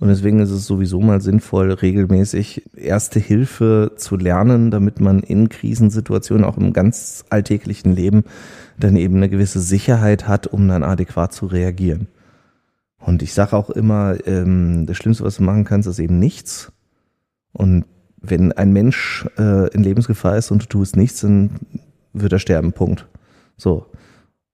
Und 0.00 0.08
deswegen 0.08 0.40
ist 0.40 0.50
es 0.50 0.66
sowieso 0.66 1.00
mal 1.00 1.20
sinnvoll, 1.20 1.70
regelmäßig 1.70 2.68
Erste 2.76 3.20
Hilfe 3.20 3.92
zu 3.96 4.16
lernen, 4.16 4.70
damit 4.70 5.00
man 5.00 5.20
in 5.20 5.48
Krisensituationen, 5.48 6.44
auch 6.44 6.56
im 6.56 6.72
ganz 6.72 7.24
alltäglichen 7.30 7.94
Leben, 7.94 8.24
dann 8.78 8.96
eben 8.96 9.16
eine 9.16 9.28
gewisse 9.28 9.60
Sicherheit 9.60 10.26
hat, 10.26 10.46
um 10.48 10.66
dann 10.68 10.82
adäquat 10.82 11.32
zu 11.32 11.46
reagieren. 11.46 12.08
Und 12.98 13.22
ich 13.22 13.34
sage 13.34 13.56
auch 13.56 13.70
immer, 13.70 14.16
ähm, 14.26 14.86
das 14.86 14.96
Schlimmste, 14.96 15.24
was 15.24 15.36
du 15.36 15.42
machen 15.42 15.64
kannst, 15.64 15.88
ist 15.88 15.98
eben 15.98 16.18
nichts. 16.18 16.72
Und 17.52 17.84
wenn 18.20 18.52
ein 18.52 18.72
Mensch 18.72 19.26
äh, 19.38 19.68
in 19.74 19.82
Lebensgefahr 19.82 20.36
ist 20.36 20.50
und 20.50 20.62
du 20.62 20.66
tust 20.66 20.96
nichts, 20.96 21.20
dann 21.20 21.50
wird 22.12 22.32
er 22.32 22.38
sterben. 22.38 22.72
Punkt. 22.72 23.06
So. 23.56 23.86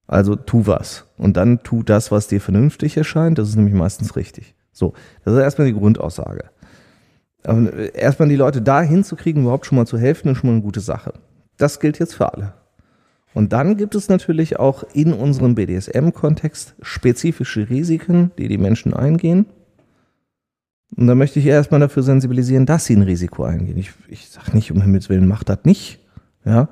Also 0.06 0.34
tu 0.34 0.66
was. 0.66 1.06
Und 1.16 1.36
dann 1.36 1.62
tu 1.62 1.82
das, 1.84 2.10
was 2.10 2.26
dir 2.26 2.40
vernünftig 2.40 2.96
erscheint. 2.96 3.38
Das 3.38 3.48
ist 3.48 3.56
nämlich 3.56 3.74
meistens 3.74 4.16
richtig. 4.16 4.54
So, 4.80 4.94
das 5.24 5.34
ist 5.34 5.40
erstmal 5.40 5.68
die 5.68 5.78
Grundaussage. 5.78 6.46
Erstmal 7.94 8.28
die 8.28 8.36
Leute 8.36 8.62
da 8.62 8.80
hinzukriegen, 8.82 9.42
überhaupt 9.42 9.66
schon 9.66 9.76
mal 9.76 9.86
zu 9.86 9.98
helfen, 9.98 10.28
ist 10.30 10.38
schon 10.38 10.48
mal 10.48 10.54
eine 10.54 10.62
gute 10.62 10.80
Sache. 10.80 11.12
Das 11.58 11.80
gilt 11.80 11.98
jetzt 11.98 12.14
für 12.14 12.32
alle. 12.32 12.54
Und 13.32 13.52
dann 13.52 13.76
gibt 13.76 13.94
es 13.94 14.08
natürlich 14.08 14.58
auch 14.58 14.82
in 14.92 15.12
unserem 15.12 15.54
BDSM-Kontext 15.54 16.74
spezifische 16.82 17.68
Risiken, 17.70 18.32
die 18.38 18.48
die 18.48 18.58
Menschen 18.58 18.92
eingehen. 18.92 19.46
Und 20.96 21.06
da 21.06 21.14
möchte 21.14 21.38
ich 21.38 21.46
erstmal 21.46 21.80
dafür 21.80 22.02
sensibilisieren, 22.02 22.66
dass 22.66 22.86
sie 22.86 22.96
ein 22.96 23.02
Risiko 23.02 23.44
eingehen. 23.44 23.76
Ich, 23.76 23.92
ich 24.08 24.30
sage 24.30 24.54
nicht, 24.54 24.72
um 24.72 24.80
Himmels 24.80 25.08
Willen, 25.08 25.28
macht 25.28 25.48
das 25.48 25.60
nicht. 25.64 26.00
Ja, 26.44 26.70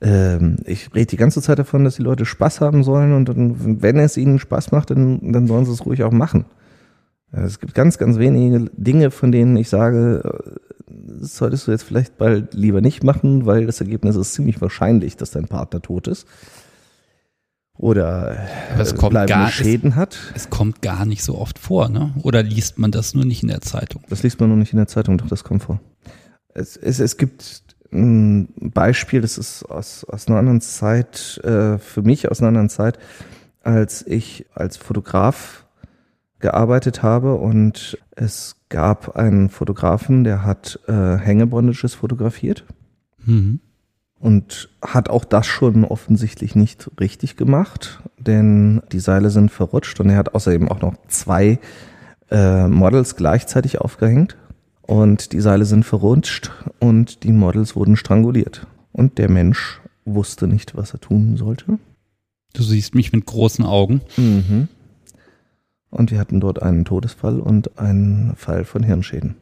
ähm, 0.00 0.56
ich 0.64 0.94
rede 0.94 1.06
die 1.06 1.16
ganze 1.16 1.42
Zeit 1.42 1.58
davon, 1.58 1.84
dass 1.84 1.96
die 1.96 2.02
Leute 2.02 2.24
Spaß 2.24 2.60
haben 2.60 2.84
sollen 2.84 3.12
und 3.12 3.28
dann, 3.28 3.82
wenn 3.82 3.98
es 3.98 4.16
ihnen 4.16 4.38
Spaß 4.38 4.70
macht, 4.70 4.90
dann, 4.90 5.32
dann 5.32 5.48
sollen 5.48 5.66
sie 5.66 5.72
es 5.72 5.84
ruhig 5.84 6.04
auch 6.04 6.12
machen. 6.12 6.44
Es 7.32 7.60
gibt 7.60 7.74
ganz, 7.74 7.98
ganz 7.98 8.18
wenige 8.18 8.70
Dinge, 8.76 9.10
von 9.10 9.30
denen 9.30 9.56
ich 9.56 9.68
sage, 9.68 10.22
das 10.86 11.36
solltest 11.36 11.66
du 11.66 11.70
jetzt 11.70 11.84
vielleicht 11.84 12.18
bald 12.18 12.54
lieber 12.54 12.80
nicht 12.80 13.04
machen, 13.04 13.46
weil 13.46 13.66
das 13.66 13.80
Ergebnis 13.80 14.16
ist 14.16 14.34
ziemlich 14.34 14.60
wahrscheinlich, 14.60 15.16
dass 15.16 15.30
dein 15.30 15.46
Partner 15.46 15.80
tot 15.80 16.08
ist. 16.08 16.26
Oder 17.78 18.36
es 18.78 18.94
kommt 18.94 19.14
gar, 19.26 19.50
Schäden 19.50 19.92
es, 19.92 19.96
hat. 19.96 20.18
Es 20.34 20.50
kommt 20.50 20.82
gar 20.82 21.06
nicht 21.06 21.24
so 21.24 21.38
oft 21.38 21.58
vor, 21.58 21.88
ne? 21.88 22.12
Oder 22.22 22.42
liest 22.42 22.78
man 22.78 22.90
das 22.90 23.14
nur 23.14 23.24
nicht 23.24 23.42
in 23.42 23.48
der 23.48 23.62
Zeitung? 23.62 24.02
Das 24.10 24.22
liest 24.22 24.38
man 24.38 24.50
nur 24.50 24.58
nicht 24.58 24.72
in 24.72 24.76
der 24.76 24.86
Zeitung, 24.86 25.16
doch 25.16 25.28
das 25.28 25.44
kommt 25.44 25.62
vor. 25.62 25.80
Es, 26.52 26.76
es, 26.76 27.00
es 27.00 27.16
gibt 27.16 27.62
ein 27.90 28.48
Beispiel, 28.74 29.22
das 29.22 29.38
ist 29.38 29.64
aus, 29.64 30.04
aus 30.04 30.28
einer 30.28 30.38
anderen 30.38 30.60
Zeit, 30.60 31.40
äh, 31.42 31.78
für 31.78 32.02
mich 32.02 32.30
aus 32.30 32.40
einer 32.40 32.48
anderen 32.48 32.68
Zeit, 32.68 32.98
als 33.62 34.06
ich 34.06 34.46
als 34.54 34.76
Fotograf 34.76 35.64
gearbeitet 36.40 37.02
habe 37.02 37.34
und 37.34 37.98
es 38.10 38.56
gab 38.68 39.16
einen 39.16 39.48
Fotografen, 39.48 40.24
der 40.24 40.44
hat 40.44 40.80
äh, 40.88 41.16
Hängebondages 41.16 41.94
fotografiert 41.94 42.64
mhm. 43.24 43.60
und 44.18 44.68
hat 44.82 45.10
auch 45.10 45.24
das 45.24 45.46
schon 45.46 45.84
offensichtlich 45.84 46.54
nicht 46.54 46.90
richtig 46.98 47.36
gemacht, 47.36 48.00
denn 48.18 48.82
die 48.92 49.00
Seile 49.00 49.30
sind 49.30 49.50
verrutscht 49.50 50.00
und 50.00 50.10
er 50.10 50.16
hat 50.16 50.34
außerdem 50.34 50.68
auch 50.68 50.80
noch 50.80 50.94
zwei 51.08 51.58
äh, 52.30 52.68
Models 52.68 53.16
gleichzeitig 53.16 53.80
aufgehängt 53.80 54.36
und 54.82 55.32
die 55.32 55.40
Seile 55.40 55.64
sind 55.64 55.84
verrutscht 55.84 56.50
und 56.78 57.22
die 57.24 57.32
Models 57.32 57.76
wurden 57.76 57.96
stranguliert 57.96 58.66
und 58.92 59.18
der 59.18 59.30
Mensch 59.30 59.80
wusste 60.04 60.46
nicht, 60.46 60.76
was 60.76 60.92
er 60.92 61.00
tun 61.00 61.36
sollte. 61.36 61.78
Du 62.52 62.62
siehst 62.62 62.94
mich 62.94 63.12
mit 63.12 63.26
großen 63.26 63.64
Augen. 63.64 64.00
Mhm. 64.16 64.68
Und 65.90 66.10
wir 66.10 66.18
hatten 66.18 66.40
dort 66.40 66.62
einen 66.62 66.84
Todesfall 66.84 67.40
und 67.40 67.78
einen 67.78 68.34
Fall 68.36 68.64
von 68.64 68.82
Hirnschäden. 68.82 69.36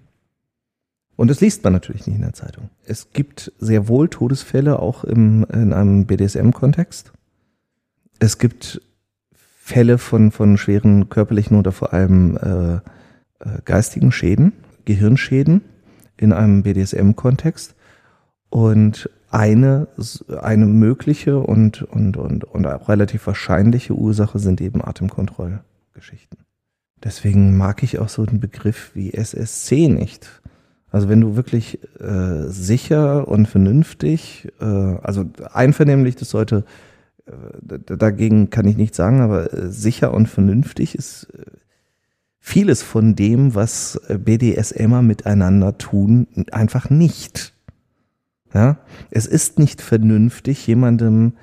Und 1.16 1.28
das 1.28 1.40
liest 1.40 1.64
man 1.64 1.72
natürlich 1.72 2.06
nicht 2.06 2.16
in 2.16 2.22
der 2.22 2.32
Zeitung. 2.32 2.70
Es 2.84 3.12
gibt 3.12 3.52
sehr 3.58 3.88
wohl 3.88 4.08
Todesfälle 4.08 4.78
auch 4.78 5.04
im, 5.04 5.44
in 5.52 5.72
einem 5.72 6.06
BDSM-Kontext. 6.06 7.12
Es 8.20 8.38
gibt 8.38 8.80
Fälle 9.32 9.98
von, 9.98 10.30
von 10.30 10.56
schweren 10.56 11.08
körperlichen 11.08 11.58
oder 11.58 11.72
vor 11.72 11.92
allem 11.92 12.37
äh, 12.37 12.74
äh, 13.44 13.61
geistigen 13.64 14.12
Schäden, 14.12 14.52
Gehirnschäden 14.84 15.62
in 16.16 16.32
einem 16.32 16.62
BDSM-Kontext. 16.62 17.74
Und 18.48 19.11
eine, 19.30 19.88
eine 20.40 20.66
mögliche 20.66 21.38
und, 21.40 21.82
und, 21.82 22.16
und, 22.16 22.44
und 22.44 22.66
auch 22.66 22.88
relativ 22.88 23.26
wahrscheinliche 23.26 23.94
Ursache 23.94 24.38
sind 24.38 24.61
eben 24.61 24.82
Atemkontroll. 24.82 25.61
Geschichten. 25.98 26.38
Deswegen 27.02 27.56
mag 27.56 27.83
ich 27.83 27.98
auch 27.98 28.08
so 28.08 28.25
einen 28.25 28.40
Begriff 28.40 28.92
wie 28.94 29.12
SSC 29.12 29.88
nicht. 29.88 30.40
Also 30.90 31.08
wenn 31.08 31.20
du 31.20 31.37
wirklich 31.37 31.81
äh, 32.00 32.48
sicher 32.48 33.29
und 33.29 33.46
vernünftig, 33.46 34.48
äh, 34.60 34.64
also 34.64 35.27
einvernehmlich, 35.52 36.16
das 36.16 36.31
sollte, 36.31 36.64
äh, 37.27 37.79
dagegen 37.96 38.50
kann 38.50 38.66
ich 38.66 38.77
nichts 38.77 38.96
sagen, 38.96 39.20
aber 39.20 39.52
äh, 39.52 39.70
sicher 39.70 40.14
und 40.14 40.29
vernünftig 40.29 40.94
ist 40.94 41.29
äh, 41.35 41.42
vieles 42.40 42.83
von 42.83 43.14
dem, 43.14 43.54
was 43.54 44.00
äh, 44.08 44.18
BDSMer 44.18 45.02
miteinander 45.02 45.77
tun, 45.77 46.27
einfach 46.52 46.88
nicht. 46.88 47.52
Ja, 48.54 48.79
es 49.10 49.27
ist 49.27 49.58
nicht 49.58 49.83
vernünftig, 49.83 50.66
jemandem 50.66 51.35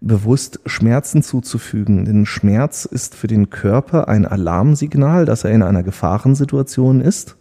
bewusst 0.00 0.60
Schmerzen 0.66 1.22
zuzufügen. 1.22 2.04
Denn 2.04 2.26
Schmerz 2.26 2.84
ist 2.84 3.14
für 3.14 3.26
den 3.26 3.50
Körper 3.50 4.08
ein 4.08 4.26
Alarmsignal, 4.26 5.24
dass 5.24 5.44
er 5.44 5.50
in 5.50 5.62
einer 5.62 5.82
Gefahrensituation 5.82 7.00
ist. 7.00 7.36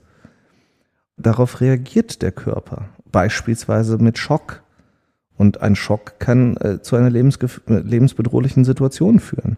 Darauf 1.17 1.61
reagiert 1.61 2.21
der 2.21 2.31
Körper, 2.31 2.89
beispielsweise 3.11 3.97
mit 3.97 4.17
Schock. 4.17 4.63
Und 5.37 5.61
ein 5.61 5.75
Schock 5.75 6.19
kann 6.19 6.57
äh, 6.57 6.81
zu 6.81 6.95
einer 6.95 7.09
lebensbedrohlichen 7.09 8.63
Situation 8.63 9.19
führen. 9.19 9.57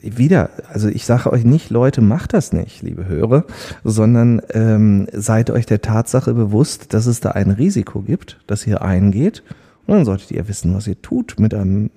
wieder, 0.00 0.50
also 0.70 0.88
ich 0.88 1.06
sage 1.06 1.32
euch 1.32 1.44
nicht, 1.44 1.70
Leute, 1.70 2.02
macht 2.02 2.34
das 2.34 2.52
nicht, 2.52 2.82
liebe 2.82 3.06
Hörer, 3.06 3.44
sondern 3.84 4.42
ähm, 4.50 5.08
seid 5.12 5.50
euch 5.50 5.66
der 5.66 5.80
Tatsache 5.80 6.34
bewusst, 6.34 6.92
dass 6.92 7.06
es 7.06 7.20
da 7.20 7.30
ein 7.30 7.50
Risiko 7.50 8.02
gibt, 8.02 8.38
das 8.46 8.66
ihr 8.66 8.82
eingeht. 8.82 9.42
Und 9.86 9.94
dann 9.94 10.04
solltet 10.04 10.30
ihr 10.30 10.46
wissen, 10.46 10.74
was 10.74 10.86
ihr 10.86 11.00
tut 11.00 11.40
mit 11.40 11.54
einem 11.54 11.90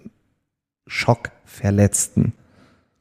Schockverletzten. 0.91 2.33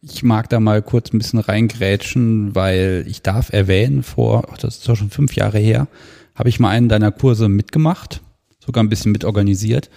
Ich 0.00 0.22
mag 0.22 0.48
da 0.48 0.60
mal 0.60 0.80
kurz 0.80 1.12
ein 1.12 1.18
bisschen 1.18 1.40
reingrätschen, 1.40 2.54
weil 2.54 3.04
ich 3.08 3.20
darf 3.22 3.52
erwähnen, 3.52 4.02
vor, 4.02 4.46
das 4.60 4.78
ist 4.78 4.88
doch 4.88 4.96
schon 4.96 5.10
fünf 5.10 5.34
Jahre 5.34 5.58
her, 5.58 5.88
habe 6.34 6.48
ich 6.48 6.60
mal 6.60 6.70
einen 6.70 6.88
deiner 6.88 7.10
Kurse 7.12 7.48
mitgemacht, 7.48 8.22
sogar 8.58 8.82
ein 8.82 8.88
bisschen 8.88 9.12
mitorganisiert 9.12 9.90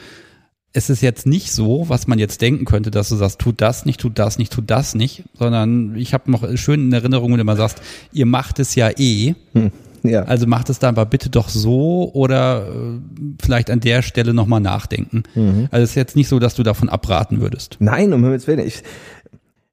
es 0.73 0.89
ist 0.89 1.01
jetzt 1.01 1.27
nicht 1.27 1.51
so, 1.51 1.87
was 1.87 2.07
man 2.07 2.17
jetzt 2.17 2.41
denken 2.41 2.65
könnte, 2.65 2.89
dass 2.89 3.09
du 3.09 3.15
sagst, 3.15 3.39
tut 3.39 3.61
das 3.61 3.85
nicht, 3.85 4.01
tut 4.01 4.17
das 4.17 4.39
nicht, 4.39 4.51
tut 4.51 4.71
das 4.71 4.95
nicht, 4.95 5.23
sondern 5.37 5.95
ich 5.95 6.15
habe 6.15 6.31
noch 6.31 6.57
schön 6.57 6.87
in 6.87 6.93
Erinnerung, 6.93 7.31
wenn 7.31 7.37
du 7.37 7.43
mal 7.43 7.55
sagst, 7.55 7.81
ihr 8.11 8.25
macht 8.25 8.57
es 8.57 8.73
ja 8.73 8.89
eh. 8.89 9.35
Hm, 9.53 9.71
ja. 10.03 10.23
Also 10.23 10.47
macht 10.47 10.69
es 10.69 10.79
da 10.79 10.89
aber 10.89 11.05
bitte 11.05 11.29
doch 11.29 11.49
so 11.49 12.11
oder 12.13 12.67
äh, 12.67 12.99
vielleicht 13.41 13.69
an 13.69 13.79
der 13.79 14.01
Stelle 14.01 14.33
nochmal 14.33 14.61
nachdenken. 14.61 15.23
Mhm. 15.35 15.67
Also 15.71 15.83
es 15.83 15.89
ist 15.91 15.95
jetzt 15.95 16.15
nicht 16.15 16.27
so, 16.27 16.39
dass 16.39 16.55
du 16.55 16.63
davon 16.63 16.89
abraten 16.89 17.41
würdest. 17.41 17.77
Nein, 17.79 18.13
um 18.13 18.23
Himmels 18.23 18.47
Willen. 18.47 18.59
Ich, 18.59 18.83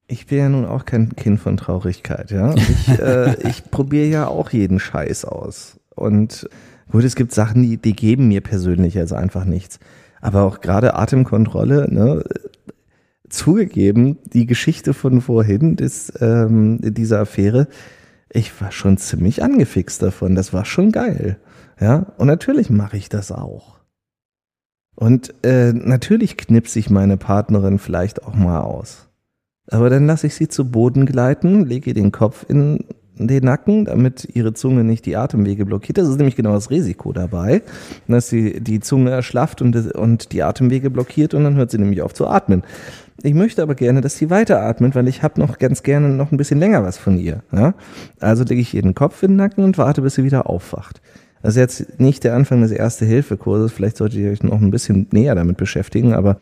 ich 0.07 0.27
bin 0.27 0.39
ja 0.39 0.49
nun 0.49 0.65
auch 0.65 0.85
kein 0.85 1.15
Kind 1.17 1.41
von 1.41 1.57
Traurigkeit, 1.57 2.31
ja. 2.31 2.55
Ich, 2.55 2.89
äh, 2.99 3.37
ich 3.49 3.71
probiere 3.71 4.07
ja 4.07 4.29
auch 4.29 4.51
jeden 4.51 4.81
Scheiß 4.81 5.25
aus. 5.25 5.79
Und 5.95 6.49
gut, 6.91 7.05
es 7.05 7.17
gibt 7.17 7.33
Sachen, 7.33 7.63
die, 7.63 7.77
die 7.77 7.95
geben 7.95 8.29
mir 8.29 8.41
persönlich 8.41 8.99
also 8.99 9.15
einfach 9.15 9.45
nichts 9.45 9.79
aber 10.21 10.43
auch 10.43 10.61
gerade 10.61 10.95
Atemkontrolle, 10.95 11.93
ne, 11.93 12.23
zugegeben, 13.29 14.19
die 14.33 14.47
Geschichte 14.47 14.93
von 14.93 15.21
vorhin, 15.21 15.77
des, 15.77 16.13
ähm, 16.21 16.79
dieser 16.81 17.21
Affäre, 17.21 17.69
ich 18.33 18.61
war 18.61 18.73
schon 18.73 18.97
ziemlich 18.97 19.43
angefixt 19.43 20.03
davon. 20.03 20.35
Das 20.35 20.53
war 20.53 20.65
schon 20.65 20.93
geil. 20.93 21.39
Ja, 21.81 22.07
und 22.19 22.27
natürlich 22.27 22.71
mache 22.71 22.97
ich 22.97 23.09
das 23.09 23.33
auch. 23.33 23.81
Und 24.95 25.35
äh, 25.45 25.73
natürlich 25.73 26.37
knipse 26.37 26.79
ich 26.79 26.91
meine 26.91 27.17
Partnerin 27.17 27.79
vielleicht 27.79 28.23
auch 28.23 28.35
mal 28.35 28.61
aus. 28.61 29.09
Aber 29.69 29.89
dann 29.89 30.07
lasse 30.07 30.27
ich 30.27 30.35
sie 30.35 30.49
zu 30.49 30.71
Boden 30.71 31.07
gleiten, 31.07 31.65
lege 31.65 31.95
den 31.95 32.13
Kopf 32.13 32.45
in 32.49 32.85
den 33.15 33.45
Nacken, 33.45 33.85
damit 33.85 34.29
ihre 34.35 34.55
Zunge 34.55 34.85
nicht 34.85 35.07
die 35.07 35.17
Atemwege 35.17 35.67
blockiert. 35.67 35.99
Das 35.99 36.09
ist 36.09 36.17
nämlich 36.17 36.37
genau 36.37 36.53
das 36.53 36.71
Risiko 36.71 37.13
dabei, 37.13 37.63
dass 38.09 38.29
sie 38.29 38.61
die 38.61 38.81
Zunge 38.81 39.11
erschlafft 39.11 39.63
und, 39.63 39.77
und 39.95 40.33
die 40.33 40.43
Atemwege 40.43 40.91
blockiert 40.91 41.35
und 41.35 41.45
dann 41.45 41.57
hört 41.57 41.71
sie 41.71 41.79
nämlich 41.79 42.03
auf 42.03 42.15
zu 42.15 42.27
atmen. 42.27 42.63
Ich 43.23 43.35
möchte 43.35 43.63
aber 43.63 43.75
gerne, 43.75 44.01
dass 44.01 44.17
sie 44.17 44.31
weiteratmet, 44.31 44.95
weil 44.95 45.07
ich 45.09 45.23
habe 45.23 45.41
noch 45.41 45.59
ganz 45.59 45.83
gerne 45.83 46.09
noch 46.09 46.33
ein 46.33 46.39
bisschen 46.39 46.59
länger 46.59 46.83
was 46.83 46.97
von 46.97 47.19
ihr. 47.19 47.43
Ja? 47.53 47.75
Also 48.19 48.45
lege 48.45 48.61
ich 48.61 48.75
ihr 48.75 48.83
den 48.83 48.95
Kopf 48.95 49.23
in 49.23 49.33
den 49.33 49.37
Nacken 49.37 49.63
und 49.63 49.77
warte, 49.77 50.01
bis 50.01 50.15
sie 50.15 50.25
wieder 50.25 50.49
aufwacht. 50.49 51.03
Das 51.43 51.55
ist 51.55 51.59
jetzt 51.59 52.01
nicht 52.01 52.25
der 52.25 52.35
Anfang 52.35 52.61
des 52.61 52.71
Erste-Hilfe-Kurses, 52.71 53.73
vielleicht 53.73 53.97
solltet 53.97 54.19
ihr 54.19 54.31
euch 54.31 54.43
noch 54.43 54.61
ein 54.61 54.71
bisschen 54.71 55.07
näher 55.11 55.35
damit 55.35 55.57
beschäftigen, 55.57 56.13
aber 56.13 56.41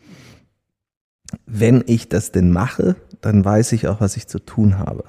wenn 1.45 1.83
ich 1.85 2.09
das 2.09 2.31
denn 2.31 2.51
mache, 2.51 2.95
dann 3.21 3.43
weiß 3.43 3.71
ich 3.73 3.87
auch, 3.87 4.01
was 4.01 4.17
ich 4.17 4.27
zu 4.27 4.39
tun 4.39 4.77
habe. 4.77 5.05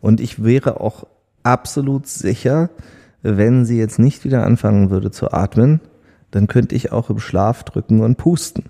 Und 0.00 0.20
ich 0.20 0.42
wäre 0.42 0.80
auch 0.80 1.06
absolut 1.42 2.06
sicher, 2.06 2.70
wenn 3.22 3.64
sie 3.64 3.78
jetzt 3.78 3.98
nicht 3.98 4.24
wieder 4.24 4.44
anfangen 4.44 4.90
würde 4.90 5.10
zu 5.10 5.32
atmen, 5.32 5.80
dann 6.30 6.46
könnte 6.46 6.74
ich 6.74 6.92
auch 6.92 7.10
im 7.10 7.18
Schlaf 7.18 7.64
drücken 7.64 8.00
und 8.00 8.16
pusten. 8.16 8.64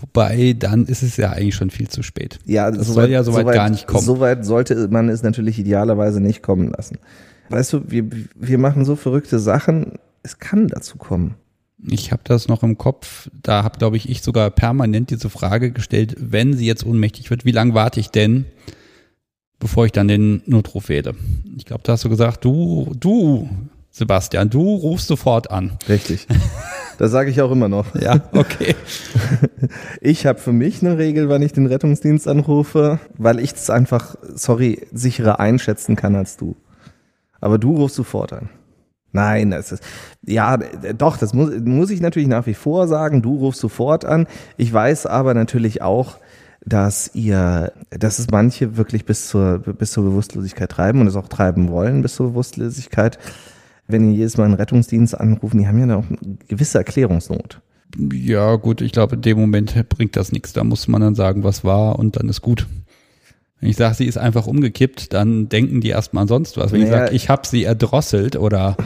Wobei, 0.00 0.54
dann 0.58 0.86
ist 0.86 1.02
es 1.02 1.16
ja 1.16 1.30
eigentlich 1.30 1.54
schon 1.54 1.70
viel 1.70 1.88
zu 1.88 2.02
spät. 2.02 2.38
Ja, 2.44 2.70
das 2.70 2.86
so 2.86 2.94
soll 2.94 3.04
weit, 3.04 3.10
ja 3.10 3.22
soweit 3.22 3.46
so 3.46 3.52
gar 3.52 3.70
nicht 3.70 3.86
kommen. 3.86 4.04
Soweit 4.04 4.44
sollte 4.44 4.88
man 4.88 5.08
es 5.08 5.22
natürlich 5.22 5.58
idealerweise 5.58 6.20
nicht 6.20 6.42
kommen 6.42 6.72
lassen. 6.76 6.98
Weißt 7.48 7.72
du, 7.72 7.90
wir, 7.90 8.04
wir 8.34 8.58
machen 8.58 8.84
so 8.84 8.96
verrückte 8.96 9.38
Sachen, 9.38 9.98
es 10.22 10.38
kann 10.38 10.68
dazu 10.68 10.98
kommen. 10.98 11.34
Ich 11.86 12.12
habe 12.12 12.22
das 12.24 12.48
noch 12.48 12.62
im 12.62 12.78
Kopf, 12.78 13.28
da 13.42 13.62
habe, 13.62 13.78
glaube 13.78 13.96
ich, 13.96 14.08
ich 14.08 14.22
sogar 14.22 14.50
permanent 14.50 15.10
diese 15.10 15.28
Frage 15.28 15.70
gestellt, 15.70 16.16
wenn 16.18 16.54
sie 16.54 16.66
jetzt 16.66 16.86
ohnmächtig 16.86 17.30
wird, 17.30 17.44
wie 17.44 17.52
lange 17.52 17.74
warte 17.74 18.00
ich 18.00 18.08
denn? 18.08 18.46
bevor 19.64 19.86
ich 19.86 19.92
dann 19.92 20.08
den 20.08 20.42
Notruf 20.44 20.90
wähle. 20.90 21.14
Ich 21.56 21.64
glaube, 21.64 21.82
da 21.84 21.92
hast 21.92 22.04
du 22.04 22.10
gesagt, 22.10 22.44
du, 22.44 22.92
du, 23.00 23.48
Sebastian, 23.96 24.50
du 24.50 24.74
rufst 24.74 25.06
sofort 25.06 25.50
an. 25.50 25.78
Richtig. 25.88 26.26
Das 26.96 27.10
sage 27.10 27.28
ich 27.28 27.42
auch 27.42 27.50
immer 27.50 27.68
noch. 27.68 27.92
Ja, 27.96 28.20
okay. 28.34 28.76
Ich 30.00 30.26
habe 30.26 30.38
für 30.38 30.52
mich 30.52 30.80
eine 30.80 30.96
Regel, 30.96 31.28
wann 31.28 31.42
ich 31.42 31.52
den 31.52 31.66
Rettungsdienst 31.66 32.28
anrufe, 32.28 33.00
weil 33.18 33.40
ich 33.40 33.52
es 33.52 33.68
einfach, 33.68 34.14
sorry, 34.32 34.86
sicherer 34.92 35.40
einschätzen 35.40 35.96
kann 35.96 36.14
als 36.14 36.36
du. 36.36 36.54
Aber 37.40 37.58
du 37.58 37.74
rufst 37.74 37.96
sofort 37.96 38.32
an. 38.32 38.48
Nein, 39.10 39.50
das 39.50 39.72
ist, 39.72 39.82
ja, 40.24 40.56
doch, 40.96 41.16
das 41.16 41.34
muss, 41.34 41.50
muss 41.64 41.90
ich 41.90 42.00
natürlich 42.00 42.28
nach 42.28 42.46
wie 42.46 42.54
vor 42.54 42.86
sagen. 42.86 43.22
Du 43.22 43.38
rufst 43.38 43.60
sofort 43.60 44.04
an. 44.04 44.28
Ich 44.56 44.72
weiß 44.72 45.06
aber 45.06 45.34
natürlich 45.34 45.82
auch, 45.82 46.18
dass 46.64 47.10
ihr, 47.12 47.72
dass 47.90 48.20
es 48.20 48.30
manche 48.30 48.76
wirklich 48.76 49.04
bis 49.04 49.26
zur, 49.26 49.58
bis 49.58 49.90
zur 49.90 50.04
Bewusstlosigkeit 50.04 50.70
treiben 50.70 51.00
und 51.00 51.08
es 51.08 51.16
auch 51.16 51.26
treiben 51.26 51.70
wollen 51.70 52.02
bis 52.02 52.14
zur 52.14 52.28
Bewusstlosigkeit. 52.28 53.18
Wenn 53.86 54.10
ihr 54.10 54.16
jedes 54.16 54.36
Mal 54.36 54.44
einen 54.44 54.54
Rettungsdienst 54.54 55.18
anrufen, 55.18 55.58
die 55.58 55.66
haben 55.66 55.78
ja 55.78 55.96
auch 55.96 56.04
eine 56.08 56.38
gewisse 56.48 56.78
Erklärungsnot. 56.78 57.60
Ja, 58.12 58.56
gut, 58.56 58.80
ich 58.80 58.92
glaube, 58.92 59.16
in 59.16 59.22
dem 59.22 59.38
Moment 59.38 59.88
bringt 59.88 60.16
das 60.16 60.32
nichts. 60.32 60.52
Da 60.52 60.64
muss 60.64 60.88
man 60.88 61.00
dann 61.00 61.14
sagen, 61.14 61.44
was 61.44 61.64
war 61.64 61.98
und 61.98 62.16
dann 62.16 62.28
ist 62.28 62.40
gut. 62.40 62.66
Wenn 63.60 63.70
ich 63.70 63.76
sage, 63.76 63.94
sie 63.94 64.06
ist 64.06 64.18
einfach 64.18 64.46
umgekippt, 64.46 65.12
dann 65.12 65.48
denken 65.48 65.80
die 65.80 65.88
erstmal 65.88 66.22
an 66.22 66.28
sonst 66.28 66.56
was. 66.56 66.72
Wenn 66.72 66.82
naja, 66.82 66.92
ich 66.92 67.00
sage, 67.00 67.14
ich 67.14 67.28
habe 67.28 67.46
sie 67.46 67.64
erdrosselt 67.64 68.36
oder 68.36 68.76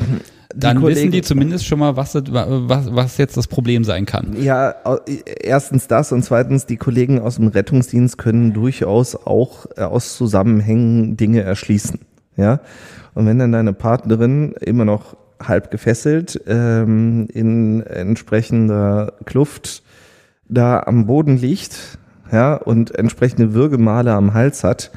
dann 0.55 0.81
Kollegen, 0.81 1.01
wissen 1.01 1.11
die 1.11 1.23
zumindest 1.23 1.67
schon 1.67 1.79
mal, 1.79 1.97
was, 1.97 2.15
was, 2.15 2.95
was 2.95 3.17
jetzt 3.19 3.37
das 3.37 3.49
Problem 3.49 3.85
sein 3.85 4.07
kann. 4.07 4.41
Ja, 4.41 4.75
erstens 5.41 5.89
das 5.89 6.13
und 6.13 6.23
zweitens, 6.25 6.67
die 6.67 6.77
Kollegen 6.77 7.21
aus 7.21 7.37
dem 7.37 7.49
Rettungsdienst 7.49 8.19
können 8.19 8.53
durchaus 8.53 9.15
auch 9.15 9.67
äh, 9.77 9.83
aus 9.83 10.17
Zusammenhängen 10.17 11.17
Dinge 11.17 11.43
erschließen. 11.43 12.01
Ja, 12.39 12.61
und 13.15 13.27
wenn 13.27 13.39
dann 13.39 13.53
deine 13.53 13.73
Partnerin 13.73 14.53
immer 14.53 14.85
noch 14.85 15.17
halb 15.43 15.71
gefesselt 15.71 16.41
ähm, 16.47 17.27
in 17.33 17.83
entsprechender 17.83 19.15
Kluft 19.25 19.83
da 20.49 20.81
am 20.81 21.07
Boden 21.07 21.37
liegt, 21.37 21.99
ja, 22.31 22.55
und 22.55 22.95
entsprechende 22.95 23.55
Würgemale 23.55 24.13
am 24.13 24.35
Hals 24.35 24.63
hat, 24.63 24.93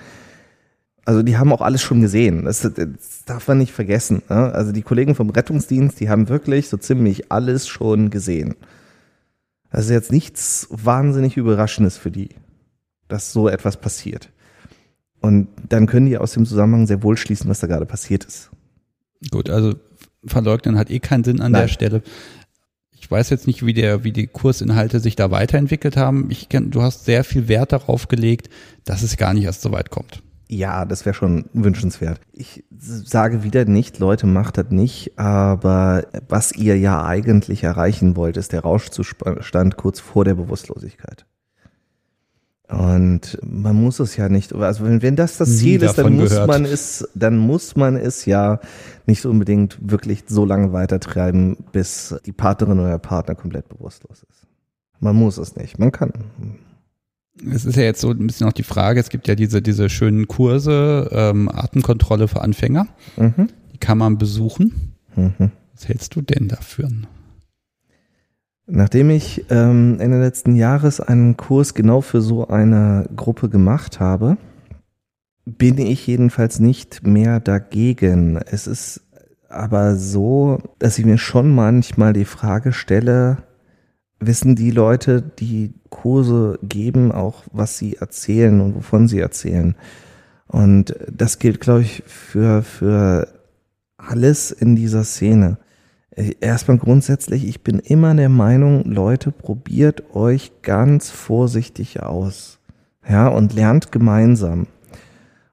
also 1.03 1.23
die 1.23 1.37
haben 1.37 1.51
auch 1.51 1.61
alles 1.61 1.81
schon 1.81 2.01
gesehen. 2.01 2.45
Das, 2.45 2.61
das 2.61 3.25
darf 3.25 3.47
man 3.47 3.57
nicht 3.57 3.73
vergessen. 3.73 4.21
Ne? 4.29 4.53
Also 4.53 4.71
die 4.71 4.83
Kollegen 4.83 5.15
vom 5.15 5.31
Rettungsdienst, 5.31 5.99
die 5.99 6.09
haben 6.09 6.29
wirklich 6.29 6.69
so 6.69 6.77
ziemlich 6.77 7.31
alles 7.31 7.67
schon 7.67 8.11
gesehen. 8.11 8.55
Das 9.71 9.85
ist 9.85 9.91
jetzt 9.91 10.11
nichts 10.11 10.67
wahnsinnig 10.69 11.37
Überraschendes 11.37 11.97
für 11.97 12.11
die, 12.11 12.29
dass 13.07 13.33
so 13.33 13.49
etwas 13.49 13.77
passiert. 13.77 14.29
Und 15.21 15.47
dann 15.69 15.85
können 15.85 16.07
die 16.07 16.17
aus 16.17 16.33
dem 16.33 16.45
Zusammenhang 16.45 16.87
sehr 16.87 17.03
wohl 17.03 17.15
schließen, 17.15 17.49
was 17.49 17.59
da 17.59 17.67
gerade 17.67 17.85
passiert 17.85 18.25
ist. 18.25 18.49
Gut, 19.29 19.49
also 19.49 19.75
verleugnen 20.25 20.77
hat 20.77 20.89
eh 20.89 20.99
keinen 20.99 21.23
Sinn 21.23 21.41
an 21.41 21.51
Nein. 21.51 21.61
der 21.63 21.67
Stelle. 21.67 22.01
Ich 22.91 23.09
weiß 23.09 23.29
jetzt 23.29 23.47
nicht, 23.47 23.65
wie 23.65 23.73
der, 23.73 24.03
wie 24.03 24.11
die 24.11 24.27
Kursinhalte 24.27 24.99
sich 24.99 25.15
da 25.15 25.31
weiterentwickelt 25.31 25.97
haben. 25.97 26.29
Ich 26.29 26.49
kenn, 26.49 26.71
du 26.71 26.81
hast 26.81 27.05
sehr 27.05 27.23
viel 27.23 27.47
Wert 27.47 27.71
darauf 27.71 28.07
gelegt, 28.07 28.49
dass 28.83 29.03
es 29.03 29.17
gar 29.17 29.33
nicht 29.33 29.43
erst 29.43 29.61
so 29.61 29.71
weit 29.71 29.89
kommt. 29.89 30.21
Ja, 30.47 30.85
das 30.85 31.05
wäre 31.05 31.13
schon 31.13 31.45
wünschenswert. 31.53 32.19
Ich 32.33 32.65
sage 32.77 33.43
wieder 33.43 33.65
nicht, 33.65 33.99
Leute, 33.99 34.27
macht 34.27 34.57
das 34.57 34.69
nicht, 34.69 35.17
aber 35.17 36.05
was 36.27 36.51
ihr 36.51 36.77
ja 36.77 37.05
eigentlich 37.05 37.63
erreichen 37.63 38.17
wollt, 38.17 38.35
ist 38.35 38.51
der 38.51 38.61
Rauschzustand 38.61 39.77
kurz 39.77 40.01
vor 40.01 40.25
der 40.25 40.35
Bewusstlosigkeit. 40.35 41.25
Und 42.71 43.37
man 43.43 43.75
muss 43.75 43.99
es 43.99 44.15
ja 44.15 44.29
nicht, 44.29 44.53
also 44.53 44.85
wenn, 44.85 45.01
wenn 45.01 45.15
das 45.15 45.37
das 45.37 45.57
Ziel 45.57 45.83
ist, 45.83 45.97
dann 45.97 46.15
muss 46.15 46.29
gehört. 46.29 46.47
man 46.47 46.65
es, 46.65 47.07
dann 47.15 47.37
muss 47.37 47.75
man 47.75 47.97
es 47.97 48.25
ja 48.25 48.59
nicht 49.05 49.25
unbedingt 49.25 49.77
wirklich 49.81 50.23
so 50.27 50.45
lange 50.45 50.71
weitertreiben, 50.71 51.57
bis 51.73 52.15
die 52.25 52.31
Partnerin 52.31 52.79
oder 52.79 52.91
der 52.91 52.97
Partner 52.97 53.35
komplett 53.35 53.67
bewusstlos 53.67 54.23
ist. 54.29 54.47
Man 54.99 55.15
muss 55.15 55.37
es 55.37 55.55
nicht, 55.55 55.79
man 55.79 55.91
kann 55.91 56.13
es 57.49 57.65
ist 57.65 57.75
ja 57.75 57.83
jetzt 57.83 58.01
so 58.01 58.11
ein 58.11 58.27
bisschen 58.27 58.47
auch 58.47 58.53
die 58.53 58.63
Frage, 58.63 58.99
es 58.99 59.09
gibt 59.09 59.27
ja 59.27 59.35
diese, 59.35 59.61
diese 59.61 59.89
schönen 59.89 60.27
Kurse, 60.27 61.09
ähm, 61.11 61.49
Atemkontrolle 61.49 62.27
für 62.27 62.41
Anfänger. 62.41 62.87
Mhm. 63.17 63.49
Die 63.73 63.77
kann 63.77 63.97
man 63.97 64.17
besuchen. 64.17 64.93
Mhm. 65.15 65.51
Was 65.73 65.87
hältst 65.87 66.15
du 66.15 66.21
denn 66.21 66.47
dafür? 66.47 66.89
Nachdem 68.73 69.09
ich 69.09 69.45
ähm, 69.49 69.97
Ende 69.99 70.21
letzten 70.21 70.55
Jahres 70.55 71.01
einen 71.01 71.35
Kurs 71.35 71.73
genau 71.73 71.99
für 71.99 72.21
so 72.21 72.47
eine 72.47 73.05
Gruppe 73.17 73.49
gemacht 73.49 73.99
habe, 73.99 74.37
bin 75.45 75.77
ich 75.77 76.07
jedenfalls 76.07 76.61
nicht 76.61 77.05
mehr 77.05 77.41
dagegen. 77.41 78.37
Es 78.37 78.67
ist 78.67 79.01
aber 79.49 79.97
so, 79.97 80.59
dass 80.79 80.97
ich 80.97 81.05
mir 81.05 81.17
schon 81.17 81.53
manchmal 81.53 82.13
die 82.13 82.23
Frage 82.23 82.71
stelle, 82.71 83.39
wissen 84.21 84.55
die 84.55 84.71
Leute, 84.71 85.21
die 85.21 85.73
Kurse 85.89 86.57
geben, 86.63 87.11
auch 87.11 87.43
was 87.51 87.77
sie 87.77 87.97
erzählen 87.97 88.61
und 88.61 88.75
wovon 88.75 89.09
sie 89.09 89.19
erzählen. 89.19 89.75
Und 90.47 90.95
das 91.11 91.39
gilt, 91.39 91.59
glaube 91.59 91.81
ich, 91.81 92.03
für, 92.05 92.63
für 92.63 93.27
alles 93.97 94.51
in 94.51 94.77
dieser 94.77 95.03
Szene. 95.03 95.57
Erstmal 96.15 96.77
grundsätzlich, 96.77 97.47
ich 97.47 97.61
bin 97.61 97.79
immer 97.79 98.13
der 98.13 98.27
Meinung, 98.27 98.83
Leute, 98.83 99.31
probiert 99.31 100.13
euch 100.13 100.51
ganz 100.61 101.09
vorsichtig 101.09 102.03
aus. 102.03 102.59
Ja, 103.07 103.29
und 103.29 103.53
lernt 103.53 103.91
gemeinsam. 103.91 104.67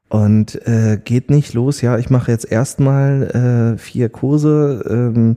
Und 0.08 0.66
äh, 0.66 0.98
geht 1.02 1.30
nicht 1.30 1.54
los, 1.54 1.80
ja, 1.80 1.98
ich 1.98 2.10
mache 2.10 2.32
jetzt 2.32 2.50
erstmal 2.50 3.74
äh, 3.74 3.78
vier 3.78 4.08
Kurse, 4.08 4.84
ähm, 4.88 5.36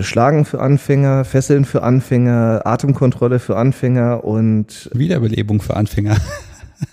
Schlagen 0.00 0.44
für 0.44 0.60
Anfänger, 0.60 1.24
Fesseln 1.24 1.64
für 1.64 1.82
Anfänger, 1.82 2.62
Atemkontrolle 2.64 3.38
für 3.38 3.56
Anfänger 3.56 4.24
und 4.24 4.90
Wiederbelebung 4.92 5.60
für 5.60 5.76
Anfänger. 5.76 6.16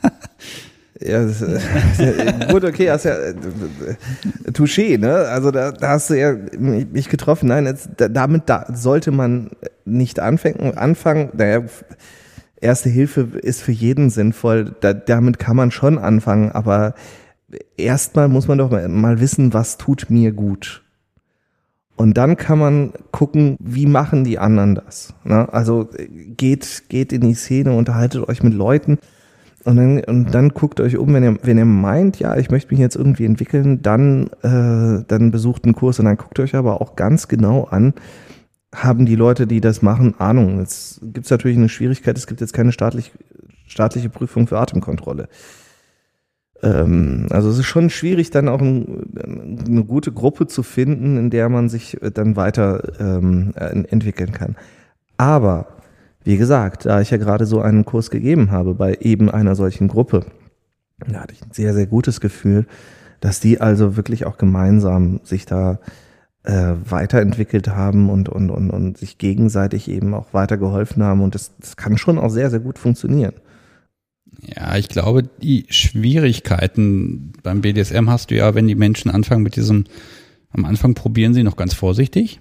Ja, 0.99 1.23
äh, 1.23 2.47
gut, 2.51 2.63
okay, 2.63 2.89
hast 2.89 3.05
ja 3.05 3.15
äh, 3.15 3.33
Touché, 4.53 4.97
ne? 4.97 5.13
Also 5.13 5.51
da, 5.51 5.71
da 5.71 5.89
hast 5.89 6.09
du 6.09 6.13
ja 6.13 6.35
mich 6.57 7.09
getroffen. 7.09 7.49
Nein, 7.49 7.65
jetzt, 7.65 7.89
damit 7.97 8.43
da 8.45 8.65
sollte 8.73 9.11
man 9.11 9.51
nicht 9.83 10.19
anfangen. 10.19 10.77
Anfangen, 10.77 11.29
naja, 11.33 11.63
Erste 12.61 12.89
Hilfe 12.89 13.27
ist 13.41 13.61
für 13.61 13.73
jeden 13.73 14.09
sinnvoll. 14.09 14.73
Da, 14.79 14.93
damit 14.93 15.39
kann 15.39 15.55
man 15.55 15.71
schon 15.71 15.97
anfangen, 15.97 16.51
aber 16.51 16.95
erstmal 17.77 18.27
muss 18.27 18.47
man 18.47 18.57
doch 18.57 18.71
mal, 18.71 18.87
mal 18.87 19.19
wissen, 19.19 19.53
was 19.53 19.77
tut 19.77 20.09
mir 20.09 20.31
gut. 20.31 20.83
Und 21.97 22.17
dann 22.17 22.37
kann 22.37 22.59
man 22.59 22.93
gucken, 23.11 23.57
wie 23.59 23.85
machen 23.85 24.23
die 24.23 24.39
anderen 24.39 24.75
das. 24.75 25.13
Ne? 25.23 25.51
Also 25.53 25.89
geht, 26.37 26.85
geht 26.89 27.13
in 27.13 27.21
die 27.21 27.35
Szene, 27.35 27.73
unterhaltet 27.73 28.27
euch 28.27 28.41
mit 28.41 28.53
Leuten 28.53 28.97
und 29.65 29.77
dann, 29.77 30.03
und 30.03 30.31
dann 30.31 30.49
guckt 30.49 30.79
euch 30.79 30.95
um, 30.95 31.11
wenn 31.13 31.23
ihr, 31.23 31.37
wenn 31.41 31.57
ihr 31.57 31.65
meint, 31.65 32.19
ja, 32.19 32.37
ich 32.37 32.51
möchte 32.51 32.71
mich 32.71 32.79
jetzt 32.79 32.95
irgendwie 32.95 33.25
entwickeln, 33.25 33.81
dann, 33.81 34.27
äh, 34.43 35.03
dann 35.07 35.31
besucht 35.31 35.65
einen 35.65 35.73
Kurs 35.73 35.97
und 35.97 36.05
dann 36.05 36.17
guckt 36.17 36.39
euch 36.39 36.53
aber 36.53 36.81
auch 36.81 36.95
ganz 36.95 37.27
genau 37.27 37.63
an, 37.63 37.95
haben 38.73 39.07
die 39.07 39.15
Leute, 39.15 39.47
die 39.47 39.61
das 39.61 39.81
machen, 39.81 40.13
Ahnung. 40.19 40.59
Jetzt 40.59 41.01
gibt 41.01 41.25
es 41.25 41.31
natürlich 41.31 41.57
eine 41.57 41.69
Schwierigkeit, 41.69 42.15
es 42.15 42.27
gibt 42.27 42.41
jetzt 42.41 42.53
keine 42.53 42.71
staatlich, 42.71 43.11
staatliche 43.65 44.09
Prüfung 44.09 44.45
für 44.45 44.59
Atemkontrolle. 44.59 45.29
Ähm, 46.61 47.25
also 47.31 47.49
es 47.49 47.57
ist 47.57 47.65
schon 47.65 47.89
schwierig, 47.89 48.29
dann 48.29 48.49
auch 48.49 48.61
ein, 48.61 49.63
eine 49.67 49.83
gute 49.83 50.11
Gruppe 50.11 50.45
zu 50.45 50.61
finden, 50.61 51.17
in 51.17 51.31
der 51.31 51.49
man 51.49 51.69
sich 51.69 51.97
dann 52.13 52.35
weiter 52.35 52.99
ähm, 52.99 53.51
entwickeln 53.55 54.31
kann. 54.31 54.57
Aber 55.17 55.74
wie 56.25 56.37
gesagt, 56.37 56.85
da 56.85 57.01
ich 57.01 57.11
ja 57.11 57.17
gerade 57.17 57.45
so 57.45 57.61
einen 57.61 57.85
Kurs 57.85 58.09
gegeben 58.09 58.51
habe 58.51 58.73
bei 58.73 58.97
eben 58.99 59.29
einer 59.29 59.55
solchen 59.55 59.87
Gruppe, 59.87 60.25
da 61.07 61.21
hatte 61.21 61.33
ich 61.33 61.43
ein 61.43 61.51
sehr, 61.51 61.73
sehr 61.73 61.85
gutes 61.85 62.19
Gefühl, 62.19 62.65
dass 63.21 63.39
die 63.39 63.61
also 63.61 63.95
wirklich 63.95 64.25
auch 64.25 64.37
gemeinsam 64.37 65.19
sich 65.23 65.45
da 65.45 65.79
äh, 66.43 66.73
weiterentwickelt 66.83 67.67
haben 67.69 68.09
und, 68.09 68.27
und, 68.27 68.49
und, 68.49 68.71
und 68.71 68.97
sich 68.97 69.19
gegenseitig 69.19 69.89
eben 69.89 70.13
auch 70.15 70.33
weitergeholfen 70.33 71.03
haben. 71.03 71.21
Und 71.21 71.35
das, 71.35 71.51
das 71.59 71.77
kann 71.77 71.97
schon 71.97 72.17
auch 72.17 72.29
sehr, 72.29 72.49
sehr 72.49 72.59
gut 72.59 72.79
funktionieren. 72.79 73.33
Ja, 74.41 74.75
ich 74.77 74.89
glaube, 74.89 75.23
die 75.23 75.67
Schwierigkeiten 75.69 77.33
beim 77.43 77.61
BDSM 77.61 78.09
hast 78.09 78.31
du 78.31 78.35
ja, 78.35 78.55
wenn 78.55 78.67
die 78.67 78.75
Menschen 78.75 79.11
anfangen 79.11 79.43
mit 79.43 79.55
diesem, 79.55 79.85
am 80.49 80.65
Anfang 80.65 80.95
probieren 80.95 81.35
sie 81.35 81.43
noch 81.43 81.55
ganz 81.55 81.73
vorsichtig. 81.73 82.39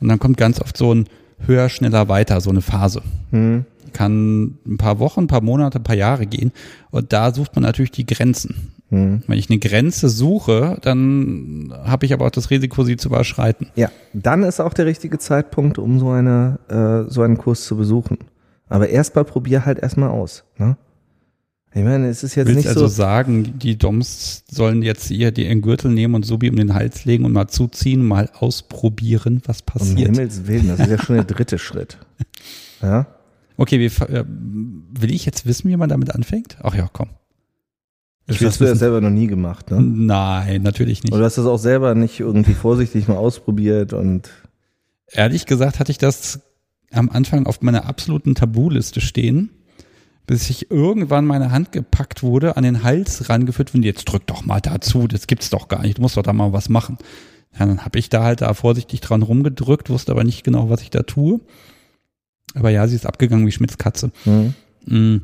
Und 0.00 0.08
dann 0.08 0.18
kommt 0.18 0.36
ganz 0.36 0.60
oft 0.60 0.76
so 0.76 0.94
ein, 0.94 1.08
höher, 1.38 1.68
schneller, 1.68 2.08
weiter, 2.08 2.40
so 2.40 2.50
eine 2.50 2.60
Phase. 2.60 3.02
Hm. 3.30 3.64
Kann 3.92 4.58
ein 4.66 4.76
paar 4.76 4.98
Wochen, 4.98 5.20
ein 5.20 5.26
paar 5.28 5.40
Monate, 5.40 5.78
ein 5.78 5.84
paar 5.84 5.96
Jahre 5.96 6.26
gehen. 6.26 6.52
Und 6.90 7.12
da 7.12 7.32
sucht 7.32 7.54
man 7.54 7.62
natürlich 7.62 7.92
die 7.92 8.06
Grenzen. 8.06 8.72
Hm. 8.90 9.22
Wenn 9.26 9.38
ich 9.38 9.50
eine 9.50 9.58
Grenze 9.58 10.08
suche, 10.08 10.78
dann 10.82 11.72
habe 11.84 12.06
ich 12.06 12.12
aber 12.12 12.26
auch 12.26 12.30
das 12.30 12.50
Risiko, 12.50 12.84
sie 12.84 12.96
zu 12.96 13.08
überschreiten. 13.08 13.68
Ja, 13.76 13.90
dann 14.12 14.42
ist 14.42 14.60
auch 14.60 14.74
der 14.74 14.86
richtige 14.86 15.18
Zeitpunkt, 15.18 15.78
um 15.78 15.98
so 15.98 16.10
eine 16.10 16.58
äh, 16.68 17.10
so 17.10 17.22
einen 17.22 17.38
Kurs 17.38 17.64
zu 17.64 17.76
besuchen. 17.76 18.18
Aber 18.68 18.88
erstmal 18.88 19.24
probier 19.24 19.64
halt 19.64 19.78
erstmal 19.78 20.10
aus. 20.10 20.44
Ne? 20.58 20.76
Ich 21.76 21.82
meine, 21.82 22.08
es 22.08 22.22
ist 22.22 22.36
jetzt 22.36 22.46
Willst 22.46 22.58
nicht 22.58 22.68
also 22.68 22.80
so. 22.80 22.84
also 22.86 22.94
sagen, 22.94 23.58
die 23.58 23.76
Doms 23.76 24.44
sollen 24.48 24.82
jetzt 24.82 25.08
hier 25.08 25.32
den 25.32 25.60
Gürtel 25.60 25.90
nehmen 25.90 26.14
und 26.14 26.24
Subi 26.24 26.48
um 26.48 26.54
den 26.54 26.72
Hals 26.72 27.04
legen 27.04 27.24
und 27.24 27.32
mal 27.32 27.48
zuziehen, 27.48 28.06
mal 28.06 28.30
ausprobieren, 28.32 29.42
was 29.46 29.62
passiert. 29.62 30.08
Um 30.08 30.14
Himmels 30.14 30.46
Willen, 30.46 30.68
das 30.68 30.78
ist 30.78 30.90
ja 30.90 31.02
schon 31.02 31.16
der 31.16 31.24
dritte 31.24 31.58
Schritt. 31.58 31.98
Ja? 32.82 33.06
Okay, 33.56 33.80
wie, 33.80 33.86
äh, 33.86 34.24
will 34.28 35.10
ich 35.10 35.24
jetzt 35.24 35.46
wissen, 35.46 35.70
wie 35.70 35.76
man 35.78 35.88
damit 35.88 36.14
anfängt? 36.14 36.58
Ach 36.62 36.74
ja, 36.74 36.90
komm. 36.92 37.08
Ich 38.26 38.38
das 38.38 38.48
hast 38.48 38.60
du 38.60 38.64
ja 38.66 38.74
selber 38.74 39.00
noch 39.00 39.08
nie 39.08 39.26
gemacht, 39.26 39.70
ne? 39.70 39.80
Nein, 39.80 40.60
natürlich 40.60 41.02
nicht. 41.02 41.12
Oder 41.12 41.20
du 41.20 41.24
hast 41.24 41.38
das 41.38 41.46
auch 41.46 41.56
selber 41.56 41.94
nicht 41.94 42.20
irgendwie 42.20 42.52
vorsichtig 42.52 43.08
mal 43.08 43.16
ausprobiert 43.16 43.94
und. 43.94 44.28
Ehrlich 45.12 45.46
gesagt 45.46 45.78
hatte 45.78 45.92
ich 45.92 45.96
das 45.96 46.40
am 46.90 47.08
Anfang 47.08 47.46
auf 47.46 47.62
meiner 47.62 47.86
absoluten 47.86 48.34
Tabuliste 48.34 49.00
stehen 49.00 49.48
bis 50.26 50.48
ich 50.48 50.70
irgendwann 50.70 51.26
meine 51.26 51.50
Hand 51.50 51.72
gepackt 51.72 52.22
wurde, 52.22 52.56
an 52.56 52.64
den 52.64 52.82
Hals 52.82 53.28
rangeführt 53.28 53.74
und 53.74 53.82
jetzt 53.82 54.04
drück 54.04 54.26
doch 54.26 54.44
mal 54.44 54.60
dazu, 54.60 55.06
das 55.06 55.26
gibt's 55.26 55.50
doch 55.50 55.68
gar 55.68 55.82
nicht, 55.82 55.98
du 55.98 56.02
musst 56.02 56.16
doch 56.16 56.22
da 56.22 56.32
mal 56.32 56.52
was 56.52 56.68
machen. 56.68 56.98
Ja, 57.58 57.66
dann 57.66 57.84
habe 57.84 57.98
ich 57.98 58.08
da 58.08 58.24
halt 58.24 58.40
da 58.40 58.52
vorsichtig 58.54 59.00
dran 59.00 59.22
rumgedrückt, 59.22 59.90
wusste 59.90 60.12
aber 60.12 60.24
nicht 60.24 60.42
genau, 60.44 60.70
was 60.70 60.82
ich 60.82 60.90
da 60.90 61.02
tue. 61.02 61.40
Aber 62.54 62.70
ja, 62.70 62.86
sie 62.88 62.96
ist 62.96 63.06
abgegangen 63.06 63.46
wie 63.46 63.52
Schmitz 63.52 63.78
Katze. 63.78 64.10
Mhm. 64.24 64.54
Mhm. 64.86 65.22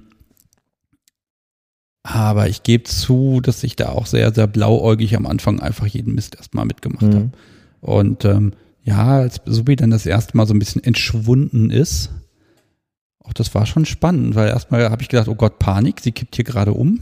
Aber 2.03 2.49
ich 2.49 2.63
gebe 2.63 2.85
zu, 2.85 3.41
dass 3.41 3.63
ich 3.63 3.77
da 3.77 3.91
auch 3.91 4.07
sehr, 4.07 4.33
sehr 4.33 4.47
blauäugig 4.47 5.17
am 5.17 5.27
Anfang 5.27 5.61
einfach 5.61 5.87
jeden 5.87 6.15
Mist 6.15 6.37
erstmal 6.37 6.65
mitgemacht 6.65 7.03
mhm. 7.03 7.15
habe. 7.15 7.31
Und 7.81 8.25
ähm, 8.25 8.53
ja, 8.83 9.19
als 9.19 9.41
Subi 9.45 9.77
dann 9.77 9.91
das 9.91 10.07
erste 10.07 10.37
Mal 10.37 10.47
so 10.47 10.55
ein 10.55 10.59
bisschen 10.59 10.83
entschwunden 10.83 11.71
ist, 11.71 12.11
auch 13.31 13.33
das 13.33 13.55
war 13.55 13.65
schon 13.65 13.87
spannend, 13.87 14.35
weil 14.35 14.49
erstmal 14.49 14.91
habe 14.91 15.03
ich 15.03 15.09
gedacht, 15.09 15.29
oh 15.29 15.37
Gott, 15.37 15.59
Panik, 15.61 16.01
sie 16.01 16.11
kippt 16.11 16.35
hier 16.35 16.45
gerade 16.45 16.73
um. 16.73 17.01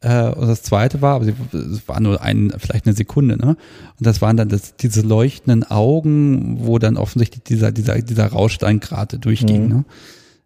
Äh, 0.00 0.30
und 0.30 0.48
das 0.48 0.64
zweite 0.64 1.00
war, 1.00 1.14
aber 1.14 1.26
es 1.26 1.88
war 1.88 2.00
nur 2.00 2.20
ein, 2.20 2.52
vielleicht 2.58 2.86
eine 2.86 2.94
Sekunde, 2.94 3.36
ne? 3.36 3.56
Und 3.98 4.06
das 4.06 4.20
waren 4.20 4.36
dann 4.36 4.48
das, 4.48 4.76
diese 4.76 5.02
leuchtenden 5.02 5.62
Augen, 5.62 6.66
wo 6.66 6.80
dann 6.80 6.96
offensichtlich 6.96 7.44
dieser, 7.44 7.70
dieser, 7.70 8.02
dieser 8.02 8.26
Rauschstein 8.26 8.80
gerade 8.80 9.20
durchging, 9.20 9.68
mhm. 9.68 9.68
ne? 9.68 9.84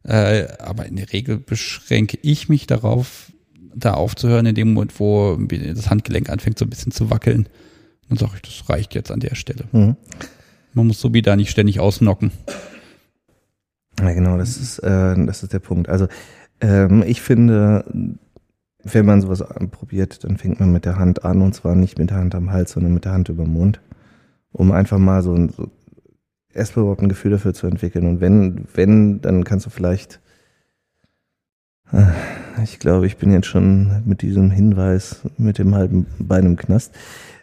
Äh, 0.04 0.48
aber 0.62 0.84
in 0.84 0.96
der 0.96 1.10
Regel 1.12 1.38
beschränke 1.38 2.18
ich 2.20 2.50
mich 2.50 2.66
darauf, 2.66 3.32
da 3.74 3.94
aufzuhören, 3.94 4.46
in 4.46 4.54
dem 4.54 4.74
Moment, 4.74 5.00
wo 5.00 5.36
das 5.36 5.90
Handgelenk 5.90 6.28
anfängt, 6.28 6.58
so 6.58 6.66
ein 6.66 6.70
bisschen 6.70 6.92
zu 6.92 7.10
wackeln. 7.10 7.48
Dann 8.08 8.18
sage 8.18 8.32
ich, 8.36 8.42
das 8.42 8.68
reicht 8.68 8.94
jetzt 8.94 9.10
an 9.10 9.20
der 9.20 9.34
Stelle. 9.34 9.64
Mhm. 9.72 9.96
Man 10.74 10.86
muss 10.86 11.00
so 11.00 11.12
wie 11.14 11.22
da 11.22 11.34
nicht 11.34 11.50
ständig 11.50 11.80
ausnocken. 11.80 12.30
Ja, 14.00 14.12
genau, 14.12 14.36
das 14.36 14.56
ist, 14.58 14.78
äh, 14.80 15.14
das 15.26 15.42
ist 15.42 15.52
der 15.52 15.58
Punkt. 15.58 15.88
Also 15.88 16.06
ähm, 16.60 17.02
ich 17.06 17.22
finde, 17.22 17.84
wenn 18.82 19.06
man 19.06 19.20
sowas 19.20 19.44
probiert, 19.70 20.24
dann 20.24 20.36
fängt 20.36 20.60
man 20.60 20.72
mit 20.72 20.84
der 20.84 20.98
Hand 20.98 21.24
an 21.24 21.42
und 21.42 21.54
zwar 21.54 21.74
nicht 21.74 21.98
mit 21.98 22.10
der 22.10 22.18
Hand 22.18 22.34
am 22.34 22.50
Hals, 22.50 22.72
sondern 22.72 22.94
mit 22.94 23.04
der 23.04 23.12
Hand 23.12 23.28
über 23.28 23.44
den 23.44 23.52
Mund, 23.52 23.80
um 24.52 24.70
einfach 24.72 24.98
mal 24.98 25.22
so, 25.22 25.34
so 25.48 25.70
erstmal 26.52 26.84
überhaupt 26.84 27.02
ein 27.02 27.08
Gefühl 27.08 27.32
dafür 27.32 27.54
zu 27.54 27.66
entwickeln. 27.66 28.06
Und 28.06 28.20
wenn, 28.20 28.66
wenn, 28.74 29.20
dann 29.20 29.44
kannst 29.44 29.66
du 29.66 29.70
vielleicht, 29.70 30.20
äh, 31.92 32.04
ich 32.62 32.78
glaube, 32.78 33.06
ich 33.06 33.16
bin 33.16 33.32
jetzt 33.32 33.46
schon 33.46 34.02
mit 34.04 34.22
diesem 34.22 34.50
Hinweis 34.50 35.22
mit 35.38 35.58
dem 35.58 35.74
halben 35.74 36.06
Bein 36.18 36.46
im 36.46 36.56
Knast. 36.56 36.94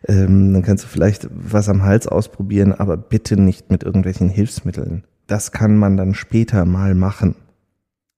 Ähm, 0.07 0.53
dann 0.53 0.63
kannst 0.63 0.83
du 0.83 0.87
vielleicht 0.87 1.27
was 1.31 1.69
am 1.69 1.83
Hals 1.83 2.07
ausprobieren, 2.07 2.73
aber 2.73 2.97
bitte 2.97 3.37
nicht 3.37 3.71
mit 3.71 3.83
irgendwelchen 3.83 4.29
Hilfsmitteln 4.29 5.03
das 5.27 5.51
kann 5.51 5.77
man 5.77 5.97
dann 5.97 6.13
später 6.13 6.65
mal 6.65 6.95
machen. 6.95 7.35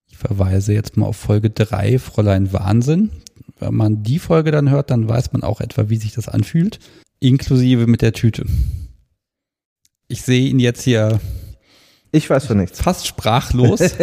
Ich 0.09 0.17
verweise 0.17 0.73
jetzt 0.73 0.97
mal 0.97 1.07
auf 1.07 1.17
Folge 1.17 1.49
3, 1.49 1.99
Fräulein 1.99 2.53
Wahnsinn. 2.53 3.11
Wenn 3.59 3.75
man 3.75 4.03
die 4.03 4.19
Folge 4.19 4.51
dann 4.51 4.69
hört, 4.69 4.91
dann 4.91 5.07
weiß 5.07 5.33
man 5.33 5.43
auch 5.43 5.61
etwa, 5.61 5.89
wie 5.89 5.97
sich 5.97 6.13
das 6.13 6.27
anfühlt, 6.29 6.79
inklusive 7.19 7.87
mit 7.87 8.01
der 8.01 8.13
Tüte. 8.13 8.45
Ich 10.07 10.21
sehe 10.21 10.49
ihn 10.49 10.59
jetzt 10.59 10.83
hier. 10.83 11.19
Ich 12.11 12.29
weiß 12.29 12.45
von 12.45 12.57
nichts. 12.57 12.81
Fast 12.81 13.07
sprachlos. 13.07 13.79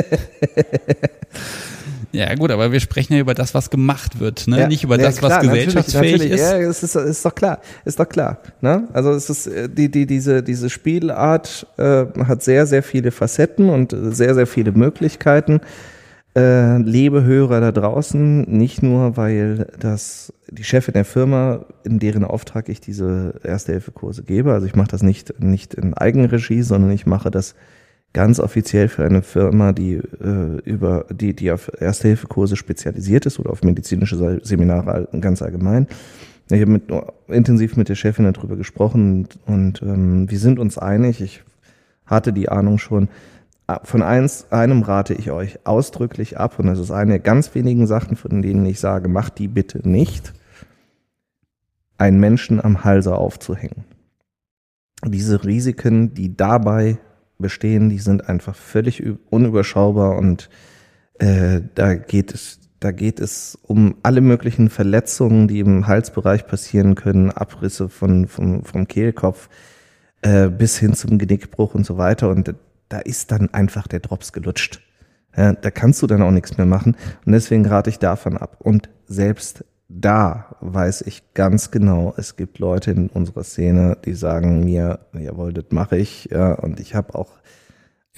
Ja, 2.13 2.35
gut, 2.35 2.51
aber 2.51 2.71
wir 2.73 2.81
sprechen 2.81 3.15
ja 3.15 3.21
über 3.21 3.35
das, 3.35 3.55
was 3.55 3.71
gemacht 3.71 4.21
wird, 4.21 4.47
ne? 4.47 4.61
Ja, 4.61 4.69
nicht 4.69 4.85
über 4.85 4.97
ja, 4.99 5.05
das, 5.05 5.17
klar, 5.17 5.31
was 5.31 5.41
gesellschaftsfähig 5.41 6.13
natürlich, 6.13 6.31
natürlich. 6.31 6.41
ist. 6.41 6.53
Ja, 6.53 6.59
es 6.59 6.83
ist, 6.83 6.95
ist 6.95 7.25
doch 7.25 7.35
klar, 7.35 7.61
ist 7.87 7.99
doch 7.99 8.09
klar. 8.09 8.39
Ne? 8.61 8.87
Also 8.93 9.13
es 9.13 9.31
ist 9.31 9.47
äh, 9.47 9.69
die, 9.69 9.91
die, 9.91 10.07
diese, 10.07 10.43
diese 10.43 10.69
Spielart 10.69 11.67
äh, 11.79 12.05
hat 12.25 12.43
sehr, 12.43 12.67
sehr 12.67 12.83
viele 12.83 13.11
Facetten 13.11 13.71
und 13.71 13.97
sehr, 14.15 14.35
sehr 14.35 14.47
viele 14.47 14.73
Möglichkeiten. 14.73 15.61
Äh, 16.35 16.79
liebe 16.79 17.25
Hörer 17.25 17.61
da 17.61 17.73
draußen, 17.73 18.43
nicht 18.43 18.83
nur, 18.83 19.17
weil 19.17 19.67
das 19.79 20.33
die 20.51 20.65
Chefin 20.65 20.95
der 20.95 21.05
Firma, 21.05 21.65
in 21.85 21.99
deren 21.99 22.25
Auftrag 22.25 22.69
ich 22.69 22.81
diese 22.81 23.35
Erste-Hilfe-Kurse 23.43 24.23
gebe, 24.23 24.53
also 24.53 24.67
ich 24.67 24.75
mache 24.75 24.89
das 24.89 25.03
nicht, 25.03 25.41
nicht 25.41 25.75
in 25.75 25.95
Eigenregie, 25.95 26.63
sondern 26.63 26.91
ich 26.91 27.07
mache 27.07 27.31
das 27.31 27.55
ganz 28.13 28.41
offiziell 28.41 28.89
für 28.89 29.05
eine 29.05 29.23
Firma, 29.23 29.73
die 29.73 29.95
äh, 29.95 30.61
über 30.65 31.07
die 31.11 31.35
die 31.35 31.51
auf 31.51 31.71
Erste-Hilfe-Kurse 31.81 32.57
spezialisiert 32.57 33.27
ist 33.27 33.39
oder 33.39 33.51
auf 33.51 33.63
medizinische 33.63 34.41
Seminare 34.43 35.09
ganz 35.21 35.43
allgemein. 35.43 35.87
Ich 36.51 36.61
habe 36.61 36.73
mit, 36.73 36.83
intensiv 37.29 37.77
mit 37.77 37.89
der 37.89 37.95
Chefin 37.95 38.31
darüber 38.31 38.57
gesprochen 38.57 39.25
und, 39.25 39.39
und 39.47 39.83
ähm, 39.83 40.31
wir 40.31 40.39
sind 40.39 40.59
uns 40.59 40.77
einig. 40.77 41.21
Ich 41.21 41.43
hatte 42.05 42.33
die 42.33 42.49
Ahnung 42.49 42.79
schon. 42.79 43.09
Ah, 43.67 43.81
von 43.85 44.03
eins, 44.03 44.47
einem 44.51 44.83
rate 44.83 45.15
ich 45.15 45.31
euch 45.31 45.67
ausdrücklich 45.67 46.37
ab 46.37 46.59
und 46.59 46.67
das 46.67 46.79
ist 46.79 46.91
eine 46.91 47.13
der 47.13 47.21
ganz 47.21 47.55
wenigen 47.55 47.87
Sachen, 47.87 48.17
von 48.17 48.43
denen 48.43 48.67
ich 48.67 48.81
sage, 48.81 49.09
macht 49.09 49.39
die 49.39 49.49
bitte 49.49 49.89
nicht, 49.89 50.35
einen 51.97 52.19
Menschen 52.19 52.63
am 52.63 52.85
Halse 52.85 53.15
aufzuhängen. 53.15 53.85
Diese 55.07 55.45
Risiken, 55.45 56.13
die 56.13 56.37
dabei 56.37 56.99
bestehen, 57.43 57.91
die 57.91 57.99
sind 57.99 58.29
einfach 58.29 58.57
völlig 58.57 59.03
unüberschaubar 59.29 60.17
und 60.17 60.49
äh, 61.19 61.61
da 61.75 61.95
geht 61.95 62.33
es 62.33 62.61
da 62.83 62.91
geht 62.91 63.21
es 63.21 63.57
um 63.63 63.95
alle 64.03 64.21
möglichen 64.21 64.69
Verletzungen, 64.69 65.47
die 65.47 65.61
im 65.61 65.87
Halsbereich 65.87 66.49
passieren 66.49 66.97
können, 66.97 67.31
Abrisse 67.31 67.89
von, 67.89 68.27
vom, 68.27 68.65
vom 68.65 68.89
Kehlkopf 68.89 69.49
äh, 70.23 70.49
bis 70.49 70.79
hin 70.79 70.95
zum 70.95 71.17
Genickbruch 71.17 71.77
und 71.77 71.87
so 71.87 71.97
weiter. 71.97 72.29
Und 72.29 72.57
da 72.89 72.99
ist 72.99 73.31
dann 73.31 73.55
einfach 73.55 73.87
der 73.87 74.01
Drops 74.01 74.33
gelutscht. 74.33 74.81
Ja, 75.37 75.53
da 75.53 75.71
kannst 75.71 76.03
du 76.03 76.09
dann 76.09 76.23
auch 76.23 76.33
nichts 76.33 76.59
mehr 76.59 76.67
machen. 76.67 76.97
Und 77.25 77.33
deswegen 77.33 77.65
rate 77.67 77.89
ich 77.89 78.01
davon 78.01 78.37
ab. 78.37 78.57
Und 78.59 78.91
selbst 79.07 79.65
da 79.95 80.57
weiß 80.61 81.03
ich 81.03 81.35
ganz 81.35 81.71
genau, 81.71 82.15
es 82.17 82.37
gibt 82.37 82.59
Leute 82.59 82.93
in 82.93 83.09
unserer 83.09 83.45
Szene, 83.45 83.99
die 84.05 84.15
sagen 84.15 84.65
mir, 84.65 85.01
jawohl, 85.13 85.53
das 85.53 85.67
mache 85.71 85.97
ich. 85.97 86.29
Ja, 86.31 86.55
und 86.55 86.81
ich 86.81 86.95
habe 86.95 87.15
auch 87.15 87.31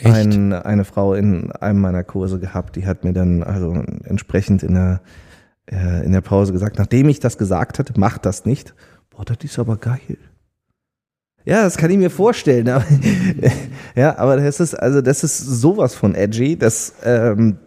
ein, 0.02 0.52
eine 0.52 0.84
Frau 0.84 1.14
in 1.14 1.52
einem 1.52 1.80
meiner 1.80 2.04
Kurse 2.04 2.38
gehabt, 2.38 2.76
die 2.76 2.86
hat 2.86 3.04
mir 3.04 3.12
dann 3.12 3.42
also 3.42 3.72
entsprechend 4.04 4.62
in 4.62 4.74
der, 4.74 5.00
äh, 5.70 6.04
in 6.04 6.12
der 6.12 6.20
Pause 6.20 6.52
gesagt, 6.52 6.78
nachdem 6.78 7.08
ich 7.08 7.20
das 7.20 7.38
gesagt 7.38 7.78
hatte, 7.78 7.94
mach 7.96 8.18
das 8.18 8.44
nicht. 8.44 8.74
Boah, 9.10 9.24
das 9.24 9.38
ist 9.42 9.58
aber 9.58 9.76
geil. 9.76 10.18
Ja, 11.44 11.62
das 11.62 11.76
kann 11.76 11.90
ich 11.90 11.98
mir 11.98 12.10
vorstellen. 12.10 12.68
Aber, 12.68 12.84
ja, 13.94 14.16
aber 14.18 14.36
das 14.36 14.60
ist 14.60 14.74
also 14.74 15.00
das 15.00 15.22
ist 15.22 15.38
sowas 15.38 15.94
von 15.94 16.14
edgy, 16.14 16.56
dass 16.56 16.94
ähm, 17.04 17.58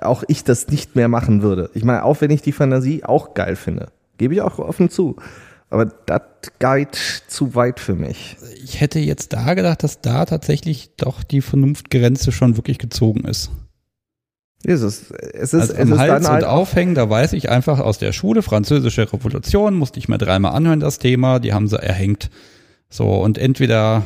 auch 0.00 0.24
ich 0.28 0.44
das 0.44 0.68
nicht 0.68 0.96
mehr 0.96 1.08
machen 1.08 1.42
würde. 1.42 1.70
Ich 1.74 1.84
meine, 1.84 2.04
auch 2.04 2.20
wenn 2.20 2.30
ich 2.30 2.42
die 2.42 2.52
Fantasie 2.52 3.04
auch 3.04 3.34
geil 3.34 3.56
finde, 3.56 3.88
gebe 4.18 4.34
ich 4.34 4.42
auch 4.42 4.58
offen 4.58 4.90
zu. 4.90 5.16
Aber 5.68 5.86
das 5.86 6.22
geht 6.58 6.94
zu 7.26 7.54
weit 7.54 7.80
für 7.80 7.94
mich. 7.94 8.36
Ich 8.62 8.80
hätte 8.80 9.00
jetzt 9.00 9.32
da 9.32 9.54
gedacht, 9.54 9.82
dass 9.82 10.00
da 10.00 10.24
tatsächlich 10.24 10.94
doch 10.96 11.24
die 11.24 11.40
Vernunftgrenze 11.40 12.30
schon 12.30 12.56
wirklich 12.56 12.78
gezogen 12.78 13.24
ist. 13.24 13.50
Es 14.64 14.82
ist, 14.82 15.10
es 15.12 15.54
ist, 15.54 15.70
also 15.70 15.74
es 15.74 15.90
ist 15.90 15.98
Hals 15.98 16.28
halt 16.28 16.42
und 16.42 16.48
Aufhängen, 16.48 16.94
da 16.94 17.08
weiß 17.08 17.34
ich 17.34 17.50
einfach 17.50 17.78
aus 17.78 17.98
der 17.98 18.12
Schule, 18.12 18.42
französische 18.42 19.12
Revolution, 19.12 19.74
musste 19.74 19.98
ich 19.98 20.08
mir 20.08 20.18
dreimal 20.18 20.52
anhören, 20.54 20.80
das 20.80 20.98
Thema, 20.98 21.38
die 21.38 21.52
haben 21.52 21.68
sie 21.68 21.80
erhängt. 21.80 22.30
So, 22.88 23.08
und 23.08 23.38
entweder 23.38 24.02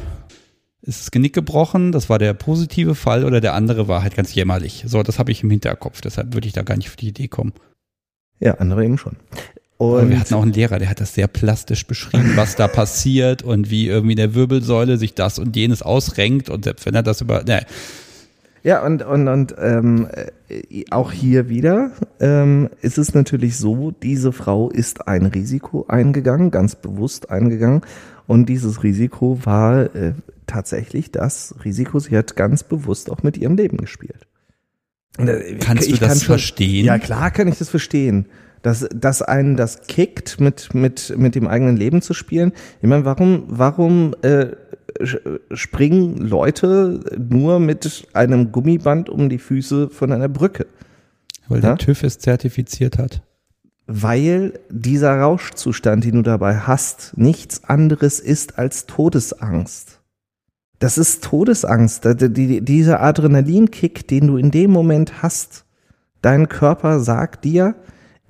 ist 0.82 1.00
das 1.00 1.10
Genick 1.10 1.34
gebrochen, 1.34 1.92
das 1.92 2.08
war 2.08 2.18
der 2.18 2.32
positive 2.34 2.94
Fall, 2.94 3.24
oder 3.24 3.40
der 3.40 3.54
andere 3.54 3.88
war 3.88 4.02
halt 4.02 4.16
ganz 4.16 4.34
jämmerlich. 4.34 4.84
So, 4.86 5.02
das 5.02 5.18
habe 5.18 5.30
ich 5.30 5.42
im 5.42 5.50
Hinterkopf, 5.50 6.00
deshalb 6.00 6.34
würde 6.34 6.46
ich 6.46 6.52
da 6.52 6.62
gar 6.62 6.76
nicht 6.76 6.88
auf 6.88 6.96
die 6.96 7.08
Idee 7.08 7.28
kommen. 7.28 7.52
Ja, 8.38 8.54
andere 8.54 8.84
eben 8.84 8.98
schon. 8.98 9.16
Und 9.76 10.10
wir 10.10 10.20
hatten 10.20 10.34
auch 10.34 10.42
einen 10.42 10.52
Lehrer, 10.52 10.78
der 10.78 10.90
hat 10.90 11.00
das 11.00 11.14
sehr 11.14 11.26
plastisch 11.26 11.86
beschrieben, 11.86 12.32
was 12.34 12.54
da 12.54 12.68
passiert 12.68 13.42
und 13.42 13.70
wie 13.70 13.86
irgendwie 13.86 14.12
in 14.12 14.18
der 14.18 14.34
Wirbelsäule 14.34 14.98
sich 14.98 15.14
das 15.14 15.38
und 15.38 15.56
jenes 15.56 15.80
ausrenkt 15.80 16.50
und 16.50 16.64
selbst 16.64 16.84
wenn 16.84 16.94
er 16.94 17.02
das 17.02 17.22
über, 17.22 17.42
ne. 17.44 17.64
Ja, 18.62 18.84
und, 18.84 19.02
und, 19.02 19.26
und 19.26 19.54
ähm, 19.58 20.06
äh, 20.50 20.84
auch 20.90 21.12
hier 21.12 21.48
wieder 21.48 21.92
ähm, 22.20 22.68
ist 22.82 22.98
es 22.98 23.14
natürlich 23.14 23.56
so, 23.56 23.90
diese 23.90 24.32
Frau 24.32 24.68
ist 24.68 25.08
ein 25.08 25.24
Risiko 25.24 25.86
eingegangen, 25.88 26.50
ganz 26.50 26.74
bewusst 26.74 27.30
eingegangen. 27.30 27.80
Und 28.26 28.50
dieses 28.50 28.82
Risiko 28.82 29.38
war 29.44 29.94
äh, 29.96 30.12
tatsächlich 30.50 31.10
das 31.10 31.54
Risiko, 31.64 31.98
sie 31.98 32.16
hat 32.16 32.36
ganz 32.36 32.62
bewusst 32.62 33.10
auch 33.10 33.22
mit 33.22 33.36
ihrem 33.36 33.56
Leben 33.56 33.76
gespielt. 33.76 34.26
Äh, 35.18 35.56
Kannst 35.58 35.88
ich 35.88 35.98
du 35.98 36.06
das 36.06 36.18
schon, 36.18 36.26
verstehen? 36.26 36.84
Ja, 36.84 36.98
klar 36.98 37.30
kann 37.30 37.48
ich 37.48 37.58
das 37.58 37.68
verstehen 37.68 38.26
dass, 38.62 38.88
dass 38.94 39.22
einen 39.22 39.56
das 39.56 39.82
kickt, 39.86 40.40
mit, 40.40 40.74
mit, 40.74 41.14
mit 41.16 41.34
dem 41.34 41.46
eigenen 41.46 41.76
Leben 41.76 42.02
zu 42.02 42.14
spielen. 42.14 42.52
Ich 42.80 42.88
meine, 42.88 43.04
warum, 43.04 43.44
warum 43.48 44.14
äh, 44.22 44.48
springen 45.52 46.16
Leute 46.18 47.00
nur 47.16 47.60
mit 47.60 48.08
einem 48.12 48.52
Gummiband 48.52 49.08
um 49.08 49.28
die 49.28 49.38
Füße 49.38 49.88
von 49.88 50.12
einer 50.12 50.28
Brücke? 50.28 50.66
Weil 51.48 51.62
ja? 51.62 51.74
der 51.74 51.78
TÜV 51.78 52.02
es 52.02 52.18
zertifiziert 52.18 52.98
hat. 52.98 53.22
Weil 53.86 54.60
dieser 54.68 55.18
Rauschzustand, 55.18 56.04
den 56.04 56.16
du 56.16 56.22
dabei 56.22 56.58
hast, 56.58 57.16
nichts 57.16 57.64
anderes 57.64 58.20
ist 58.20 58.58
als 58.58 58.86
Todesangst. 58.86 59.99
Das 60.80 60.96
ist 60.96 61.22
Todesangst. 61.22 62.08
Dieser 62.16 63.00
Adrenalinkick, 63.00 64.08
den 64.08 64.26
du 64.26 64.36
in 64.38 64.50
dem 64.50 64.70
Moment 64.70 65.22
hast, 65.22 65.66
dein 66.22 66.48
Körper 66.48 67.00
sagt 67.00 67.44
dir, 67.44 67.76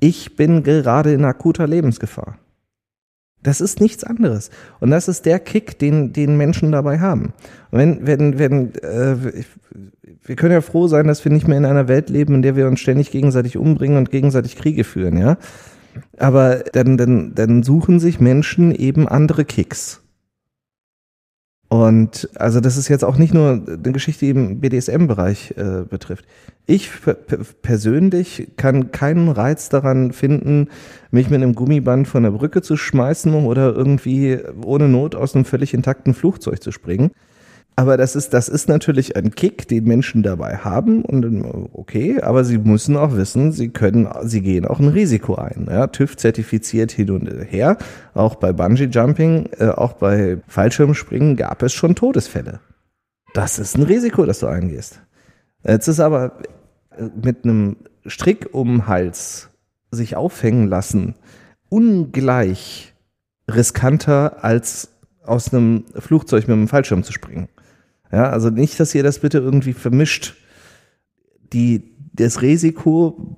ich 0.01 0.37
bin 0.37 0.65
gerade 0.65 1.13
in 1.13 1.25
akuter 1.25 1.67
Lebensgefahr. 1.67 2.39
Das 3.43 3.61
ist 3.61 3.81
nichts 3.81 4.05
anderes. 4.05 4.51
Und 4.81 4.91
das 4.91 5.09
ist 5.09 5.27
der 5.27 5.39
Kick, 5.39 5.79
den, 5.79 6.13
den 6.13 6.37
Menschen 6.37 6.73
dabei 6.73 6.99
haben. 6.99 7.33
Und 7.71 7.79
wenn, 7.79 8.07
wenn, 8.07 8.39
wenn, 8.39 8.75
äh, 8.75 9.17
wir 10.25 10.37
können 10.37 10.53
ja 10.53 10.61
froh 10.61 10.89
sein, 10.89 11.07
dass 11.07 11.25
wir 11.25 11.33
nicht 11.33 11.49
mehr 11.49 11.57
in 11.57 11.65
einer 11.65 11.89
Welt 11.89 12.11
leben, 12.11 12.35
in 12.35 12.43
der 12.43 12.57
wir 12.57 12.67
uns 12.67 12.81
ständig 12.81 13.13
gegenseitig 13.13 13.57
umbringen 13.57 13.97
und 13.97 14.11
gegenseitig 14.11 14.57
Kriege 14.57 14.85
führen, 14.85 15.17
ja. 15.17 15.39
Aber 16.19 16.65
dann, 16.73 16.99
dann, 16.99 17.35
dann 17.35 17.63
suchen 17.63 18.01
sich 18.01 18.21
Menschen 18.21 18.75
eben 18.75 19.09
andere 19.09 19.45
Kicks. 19.45 20.03
Und 21.71 22.29
also 22.35 22.59
das 22.59 22.77
ist 22.77 22.89
jetzt 22.89 23.05
auch 23.05 23.17
nicht 23.17 23.33
nur 23.33 23.63
eine 23.65 23.93
Geschichte, 23.93 24.25
die 24.25 24.33
im 24.33 24.59
BDSM-Bereich 24.59 25.55
äh, 25.57 25.85
betrifft. 25.89 26.25
Ich 26.67 26.91
persönlich 27.63 28.49
kann 28.57 28.91
keinen 28.91 29.29
Reiz 29.29 29.69
daran 29.69 30.11
finden, 30.13 30.67
mich 31.13 31.31
mit 31.31 31.41
einem 31.41 31.55
Gummiband 31.55 32.09
von 32.09 32.25
der 32.25 32.33
Brücke 32.33 32.61
zu 32.61 32.77
schmeißen 32.77 33.33
oder 33.35 33.73
irgendwie 33.73 34.39
ohne 34.65 34.89
Not 34.89 35.15
aus 35.15 35.37
einem 35.37 35.45
völlig 35.45 35.73
intakten 35.73 36.13
Flugzeug 36.13 36.61
zu 36.61 36.73
springen. 36.73 37.13
Aber 37.81 37.97
das 37.97 38.15
ist, 38.15 38.35
das 38.35 38.51
ist 38.51 38.69
natürlich 38.69 39.17
ein 39.17 39.35
Kick, 39.35 39.67
den 39.67 39.85
Menschen 39.85 40.23
dabei 40.23 40.59
haben 40.59 41.03
und 41.03 41.43
okay, 41.73 42.21
aber 42.21 42.45
sie 42.45 42.59
müssen 42.59 42.95
auch 42.95 43.17
wissen, 43.17 43.53
sie 43.53 43.71
können, 43.71 44.07
sie 44.25 44.43
gehen 44.43 44.67
auch 44.67 44.81
ein 44.81 44.89
Risiko 44.89 45.37
ein. 45.37 45.67
Ja, 45.67 45.87
TÜV 45.87 46.15
zertifiziert 46.19 46.93
hin 46.93 47.11
und 47.11 47.27
her. 47.27 47.79
Auch 48.13 48.35
bei 48.35 48.53
Bungee 48.53 48.85
Jumping, 48.85 49.49
äh, 49.59 49.69
auch 49.69 49.95
bei 49.95 50.37
Fallschirmspringen 50.47 51.37
gab 51.37 51.63
es 51.63 51.73
schon 51.73 51.95
Todesfälle. 51.95 52.61
Das 53.33 53.59
ist 53.59 53.79
ein 53.79 53.85
Risiko, 53.85 54.27
das 54.27 54.41
du 54.41 54.47
eingehst. 54.49 55.01
Jetzt 55.67 55.89
ist 55.89 56.01
aber 56.01 56.33
äh, 56.99 57.05
mit 57.25 57.45
einem 57.45 57.77
Strick 58.05 58.51
um 58.53 58.69
den 58.69 58.87
Hals 58.89 59.49
sich 59.91 60.17
aufhängen 60.17 60.69
lassen 60.69 61.15
ungleich 61.71 62.93
riskanter 63.49 64.45
als 64.45 64.91
aus 65.25 65.55
einem 65.55 65.85
Flugzeug 65.97 66.47
mit 66.47 66.57
einem 66.57 66.69
Fallschirm 66.69 67.05
zu 67.05 67.13
springen. 67.13 67.49
Ja, 68.13 68.31
also 68.31 68.51
nicht, 68.51 68.79
dass 68.81 68.95
ihr 68.95 69.03
das 69.03 69.21
bitte 69.21 69.39
irgendwie 69.39 69.73
vermischt. 69.73 70.35
Die, 71.53 71.97
das 72.13 72.43
Risiko, 72.43 73.37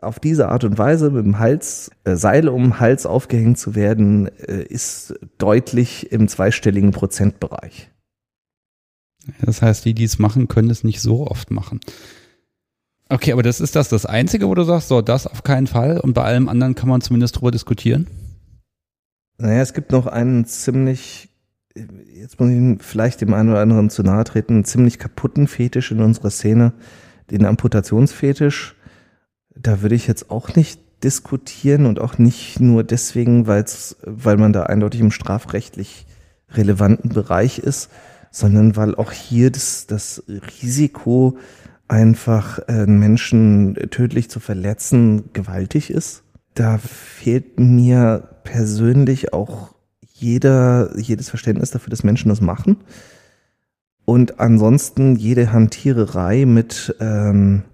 auf 0.00 0.20
diese 0.20 0.48
Art 0.48 0.64
und 0.64 0.78
Weise 0.78 1.10
mit 1.10 1.24
dem 1.24 1.38
Hals, 1.38 1.90
äh, 2.04 2.16
Seile 2.16 2.52
um 2.52 2.62
den 2.62 2.80
Hals 2.80 3.06
aufgehängt 3.06 3.58
zu 3.58 3.74
werden, 3.74 4.28
äh, 4.38 4.62
ist 4.62 5.14
deutlich 5.38 6.12
im 6.12 6.28
zweistelligen 6.28 6.92
Prozentbereich. 6.92 7.90
Das 9.40 9.60
heißt, 9.60 9.84
die, 9.84 9.94
die 9.94 10.04
es 10.04 10.18
machen, 10.18 10.48
können 10.48 10.70
es 10.70 10.84
nicht 10.84 11.00
so 11.00 11.26
oft 11.26 11.50
machen. 11.50 11.80
Okay, 13.08 13.32
aber 13.32 13.42
das 13.42 13.60
ist 13.60 13.76
das 13.76 13.88
das 13.88 14.06
Einzige, 14.06 14.48
wo 14.48 14.54
du 14.54 14.64
sagst, 14.64 14.88
so, 14.88 15.00
das 15.00 15.26
auf 15.26 15.42
keinen 15.42 15.66
Fall 15.66 16.00
und 16.00 16.14
bei 16.14 16.22
allem 16.22 16.48
anderen 16.48 16.74
kann 16.74 16.88
man 16.88 17.00
zumindest 17.00 17.36
drüber 17.36 17.50
diskutieren? 17.50 18.08
Naja, 19.38 19.60
es 19.60 19.74
gibt 19.74 19.92
noch 19.92 20.06
einen 20.06 20.44
ziemlich 20.46 21.28
jetzt 22.26 22.40
muss 22.40 22.50
ich 22.50 22.82
vielleicht 22.84 23.20
dem 23.20 23.34
einen 23.34 23.50
oder 23.50 23.60
anderen 23.60 23.88
zu 23.88 24.02
nahe 24.02 24.24
treten, 24.24 24.54
einen 24.54 24.64
ziemlich 24.64 24.98
kaputten 24.98 25.46
Fetisch 25.46 25.92
in 25.92 26.00
unserer 26.00 26.30
Szene, 26.30 26.72
den 27.30 27.46
Amputationsfetisch. 27.46 28.74
Da 29.54 29.80
würde 29.80 29.94
ich 29.94 30.08
jetzt 30.08 30.28
auch 30.28 30.56
nicht 30.56 30.80
diskutieren 31.04 31.86
und 31.86 32.00
auch 32.00 32.18
nicht 32.18 32.58
nur 32.58 32.82
deswegen, 32.82 33.46
weil's, 33.46 33.98
weil 34.02 34.38
man 34.38 34.52
da 34.52 34.64
eindeutig 34.64 35.02
im 35.02 35.12
strafrechtlich 35.12 36.04
relevanten 36.50 37.10
Bereich 37.10 37.60
ist, 37.60 37.90
sondern 38.32 38.74
weil 38.74 38.96
auch 38.96 39.12
hier 39.12 39.52
das, 39.52 39.86
das 39.86 40.24
Risiko, 40.62 41.38
einfach 41.86 42.58
einen 42.66 42.98
Menschen 42.98 43.76
tödlich 43.92 44.30
zu 44.30 44.40
verletzen, 44.40 45.32
gewaltig 45.32 45.90
ist. 45.90 46.24
Da 46.54 46.78
fehlt 46.78 47.60
mir 47.60 48.40
persönlich 48.42 49.32
auch 49.32 49.75
jeder, 50.18 50.98
jedes 50.98 51.28
Verständnis 51.28 51.70
dafür, 51.70 51.90
dass 51.90 52.04
Menschen 52.04 52.28
das 52.28 52.40
machen. 52.40 52.78
Und 54.04 54.40
ansonsten 54.40 55.16
jede 55.16 55.52
Hantiererei 55.52 56.46
mit, 56.46 56.94
ähm, 57.00 57.64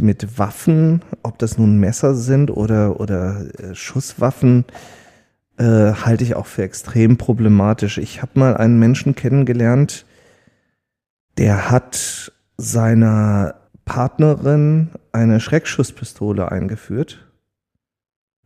mit 0.00 0.38
Waffen, 0.38 1.02
ob 1.22 1.38
das 1.38 1.58
nun 1.58 1.78
Messer 1.78 2.14
sind 2.14 2.50
oder, 2.50 3.00
oder 3.00 3.46
äh, 3.58 3.74
Schusswaffen, 3.74 4.64
äh, 5.58 5.64
halte 5.64 6.22
ich 6.22 6.36
auch 6.36 6.46
für 6.46 6.62
extrem 6.62 7.16
problematisch. 7.16 7.98
Ich 7.98 8.20
habe 8.22 8.38
mal 8.38 8.56
einen 8.56 8.78
Menschen 8.78 9.14
kennengelernt, 9.14 10.04
der 11.38 11.70
hat 11.70 12.32
seiner 12.56 13.54
Partnerin 13.84 14.90
eine 15.12 15.40
Schreckschusspistole 15.40 16.50
eingeführt 16.50 17.26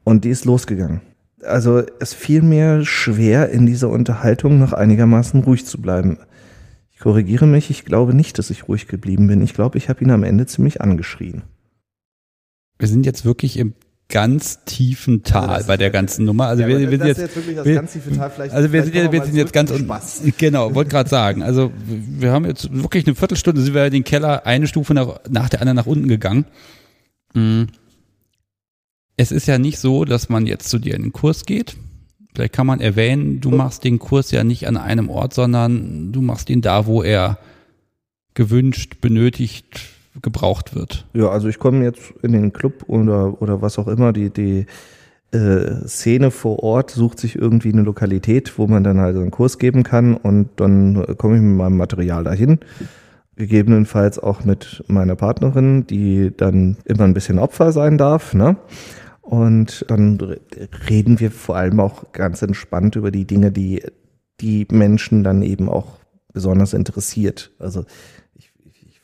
und 0.04 0.24
die 0.24 0.30
ist 0.30 0.44
losgegangen. 0.44 1.09
Also 1.42 1.82
es 2.00 2.14
fiel 2.14 2.42
mir 2.42 2.84
schwer, 2.84 3.50
in 3.50 3.66
dieser 3.66 3.88
Unterhaltung 3.88 4.58
noch 4.58 4.72
einigermaßen 4.72 5.42
ruhig 5.42 5.64
zu 5.66 5.80
bleiben. 5.80 6.18
Ich 6.92 7.00
korrigiere 7.00 7.46
mich, 7.46 7.70
ich 7.70 7.84
glaube 7.84 8.14
nicht, 8.14 8.38
dass 8.38 8.50
ich 8.50 8.68
ruhig 8.68 8.86
geblieben 8.86 9.26
bin. 9.26 9.40
Ich 9.40 9.54
glaube, 9.54 9.78
ich 9.78 9.88
habe 9.88 10.04
ihn 10.04 10.10
am 10.10 10.22
Ende 10.22 10.46
ziemlich 10.46 10.80
angeschrien. 10.80 11.42
Wir 12.78 12.88
sind 12.88 13.06
jetzt 13.06 13.24
wirklich 13.24 13.58
im 13.58 13.74
ganz 14.10 14.64
tiefen 14.64 15.22
Tal 15.22 15.48
also 15.48 15.68
bei 15.68 15.76
der 15.76 15.90
ganzen 15.90 16.24
Nummer. 16.24 16.46
Also 16.46 16.62
ja, 16.62 16.68
wir, 16.68 16.78
wir 16.80 16.90
sind 16.90 17.06
jetzt, 17.06 17.20
jetzt 17.20 17.64
wir, 17.64 17.74
ganz 17.74 17.92
tiefe 17.92 18.12
Tal. 18.12 18.30
Vielleicht, 18.30 18.52
also 18.52 18.72
wir 18.72 18.82
sind, 18.82 18.94
jetzt, 18.94 19.12
wir 19.12 19.24
sind 19.24 19.36
jetzt 19.36 19.52
ganz 19.52 19.74
Spaß. 19.74 20.22
genau, 20.38 20.74
wollte 20.74 20.90
gerade 20.90 21.08
sagen. 21.08 21.42
Also 21.42 21.70
wir 21.86 22.32
haben 22.32 22.44
jetzt 22.44 22.70
wirklich 22.72 23.06
eine 23.06 23.14
Viertelstunde 23.14 23.62
sind 23.62 23.74
wir 23.74 23.86
in 23.86 23.92
den 23.92 24.04
Keller 24.04 24.46
eine 24.46 24.66
Stufe 24.66 24.94
nach, 24.94 25.20
nach 25.28 25.48
der 25.48 25.60
anderen 25.60 25.76
nach 25.76 25.86
unten 25.86 26.08
gegangen. 26.08 26.44
Mhm. 27.34 27.68
Es 29.20 29.32
ist 29.32 29.46
ja 29.46 29.58
nicht 29.58 29.78
so, 29.78 30.06
dass 30.06 30.30
man 30.30 30.46
jetzt 30.46 30.70
zu 30.70 30.78
dir 30.78 30.94
in 30.94 31.02
den 31.02 31.12
Kurs 31.12 31.44
geht. 31.44 31.76
Vielleicht 32.34 32.54
kann 32.54 32.66
man 32.66 32.80
erwähnen, 32.80 33.42
du 33.42 33.50
machst 33.50 33.84
den 33.84 33.98
Kurs 33.98 34.30
ja 34.30 34.44
nicht 34.44 34.66
an 34.66 34.78
einem 34.78 35.10
Ort, 35.10 35.34
sondern 35.34 36.10
du 36.10 36.22
machst 36.22 36.48
ihn 36.48 36.62
da, 36.62 36.86
wo 36.86 37.02
er 37.02 37.36
gewünscht, 38.32 39.02
benötigt, 39.02 39.90
gebraucht 40.22 40.74
wird. 40.74 41.06
Ja, 41.12 41.28
also 41.28 41.48
ich 41.48 41.58
komme 41.58 41.84
jetzt 41.84 42.14
in 42.22 42.32
den 42.32 42.54
Club 42.54 42.84
oder, 42.86 43.42
oder 43.42 43.60
was 43.60 43.78
auch 43.78 43.88
immer, 43.88 44.14
die, 44.14 44.30
die 44.30 44.64
äh, 45.32 45.86
Szene 45.86 46.30
vor 46.30 46.62
Ort 46.62 46.90
sucht 46.90 47.20
sich 47.20 47.36
irgendwie 47.36 47.74
eine 47.74 47.82
Lokalität, 47.82 48.56
wo 48.56 48.68
man 48.68 48.84
dann 48.84 49.00
halt 49.00 49.16
einen 49.16 49.30
Kurs 49.30 49.58
geben 49.58 49.82
kann 49.82 50.16
und 50.16 50.48
dann 50.56 51.14
komme 51.18 51.36
ich 51.36 51.42
mit 51.42 51.58
meinem 51.58 51.76
Material 51.76 52.24
dahin. 52.24 52.60
Gegebenenfalls 53.36 54.18
auch 54.18 54.44
mit 54.44 54.82
meiner 54.88 55.14
Partnerin, 55.14 55.86
die 55.86 56.32
dann 56.34 56.78
immer 56.86 57.04
ein 57.04 57.12
bisschen 57.12 57.38
Opfer 57.38 57.72
sein 57.72 57.98
darf, 57.98 58.32
ne? 58.32 58.56
Und 59.30 59.84
dann 59.88 60.18
reden 60.88 61.20
wir 61.20 61.30
vor 61.30 61.56
allem 61.56 61.78
auch 61.78 62.12
ganz 62.12 62.42
entspannt 62.42 62.96
über 62.96 63.10
die 63.10 63.26
Dinge, 63.26 63.52
die 63.52 63.82
die 64.40 64.66
Menschen 64.70 65.22
dann 65.22 65.42
eben 65.42 65.68
auch 65.68 65.98
besonders 66.32 66.72
interessiert. 66.72 67.52
Also 67.58 67.84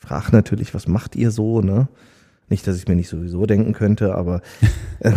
frage 0.07 0.31
natürlich, 0.31 0.73
was 0.73 0.87
macht 0.87 1.15
ihr 1.15 1.31
so, 1.31 1.61
ne? 1.61 1.89
Nicht, 2.49 2.65
dass 2.65 2.77
ich 2.77 2.87
mir 2.87 2.95
nicht 2.95 3.09
sowieso 3.09 3.45
denken 3.45 3.73
könnte, 3.73 4.15
aber. 4.15 4.41
Äh, 4.99 5.13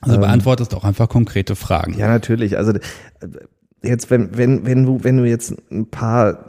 also 0.00 0.18
beantwortest 0.18 0.74
auch 0.74 0.82
einfach 0.82 1.08
konkrete 1.08 1.54
Fragen. 1.54 1.96
Ja, 1.96 2.08
natürlich. 2.08 2.58
Also 2.58 2.72
jetzt, 3.82 4.10
wenn, 4.10 4.36
wenn, 4.36 4.66
wenn 4.66 4.84
du, 4.84 5.04
wenn 5.04 5.16
du 5.16 5.24
jetzt 5.24 5.54
ein 5.70 5.88
paar 5.88 6.48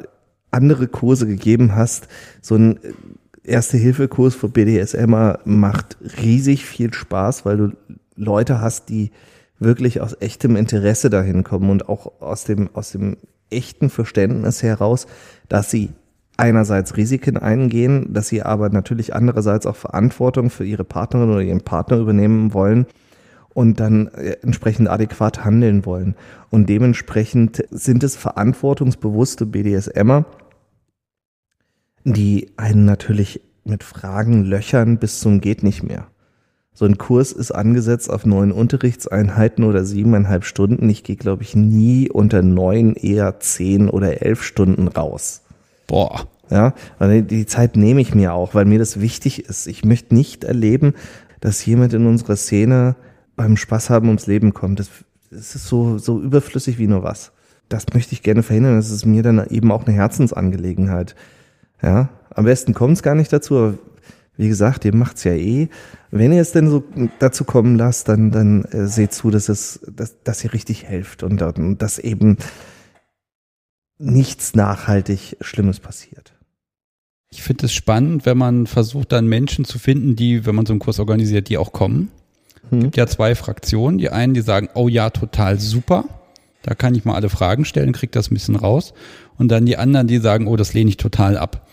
andere 0.50 0.88
Kurse 0.88 1.28
gegeben 1.28 1.76
hast, 1.76 2.08
so 2.42 2.56
ein 2.56 2.80
Erste-Hilfe-Kurs 3.48 4.36
für 4.36 4.50
BDSMer 4.50 5.40
macht 5.46 5.98
riesig 6.22 6.66
viel 6.66 6.94
Spaß, 6.94 7.46
weil 7.46 7.58
du 7.58 7.72
Leute 8.16 8.62
hast, 8.62 8.90
die 8.90 9.12
wirklich 9.60 10.02
aus 10.02 10.18
echtem 10.20 10.56
Interesse 10.56 11.10
dahin 11.10 11.44
kommen 11.44 11.70
und 11.70 11.90
auch 11.90 12.22
aus 12.22 12.44
dem, 12.44 12.70
aus 12.74 12.92
dem 12.92 13.18
echten 13.50 13.90
Verständnis 13.90 14.62
heraus, 14.62 15.08
dass 15.50 15.72
sie 15.72 15.90
einerseits 16.36 16.98
Risiken 16.98 17.38
eingehen, 17.38 18.14
dass 18.14 18.28
sie 18.28 18.44
aber 18.44 18.70
natürlich 18.70 19.16
andererseits 19.16 19.66
auch 19.66 19.76
Verantwortung 19.76 20.50
für 20.50 20.66
ihre 20.66 20.84
Partnerin 20.84 21.32
oder 21.32 21.42
ihren 21.42 21.62
Partner 21.62 21.98
übernehmen 21.98 22.54
wollen 22.54 22.86
und 23.50 23.80
dann 23.80 24.08
äh, 24.10 24.38
entsprechend 24.44 24.88
adäquat 24.88 25.44
handeln 25.44 25.86
wollen. 25.86 26.16
Und 26.52 26.70
dementsprechend 26.70 27.64
sind 27.72 28.04
es 28.04 28.16
verantwortungsbewusste 28.16 29.48
BDSMer, 29.48 30.26
die 32.14 32.52
einen 32.58 32.86
natürlich 32.86 33.42
mit 33.64 33.84
Fragen 33.84 34.44
löchern 34.44 34.98
bis 34.98 35.20
zum 35.20 35.42
geht 35.42 35.64
nicht 35.64 35.84
mehr. 35.84 36.08
So 36.74 36.86
ein 36.86 36.98
Kurs 36.98 37.32
ist 37.32 37.52
angesetzt 37.52 38.10
auf 38.10 38.26
neun 38.26 38.52
Unterrichtseinheiten 38.52 39.64
oder 39.64 39.84
siebeneinhalb 39.84 40.46
Stunden. 40.46 40.88
Ich 40.90 41.04
gehe, 41.04 41.16
glaube 41.16 41.42
ich, 41.42 41.56
nie 41.56 42.10
unter 42.10 42.44
neun, 42.44 42.94
eher 42.94 43.40
zehn 43.40 43.90
oder 43.90 44.22
elf 44.22 44.44
Stunden 44.44 44.88
raus. 44.88 45.42
Boah. 45.88 46.28
Ja, 46.50 46.74
die 47.02 47.46
Zeit 47.46 47.76
nehme 47.76 48.00
ich 48.00 48.16
mir 48.16 48.34
auch, 48.34 48.54
weil 48.54 48.66
mir 48.66 48.80
das 48.80 49.02
wichtig 49.02 49.50
ist. 49.50 49.68
Ich 49.68 49.84
möchte 49.84 50.16
nicht 50.16 50.44
erleben, 50.44 50.94
dass 51.42 51.66
jemand 51.66 51.94
in 51.94 52.06
unserer 52.06 52.36
Szene 52.36 52.96
beim 53.36 53.58
Spaß 53.58 53.90
haben 53.90 54.08
ums 54.08 54.28
Leben 54.28 54.54
kommt. 54.54 54.80
Das, 54.80 54.90
das 55.30 55.56
ist 55.56 55.66
so, 55.66 55.98
so 55.98 56.22
überflüssig 56.22 56.78
wie 56.78 56.88
nur 56.88 57.04
was. 57.04 57.32
Das 57.70 57.88
möchte 57.94 58.14
ich 58.14 58.24
gerne 58.24 58.44
verhindern. 58.44 58.78
Das 58.78 58.92
ist 58.92 59.06
mir 59.06 59.24
dann 59.24 59.46
eben 59.50 59.72
auch 59.72 59.86
eine 59.86 59.96
Herzensangelegenheit. 59.96 61.16
Ja, 61.82 62.10
am 62.30 62.46
besten 62.46 62.74
kommt 62.74 62.94
es 62.94 63.04
gar 63.04 63.16
nicht 63.16 63.32
dazu, 63.32 63.58
aber 63.58 63.74
wie 64.38 64.48
gesagt, 64.48 64.86
ihr 64.86 64.96
macht's 64.96 65.24
ja 65.24 65.34
eh. 65.34 65.68
Wenn 66.12 66.32
ihr 66.32 66.42
es 66.42 66.52
denn 66.52 66.70
so 66.70 66.84
dazu 67.20 67.44
kommen 67.44 67.76
lasst, 67.76 68.08
dann, 68.08 68.32
dann 68.32 68.64
äh, 68.66 68.88
seht 68.88 69.14
zu, 69.14 69.32
dass 69.32 69.50
es, 69.50 69.80
dass, 69.88 70.22
dass 70.24 70.44
ihr 70.44 70.54
richtig 70.54 70.86
helft 70.86 71.24
und, 71.24 71.42
und 71.42 71.82
dass 71.82 72.00
eben 72.00 72.38
nichts 73.98 74.56
nachhaltig 74.56 75.38
Schlimmes 75.42 75.80
passiert. 75.80 76.34
Ich 77.30 77.42
finde 77.42 77.66
es 77.66 77.74
spannend, 77.74 78.26
wenn 78.26 78.38
man 78.38 78.68
versucht, 78.68 79.12
dann 79.12 79.28
Menschen 79.28 79.66
zu 79.66 79.80
finden, 79.80 80.16
die, 80.16 80.46
wenn 80.46 80.56
man 80.56 80.66
so 80.66 80.74
einen 80.74 80.80
Kurs 80.80 81.00
organisiert, 81.00 81.50
die 81.50 81.58
auch 81.58 81.74
kommen. 81.74 82.10
Hm. 82.70 82.82
gibt 82.82 82.98
ja 82.98 83.08
zwei 83.08 83.36
Fraktionen. 83.36 83.98
Die 83.98 84.10
einen, 84.10 84.34
die 84.34 84.42
sagen, 84.42 84.70
oh 84.76 84.88
ja, 84.88 85.10
total 85.10 85.60
super. 85.60 86.06
Da 86.64 86.76
kann 86.76 86.96
ich 86.96 87.06
mal 87.06 87.16
alle 87.16 87.30
Fragen 87.30 87.66
stellen, 87.66 87.94
krieg 87.94 88.12
das 88.12 88.30
ein 88.30 88.34
bisschen 88.34 88.56
raus. 88.56 88.94
Und 89.38 89.50
dann 89.50 89.66
die 89.66 89.78
anderen, 89.78 90.08
die 90.08 90.18
sagen, 90.18 90.48
oh, 90.48 90.56
das 90.56 90.74
lehne 90.74 90.90
ich 90.90 90.98
total 90.98 91.38
ab. 91.38 91.67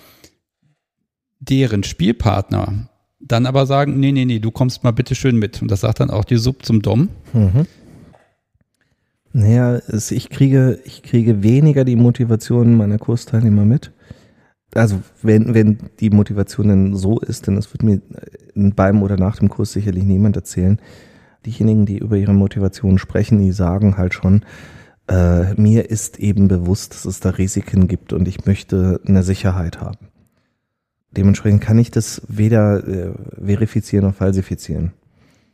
Deren 1.48 1.82
Spielpartner 1.82 2.88
dann 3.26 3.46
aber 3.46 3.66
sagen, 3.66 3.98
nee, 3.98 4.12
nee, 4.12 4.24
nee, 4.24 4.38
du 4.38 4.50
kommst 4.50 4.84
mal 4.84 4.92
bitte 4.92 5.14
schön 5.14 5.38
mit. 5.38 5.62
Und 5.62 5.70
das 5.70 5.80
sagt 5.80 6.00
dann 6.00 6.10
auch 6.10 6.24
die 6.24 6.36
Sub 6.36 6.64
zum 6.64 6.82
Dom. 6.82 7.08
Mhm. 7.32 7.66
Naja, 9.32 9.80
ich 9.88 10.30
kriege, 10.30 10.78
ich 10.84 11.02
kriege 11.02 11.42
weniger 11.42 11.84
die 11.84 11.96
Motivation 11.96 12.76
meiner 12.76 12.98
Kursteilnehmer 12.98 13.64
mit. 13.64 13.92
Also 14.74 15.00
wenn, 15.22 15.54
wenn 15.54 15.78
die 16.00 16.10
Motivation 16.10 16.68
denn 16.68 16.96
so 16.96 17.18
ist, 17.18 17.46
denn 17.46 17.56
das 17.56 17.72
wird 17.72 17.82
mir 17.82 18.00
beim 18.54 19.02
oder 19.02 19.16
nach 19.16 19.36
dem 19.36 19.48
Kurs 19.48 19.72
sicherlich 19.72 20.04
niemand 20.04 20.36
erzählen. 20.36 20.80
Diejenigen, 21.46 21.86
die 21.86 21.98
über 21.98 22.16
ihre 22.16 22.34
Motivation 22.34 22.98
sprechen, 22.98 23.38
die 23.38 23.52
sagen 23.52 23.96
halt 23.96 24.14
schon, 24.14 24.44
äh, 25.08 25.54
mir 25.54 25.90
ist 25.90 26.18
eben 26.18 26.48
bewusst, 26.48 26.94
dass 26.94 27.04
es 27.04 27.20
da 27.20 27.30
Risiken 27.30 27.88
gibt 27.88 28.12
und 28.12 28.26
ich 28.26 28.46
möchte 28.46 29.00
eine 29.06 29.22
Sicherheit 29.22 29.80
haben. 29.80 30.08
Dementsprechend 31.16 31.60
kann 31.60 31.78
ich 31.78 31.90
das 31.90 32.22
weder 32.28 32.86
äh, 32.86 33.10
verifizieren 33.44 34.06
noch 34.06 34.14
falsifizieren. 34.14 34.92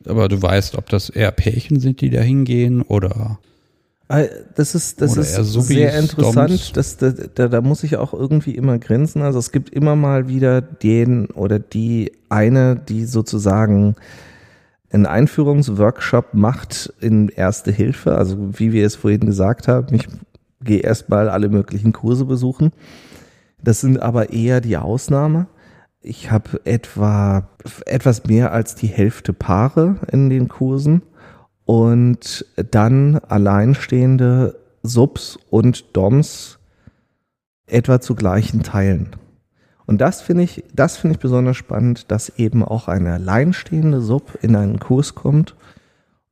Aber 0.05 0.27
du 0.27 0.41
weißt, 0.41 0.75
ob 0.75 0.89
das 0.89 1.09
eher 1.09 1.31
Pärchen 1.31 1.79
sind, 1.79 2.01
die 2.01 2.09
da 2.09 2.21
hingehen 2.21 2.81
oder 2.81 3.39
Ah, 4.11 4.25
das 4.55 4.75
ist, 4.75 4.99
das 4.99 5.15
ist 5.15 5.35
sehr 5.53 5.97
interessant. 5.97 6.75
Das, 6.75 6.97
da, 6.97 7.11
da, 7.11 7.47
da 7.47 7.61
muss 7.61 7.81
ich 7.81 7.95
auch 7.95 8.13
irgendwie 8.13 8.55
immer 8.55 8.77
grenzen. 8.77 9.21
Also 9.21 9.39
es 9.39 9.53
gibt 9.53 9.69
immer 9.69 9.95
mal 9.95 10.27
wieder 10.27 10.59
den 10.59 11.27
oder 11.27 11.59
die 11.59 12.11
eine, 12.27 12.75
die 12.75 13.05
sozusagen 13.05 13.95
einen 14.91 15.05
Einführungsworkshop 15.05 16.33
macht 16.33 16.93
in 16.99 17.29
Erste 17.29 17.71
Hilfe. 17.71 18.17
Also 18.17 18.59
wie 18.59 18.73
wir 18.73 18.85
es 18.85 18.95
vorhin 18.95 19.21
gesagt 19.21 19.69
haben, 19.69 19.95
ich 19.95 20.09
gehe 20.61 20.79
erstmal 20.79 21.29
alle 21.29 21.47
möglichen 21.47 21.93
Kurse 21.93 22.25
besuchen. 22.25 22.73
Das 23.63 23.81
sind 23.81 24.01
aber 24.01 24.31
eher 24.31 24.61
die 24.61 24.77
Ausnahme. 24.77 25.47
Ich 26.01 26.31
habe 26.31 26.61
etwa 26.65 27.49
etwas 27.85 28.25
mehr 28.25 28.51
als 28.51 28.75
die 28.75 28.87
Hälfte 28.87 29.33
Paare 29.33 29.97
in 30.11 30.29
den 30.29 30.47
Kursen 30.47 31.03
und 31.65 32.45
dann 32.71 33.17
alleinstehende 33.17 34.59
Subs 34.81 35.37
und 35.49 35.95
Doms 35.95 36.57
etwa 37.67 38.01
zu 38.01 38.15
gleichen 38.15 38.63
Teilen. 38.63 39.15
Und 39.85 39.99
das 39.99 40.21
finde 40.21 40.43
ich, 40.43 40.63
das 40.73 40.97
finde 40.97 41.15
ich 41.15 41.19
besonders 41.19 41.57
spannend, 41.57 42.11
dass 42.11 42.29
eben 42.37 42.63
auch 42.63 42.87
eine 42.87 43.13
alleinstehende 43.13 44.01
Sub 44.01 44.37
in 44.41 44.55
einen 44.55 44.79
Kurs 44.79 45.15
kommt 45.15 45.55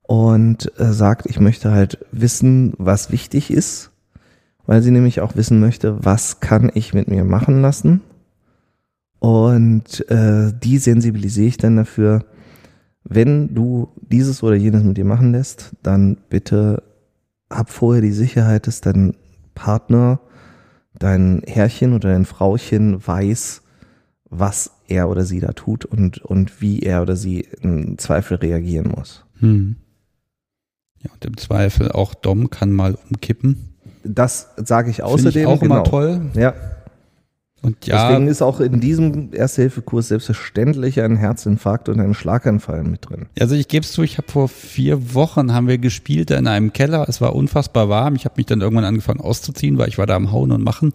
und 0.03 0.71
äh, 0.79 0.91
sagt, 0.91 1.25
ich 1.25 1.39
möchte 1.39 1.71
halt 1.71 2.05
wissen, 2.11 2.73
was 2.77 3.11
wichtig 3.11 3.51
ist, 3.51 3.91
weil 4.69 4.83
sie 4.83 4.91
nämlich 4.91 5.19
auch 5.19 5.35
wissen 5.35 5.59
möchte, 5.59 6.05
was 6.05 6.41
kann 6.41 6.69
ich 6.75 6.93
mit 6.93 7.07
mir 7.07 7.23
machen 7.23 7.59
lassen. 7.59 8.01
Und 9.17 10.07
äh, 10.11 10.53
die 10.53 10.77
sensibilisiere 10.77 11.47
ich 11.47 11.57
dann 11.57 11.75
dafür, 11.75 12.23
wenn 13.03 13.55
du 13.55 13.89
dieses 13.99 14.43
oder 14.43 14.53
jenes 14.53 14.83
mit 14.83 14.95
dir 14.97 15.05
machen 15.05 15.31
lässt, 15.31 15.75
dann 15.81 16.17
bitte 16.29 16.83
hab 17.49 17.71
vorher 17.71 18.03
die 18.03 18.11
Sicherheit, 18.11 18.67
dass 18.67 18.79
dein 18.79 19.15
Partner 19.55 20.19
dein 20.93 21.41
Herrchen 21.47 21.93
oder 21.93 22.09
dein 22.09 22.25
Frauchen 22.25 23.07
weiß, 23.07 23.63
was 24.25 24.69
er 24.87 25.09
oder 25.09 25.25
sie 25.25 25.39
da 25.39 25.53
tut 25.53 25.83
und, 25.83 26.19
und 26.19 26.61
wie 26.61 26.81
er 26.81 27.01
oder 27.01 27.15
sie 27.15 27.47
im 27.63 27.97
Zweifel 27.97 28.37
reagieren 28.37 28.93
muss. 28.95 29.25
Hm. 29.39 29.77
Ja, 30.99 31.09
und 31.11 31.25
im 31.25 31.37
Zweifel 31.37 31.91
auch 31.91 32.13
Dom 32.13 32.51
kann 32.51 32.71
mal 32.71 32.93
umkippen. 33.09 33.69
Das 34.03 34.49
sage 34.57 34.89
ich 34.89 34.97
Finde 34.97 35.11
außerdem. 35.11 35.41
ich 35.41 35.47
auch 35.47 35.59
genau. 35.59 35.75
immer 35.75 35.83
toll. 35.83 36.21
Ja, 36.33 36.53
Und 37.61 37.85
ja, 37.85 38.09
deswegen 38.09 38.27
ist 38.27 38.41
auch 38.41 38.59
in 38.59 38.79
diesem 38.79 39.33
Erste-Hilfe-Kurs 39.33 40.07
selbstverständlich 40.09 41.01
ein 41.01 41.17
Herzinfarkt 41.17 41.89
und 41.89 41.99
ein 41.99 42.13
Schlaganfall 42.13 42.83
mit 42.83 43.09
drin. 43.09 43.27
also 43.39 43.55
ich 43.55 43.67
gebe 43.67 43.83
es 43.83 43.91
zu, 43.91 44.01
ich 44.03 44.17
habe 44.17 44.31
vor 44.31 44.47
vier 44.47 45.13
Wochen 45.13 45.53
haben 45.53 45.67
wir 45.67 45.77
gespielt 45.77 46.31
in 46.31 46.47
einem 46.47 46.71
Keller. 46.73 47.07
Es 47.09 47.19
war 47.19 47.35
unfassbar 47.35 47.89
warm. 47.89 48.15
Ich 48.15 48.25
habe 48.25 48.35
mich 48.37 48.45
dann 48.45 48.61
irgendwann 48.61 48.85
angefangen 48.85 49.19
auszuziehen, 49.19 49.77
weil 49.77 49.89
ich 49.89 49.97
war 49.97 50.05
da 50.05 50.15
am 50.15 50.31
Hauen 50.31 50.51
und 50.51 50.63
Machen. 50.63 50.93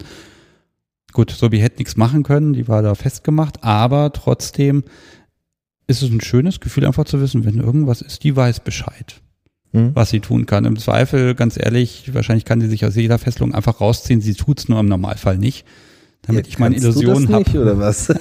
Gut, 1.13 1.31
Sobi 1.31 1.59
hätte 1.59 1.77
nichts 1.77 1.95
machen 1.95 2.23
können, 2.23 2.51
die 2.51 2.67
war 2.67 2.81
da 2.81 2.93
festgemacht, 2.93 3.63
aber 3.63 4.11
trotzdem 4.11 4.83
ist 5.87 6.01
es 6.01 6.09
ein 6.09 6.19
schönes 6.19 6.59
Gefühl, 6.59 6.85
einfach 6.85 7.05
zu 7.05 7.21
wissen, 7.21 7.45
wenn 7.45 7.59
irgendwas 7.59 8.01
ist, 8.01 8.23
die 8.25 8.35
weiß 8.35 8.59
Bescheid. 8.59 9.21
Hm? 9.75 9.91
was 9.93 10.09
sie 10.09 10.19
tun 10.19 10.45
kann. 10.45 10.65
Im 10.65 10.77
Zweifel, 10.77 11.35
ganz 11.35 11.57
ehrlich, 11.57 12.11
wahrscheinlich 12.13 12.45
kann 12.45 12.61
sie 12.61 12.67
sich 12.67 12.85
aus 12.85 12.95
jeder 12.95 13.17
Fesselung 13.19 13.53
einfach 13.53 13.81
rausziehen. 13.81 14.21
Sie 14.21 14.33
tut's 14.33 14.67
nur 14.69 14.79
im 14.79 14.87
Normalfall 14.87 15.37
nicht. 15.37 15.65
Damit 16.23 16.47
Ja, 16.47 16.51
ich 16.51 16.59
meine 16.59 16.75
kannst 16.75 16.85
du 16.97 17.01
Illusion 17.01 17.27
das 17.27 17.37
nicht, 17.39 17.49
habe. 17.49 17.61
oder 17.61 17.79
was? 17.79 18.07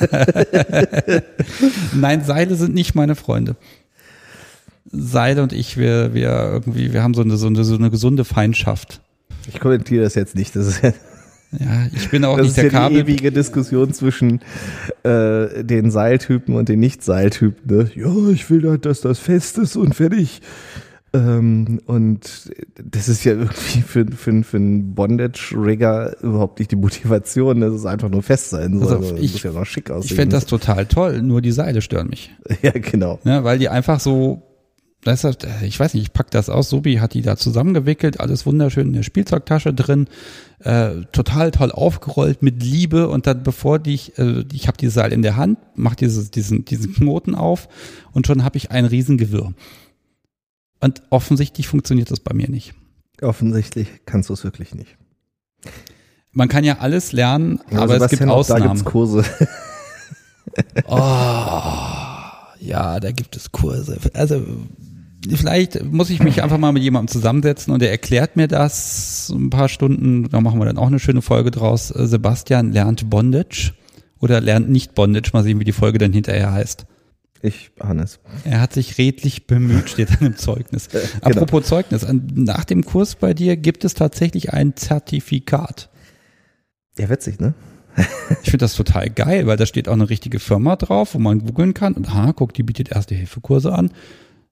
Nein, 1.94 2.24
Seile 2.24 2.54
sind 2.56 2.74
nicht 2.74 2.94
meine 2.94 3.14
Freunde. 3.14 3.56
Seile 4.90 5.42
und 5.42 5.52
ich, 5.52 5.76
wir, 5.76 6.14
wir 6.14 6.30
irgendwie, 6.52 6.92
wir 6.92 7.02
haben 7.02 7.14
so 7.14 7.22
eine, 7.22 7.36
so 7.36 7.46
eine, 7.46 7.64
so 7.64 7.74
eine 7.76 7.90
gesunde 7.90 8.24
Feindschaft. 8.24 9.00
Ich 9.48 9.60
kommentiere 9.60 10.04
das 10.04 10.14
jetzt 10.14 10.36
nicht. 10.36 10.54
Das 10.54 10.66
ist 10.66 10.82
ja, 10.82 10.92
Ja, 11.58 11.86
ich 11.94 12.10
bin 12.10 12.24
auch 12.24 12.36
das 12.36 12.46
nicht 12.46 12.50
ist 12.50 12.56
der 12.58 12.64
ja 12.64 12.70
die 12.70 12.76
Kabel. 12.76 12.98
ewige 12.98 13.32
Diskussion 13.32 13.92
zwischen 13.92 14.40
äh, 15.02 15.64
den 15.64 15.90
Seiltypen 15.90 16.54
und 16.54 16.68
den 16.68 16.80
Nicht-Seiltypen. 16.80 17.76
Ne? 17.76 17.90
Ja, 17.94 18.12
ich 18.32 18.48
will 18.50 18.68
halt, 18.68 18.86
dass 18.86 19.00
das 19.00 19.18
fest 19.18 19.58
ist 19.58 19.76
und 19.76 19.94
fertig. 19.94 20.40
Ähm, 21.14 21.80
und 21.86 22.50
das 22.90 23.08
ist 23.08 23.22
ja 23.24 23.32
irgendwie 23.34 23.82
für, 23.82 24.04
für, 24.10 24.42
für 24.42 24.56
einen 24.56 24.94
Bondage-Rigger 24.96 26.20
überhaupt 26.22 26.58
nicht 26.58 26.72
die 26.72 26.76
Motivation, 26.76 27.60
dass 27.60 27.72
es 27.72 27.86
einfach 27.86 28.08
nur 28.10 28.22
fest 28.24 28.50
sein 28.50 28.80
soll. 28.80 28.82
Also, 28.82 28.96
Also, 28.96 29.10
das 29.14 29.20
ich- 29.24 29.32
muss 29.34 29.42
ja 29.44 29.52
noch 29.52 29.64
schick 29.64 29.90
aussehen. 29.90 30.10
Ich 30.10 30.14
fände 30.14 30.34
das 30.34 30.46
total 30.46 30.86
toll, 30.86 31.22
nur 31.22 31.40
die 31.40 31.52
Seile 31.52 31.80
stören 31.82 32.08
mich. 32.08 32.30
Ja, 32.62 32.72
genau. 32.72 33.20
Ne, 33.24 33.44
weil 33.44 33.58
die 33.60 33.68
einfach 33.68 34.00
so, 34.00 34.42
das 35.04 35.24
ich 35.62 35.78
weiß 35.78 35.94
nicht, 35.94 36.02
ich 36.02 36.12
pack 36.12 36.30
das 36.32 36.48
aus, 36.48 36.70
Sobi 36.70 36.96
hat 36.96 37.14
die 37.14 37.22
da 37.22 37.36
zusammengewickelt, 37.36 38.18
alles 38.20 38.44
wunderschön 38.46 38.88
in 38.88 38.92
der 38.94 39.02
Spielzeugtasche 39.02 39.72
drin, 39.74 40.08
äh, 40.60 41.02
total 41.12 41.50
toll 41.52 41.70
aufgerollt 41.70 42.42
mit 42.42 42.62
Liebe 42.62 43.08
und 43.08 43.26
dann 43.26 43.42
bevor 43.42 43.78
die 43.78 43.94
ich, 43.94 44.18
äh, 44.18 44.44
ich 44.52 44.66
habe 44.66 44.78
die 44.78 44.88
Seil 44.88 45.12
in 45.12 45.22
der 45.22 45.36
Hand, 45.36 45.58
mach 45.76 45.94
dieses, 45.94 46.30
diesen, 46.30 46.64
diesen 46.64 46.94
Knoten 46.94 47.34
auf 47.34 47.68
und 48.12 48.26
schon 48.26 48.42
habe 48.44 48.56
ich 48.56 48.70
ein 48.72 48.86
Riesengewirr. 48.86 49.52
Und 50.84 51.02
offensichtlich 51.08 51.66
funktioniert 51.66 52.10
das 52.10 52.20
bei 52.20 52.34
mir 52.34 52.50
nicht. 52.50 52.74
Offensichtlich 53.22 53.88
kannst 54.04 54.28
du 54.28 54.34
es 54.34 54.44
wirklich 54.44 54.74
nicht. 54.74 54.98
Man 56.32 56.48
kann 56.48 56.62
ja 56.62 56.78
alles 56.80 57.12
lernen, 57.12 57.58
Ja, 57.70 57.78
aber 57.78 57.94
es 57.96 58.10
gibt 58.10 58.20
Sebastian, 58.20 58.28
auch 58.30 58.46
Da 58.46 58.54
Ausnahmen. 58.54 58.74
gibt's 58.74 58.84
Kurse. 58.84 59.24
Oh, 60.86 61.00
ja, 62.60 63.00
da 63.00 63.10
gibt 63.12 63.34
es 63.34 63.50
Kurse. 63.50 63.98
Also 64.12 64.40
vielleicht 65.34 65.82
muss 65.84 66.10
ich 66.10 66.22
mich 66.22 66.42
einfach 66.42 66.58
mal 66.58 66.70
mit 66.72 66.82
jemandem 66.82 67.08
zusammensetzen 67.12 67.72
und 67.72 67.80
der 67.82 67.90
erklärt 67.90 68.36
mir 68.36 68.46
das 68.46 69.32
ein 69.34 69.50
paar 69.50 69.68
Stunden. 69.68 70.28
Da 70.28 70.40
machen 70.40 70.60
wir 70.60 70.66
dann 70.66 70.78
auch 70.78 70.86
eine 70.86 71.00
schöne 71.00 71.22
Folge 71.22 71.50
draus. 71.50 71.90
Äh, 71.90 72.06
Sebastian 72.06 72.72
lernt 72.72 73.08
Bondage 73.10 73.72
oder 74.20 74.40
lernt 74.40 74.68
nicht 74.70 74.94
Bondage. 74.94 75.30
Mal 75.32 75.42
sehen, 75.42 75.58
wie 75.58 75.64
die 75.64 75.72
Folge 75.72 75.98
dann 75.98 76.12
hinterher 76.12 76.52
heißt. 76.52 76.86
Ich 77.44 77.72
ahne 77.78 78.04
es. 78.04 78.20
Er 78.44 78.62
hat 78.62 78.72
sich 78.72 78.96
redlich 78.96 79.46
bemüht, 79.46 79.90
steht 79.90 80.08
dann 80.10 80.28
im 80.28 80.36
Zeugnis. 80.38 80.88
genau. 80.88 81.02
Apropos 81.20 81.66
Zeugnis, 81.66 82.02
an- 82.02 82.26
nach 82.34 82.64
dem 82.64 82.84
Kurs 82.84 83.16
bei 83.16 83.34
dir 83.34 83.58
gibt 83.58 83.84
es 83.84 83.92
tatsächlich 83.92 84.54
ein 84.54 84.76
Zertifikat. 84.76 85.90
Ja, 86.98 87.10
witzig, 87.10 87.40
ne? 87.40 87.52
Ich 88.42 88.50
finde 88.50 88.64
das 88.64 88.74
total 88.74 89.10
geil, 89.10 89.46
weil 89.46 89.58
da 89.58 89.66
steht 89.66 89.88
auch 89.88 89.92
eine 89.92 90.08
richtige 90.08 90.38
Firma 90.40 90.76
drauf, 90.76 91.14
wo 91.14 91.18
man 91.18 91.40
googeln 91.40 91.74
kann 91.74 91.92
und 91.92 92.08
aha, 92.08 92.32
guck, 92.32 92.54
die 92.54 92.62
bietet 92.62 92.88
Erste-Hilfe-Kurse 92.90 93.72
an. 93.74 93.90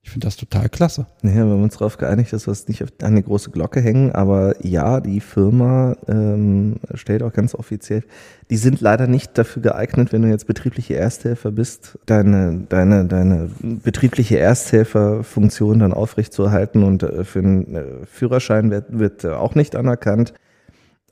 Ich 0.04 0.10
finde 0.10 0.26
das 0.26 0.36
total 0.36 0.68
klasse. 0.68 1.06
Ja, 1.22 1.32
wir 1.32 1.42
haben 1.42 1.62
uns 1.62 1.74
darauf 1.74 1.96
geeinigt, 1.96 2.32
dass 2.32 2.48
wir 2.48 2.52
es 2.52 2.66
nicht 2.66 2.82
auf 2.82 2.90
eine 3.02 3.22
große 3.22 3.50
Glocke 3.52 3.80
hängen, 3.80 4.10
aber 4.10 4.56
ja, 4.66 5.00
die 5.00 5.20
Firma 5.20 5.96
ähm, 6.08 6.76
stellt 6.94 7.22
auch 7.22 7.32
ganz 7.32 7.54
offiziell, 7.54 8.02
die 8.50 8.56
sind 8.56 8.80
leider 8.80 9.06
nicht 9.06 9.38
dafür 9.38 9.62
geeignet, 9.62 10.12
wenn 10.12 10.22
du 10.22 10.28
jetzt 10.28 10.48
betriebliche 10.48 10.94
Ersthelfer 10.96 11.52
bist, 11.52 12.00
deine, 12.06 12.64
deine, 12.68 13.04
deine 13.04 13.48
betriebliche 13.60 14.38
Ersthelferfunktion 14.38 15.78
dann 15.78 15.92
aufrechtzuerhalten 15.92 16.82
und 16.82 17.04
äh, 17.04 17.22
für 17.22 17.38
einen 17.38 17.74
äh, 17.74 17.84
Führerschein 18.06 18.72
wird, 18.72 18.98
wird 18.98 19.22
äh, 19.22 19.30
auch 19.30 19.54
nicht 19.54 19.76
anerkannt. 19.76 20.34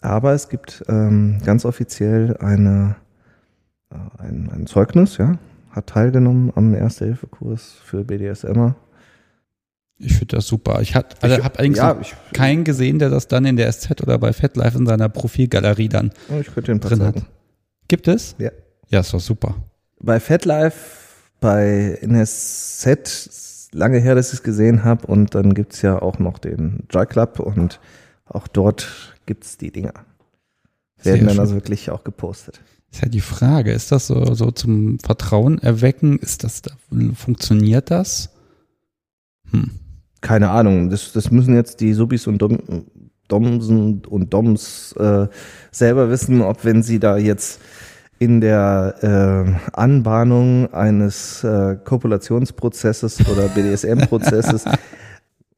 Aber 0.01 0.32
es 0.32 0.49
gibt 0.49 0.82
ähm, 0.88 1.38
ganz 1.45 1.64
offiziell 1.64 2.36
eine, 2.38 2.97
ein, 4.18 4.51
ein 4.53 4.66
Zeugnis, 4.66 5.16
ja, 5.18 5.38
hat 5.70 5.86
teilgenommen 5.88 6.52
am 6.54 6.74
Erste-Hilfe-Kurs 6.74 7.76
für 7.84 8.04
BDSMer. 8.04 8.74
Ich 9.98 10.14
finde 10.14 10.36
das 10.36 10.46
super. 10.46 10.80
Ich 10.80 10.94
habe 10.94 11.08
also 11.20 11.44
hab 11.44 11.56
allerdings 11.58 11.78
ja, 11.78 11.98
ich- 12.00 12.14
keinen 12.32 12.64
gesehen, 12.64 12.98
der 12.98 13.10
das 13.10 13.28
dann 13.28 13.44
in 13.44 13.56
der 13.56 13.68
SZ 13.70 14.00
oder 14.02 14.18
bei 14.18 14.32
FetLife 14.32 14.78
in 14.78 14.86
seiner 14.86 15.08
Profilgalerie 15.10 15.88
dann 15.88 16.10
Ich 16.40 16.46
könnte 16.46 16.72
den 16.72 16.80
drin 16.80 17.02
hat. 17.02 17.16
Gibt 17.88 18.08
es? 18.08 18.34
Ja. 18.38 18.50
Ja, 18.88 19.00
ist 19.00 19.12
doch 19.12 19.20
super. 19.20 19.54
Bei 20.00 20.18
FatLife, 20.18 20.78
bei 21.40 21.98
NSZ, 22.00 23.68
lange 23.72 23.98
her, 23.98 24.14
dass 24.14 24.28
ich 24.28 24.34
es 24.38 24.42
gesehen 24.42 24.84
habe. 24.84 25.06
Und 25.06 25.34
dann 25.34 25.54
gibt's 25.54 25.82
ja 25.82 26.00
auch 26.00 26.18
noch 26.18 26.38
den 26.38 26.84
Joy 26.90 27.06
Club 27.06 27.38
und 27.38 27.78
auch 28.24 28.48
dort 28.48 29.14
gibt's 29.26 29.58
die 29.58 29.70
Dinger. 29.70 29.92
Sehr 30.96 31.14
Werden 31.14 31.26
dann 31.26 31.34
schön. 31.36 31.40
also 31.40 31.54
wirklich 31.54 31.90
auch 31.90 32.04
gepostet. 32.04 32.60
Ist 32.93 33.03
ja 33.03 33.09
die 33.09 33.20
Frage, 33.20 33.72
ist 33.72 33.93
das 33.93 34.09
so, 34.09 34.34
so 34.34 34.51
zum 34.51 34.99
Vertrauen 34.99 35.59
erwecken? 35.59 36.18
Ist 36.18 36.43
das, 36.45 36.62
funktioniert 37.14 37.91
das? 37.91 38.30
Hm. 39.51 39.70
Keine 40.20 40.51
Ahnung, 40.51 40.91
das, 40.91 41.12
das 41.12 41.30
müssen 41.30 41.55
jetzt 41.55 41.80
die 41.80 41.95
Subis 41.95 42.26
und 42.26 42.38
Dom, 42.38 42.59
Domsen 43.28 44.05
und 44.05 44.34
Doms 44.34 44.93
äh, 44.99 45.28
selber 45.70 46.11
wissen, 46.11 46.43
ob 46.43 46.64
wenn 46.64 46.82
sie 46.82 46.99
da 46.99 47.16
jetzt 47.16 47.61
in 48.18 48.43
der 48.43 48.97
äh, 49.01 49.70
Anbahnung 49.72 50.72
eines 50.74 51.43
äh, 51.43 51.76
Kopulationsprozesses 51.82 53.26
oder 53.28 53.49
BDSM-Prozesses, 53.55 54.64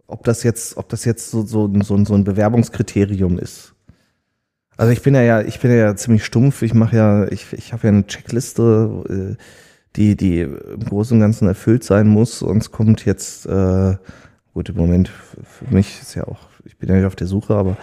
ob 0.07 0.23
das 0.25 0.45
jetzt, 0.45 0.77
ob 0.77 0.89
das 0.89 1.05
jetzt 1.05 1.31
so, 1.31 1.45
so, 1.45 1.69
so, 1.83 2.05
so 2.05 2.15
ein 2.15 2.25
Bewerbungskriterium 2.25 3.39
ist. 3.39 3.75
Also 4.77 4.93
ich 4.93 5.03
bin 5.03 5.15
ja, 5.15 5.23
ja 5.23 5.41
ich 5.43 5.61
bin 5.61 5.71
ja 5.71 5.95
ziemlich 5.97 6.25
stumpf. 6.25 6.63
Ich 6.63 6.75
mache 6.75 6.97
ja, 6.97 7.29
ich, 7.29 7.53
ich 7.53 7.73
habe 7.73 7.85
ja 7.85 7.89
eine 7.91 8.07
Checkliste, 8.07 9.37
äh, 9.37 9.43
die, 9.97 10.17
die 10.17 10.41
im 10.41 10.85
Großen 10.85 11.17
und 11.17 11.21
Ganzen 11.21 11.47
erfüllt 11.47 11.85
sein 11.85 12.09
muss. 12.09 12.43
Es 12.43 12.71
kommt 12.71 13.05
jetzt, 13.05 13.47
äh, 13.47 13.97
gut, 14.55 14.69
im 14.71 14.77
Moment 14.77 15.09
für 15.09 15.73
mich 15.73 16.01
ist 16.01 16.15
ja 16.15 16.25
auch, 16.25 16.41
ich 16.65 16.79
bin 16.79 16.89
ja 16.89 16.97
nicht 16.97 17.05
auf 17.05 17.17
der 17.17 17.27
Suche, 17.27 17.55
aber 17.55 17.77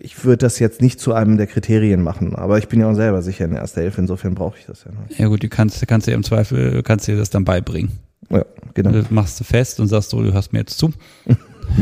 ich 0.00 0.24
würde 0.24 0.38
das 0.38 0.58
jetzt 0.58 0.80
nicht 0.80 0.98
zu 0.98 1.12
einem 1.12 1.36
der 1.36 1.46
Kriterien 1.46 2.02
machen. 2.02 2.34
Aber 2.34 2.58
ich 2.58 2.68
bin 2.68 2.80
ja 2.80 2.90
auch 2.90 2.94
selber 2.94 3.22
sicher 3.22 3.44
in 3.44 3.52
erster 3.52 3.82
Hilfe, 3.82 4.00
insofern 4.00 4.34
brauche 4.34 4.58
ich 4.58 4.66
das 4.66 4.84
ja 4.84 4.92
noch. 4.92 5.18
Ja 5.18 5.28
gut, 5.28 5.42
du 5.42 5.48
kannst, 5.48 5.86
kannst 5.86 6.06
dir 6.06 6.14
im 6.14 6.24
Zweifel, 6.24 6.82
kannst 6.82 7.06
dir 7.06 7.16
das 7.16 7.30
dann 7.30 7.44
beibringen. 7.44 7.92
Ja, 8.30 8.44
genau. 8.74 8.90
Das 8.92 9.10
machst 9.10 9.38
du 9.38 9.44
fest 9.44 9.78
und 9.78 9.88
sagst 9.88 10.10
so, 10.10 10.22
du 10.22 10.32
hörst 10.32 10.52
mir 10.52 10.60
jetzt 10.60 10.78
zu. 10.78 10.92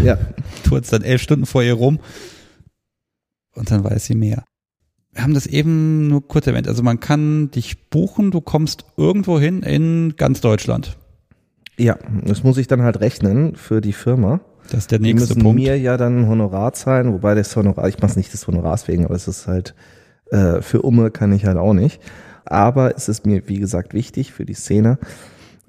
Ja, 0.05 0.19
Turzt 0.63 0.93
dann 0.93 1.03
elf 1.03 1.21
Stunden 1.21 1.47
vor 1.47 1.65
ihr 1.65 1.73
rum 1.73 1.99
und 3.61 3.71
dann 3.71 3.85
weiß 3.85 4.05
sie 4.07 4.15
mehr. 4.17 4.45
Wir 5.13 5.23
haben 5.23 5.35
das 5.35 5.47
eben 5.47 6.09
nur 6.09 6.27
kurz 6.27 6.47
erwähnt. 6.47 6.69
Also 6.69 6.83
man 6.83 7.01
kann 7.01 7.51
dich 7.51 7.89
buchen, 7.91 8.31
du 8.31 8.41
kommst 8.41 8.85
irgendwo 8.97 9.39
hin 9.41 9.63
in 9.63 10.15
ganz 10.17 10.41
Deutschland. 10.41 10.97
ja, 11.79 11.97
das 12.27 12.43
muss 12.45 12.59
ich 12.59 12.67
dann 12.67 12.83
halt 12.83 13.01
rechnen 13.01 13.57
für 13.57 13.81
die 13.81 13.93
Firma. 13.93 14.41
Das 14.71 14.81
ist 14.81 14.91
der 14.93 14.99
Die 15.01 15.13
nächste 15.13 15.35
müssen 15.35 15.43
Punkt. 15.43 15.61
mir 15.61 15.79
ja 15.79 15.97
dann 15.97 16.21
ein 16.21 16.29
Honorar 16.29 16.73
zahlen, 16.75 17.13
wobei 17.13 17.35
das 17.35 17.57
Honorar, 17.57 17.89
ich 17.89 17.99
mache 17.99 18.11
es 18.13 18.17
nicht 18.17 18.33
des 18.33 18.47
Honorars 18.47 18.87
wegen, 18.87 19.05
aber 19.05 19.15
es 19.15 19.27
ist 19.29 19.47
halt, 19.49 19.75
äh, 20.31 20.61
für 20.63 20.83
Umme 20.83 21.11
kann 21.11 21.33
ich 21.33 21.45
halt 21.47 21.57
auch 21.57 21.73
nicht. 21.75 22.01
Aber 22.45 22.95
es 22.97 23.09
ist 23.09 23.27
mir, 23.27 23.49
wie 23.49 23.59
gesagt, 23.59 23.95
wichtig 23.95 24.33
für 24.33 24.45
die 24.45 24.55
Szene. 24.55 24.99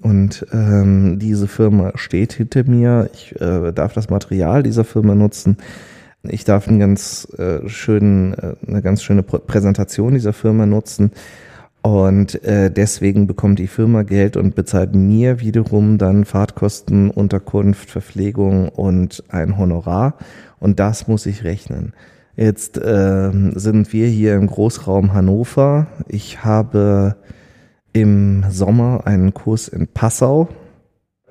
Und 0.00 0.46
ähm, 0.52 1.18
diese 1.18 1.48
Firma 1.48 1.92
steht 1.96 2.32
hinter 2.32 2.64
mir. 2.64 3.08
Ich 3.14 3.40
äh, 3.40 3.72
darf 3.72 3.92
das 3.94 4.10
Material 4.10 4.62
dieser 4.62 4.84
Firma 4.84 5.14
nutzen. 5.14 5.56
Ich 6.24 6.44
darf 6.44 6.68
einen 6.68 6.78
ganz 6.78 7.26
äh, 7.38 7.68
schönen, 7.68 8.34
äh, 8.34 8.54
eine 8.66 8.82
ganz 8.82 9.02
schöne 9.02 9.22
Pr- 9.22 9.40
Präsentation 9.40 10.14
dieser 10.14 10.32
Firma 10.32 10.66
nutzen. 10.66 11.10
Und 11.82 12.44
äh, 12.44 12.70
deswegen 12.70 13.26
bekommt 13.26 13.58
die 13.58 13.66
Firma 13.66 14.02
Geld 14.04 14.36
und 14.36 14.54
bezahlt 14.54 14.94
mir 14.94 15.40
wiederum 15.40 15.98
dann 15.98 16.24
Fahrtkosten, 16.24 17.10
Unterkunft, 17.10 17.90
Verpflegung 17.90 18.68
und 18.68 19.24
ein 19.28 19.58
Honorar. 19.58 20.14
Und 20.60 20.78
das 20.78 21.08
muss 21.08 21.26
ich 21.26 21.42
rechnen. 21.42 21.92
Jetzt 22.36 22.80
ähm, 22.82 23.52
sind 23.56 23.92
wir 23.92 24.06
hier 24.06 24.36
im 24.36 24.46
Großraum 24.46 25.12
Hannover. 25.12 25.88
Ich 26.06 26.44
habe 26.44 27.16
im 27.92 28.44
Sommer 28.48 29.02
einen 29.04 29.34
Kurs 29.34 29.66
in 29.66 29.88
Passau 29.88 30.48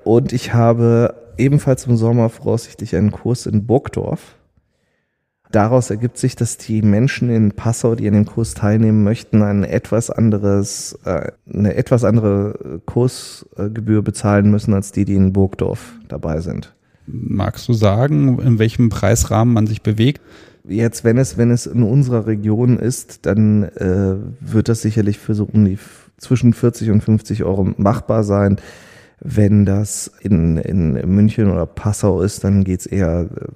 und 0.04 0.34
ich 0.34 0.52
habe 0.52 1.14
ebenfalls 1.38 1.86
im 1.86 1.96
Sommer 1.96 2.28
voraussichtlich 2.28 2.94
einen 2.94 3.10
Kurs 3.10 3.46
in 3.46 3.66
Burgdorf. 3.66 4.36
Daraus 5.52 5.90
ergibt 5.90 6.16
sich, 6.16 6.34
dass 6.34 6.56
die 6.56 6.80
Menschen 6.80 7.28
in 7.28 7.52
Passau, 7.52 7.94
die 7.94 8.08
an 8.08 8.14
dem 8.14 8.24
Kurs 8.24 8.54
teilnehmen 8.54 9.04
möchten, 9.04 9.42
ein 9.42 9.64
etwas 9.64 10.10
anderes, 10.10 10.98
äh, 11.04 11.30
eine 11.52 11.74
etwas 11.74 12.04
andere 12.04 12.80
Kursgebühr 12.86 14.02
bezahlen 14.02 14.50
müssen 14.50 14.72
als 14.72 14.92
die, 14.92 15.04
die 15.04 15.14
in 15.14 15.34
Burgdorf 15.34 15.92
dabei 16.08 16.40
sind. 16.40 16.74
Magst 17.06 17.68
du 17.68 17.74
sagen, 17.74 18.38
in 18.38 18.58
welchem 18.58 18.88
Preisrahmen 18.88 19.52
man 19.52 19.66
sich 19.66 19.82
bewegt? 19.82 20.22
Jetzt, 20.66 21.04
wenn 21.04 21.18
es, 21.18 21.36
wenn 21.36 21.50
es 21.50 21.66
in 21.66 21.82
unserer 21.82 22.26
Region 22.26 22.78
ist, 22.78 23.26
dann 23.26 23.64
äh, 23.64 24.16
wird 24.40 24.70
das 24.70 24.80
sicherlich 24.80 25.18
für 25.18 25.34
so 25.34 25.44
um 25.44 25.66
die 25.66 25.78
zwischen 26.16 26.54
40 26.54 26.90
und 26.90 27.02
50 27.02 27.44
Euro 27.44 27.74
machbar 27.76 28.24
sein. 28.24 28.56
Wenn 29.20 29.66
das 29.66 30.10
in, 30.20 30.56
in 30.56 30.92
München 31.14 31.50
oder 31.50 31.66
Passau 31.66 32.22
ist, 32.22 32.42
dann 32.44 32.64
geht's 32.64 32.86
eher 32.86 33.28
äh, 33.34 33.46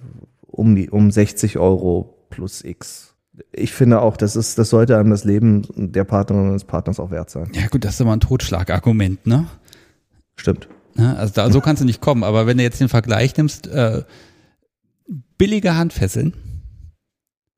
um 0.57 0.75
die 0.75 0.91
um 0.91 1.11
60 1.11 1.59
Euro 1.59 2.27
plus 2.31 2.65
X. 2.65 3.15
Ich 3.53 3.73
finde 3.73 4.01
auch, 4.01 4.17
das 4.17 4.35
ist, 4.35 4.59
das 4.59 4.71
sollte 4.71 4.97
einem 4.99 5.11
das 5.11 5.25
Leben 5.25 5.63
der 5.77 6.05
Partnerin 6.05 6.47
und 6.47 6.55
des 6.55 6.65
Partners 6.65 6.99
auch 6.99 7.11
wert 7.11 7.29
sein. 7.29 7.51
Ja 7.55 7.69
gut, 7.69 7.85
das 7.85 7.95
ist 7.95 8.01
immer 8.01 8.15
ein 8.15 8.21
Totschlagargument, 8.21 9.27
ne? 9.27 9.47
Stimmt. 10.37 10.69
Ne? 10.95 11.17
Also 11.17 11.35
da, 11.35 11.51
so 11.51 11.61
kannst 11.61 11.83
du 11.83 11.87
nicht 11.87 12.01
kommen. 12.01 12.25
Aber 12.25 12.47
wenn 12.47 12.57
du 12.57 12.63
jetzt 12.63 12.81
den 12.81 12.89
Vergleich 12.89 13.37
nimmst, 13.37 13.67
äh, 13.67 14.05
billige 15.37 15.77
Handfesseln 15.77 16.35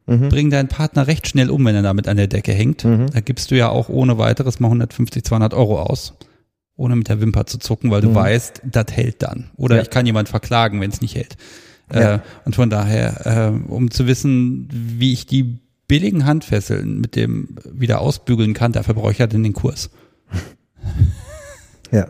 mhm. 0.06 0.28
bringen 0.28 0.50
deinen 0.50 0.68
Partner 0.68 1.06
recht 1.06 1.28
schnell 1.28 1.50
um, 1.50 1.64
wenn 1.64 1.76
er 1.76 1.82
damit 1.82 2.08
an 2.08 2.16
der 2.16 2.26
Decke 2.26 2.52
hängt. 2.52 2.84
Mhm. 2.84 3.10
Da 3.12 3.20
gibst 3.20 3.50
du 3.50 3.56
ja 3.56 3.68
auch 3.68 3.88
ohne 3.88 4.18
weiteres 4.18 4.58
mal 4.58 4.68
150, 4.68 5.24
200 5.24 5.54
Euro 5.54 5.80
aus, 5.80 6.14
ohne 6.76 6.96
mit 6.96 7.08
der 7.08 7.20
Wimper 7.20 7.46
zu 7.46 7.58
zucken, 7.58 7.90
weil 7.90 8.00
du 8.00 8.10
mhm. 8.10 8.14
weißt, 8.16 8.62
das 8.64 8.86
hält 8.90 9.22
dann. 9.22 9.50
Oder 9.56 9.76
ja. 9.76 9.82
ich 9.82 9.90
kann 9.90 10.06
jemand 10.06 10.28
verklagen, 10.28 10.80
wenn 10.80 10.90
es 10.90 11.00
nicht 11.00 11.14
hält. 11.14 11.36
Ja. 11.92 12.16
Äh, 12.16 12.20
und 12.44 12.54
von 12.54 12.70
daher, 12.70 13.26
äh, 13.26 13.70
um 13.70 13.90
zu 13.90 14.06
wissen, 14.06 14.68
wie 14.70 15.12
ich 15.12 15.26
die 15.26 15.58
billigen 15.86 16.26
Handfesseln 16.26 17.00
mit 17.00 17.16
dem 17.16 17.56
wieder 17.72 18.00
ausbügeln 18.00 18.54
kann, 18.54 18.72
dafür 18.72 18.94
brauche 18.94 19.12
ich 19.12 19.18
ja 19.18 19.26
dann 19.26 19.42
den 19.42 19.54
Kurs. 19.54 19.90
Ja. 21.90 22.06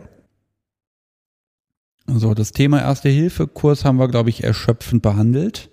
So, 2.05 2.33
das 2.33 2.51
Thema 2.51 2.81
Erste-Hilfe-Kurs 2.81 3.85
haben 3.85 3.97
wir, 3.97 4.07
glaube 4.07 4.29
ich, 4.29 4.43
erschöpfend 4.43 5.01
behandelt. 5.01 5.69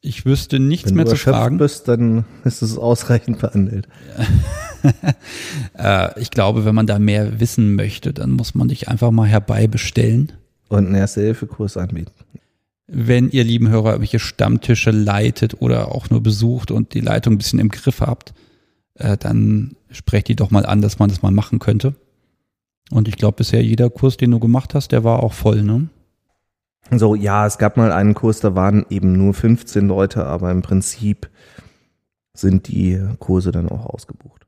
Ich 0.00 0.26
wüsste 0.26 0.60
nichts 0.60 0.90
Wenn 0.90 0.96
mehr 0.96 1.06
zu 1.06 1.16
fragen. 1.16 1.54
Wenn 1.54 1.58
du 1.58 1.64
bist, 1.64 1.88
dann 1.88 2.24
ist 2.44 2.62
es 2.62 2.78
ausreichend 2.78 3.38
behandelt. 3.38 3.88
äh, 5.78 6.20
ich 6.20 6.30
glaube, 6.30 6.64
wenn 6.64 6.74
man 6.74 6.86
da 6.86 6.98
mehr 6.98 7.40
wissen 7.40 7.74
möchte, 7.74 8.12
dann 8.12 8.30
muss 8.30 8.54
man 8.54 8.68
dich 8.68 8.88
einfach 8.88 9.10
mal 9.10 9.26
herbeibestellen. 9.26 10.32
Und 10.68 10.86
einen 10.86 10.94
Erste-Hilfe-Kurs 10.94 11.76
anbieten. 11.76 12.12
Wenn 12.86 13.30
ihr 13.30 13.44
lieben 13.44 13.68
Hörer 13.68 13.92
irgendwelche 13.92 14.18
Stammtische 14.18 14.90
leitet 14.90 15.60
oder 15.60 15.92
auch 15.94 16.10
nur 16.10 16.22
besucht 16.22 16.70
und 16.70 16.94
die 16.94 17.00
Leitung 17.00 17.34
ein 17.34 17.38
bisschen 17.38 17.58
im 17.58 17.70
Griff 17.70 18.00
habt, 18.00 18.34
äh, 18.94 19.16
dann 19.16 19.76
sprecht 19.90 20.28
die 20.28 20.36
doch 20.36 20.50
mal 20.50 20.66
an, 20.66 20.82
dass 20.82 20.98
man 20.98 21.08
das 21.08 21.22
mal 21.22 21.32
machen 21.32 21.58
könnte. 21.58 21.94
Und 22.90 23.08
ich 23.08 23.16
glaube, 23.16 23.36
bisher 23.36 23.62
jeder 23.62 23.88
Kurs, 23.88 24.16
den 24.16 24.30
du 24.30 24.38
gemacht 24.38 24.74
hast, 24.74 24.92
der 24.92 25.04
war 25.04 25.22
auch 25.22 25.32
voll, 25.32 25.62
ne? 25.62 25.88
So, 26.90 27.14
ja, 27.14 27.46
es 27.46 27.56
gab 27.56 27.78
mal 27.78 27.92
einen 27.92 28.12
Kurs, 28.12 28.40
da 28.40 28.54
waren 28.54 28.84
eben 28.90 29.16
nur 29.16 29.32
15 29.32 29.88
Leute, 29.88 30.26
aber 30.26 30.50
im 30.50 30.60
Prinzip 30.60 31.30
sind 32.34 32.68
die 32.68 33.02
Kurse 33.18 33.52
dann 33.52 33.70
auch 33.70 33.86
ausgebucht. 33.86 34.43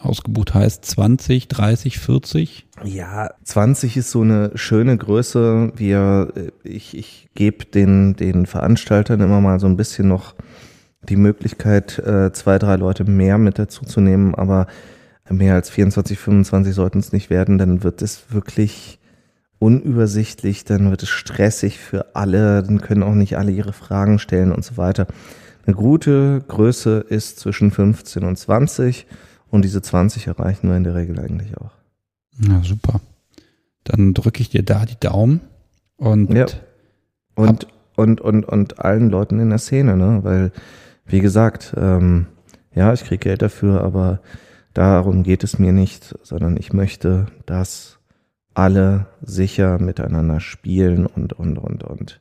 Ausgebucht 0.00 0.54
heißt 0.54 0.84
20, 0.84 1.48
30, 1.48 1.98
40? 1.98 2.66
Ja, 2.84 3.30
20 3.44 3.96
ist 3.96 4.10
so 4.10 4.22
eine 4.22 4.52
schöne 4.54 4.96
Größe. 4.96 5.72
Wir, 5.76 6.32
ich, 6.62 6.96
ich 6.96 7.28
gebe 7.34 7.64
den, 7.64 8.14
den 8.14 8.46
Veranstaltern 8.46 9.20
immer 9.20 9.40
mal 9.40 9.58
so 9.58 9.66
ein 9.66 9.76
bisschen 9.76 10.08
noch 10.08 10.34
die 11.02 11.16
Möglichkeit, 11.16 11.98
äh, 11.98 12.32
zwei, 12.32 12.58
drei 12.58 12.76
Leute 12.76 13.04
mehr 13.04 13.38
mit 13.38 13.58
dazu 13.58 13.84
zu 13.84 14.00
nehmen, 14.00 14.34
aber 14.34 14.66
mehr 15.28 15.54
als 15.54 15.70
24, 15.70 16.18
25 16.18 16.74
sollten 16.74 16.98
es 16.98 17.12
nicht 17.12 17.30
werden, 17.30 17.58
dann 17.58 17.82
wird 17.82 18.02
es 18.02 18.32
wirklich 18.32 18.98
unübersichtlich, 19.58 20.64
dann 20.64 20.90
wird 20.90 21.02
es 21.02 21.08
stressig 21.08 21.78
für 21.78 22.14
alle, 22.14 22.62
dann 22.62 22.80
können 22.80 23.02
auch 23.02 23.14
nicht 23.14 23.36
alle 23.36 23.50
ihre 23.50 23.72
Fragen 23.72 24.18
stellen 24.18 24.52
und 24.52 24.64
so 24.64 24.76
weiter. 24.76 25.06
Eine 25.66 25.74
gute 25.74 26.42
Größe 26.46 27.04
ist 27.08 27.40
zwischen 27.40 27.70
15 27.70 28.24
und 28.24 28.36
20 28.38 29.06
und 29.50 29.62
diese 29.62 29.82
20 29.82 30.26
erreichen 30.26 30.68
wir 30.68 30.76
in 30.76 30.84
der 30.84 30.94
Regel 30.94 31.18
eigentlich 31.18 31.56
auch. 31.58 31.72
Ja, 32.40 32.62
super. 32.62 33.00
Dann 33.84 34.14
drücke 34.14 34.40
ich 34.40 34.50
dir 34.50 34.62
da 34.62 34.84
die 34.84 34.98
Daumen 35.00 35.40
und 35.96 36.32
ja. 36.32 36.46
und, 37.34 37.66
und, 37.96 38.20
und, 38.20 38.44
und 38.44 38.78
allen 38.80 39.10
Leuten 39.10 39.40
in 39.40 39.48
der 39.48 39.58
Szene, 39.58 39.96
ne? 39.96 40.20
Weil, 40.22 40.52
wie 41.06 41.20
gesagt, 41.20 41.74
ähm, 41.76 42.26
ja, 42.74 42.92
ich 42.92 43.04
kriege 43.04 43.18
Geld 43.18 43.42
dafür, 43.42 43.82
aber 43.82 44.20
darum 44.74 45.22
geht 45.22 45.42
es 45.42 45.58
mir 45.58 45.72
nicht, 45.72 46.14
sondern 46.22 46.56
ich 46.56 46.72
möchte, 46.72 47.26
dass 47.46 47.98
alle 48.54 49.06
sicher 49.22 49.78
miteinander 49.78 50.40
spielen 50.40 51.06
und, 51.06 51.32
und, 51.32 51.58
und, 51.58 51.84
und, 51.84 52.20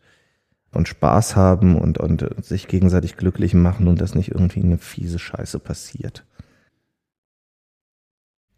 und 0.71 0.88
Spaß 0.88 1.36
haben 1.36 1.78
und, 1.78 1.97
und 1.97 2.25
sich 2.43 2.67
gegenseitig 2.67 3.17
glücklich 3.17 3.53
machen 3.53 3.88
und 3.88 3.99
dass 4.01 4.15
nicht 4.15 4.32
irgendwie 4.32 4.61
eine 4.61 4.78
fiese 4.78 5.19
Scheiße 5.19 5.59
passiert. 5.59 6.25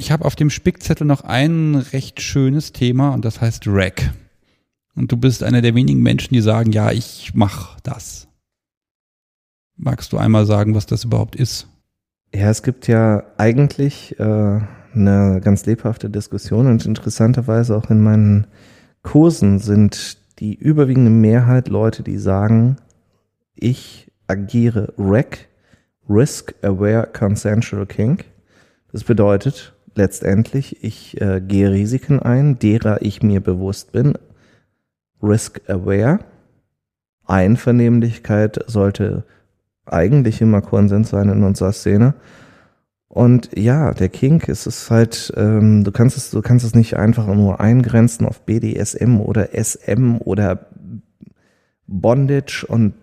Ich 0.02 0.12
habe 0.12 0.24
auf 0.24 0.38
dem 0.38 0.50
Spickzettel 0.50 1.06
noch 1.06 1.22
ein 1.22 1.76
recht 1.76 2.22
schönes 2.22 2.72
Thema 2.72 3.10
und 3.10 3.26
das 3.26 3.42
heißt 3.42 3.68
Rack. 3.68 4.14
Und 4.96 5.12
du 5.12 5.18
bist 5.18 5.44
einer 5.44 5.62
der 5.62 5.76
wenigen 5.76 6.02
Menschen, 6.02 6.34
die 6.34 6.42
sagen, 6.42 6.72
ja, 6.72 6.92
ich 6.92 7.32
mach 7.34 7.80
das. 7.82 8.28
Magst 9.76 10.14
du 10.14 10.18
einmal 10.18 10.46
sagen, 10.46 10.74
was 10.74 10.86
das 10.86 11.04
überhaupt 11.04 11.36
ist? 11.36 11.68
Ja, 12.34 12.50
es 12.50 12.64
gibt 12.64 12.88
ja 12.88 13.24
eigentlich 13.38 14.18
äh, 14.20 14.62
eine 14.94 15.42
ganz 15.44 15.66
lebhafte 15.66 16.10
Diskussion 16.10 16.68
und 16.68 16.86
interessanterweise 16.86 17.76
auch 17.76 17.90
in 17.90 18.02
meinen 18.02 18.48
Kursen 19.04 19.60
sind 19.60 20.18
die 20.40 20.56
überwiegende 20.56 21.12
Mehrheit 21.12 21.68
Leute, 21.68 22.04
die 22.04 22.18
sagen, 22.18 22.78
ich 23.54 24.12
agiere 24.28 24.94
REC, 24.98 25.50
Risk 26.10 26.56
Aware 26.62 27.10
Consensual 27.12 27.86
Kink. 27.86 28.26
Das 28.92 29.04
bedeutet 29.04 29.74
letztendlich, 29.96 30.84
ich 30.84 31.20
äh, 31.22 31.42
gehe 31.42 31.72
Risiken 31.72 32.20
ein, 32.20 32.60
derer 32.60 33.02
ich 33.02 33.22
mir 33.22 33.42
bewusst 33.42 33.92
bin. 33.92 34.14
Risk 35.22 35.62
Aware. 35.70 36.20
Einvernehmlichkeit 37.26 38.64
sollte 38.68 39.24
eigentlich 39.86 40.42
immer 40.42 40.62
Konsens 40.62 41.10
sein 41.10 41.30
in 41.30 41.44
unserer 41.44 41.74
Szene. 41.74 42.16
Und 43.08 43.50
ja, 43.58 43.92
der 43.92 44.10
Kink 44.10 44.48
ist 44.48 44.68
es 44.68 44.90
halt, 44.92 45.34
ähm, 45.36 45.84
du 45.84 45.92
kannst 45.92 46.16
es, 46.16 46.30
du 46.30 46.42
kannst 46.42 46.64
es 46.64 46.76
nicht 46.76 46.96
einfach 46.96 47.26
nur 47.28 47.60
eingrenzen 47.60 48.26
auf 48.28 48.42
BDSM 48.46 49.20
oder 49.20 49.50
SM 49.54 50.18
oder 50.20 50.68
Bondage 51.88 52.66
und 52.68 52.94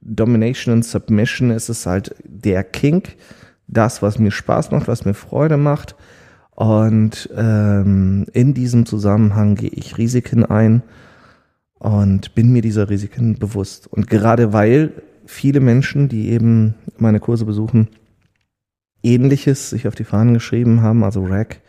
Domination 0.00 0.74
und 0.74 0.84
Submission. 0.84 1.52
Es 1.52 1.68
ist 1.68 1.86
halt 1.86 2.16
der 2.24 2.64
Kink, 2.64 3.16
das, 3.68 4.02
was 4.02 4.18
mir 4.18 4.32
Spaß 4.32 4.72
macht, 4.72 4.88
was 4.88 5.04
mir 5.04 5.14
Freude 5.14 5.56
macht. 5.56 5.94
Und 6.54 7.30
ähm, 7.34 8.26
in 8.32 8.54
diesem 8.54 8.86
Zusammenhang 8.86 9.54
gehe 9.54 9.70
ich 9.70 9.98
Risiken 9.98 10.44
ein 10.44 10.82
und 11.78 12.34
bin 12.34 12.52
mir 12.52 12.62
dieser 12.62 12.90
Risiken 12.90 13.38
bewusst. 13.38 13.86
Und 13.86 14.08
gerade 14.08 14.52
weil 14.52 14.92
viele 15.26 15.60
Menschen, 15.60 16.08
die 16.08 16.28
eben 16.30 16.74
meine 16.98 17.20
Kurse 17.20 17.44
besuchen, 17.44 17.88
Ähnliches 19.02 19.70
sich 19.70 19.88
auf 19.88 19.94
die 19.94 20.04
Fahnen 20.04 20.34
geschrieben 20.34 20.82
haben, 20.82 21.02
also 21.02 21.24
Rack, 21.24 21.60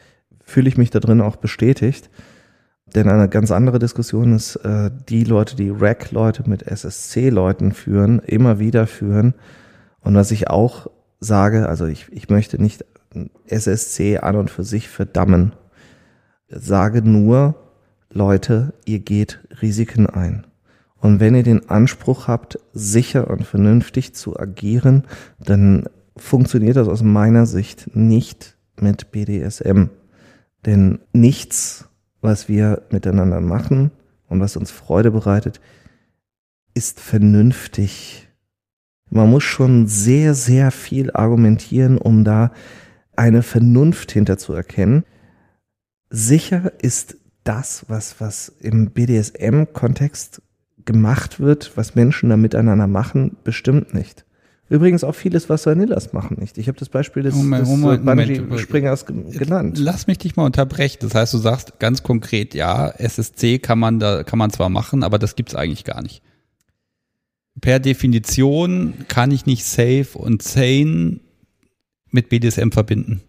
fühle 0.44 0.68
ich 0.68 0.78
mich 0.78 0.92
da 0.92 1.00
drin 1.00 1.22
auch 1.22 1.38
bestätigt. 1.38 2.10
Denn 2.94 3.10
eine 3.10 3.28
ganz 3.28 3.50
andere 3.50 3.80
Diskussion 3.80 4.36
ist, 4.36 4.58
äh, 4.58 4.92
die 5.10 5.24
Leute, 5.24 5.56
die 5.56 5.70
Rack-Leute 5.70 6.48
mit 6.48 6.64
SSC-Leuten 6.64 7.72
führen, 7.72 8.20
immer 8.20 8.60
wieder 8.60 8.86
führen. 8.86 9.34
Und 10.02 10.14
was 10.14 10.30
ich 10.30 10.50
auch 10.50 10.88
sage, 11.20 11.68
also 11.68 11.88
ich, 11.88 12.12
ich 12.12 12.30
möchte 12.30 12.62
nicht 12.62 12.86
SSC 13.48 14.18
an 14.18 14.36
und 14.36 14.50
für 14.50 14.64
sich 14.64 14.90
verdammen. 14.90 15.54
Sage 16.48 17.02
nur, 17.02 17.56
Leute, 18.10 18.74
ihr 18.86 19.00
geht 19.00 19.40
Risiken 19.62 20.06
ein. 20.08 20.46
Und 21.00 21.20
wenn 21.20 21.36
ihr 21.36 21.44
den 21.44 21.70
Anspruch 21.70 22.28
habt, 22.28 22.60
sicher 22.74 23.30
und 23.30 23.46
vernünftig 23.46 24.14
zu 24.14 24.40
agieren, 24.40 25.04
dann 25.40 25.90
funktioniert 26.16 26.78
das 26.78 26.88
aus 26.88 27.04
meiner 27.04 27.46
Sicht 27.46 27.96
nicht 27.96 28.56
mit 28.80 29.12
BDSM. 29.12 29.86
Denn 30.66 31.00
nichts, 31.12 31.90
was 32.22 32.48
wir 32.48 32.84
miteinander 32.90 33.42
machen 33.42 33.92
und 34.30 34.40
was 34.40 34.56
uns 34.56 34.72
Freude 34.72 35.12
bereitet, 35.12 35.60
ist 36.74 37.00
vernünftig, 37.00 38.30
Man 39.10 39.30
muss 39.30 39.44
schon 39.44 39.86
sehr, 39.86 40.34
sehr 40.34 40.72
viel 40.72 41.12
argumentieren, 41.12 42.00
um 42.00 42.24
da 42.24 42.52
eine 43.16 43.44
Vernunft 43.44 44.12
hinter 44.12 44.38
zu 44.38 44.54
erkennen. 44.54 45.04
Sicher 46.10 46.72
ist 46.82 47.18
das, 47.44 47.86
was, 47.88 48.20
was 48.20 48.50
im 48.60 48.92
BDSM-Kontext 48.92 50.42
gemacht 50.86 51.40
wird, 51.40 51.76
was 51.76 51.96
Menschen 51.96 52.30
da 52.30 52.38
miteinander 52.38 52.88
machen, 52.88 53.38
bestimmt 53.44 53.94
nicht. 53.94 54.26
Übrigens 54.70 55.04
auch 55.04 55.14
vieles, 55.14 55.50
was 55.50 55.66
Vanillas 55.66 56.14
machen 56.14 56.38
nicht. 56.40 56.58
Ich 56.58 56.68
habe 56.68 56.80
das 56.80 56.90
Beispiel 56.90 57.22
des, 57.22 57.36
Moment, 57.36 57.68
des 57.68 57.70
Moment, 57.70 58.06
Bungee-Springers 58.06 59.06
genannt. 59.06 59.78
Lass 59.78 60.08
mich 60.08 60.18
dich 60.18 60.36
mal 60.36 60.46
unterbrechen. 60.46 60.98
Das 61.02 61.14
heißt, 61.14 61.34
du 61.34 61.38
sagst 61.38 61.80
ganz 61.80 62.02
konkret, 62.02 62.56
ja, 62.56 62.88
SSC 62.90 63.60
kann 63.60 63.78
man 63.78 64.00
da, 64.00 64.24
kann 64.24 64.40
man 64.40 64.52
zwar 64.52 64.70
machen, 64.70 65.04
aber 65.04 65.20
das 65.20 65.36
gibt's 65.36 65.54
eigentlich 65.54 65.84
gar 65.84 66.02
nicht. 66.02 66.24
Per 67.62 67.80
Definition 67.80 68.94
kann 69.10 69.32
ich 69.32 69.46
nicht 69.46 69.66
safe 69.66 70.18
und 70.18 70.42
sane 70.42 71.20
mit 72.14 72.30
BDSM 72.30 72.70
verbinden. 72.70 73.22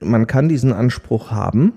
Man 0.00 0.26
kann 0.26 0.48
diesen 0.48 0.72
Anspruch 0.72 1.30
haben, 1.30 1.72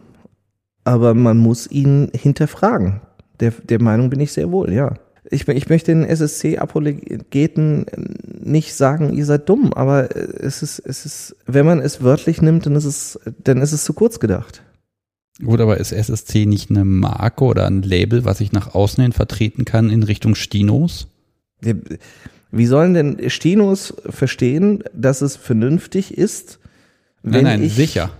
aber 0.84 1.14
man 1.14 1.38
muss 1.38 1.70
ihn 1.70 2.12
hinterfragen. 2.14 3.02
Der, 3.40 3.52
der 3.52 3.82
Meinung 3.82 4.10
bin 4.10 4.20
ich 4.20 4.32
sehr 4.32 4.52
wohl, 4.52 4.74
ja. 4.74 4.96
Ich, 5.30 5.48
ich 5.48 5.70
möchte 5.70 5.92
den 5.92 6.06
SSC-Apologeten 6.06 7.86
nicht 8.42 8.76
sagen, 8.76 9.14
ihr 9.14 9.26
seid 9.26 9.50
dumm, 9.50 9.74
aber 9.74 10.16
es 10.16 10.64
ist, 10.64 10.80
es 10.80 11.06
ist, 11.06 11.36
wenn 11.46 11.66
man 11.66 11.80
es 11.80 12.02
wörtlich 12.02 12.42
nimmt, 12.42 12.66
dann 12.66 12.76
ist 12.76 12.86
es, 12.86 13.20
dann 13.44 13.62
ist 13.62 13.74
es 13.74 13.84
zu 13.84 13.94
kurz 13.94 14.20
gedacht. 14.20 14.64
Gut, 15.44 15.60
aber 15.60 15.78
ist 15.78 15.92
SSC 15.92 16.46
nicht 16.46 16.70
eine 16.70 16.86
Marke 16.86 17.44
oder 17.44 17.68
ein 17.68 17.82
Label, 17.84 18.26
was 18.26 18.40
ich 18.40 18.54
nach 18.54 18.74
außen 18.74 19.04
hin 19.04 19.12
vertreten 19.12 19.66
kann 19.66 19.90
in 19.90 20.04
Richtung 20.04 20.34
Stinos? 20.34 21.08
Wie 22.52 22.66
sollen 22.66 22.94
denn 22.94 23.30
Stinos 23.30 23.94
verstehen, 24.10 24.84
dass 24.94 25.22
es 25.22 25.36
vernünftig 25.36 26.18
ist? 26.18 26.60
Nein, 27.24 27.44
nein, 27.44 27.64
ich, 27.64 27.76
sicher. 27.76 28.12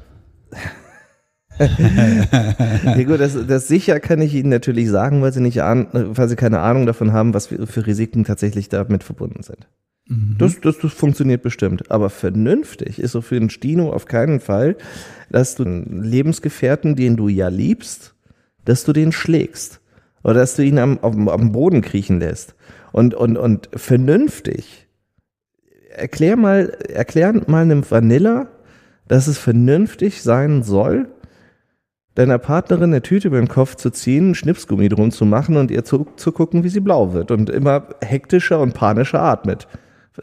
ja 1.60 3.04
gut, 3.04 3.20
das, 3.20 3.38
das 3.48 3.68
sicher 3.68 4.00
kann 4.00 4.22
ich 4.22 4.34
Ihnen 4.34 4.50
natürlich 4.50 4.90
sagen, 4.90 5.22
weil 5.22 5.34
Sie 5.34 5.42
nicht 5.42 5.62
ahnen, 5.62 5.88
weil 5.94 6.28
Sie 6.28 6.36
keine 6.36 6.60
Ahnung 6.60 6.86
davon 6.86 7.14
haben, 7.14 7.34
was 7.34 7.48
für, 7.48 7.66
für 7.66 7.88
Risiken 7.88 8.26
tatsächlich 8.26 8.70
damit 8.70 9.04
verbunden 9.04 9.44
sind. 9.44 9.68
Mhm. 10.08 10.36
Das, 10.38 10.60
das, 10.62 10.78
das 10.80 10.94
funktioniert 10.94 11.42
bestimmt. 11.42 11.90
Aber 11.92 12.10
vernünftig 12.10 13.00
ist 13.00 13.12
so 13.12 13.22
für 13.22 13.38
einen 13.38 13.50
Stino 13.50 13.92
auf 13.92 14.06
keinen 14.06 14.40
Fall, 14.40 14.76
dass 15.30 15.56
du 15.56 15.64
einen 15.64 16.04
Lebensgefährten, 16.04 16.96
den 16.96 17.16
du 17.16 17.28
ja 17.28 17.48
liebst, 17.48 18.14
dass 18.66 18.84
du 18.84 18.94
den 18.94 19.12
schlägst. 19.12 19.80
Oder 20.24 20.36
dass 20.36 20.56
du 20.56 20.64
ihn 20.64 20.80
am, 20.80 21.00
am, 21.02 21.30
am 21.30 21.52
Boden 21.52 21.82
kriechen 21.82 22.20
lässt. 22.20 22.56
Und, 22.92 23.14
und, 23.14 23.38
und 23.38 23.70
vernünftig. 23.76 24.88
Erklär 25.90 26.36
mal, 26.36 26.70
erklär 26.90 27.34
mal 27.48 27.62
einem 27.62 27.90
Vanilla, 27.90 28.48
dass 29.08 29.28
es 29.28 29.38
vernünftig 29.38 30.22
sein 30.22 30.64
soll, 30.64 31.08
deiner 32.16 32.40
Partnerin 32.40 32.92
eine 32.92 33.02
Tüte 33.02 33.28
über 33.28 33.38
den 33.38 33.48
Kopf 33.48 33.76
zu 33.76 33.92
ziehen, 33.92 34.34
Schnipsgummi 34.34 34.90
drum 34.90 35.12
zu 35.12 35.26
machen 35.26 35.56
und 35.56 35.70
ihr 35.70 35.84
zu, 35.84 36.08
zu 36.16 36.32
gucken, 36.32 36.64
wie 36.64 36.70
sie 36.70 36.80
blau 36.80 37.14
wird 37.14 37.30
und 37.32 37.50
immer 37.50 37.90
hektischer 38.02 38.60
und 38.60 38.74
panischer 38.74 39.22
atmet. 39.22 39.68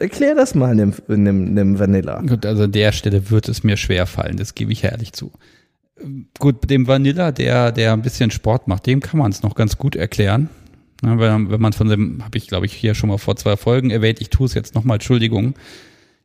Erklär 0.00 0.34
das 0.34 0.56
mal 0.56 0.70
einem, 0.70 0.92
einem, 1.08 1.46
einem 1.46 1.78
Vanilla. 1.78 2.20
Gut, 2.22 2.44
also 2.46 2.64
an 2.64 2.72
der 2.72 2.90
Stelle 2.90 3.30
wird 3.30 3.48
es 3.48 3.62
mir 3.62 3.76
schwer 3.76 4.06
fallen, 4.06 4.36
das 4.36 4.56
gebe 4.56 4.72
ich 4.72 4.82
ehrlich 4.82 5.12
zu. 5.12 5.30
Gut, 6.40 6.68
dem 6.68 6.88
Vanilla, 6.88 7.30
der, 7.30 7.70
der 7.70 7.92
ein 7.92 8.02
bisschen 8.02 8.32
Sport 8.32 8.66
macht, 8.66 8.86
dem 8.86 8.98
kann 8.98 9.20
man 9.20 9.30
es 9.30 9.44
noch 9.44 9.54
ganz 9.54 9.78
gut 9.78 9.94
erklären. 9.94 10.48
Ja, 11.04 11.18
wenn, 11.18 11.50
wenn 11.50 11.60
man 11.60 11.72
von 11.72 11.88
dem, 11.88 12.24
habe 12.24 12.38
ich 12.38 12.48
glaube 12.48 12.66
ich 12.66 12.72
hier 12.72 12.94
schon 12.94 13.08
mal 13.08 13.18
vor 13.18 13.36
zwei 13.36 13.56
Folgen 13.56 13.90
erwähnt, 13.90 14.20
ich 14.20 14.30
tue 14.30 14.46
es 14.46 14.54
jetzt 14.54 14.74
nochmal, 14.74 14.96
Entschuldigung 14.96 15.54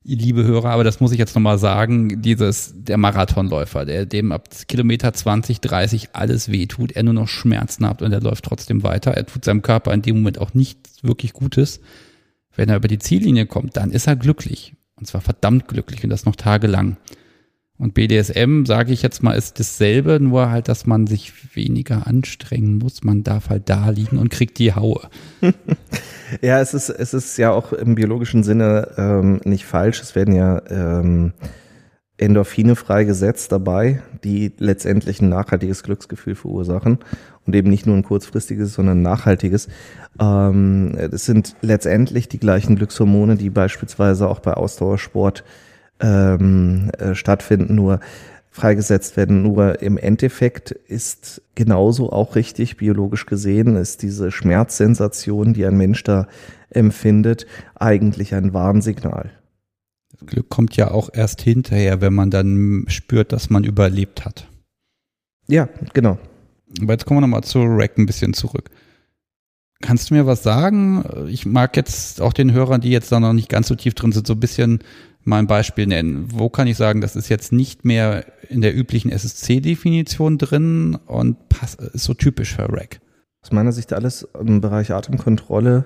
liebe 0.03 0.43
Hörer, 0.43 0.69
aber 0.69 0.83
das 0.83 0.99
muss 0.99 1.11
ich 1.11 1.19
jetzt 1.19 1.35
nochmal 1.35 1.57
sagen, 1.57 2.21
dieses, 2.21 2.73
der 2.75 2.97
Marathonläufer, 2.97 3.85
der 3.85 4.05
dem 4.05 4.31
ab 4.31 4.49
Kilometer 4.67 5.13
20, 5.13 5.61
30 5.61 6.09
alles 6.13 6.51
wehtut, 6.51 6.93
er 6.93 7.03
nur 7.03 7.13
noch 7.13 7.27
Schmerzen 7.27 7.87
hat 7.87 8.01
und 8.01 8.11
er 8.11 8.21
läuft 8.21 8.45
trotzdem 8.45 8.83
weiter. 8.83 9.11
Er 9.11 9.25
tut 9.25 9.45
seinem 9.45 9.61
Körper 9.61 9.93
in 9.93 10.01
dem 10.01 10.17
Moment 10.17 10.39
auch 10.39 10.53
nichts 10.53 11.03
wirklich 11.03 11.33
Gutes. 11.33 11.81
Wenn 12.55 12.69
er 12.69 12.77
über 12.77 12.87
die 12.87 12.99
Ziellinie 12.99 13.45
kommt, 13.45 13.77
dann 13.77 13.91
ist 13.91 14.07
er 14.07 14.15
glücklich. 14.15 14.73
Und 14.95 15.05
zwar 15.05 15.21
verdammt 15.21 15.67
glücklich 15.67 16.03
und 16.03 16.09
das 16.09 16.25
noch 16.25 16.35
tagelang. 16.35 16.97
Und 17.79 17.93
BDSM, 17.93 18.65
sage 18.65 18.91
ich 18.91 19.01
jetzt 19.01 19.23
mal, 19.23 19.31
ist 19.31 19.57
dasselbe, 19.57 20.19
nur 20.19 20.51
halt, 20.51 20.67
dass 20.67 20.85
man 20.85 21.07
sich 21.07 21.55
weniger 21.55 22.07
anstrengen 22.07 22.77
muss. 22.77 23.05
Man 23.05 23.23
darf 23.23 23.49
halt 23.49 23.69
da 23.69 23.89
liegen 23.89 24.17
und 24.17 24.29
kriegt 24.29 24.59
die 24.59 24.73
Haue. 24.73 25.07
ja, 26.41 26.59
es 26.59 26.73
ist, 26.73 26.89
es 26.89 27.13
ist 27.13 27.37
ja 27.37 27.51
auch 27.51 27.71
im 27.71 27.95
biologischen 27.95 28.43
Sinne 28.43 28.89
ähm, 28.97 29.39
nicht 29.45 29.65
falsch. 29.65 30.01
Es 30.01 30.13
werden 30.13 30.35
ja 30.35 30.61
ähm, 30.69 31.31
Endorphine 32.17 32.75
freigesetzt 32.75 33.53
dabei, 33.53 34.01
die 34.25 34.51
letztendlich 34.57 35.21
ein 35.21 35.29
nachhaltiges 35.29 35.81
Glücksgefühl 35.81 36.35
verursachen 36.35 36.99
und 37.47 37.55
eben 37.55 37.69
nicht 37.69 37.85
nur 37.85 37.95
ein 37.95 38.03
kurzfristiges, 38.03 38.73
sondern 38.73 38.99
ein 38.99 39.03
nachhaltiges. 39.03 39.69
Ähm, 40.19 40.97
es 40.97 41.25
sind 41.25 41.55
letztendlich 41.61 42.27
die 42.27 42.39
gleichen 42.39 42.75
Glückshormone, 42.75 43.37
die 43.37 43.49
beispielsweise 43.49 44.27
auch 44.27 44.39
bei 44.39 44.53
Ausdauersport 44.53 45.45
ähm, 45.99 46.91
äh, 46.97 47.15
stattfinden, 47.15 47.75
nur 47.75 47.99
freigesetzt 48.51 49.17
werden. 49.17 49.41
Nur 49.41 49.81
im 49.81 49.97
Endeffekt 49.97 50.71
ist 50.71 51.41
genauso 51.55 52.11
auch 52.11 52.35
richtig 52.35 52.77
biologisch 52.77 53.25
gesehen, 53.25 53.75
ist 53.75 54.01
diese 54.01 54.31
Schmerzsensation, 54.31 55.53
die 55.53 55.65
ein 55.65 55.77
Mensch 55.77 56.03
da 56.03 56.27
empfindet, 56.69 57.47
eigentlich 57.75 58.33
ein 58.35 58.53
Warnsignal. 58.53 59.31
Das 60.11 60.27
Glück 60.27 60.49
kommt 60.49 60.75
ja 60.75 60.91
auch 60.91 61.09
erst 61.13 61.41
hinterher, 61.41 62.01
wenn 62.01 62.13
man 62.13 62.29
dann 62.31 62.85
spürt, 62.87 63.31
dass 63.31 63.49
man 63.49 63.63
überlebt 63.63 64.25
hat. 64.25 64.47
Ja, 65.47 65.69
genau. 65.93 66.19
Aber 66.81 66.93
jetzt 66.93 67.05
kommen 67.05 67.17
wir 67.17 67.21
nochmal 67.21 67.43
zu 67.43 67.63
Rack 67.63 67.97
ein 67.97 68.05
bisschen 68.05 68.33
zurück. 68.33 68.69
Kannst 69.81 70.09
du 70.09 70.13
mir 70.13 70.25
was 70.25 70.43
sagen? 70.43 71.05
Ich 71.29 71.45
mag 71.45 71.77
jetzt 71.77 72.21
auch 72.21 72.33
den 72.33 72.51
Hörern, 72.51 72.81
die 72.81 72.89
jetzt 72.89 73.11
da 73.11 73.19
noch 73.19 73.33
nicht 73.33 73.49
ganz 73.49 73.69
so 73.69 73.75
tief 73.75 73.93
drin 73.93 74.11
sind, 74.11 74.27
so 74.27 74.33
ein 74.33 74.39
bisschen 74.39 74.79
mal 75.23 75.39
ein 75.39 75.47
Beispiel 75.47 75.87
nennen. 75.87 76.27
Wo 76.31 76.49
kann 76.49 76.67
ich 76.67 76.77
sagen, 76.77 77.01
das 77.01 77.15
ist 77.15 77.29
jetzt 77.29 77.51
nicht 77.51 77.85
mehr 77.85 78.25
in 78.49 78.61
der 78.61 78.75
üblichen 78.75 79.11
SSC-Definition 79.11 80.37
drin 80.37 80.97
und 81.05 81.37
ist 81.93 82.03
so 82.03 82.13
typisch 82.13 82.55
für 82.55 82.71
Rack? 82.71 82.99
Aus 83.41 83.51
meiner 83.51 83.71
Sicht 83.71 83.93
alles 83.93 84.27
im 84.39 84.61
Bereich 84.61 84.91
Atemkontrolle 84.91 85.85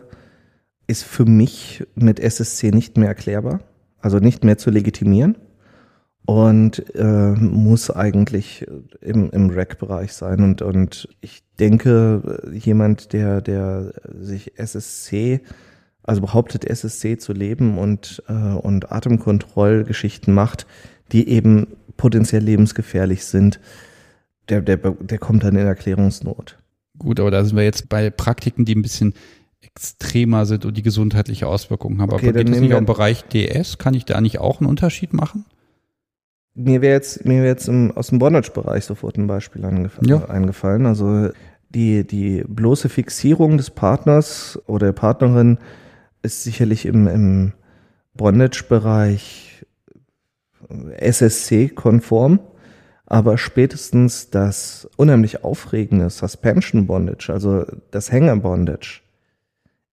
ist 0.88 1.04
für 1.04 1.26
mich 1.26 1.86
mit 1.96 2.20
SSC 2.20 2.72
nicht 2.72 2.98
mehr 2.98 3.10
erklärbar, 3.10 3.62
also 4.00 4.20
nicht 4.20 4.44
mehr 4.44 4.58
zu 4.58 4.70
legitimieren 4.70 5.38
und 6.26 6.96
äh, 6.96 7.34
muss 7.34 7.92
eigentlich 7.92 8.66
im, 9.02 9.30
im 9.32 9.50
Rack-Bereich 9.50 10.14
sein. 10.14 10.42
Und, 10.42 10.62
und 10.62 11.10
ich 11.22 11.44
denke, 11.60 12.50
jemand, 12.54 13.14
der, 13.14 13.42
der 13.42 13.94
sich 14.20 14.58
SSC 14.58 15.42
also 16.04 16.22
behauptet 16.22 16.66
SSC 16.66 17.18
zu 17.18 17.34
leben 17.34 17.78
und, 17.78 18.22
äh, 18.28 18.34
und 18.34 18.92
Atemkontrollgeschichten 18.92 20.34
macht, 20.34 20.68
die 21.12 21.30
eben 21.30 21.68
potenziell 21.98 22.44
lebensgefährlich 22.44 23.26
sind, 23.26 23.60
der, 24.50 24.62
der, 24.62 24.78
der 24.78 25.18
kommt 25.18 25.44
dann 25.44 25.56
in 25.56 25.66
Erklärungsnot. 25.66 26.60
Gut, 26.98 27.20
aber 27.20 27.32
da 27.32 27.44
sind 27.44 27.56
wir 27.56 27.64
jetzt 27.64 27.90
bei 27.90 28.10
Praktiken, 28.10 28.66
die 28.66 28.76
ein 28.76 28.82
bisschen 28.82 29.14
extremer 29.62 30.46
sind 30.46 30.66
und 30.66 30.76
die 30.76 30.84
gesundheitliche 30.84 31.48
Auswirkungen 31.48 32.02
haben. 32.02 32.12
Okay, 32.12 32.30
aber 32.30 32.44
geht 32.44 32.54
es 32.54 32.60
nicht 32.60 32.74
auch 32.74 32.80
im 32.80 32.86
Bereich 32.86 33.24
DS? 33.24 33.78
Kann 33.78 33.94
ich 33.94 34.06
da 34.06 34.20
nicht 34.20 34.40
auch 34.40 34.60
einen 34.60 34.70
Unterschied 34.70 35.14
machen? 35.14 35.46
Mir 36.54 36.82
wäre 36.82 36.94
jetzt, 36.94 37.26
mir 37.26 37.38
wäre 37.38 37.48
jetzt 37.48 37.68
im, 37.68 37.92
aus 37.96 38.08
dem 38.08 38.20
Bondage-Bereich 38.20 38.86
sofort 38.86 39.18
ein 39.18 39.26
Beispiel 39.26 39.64
ja. 40.02 40.26
eingefallen. 40.26 40.86
Also 40.86 41.30
die, 41.70 42.06
die 42.06 42.44
bloße 42.48 42.90
Fixierung 42.90 43.58
des 43.58 43.72
Partners 43.72 44.60
oder 44.68 44.88
der 44.88 44.94
Partnerin 44.94 45.58
ist 46.24 46.44
sicherlich 46.44 46.86
im, 46.86 47.08
im 47.08 47.54
Bondage-Bereich 48.16 49.66
SSC-konform, 50.98 52.40
aber 53.06 53.38
spätestens 53.38 54.30
das 54.30 54.90
unheimlich 54.98 55.44
aufregende 55.44 56.10
Suspension 56.10 56.88
Bondage, 56.88 57.32
also 57.32 57.66
das 57.92 58.12
Hänger 58.12 58.38
Bondage, 58.38 59.02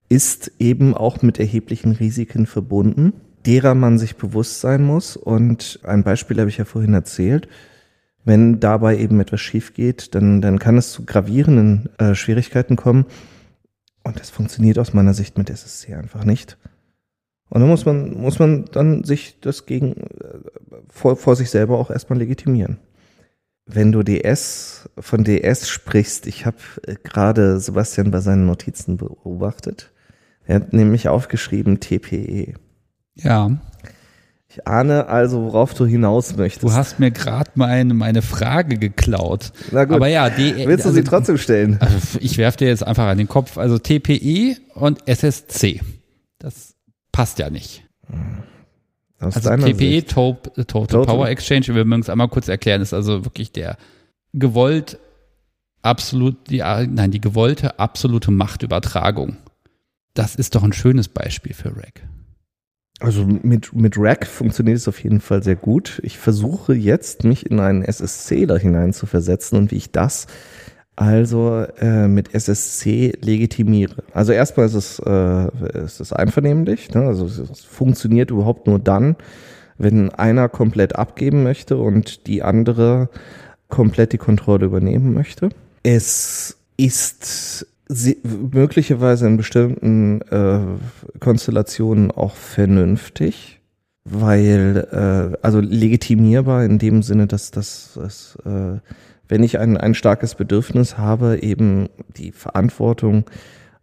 ist 0.09 0.51
eben 0.59 0.93
auch 0.93 1.21
mit 1.21 1.39
erheblichen 1.39 1.93
Risiken 1.93 2.45
verbunden, 2.45 3.13
derer 3.45 3.75
man 3.75 3.97
sich 3.97 4.17
bewusst 4.17 4.59
sein 4.59 4.83
muss. 4.83 5.15
Und 5.15 5.79
ein 5.83 6.03
Beispiel 6.03 6.39
habe 6.39 6.49
ich 6.49 6.57
ja 6.57 6.65
vorhin 6.65 6.93
erzählt. 6.93 7.47
Wenn 8.23 8.59
dabei 8.59 8.97
eben 8.97 9.19
etwas 9.19 9.41
schief 9.41 9.73
geht, 9.73 10.13
dann, 10.13 10.41
dann 10.41 10.59
kann 10.59 10.77
es 10.77 10.91
zu 10.91 11.05
gravierenden 11.05 11.89
äh, 11.97 12.13
Schwierigkeiten 12.13 12.75
kommen. 12.75 13.05
Und 14.03 14.19
das 14.19 14.29
funktioniert 14.29 14.79
aus 14.79 14.93
meiner 14.93 15.13
Sicht 15.13 15.37
mit 15.37 15.49
SSC 15.49 15.93
einfach 15.93 16.23
nicht. 16.23 16.57
Und 17.49 17.61
dann 17.61 17.69
muss 17.69 17.85
man, 17.85 18.13
muss 18.13 18.39
man 18.39 18.65
dann 18.71 19.03
sich 19.03 19.39
das 19.41 19.65
gegen, 19.65 19.93
äh, 19.97 20.39
vor, 20.89 21.17
vor 21.17 21.35
sich 21.35 21.49
selber 21.49 21.77
auch 21.77 21.91
erstmal 21.91 22.19
legitimieren. 22.19 22.79
Wenn 23.65 23.91
du 23.91 24.03
DS, 24.03 24.89
von 24.97 25.23
DS 25.23 25.69
sprichst, 25.69 26.27
ich 26.27 26.45
habe 26.45 26.57
äh, 26.87 26.95
gerade 27.03 27.59
Sebastian 27.59 28.09
bei 28.09 28.21
seinen 28.21 28.45
Notizen 28.45 28.97
beobachtet. 28.97 29.91
Er 30.45 30.55
hat 30.55 30.73
nämlich 30.73 31.09
aufgeschrieben 31.09 31.79
TPE. 31.79 32.53
Ja. 33.15 33.51
Ich 34.53 34.67
ahne 34.67 35.07
also, 35.07 35.43
worauf 35.43 35.73
du 35.73 35.85
hinaus 35.85 36.35
möchtest. 36.35 36.63
Du 36.63 36.73
hast 36.73 36.99
mir 36.99 37.09
gerade 37.09 37.51
meine, 37.55 37.93
meine 37.93 38.21
Frage 38.21 38.77
geklaut. 38.77 39.53
Na 39.71 39.85
gut. 39.85 39.95
Aber 39.95 40.07
ja, 40.07 40.29
die, 40.29 40.53
Willst 40.67 40.83
du 40.83 40.89
also, 40.89 40.91
sie 40.91 41.03
trotzdem 41.05 41.37
stellen? 41.37 41.77
Also 41.79 42.19
ich 42.19 42.37
werfe 42.37 42.57
dir 42.57 42.67
jetzt 42.67 42.85
einfach 42.85 43.07
an 43.07 43.17
den 43.17 43.29
Kopf. 43.29 43.57
Also 43.57 43.77
TPE 43.77 44.57
und 44.73 45.07
SSC. 45.07 45.79
Das 46.37 46.75
passt 47.13 47.39
ja 47.39 47.49
nicht. 47.49 47.83
Aus 49.21 49.37
Also 49.37 49.55
TPE, 49.55 49.77
Sicht. 49.77 50.09
Total, 50.09 50.65
Total 50.65 50.87
Total. 50.87 51.05
Power 51.05 51.29
Exchange, 51.29 51.67
wir 51.67 51.85
mögen 51.85 52.01
es 52.01 52.09
einmal 52.09 52.27
kurz 52.27 52.49
erklären, 52.49 52.81
ist 52.81 52.93
also 52.93 53.23
wirklich 53.23 53.53
der 53.53 53.77
gewollt 54.33 54.97
absolut, 55.81 56.49
die, 56.49 56.57
nein, 56.57 57.11
die 57.11 57.21
gewollte 57.21 57.79
absolute 57.79 58.31
Machtübertragung. 58.31 59.37
Das 60.13 60.35
ist 60.35 60.55
doch 60.55 60.63
ein 60.63 60.73
schönes 60.73 61.07
Beispiel 61.07 61.53
für 61.53 61.73
Rack. 61.77 62.01
Also 63.01 63.25
mit, 63.25 63.73
mit 63.73 63.97
Rack 63.97 64.27
funktioniert 64.27 64.77
es 64.77 64.87
auf 64.87 65.03
jeden 65.03 65.21
Fall 65.21 65.41
sehr 65.41 65.55
gut. 65.55 65.99
Ich 66.03 66.19
versuche 66.19 66.73
jetzt, 66.73 67.23
mich 67.23 67.49
in 67.49 67.59
einen 67.59 67.81
SSC 67.81 68.45
da 68.45 68.57
hinein 68.57 68.93
zu 68.93 69.07
versetzen 69.07 69.57
und 69.57 69.71
wie 69.71 69.77
ich 69.77 69.91
das 69.91 70.27
also 70.95 71.65
äh, 71.79 72.07
mit 72.07 72.35
SSC 72.35 73.13
legitimiere. 73.21 74.03
Also 74.13 74.33
erstmal 74.33 74.67
ist 74.67 74.75
es, 74.75 74.99
äh, 74.99 75.83
ist 75.83 75.99
es 75.99 76.13
einvernehmlich. 76.13 76.93
Ne? 76.93 77.01
Also 77.01 77.25
es, 77.25 77.39
es 77.39 77.61
funktioniert 77.61 78.29
überhaupt 78.29 78.67
nur 78.67 78.77
dann, 78.77 79.15
wenn 79.79 80.11
einer 80.11 80.47
komplett 80.47 80.95
abgeben 80.95 81.41
möchte 81.41 81.77
und 81.77 82.27
die 82.27 82.43
andere 82.43 83.09
komplett 83.67 84.13
die 84.13 84.19
Kontrolle 84.19 84.65
übernehmen 84.65 85.13
möchte. 85.13 85.49
Es 85.81 86.57
ist 86.77 87.65
sie- 87.93 88.17
möglicherweise 88.23 89.27
in 89.27 89.37
bestimmten 89.37 90.21
äh, 90.21 90.59
Konstellationen 91.19 92.11
auch 92.11 92.35
vernünftig, 92.35 93.59
weil 94.03 94.87
äh, 94.91 95.37
also 95.41 95.59
legitimierbar 95.59 96.63
in 96.65 96.79
dem 96.79 97.03
Sinne, 97.03 97.27
dass 97.27 97.51
das, 97.51 97.97
äh, 98.45 98.79
wenn 99.27 99.43
ich 99.43 99.59
ein, 99.59 99.77
ein 99.77 99.93
starkes 99.93 100.35
Bedürfnis 100.35 100.97
habe, 100.97 101.39
eben 101.41 101.87
die 102.17 102.31
Verantwortung 102.31 103.25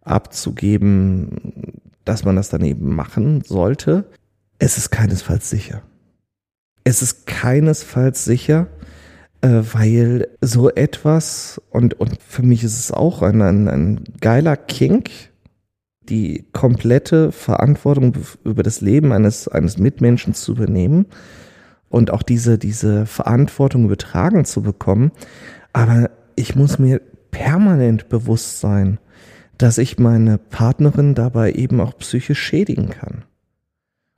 abzugeben, 0.01 1.81
dass 2.05 2.25
man 2.25 2.35
das 2.35 2.49
dann 2.49 2.63
eben 2.63 2.93
machen 2.95 3.41
sollte. 3.45 4.05
Es 4.57 4.77
ist 4.77 4.89
keinesfalls 4.89 5.49
sicher. 5.49 5.81
Es 6.83 7.01
ist 7.01 7.25
keinesfalls 7.27 8.25
sicher, 8.25 8.67
weil 9.41 10.27
so 10.41 10.69
etwas, 10.69 11.61
und, 11.69 11.93
und 11.99 12.21
für 12.21 12.43
mich 12.43 12.63
ist 12.63 12.77
es 12.77 12.91
auch 12.91 13.21
ein, 13.21 13.41
ein, 13.41 13.67
ein 13.67 14.03
geiler 14.19 14.57
Kink, 14.57 15.09
die 16.09 16.45
komplette 16.53 17.31
Verantwortung 17.31 18.13
über 18.43 18.63
das 18.63 18.81
Leben 18.81 19.11
eines, 19.11 19.47
eines 19.47 19.77
Mitmenschen 19.77 20.33
zu 20.33 20.53
übernehmen 20.53 21.05
und 21.89 22.11
auch 22.11 22.23
diese, 22.23 22.57
diese 22.57 23.05
Verantwortung 23.05 23.85
übertragen 23.85 24.45
zu 24.45 24.61
bekommen. 24.61 25.11
Aber 25.71 26.09
ich 26.35 26.55
muss 26.55 26.79
mir 26.79 27.01
permanent 27.31 28.09
bewusst 28.09 28.59
sein, 28.59 28.99
dass 29.57 29.77
ich 29.77 29.99
meine 29.99 30.37
Partnerin 30.37 31.15
dabei 31.15 31.51
eben 31.51 31.79
auch 31.81 31.97
psychisch 31.97 32.41
schädigen 32.41 32.89
kann. 32.89 33.23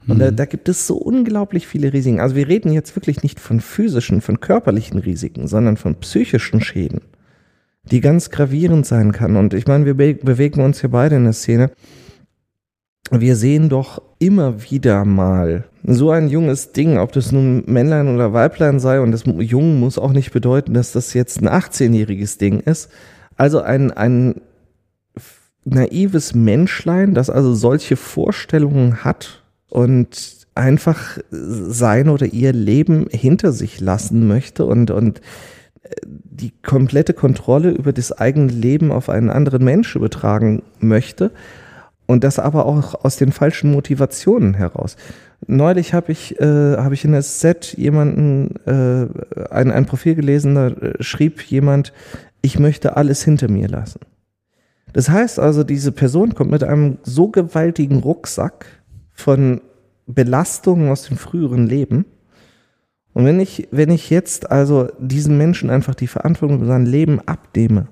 Und 0.08 0.20
da, 0.20 0.32
Mhm. 0.32 0.36
da 0.36 0.46
gibt 0.46 0.68
es 0.70 0.88
so 0.88 0.96
unglaublich 0.98 1.68
viele 1.68 1.94
Risiken. 1.94 2.20
Also 2.20 2.36
wir 2.36 2.48
reden 2.48 2.72
jetzt 2.72 2.96
wirklich 2.96 3.24
nicht 3.24 3.40
von 3.40 3.62
physischen, 3.62 4.22
von 4.22 4.40
körperlichen 4.40 5.00
Risiken, 5.00 5.48
sondern 5.48 5.78
von 5.78 5.96
psychischen 5.96 6.62
Schäden, 6.62 7.02
die 7.84 8.02
ganz 8.02 8.30
gravierend 8.32 8.86
sein 8.86 9.12
kann. 9.12 9.36
Und 9.36 9.54
ich 9.54 9.68
meine, 9.68 9.86
wir 9.86 9.94
be 9.94 10.16
bewegen 10.16 10.62
uns 10.62 10.82
hier 10.82 10.90
beide 10.90 11.16
in 11.16 11.24
der 11.26 11.34
Szene. 11.34 11.72
Wir 13.12 13.36
sehen 13.36 13.70
doch 13.70 14.02
immer 14.20 14.72
wieder 14.72 15.04
mal 15.06 15.66
so 15.84 16.12
ein 16.12 16.30
junges 16.30 16.72
Ding, 16.72 16.98
ob 16.98 17.12
das 17.12 17.32
nun 17.32 17.64
Männlein 17.66 18.08
oder 18.08 18.34
Weiblein 18.34 18.80
sei, 18.80 19.02
und 19.02 19.12
das 19.12 19.24
Jung 19.26 19.80
muss 19.80 19.98
auch 19.98 20.14
nicht 20.14 20.32
bedeuten, 20.32 20.74
dass 20.74 20.92
das 20.94 21.14
jetzt 21.14 21.42
ein 21.42 21.50
18-jähriges 21.50 22.38
Ding 22.38 22.60
ist. 22.60 22.90
Also 23.36 23.62
ein, 23.62 23.92
ein 23.92 24.36
naives 25.66 26.34
Menschlein, 26.34 27.14
das 27.14 27.30
also 27.30 27.54
solche 27.54 27.96
Vorstellungen 27.96 29.04
hat 29.04 29.41
und 29.72 30.48
einfach 30.54 31.18
sein 31.32 32.10
oder 32.10 32.26
ihr 32.28 32.52
Leben 32.52 33.08
hinter 33.10 33.54
sich 33.54 33.80
lassen 33.80 34.28
möchte 34.28 34.66
und, 34.66 34.92
und 34.92 35.20
äh, 35.84 35.90
die 36.04 36.52
komplette 36.62 37.14
Kontrolle 37.14 37.72
über 37.72 37.94
das 37.94 38.12
eigene 38.12 38.52
Leben 38.52 38.92
auf 38.92 39.10
einen 39.10 39.30
anderen 39.30 39.64
Menschen 39.64 40.00
übertragen 40.00 40.62
möchte 40.80 41.32
und 42.06 42.26
das 42.26 42.38
aber 42.38 42.66
auch 42.66 43.06
aus 43.06 43.16
den 43.16 43.32
falschen 43.32 43.72
Motivationen 43.72 44.54
heraus. 44.54 44.98
Neulich 45.48 45.94
habe 45.94 46.12
ich, 46.12 46.38
äh, 46.42 46.76
habe 46.76 46.96
ich 46.96 47.06
in 47.06 47.14
der 47.14 47.22
Set 47.22 47.74
jemanden, 47.78 48.56
äh, 48.66 49.08
ein, 49.50 49.72
ein 49.72 49.86
Profil 49.86 50.16
gelesen, 50.16 50.56
da 50.56 50.68
äh, 50.68 51.02
schrieb 51.02 51.42
jemand, 51.44 51.94
ich 52.42 52.60
möchte 52.60 52.98
alles 52.98 53.24
hinter 53.24 53.50
mir 53.50 53.70
lassen. 53.70 54.02
Das 54.92 55.10
heißt 55.10 55.40
also, 55.40 55.64
diese 55.64 55.94
Person 55.94 56.36
kommt 56.36 56.52
mit 56.52 56.66
einem 56.66 56.98
so 57.04 57.30
gewaltigen 57.30 58.00
Rucksack 58.00 58.66
von 59.14 59.62
Belastungen 60.08 60.90
aus 60.90 61.04
dem 61.04 61.18
früheren 61.18 61.68
Leben. 61.68 62.06
Und 63.14 63.26
wenn 63.26 63.40
ich, 63.40 63.68
wenn 63.72 63.90
ich 63.90 64.10
jetzt 64.10 64.52
also 64.52 64.90
diesem 65.00 65.38
Menschen 65.38 65.70
einfach 65.70 65.96
die 65.96 66.08
Verantwortung 66.08 66.58
über 66.58 66.68
sein 66.68 66.86
Leben 66.86 67.20
abnehme, 67.20 67.88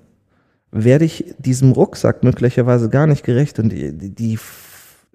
werde 0.71 1.05
ich 1.05 1.33
diesem 1.39 1.71
Rucksack 1.71 2.23
möglicherweise 2.23 2.89
gar 2.89 3.07
nicht 3.07 3.23
gerecht 3.23 3.59
und 3.59 3.69
die, 3.69 3.97
die 3.97 4.37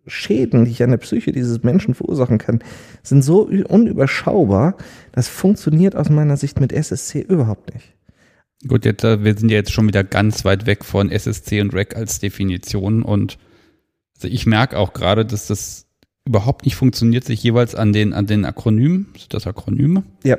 Schäden, 0.07 0.65
die 0.65 0.71
ich 0.71 0.83
an 0.83 0.91
der 0.91 0.99
Psyche 0.99 1.33
dieses 1.33 1.63
Menschen 1.63 1.95
verursachen 1.95 2.39
kann, 2.39 2.63
sind 3.03 3.23
so 3.23 3.43
unüberschaubar, 3.47 4.77
das 5.13 5.29
funktioniert 5.29 5.97
aus 5.97 6.11
meiner 6.11 6.37
Sicht 6.37 6.61
mit 6.61 6.73
SSC 6.73 7.21
überhaupt 7.21 7.73
nicht. 7.73 7.95
Gut, 8.67 8.85
jetzt, 8.85 9.05
äh, 9.05 9.23
wir 9.25 9.37
sind 9.37 9.51
ja 9.51 9.57
jetzt 9.57 9.73
schon 9.73 9.87
wieder 9.87 10.05
ganz 10.05 10.45
weit 10.45 10.67
weg 10.67 10.85
von 10.85 11.11
SSC 11.11 11.61
und 11.61 11.75
REC 11.75 11.97
als 11.97 12.19
Definition 12.19 13.03
und 13.03 13.39
also 14.17 14.29
ich 14.29 14.47
merke 14.47 14.79
auch 14.79 14.93
gerade, 14.93 15.25
dass 15.25 15.47
das 15.47 15.84
überhaupt 16.27 16.65
nicht 16.65 16.77
funktioniert, 16.77 17.25
sich 17.25 17.43
jeweils 17.43 17.75
an 17.75 17.93
den, 17.93 18.13
an 18.13 18.27
den 18.27 18.45
Akronymen, 18.45 19.09
sind 19.17 19.35
das 19.35 19.47
Akronyme, 19.47 20.05
Ja, 20.23 20.39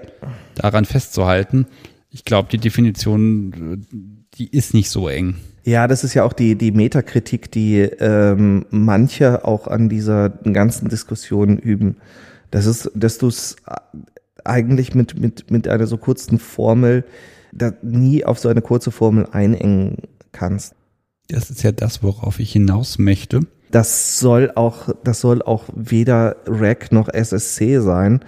daran 0.56 0.86
festzuhalten. 0.86 1.68
Ich 2.10 2.26
glaube, 2.26 2.50
die 2.52 2.58
Definition, 2.58 3.84
äh, 3.92 4.18
die 4.36 4.50
ist 4.50 4.74
nicht 4.74 4.90
so 4.90 5.08
eng. 5.08 5.36
Ja, 5.64 5.88
das 5.88 6.04
ist 6.04 6.14
ja 6.14 6.24
auch 6.24 6.34
die, 6.34 6.56
die 6.56 6.72
Metakritik, 6.72 7.52
die 7.52 7.80
ähm, 7.82 8.66
manche 8.70 9.46
auch 9.46 9.68
an 9.68 9.90
dieser 9.90 10.30
ganzen 10.30 10.90
Diskussion 10.90 11.58
üben. 11.58 11.98
Das 12.52 12.68
ist, 12.68 12.92
dass 12.94 13.18
du 13.18 13.28
es 13.28 13.56
eigentlich 14.44 14.94
mit, 14.94 15.20
mit, 15.20 15.50
mit 15.50 15.68
einer 15.68 15.88
so 15.88 15.98
kurzen 15.98 16.40
Formel 16.40 17.04
da 17.52 17.74
nie 17.82 18.24
auf 18.26 18.38
so 18.38 18.50
eine 18.50 18.62
kurze 18.62 18.92
Formel 18.92 19.28
einengen 19.32 19.98
kannst. 20.32 20.76
Das 21.30 21.50
ist 21.50 21.64
ja 21.64 21.72
das, 21.72 22.04
worauf 22.04 22.40
ich 22.40 22.52
hinaus 22.52 23.00
möchte. 23.00 23.42
Das 23.76 24.22
soll 24.22 24.54
auch, 24.56 24.88
das 25.04 25.20
soll 25.20 25.42
auch 25.42 25.66
weder 25.76 26.38
RAC 26.46 26.94
noch 26.94 27.10
SSC 27.10 27.82
sein, 27.82 28.22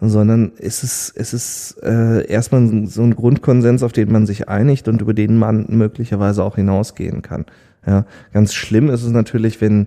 sondern 0.00 0.50
es 0.58 0.82
ist, 0.82 1.12
es 1.14 1.32
ist 1.32 1.76
äh, 1.84 2.26
erstmal 2.26 2.88
so 2.88 3.02
ein 3.02 3.14
Grundkonsens, 3.14 3.84
auf 3.84 3.92
den 3.92 4.10
man 4.10 4.26
sich 4.26 4.48
einigt 4.48 4.88
und 4.88 5.00
über 5.00 5.14
den 5.14 5.36
man 5.36 5.66
möglicherweise 5.68 6.42
auch 6.42 6.56
hinausgehen 6.56 7.22
kann. 7.22 7.46
Ja, 7.86 8.06
ganz 8.32 8.54
schlimm 8.54 8.90
ist 8.90 9.04
es 9.04 9.12
natürlich, 9.12 9.60
wenn, 9.60 9.86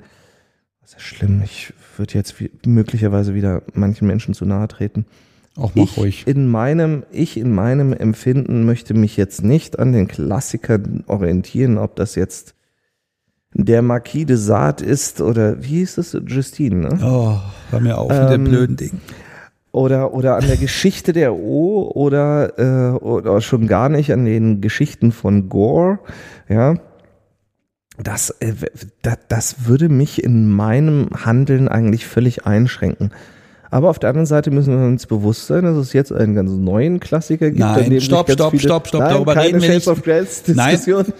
was 0.79 0.93
ist 0.93 1.01
schlimm, 1.01 1.41
ich 1.43 1.73
würde 1.97 2.13
jetzt 2.13 2.39
wie, 2.39 2.49
möglicherweise 2.65 3.35
wieder 3.35 3.63
manchen 3.73 4.07
Menschen 4.07 4.33
zu 4.33 4.45
nahe 4.45 4.69
treten. 4.69 5.05
Auch 5.57 5.75
mal 5.75 5.83
Ich 5.83 5.97
ruhig. 5.97 6.25
in 6.25 6.47
meinem, 6.47 7.03
ich 7.11 7.35
in 7.35 7.53
meinem 7.53 7.91
Empfinden 7.91 8.63
möchte 8.65 8.93
mich 8.93 9.17
jetzt 9.17 9.43
nicht 9.43 9.77
an 9.77 9.91
den 9.91 10.07
Klassikern 10.07 11.03
orientieren, 11.07 11.77
ob 11.77 11.97
das 11.97 12.15
jetzt 12.15 12.55
der 13.53 13.81
Marquis 13.81 14.25
de 14.25 14.35
Sade 14.37 14.83
ist 14.85 15.21
oder 15.21 15.61
wie 15.61 15.79
hieß 15.79 15.97
es? 15.97 16.17
Justine, 16.25 16.87
ne? 16.87 16.99
Oh, 17.03 17.37
hör 17.69 17.79
mir 17.79 17.97
auf 17.97 18.09
mit 18.09 18.29
dem 18.31 18.43
blöden 18.45 18.75
Ding. 18.77 19.01
Oder, 19.73 20.13
oder 20.13 20.35
an 20.35 20.47
der 20.47 20.57
Geschichte 20.57 21.13
der 21.13 21.33
O 21.33 21.89
oder, 21.93 22.59
äh, 22.59 22.97
oder 22.97 23.39
schon 23.39 23.67
gar 23.67 23.87
nicht 23.87 24.11
an 24.11 24.25
den 24.25 24.59
Geschichten 24.59 25.11
von 25.11 25.47
Gore, 25.47 25.99
ja. 26.49 26.75
Das, 27.97 28.31
äh, 28.39 28.53
das, 29.01 29.17
das 29.29 29.65
würde 29.67 29.87
mich 29.87 30.23
in 30.23 30.49
meinem 30.49 31.09
Handeln 31.25 31.67
eigentlich 31.67 32.05
völlig 32.05 32.45
einschränken. 32.45 33.11
Aber 33.73 33.89
auf 33.89 33.99
der 33.99 34.09
anderen 34.09 34.25
Seite 34.25 34.51
müssen 34.51 34.77
wir 34.77 34.85
uns 34.85 35.05
bewusst 35.07 35.47
sein, 35.47 35.63
dass 35.63 35.77
es 35.77 35.93
jetzt 35.93 36.11
einen 36.11 36.35
ganz 36.35 36.51
neuen 36.51 36.99
Klassiker 36.99 37.47
gibt. 37.47 37.59
Nein, 37.59 38.01
stopp, 38.01 38.29
stopp, 38.29 38.51
viele- 38.51 38.61
stopp, 38.61 38.87
stopp, 38.89 39.01
Nein, 39.01 39.13
darüber 39.13 39.33
keine 39.33 39.47
reden 39.47 39.61
wir 39.61 39.67
Shades 39.69 39.87
nicht. 39.87 40.49
of 40.49 40.55
Nein. 40.55 40.71
Diskussion. 40.75 41.05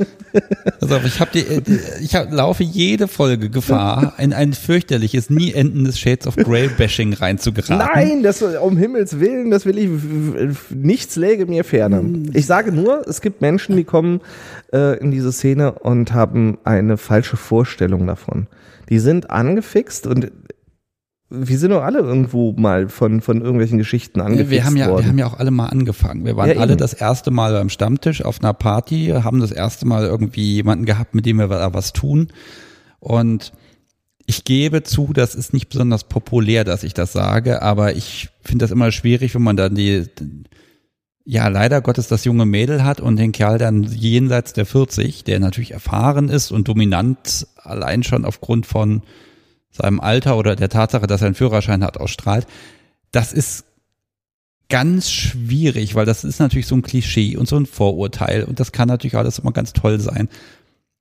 Also 0.79 0.95
ich 1.05 1.19
habe 1.19 1.37
äh, 1.39 1.61
ich 2.01 2.15
hab, 2.15 2.31
laufe 2.31 2.63
jede 2.63 3.07
Folge 3.07 3.49
Gefahr, 3.49 4.13
in 4.17 4.33
ein 4.33 4.53
fürchterliches, 4.53 5.29
nie 5.29 5.53
endendes 5.53 5.99
Shades 5.99 6.25
of 6.25 6.35
Grey 6.37 6.69
Bashing 6.69 7.13
reinzugeraten. 7.13 7.77
Nein, 7.93 8.23
das 8.23 8.41
um 8.41 8.77
Himmels 8.77 9.19
Willen, 9.19 9.51
das 9.51 9.65
will 9.65 9.77
ich 9.77 9.89
nichts 10.69 11.15
läge 11.17 11.45
mir 11.45 11.63
ferner. 11.63 12.01
Ich 12.33 12.45
sage 12.45 12.71
nur, 12.71 13.07
es 13.07 13.21
gibt 13.21 13.41
Menschen, 13.41 13.75
die 13.75 13.83
kommen 13.83 14.21
äh, 14.73 14.97
in 14.99 15.11
diese 15.11 15.31
Szene 15.31 15.73
und 15.73 16.13
haben 16.13 16.57
eine 16.63 16.97
falsche 16.97 17.37
Vorstellung 17.37 18.07
davon. 18.07 18.47
Die 18.89 18.99
sind 18.99 19.29
angefixt 19.29 20.05
und 20.07 20.31
wir 21.33 21.57
sind 21.57 21.71
doch 21.71 21.81
alle 21.81 21.99
irgendwo 21.99 22.51
mal 22.51 22.89
von, 22.89 23.21
von 23.21 23.41
irgendwelchen 23.41 23.77
Geschichten 23.77 24.19
angefixt 24.19 24.51
wir 24.51 24.65
haben 24.65 24.75
ja, 24.75 24.89
worden. 24.89 25.03
Wir 25.03 25.09
haben 25.09 25.17
ja 25.17 25.27
auch 25.27 25.39
alle 25.39 25.51
mal 25.51 25.67
angefangen. 25.67 26.25
Wir 26.25 26.35
waren 26.35 26.49
Ja, 26.49 26.57
alle 26.57 26.75
das 26.75 26.93
erste 26.93 27.31
Mal 27.31 27.53
beim 27.53 27.69
Stammtisch 27.69 28.21
auf 28.23 28.41
einer 28.41 28.53
Party, 28.53 29.13
haben 29.23 29.39
das 29.39 29.51
erste 29.51 29.87
Mal 29.87 30.05
irgendwie 30.05 30.55
jemanden 30.55 30.85
gehabt, 30.85 31.15
mit 31.15 31.25
dem 31.25 31.37
wir 31.37 31.47
da 31.47 31.73
was 31.73 31.93
tun. 31.93 32.27
Und 32.99 33.53
ich 34.25 34.43
gebe 34.43 34.83
zu, 34.83 35.13
das 35.13 35.33
ist 35.33 35.53
nicht 35.53 35.69
besonders 35.69 36.03
populär, 36.03 36.65
dass 36.65 36.83
ich 36.83 36.93
das 36.93 37.13
sage, 37.13 37.61
aber 37.61 37.95
ich 37.95 38.29
finde 38.41 38.63
das 38.63 38.71
immer 38.71 38.91
schwierig, 38.91 39.33
wenn 39.33 39.41
man 39.41 39.55
dann 39.55 39.73
die, 39.73 40.07
ja, 41.23 41.47
leider 41.47 41.79
Gottes 41.79 42.09
das 42.09 42.25
junge 42.25 42.45
Mädel 42.45 42.83
hat 42.83 42.99
und 42.99 43.15
den 43.15 43.31
Kerl 43.31 43.57
dann 43.57 43.83
jenseits 43.83 44.51
der 44.51 44.65
40, 44.65 45.23
der 45.23 45.39
natürlich 45.39 45.71
erfahren 45.71 46.27
ist 46.27 46.51
und 46.51 46.67
dominant 46.67 47.47
allein 47.55 48.03
schon 48.03 48.25
aufgrund 48.25 48.65
von 48.65 49.01
seinem 49.71 49.99
Alter 49.99 50.37
oder 50.37 50.55
der 50.55 50.69
Tatsache, 50.69 51.07
dass 51.07 51.21
er 51.21 51.27
einen 51.27 51.35
Führerschein 51.35 51.83
hat, 51.83 51.97
ausstrahlt. 51.97 52.45
Das 53.11 53.33
ist 53.33 53.65
ganz 54.69 55.11
schwierig, 55.11 55.95
weil 55.95 56.05
das 56.05 56.23
ist 56.23 56.39
natürlich 56.39 56.67
so 56.67 56.75
ein 56.75 56.81
Klischee 56.81 57.35
und 57.35 57.47
so 57.47 57.57
ein 57.57 57.65
Vorurteil 57.65 58.43
und 58.43 58.59
das 58.59 58.71
kann 58.71 58.87
natürlich 58.87 59.17
alles 59.17 59.39
immer 59.39 59.51
ganz 59.51 59.73
toll 59.73 59.99
sein. 59.99 60.29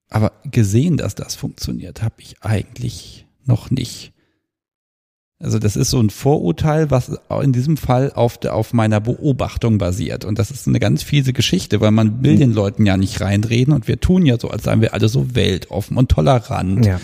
Aber 0.09 0.33
gesehen, 0.51 0.97
dass 0.97 1.15
das 1.15 1.37
funktioniert, 1.37 2.03
habe 2.03 2.17
ich 2.19 2.43
eigentlich 2.43 3.27
noch 3.45 3.71
nicht. 3.71 4.13
Also 5.43 5.59
das 5.59 5.77
ist 5.77 5.91
so 5.91 6.01
ein 6.01 6.11
Vorurteil, 6.11 6.91
was 6.91 7.19
in 7.43 7.53
diesem 7.53 7.79
Fall 7.79 8.13
auf, 8.13 8.37
der, 8.37 8.55
auf 8.55 8.75
meiner 8.75 9.01
Beobachtung 9.01 9.79
basiert. 9.79 10.27
Und 10.27 10.39
das 10.39 10.51
ist 10.51 10.69
eine 10.69 10.81
ganz 10.81 11.03
fiese 11.03 11.33
Geschichte, 11.33 11.81
weil 11.81 11.93
man 11.93 12.23
will 12.23 12.37
den 12.37 12.53
Leuten 12.53 12.85
ja 12.85 12.99
nicht 12.99 13.23
reinreden 13.23 13.73
und 13.73 13.89
wir 13.89 14.01
tun 14.01 14.27
ja 14.27 14.39
so, 14.39 14.51
als 14.51 14.65
seien 14.65 14.83
wir 14.83 14.93
alle 14.93 15.09
so 15.09 15.35
weltoffen 15.35 15.97
und 15.97 16.11
tolerant. 16.11 16.85
Ja. 16.85 17.01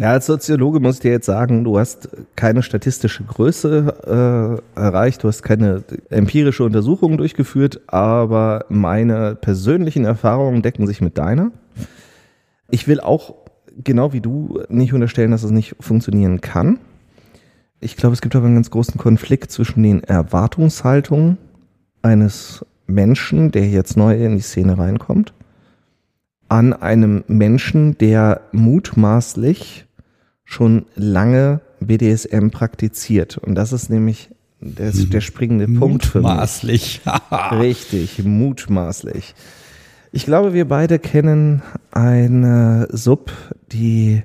Ja, 0.00 0.12
als 0.12 0.26
Soziologe 0.26 0.80
muss 0.80 0.96
ich 0.96 1.00
dir 1.00 1.10
jetzt 1.10 1.26
sagen, 1.26 1.64
du 1.64 1.78
hast 1.78 2.08
keine 2.34 2.62
statistische 2.62 3.24
Größe 3.24 4.62
äh, 4.74 4.78
erreicht, 4.80 5.22
du 5.22 5.28
hast 5.28 5.42
keine 5.42 5.82
empirische 6.08 6.64
Untersuchung 6.64 7.18
durchgeführt, 7.18 7.80
aber 7.88 8.64
meine 8.68 9.34
persönlichen 9.34 10.04
Erfahrungen 10.04 10.62
decken 10.62 10.86
sich 10.86 11.00
mit 11.00 11.18
deiner. 11.18 11.52
Ich 12.70 12.88
will 12.88 13.00
auch, 13.00 13.34
genau 13.84 14.14
wie 14.14 14.22
du, 14.22 14.62
nicht 14.68 14.94
unterstellen, 14.94 15.30
dass 15.30 15.42
es 15.42 15.50
nicht 15.50 15.76
funktionieren 15.80 16.40
kann. 16.40 16.78
Ich 17.80 17.96
glaube, 17.96 18.14
es 18.14 18.22
gibt 18.22 18.34
aber 18.34 18.46
einen 18.46 18.54
ganz 18.54 18.70
großen 18.70 18.98
Konflikt 18.98 19.50
zwischen 19.50 19.82
den 19.82 20.02
Erwartungshaltungen 20.04 21.36
eines 22.00 22.64
Menschen, 22.86 23.50
der 23.50 23.68
jetzt 23.68 23.96
neu 23.96 24.14
in 24.14 24.36
die 24.36 24.42
Szene 24.42 24.78
reinkommt, 24.78 25.34
an 26.52 26.74
einem 26.74 27.24
Menschen, 27.28 27.96
der 27.96 28.42
mutmaßlich 28.52 29.86
schon 30.44 30.84
lange 30.96 31.62
BDSM 31.80 32.50
praktiziert. 32.50 33.38
Und 33.38 33.54
das 33.54 33.72
ist 33.72 33.88
nämlich 33.88 34.28
der, 34.60 34.92
der 34.92 35.22
springende 35.22 35.66
Punkt 35.66 36.04
für 36.04 36.18
mich. 36.18 36.28
Mutmaßlich. 36.28 37.00
Richtig, 37.52 38.22
mutmaßlich. 38.22 39.34
Ich 40.12 40.26
glaube, 40.26 40.52
wir 40.52 40.68
beide 40.68 40.98
kennen 40.98 41.62
eine 41.90 42.86
Sub, 42.90 43.32
die 43.72 44.22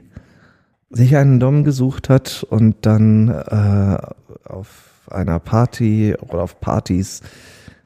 sich 0.90 1.16
einen 1.16 1.40
Dom 1.40 1.64
gesucht 1.64 2.10
hat 2.10 2.46
und 2.50 2.76
dann 2.82 3.30
äh, 3.30 3.98
auf 4.44 5.08
einer 5.10 5.40
Party 5.40 6.14
oder 6.20 6.42
auf 6.42 6.60
Partys 6.60 7.22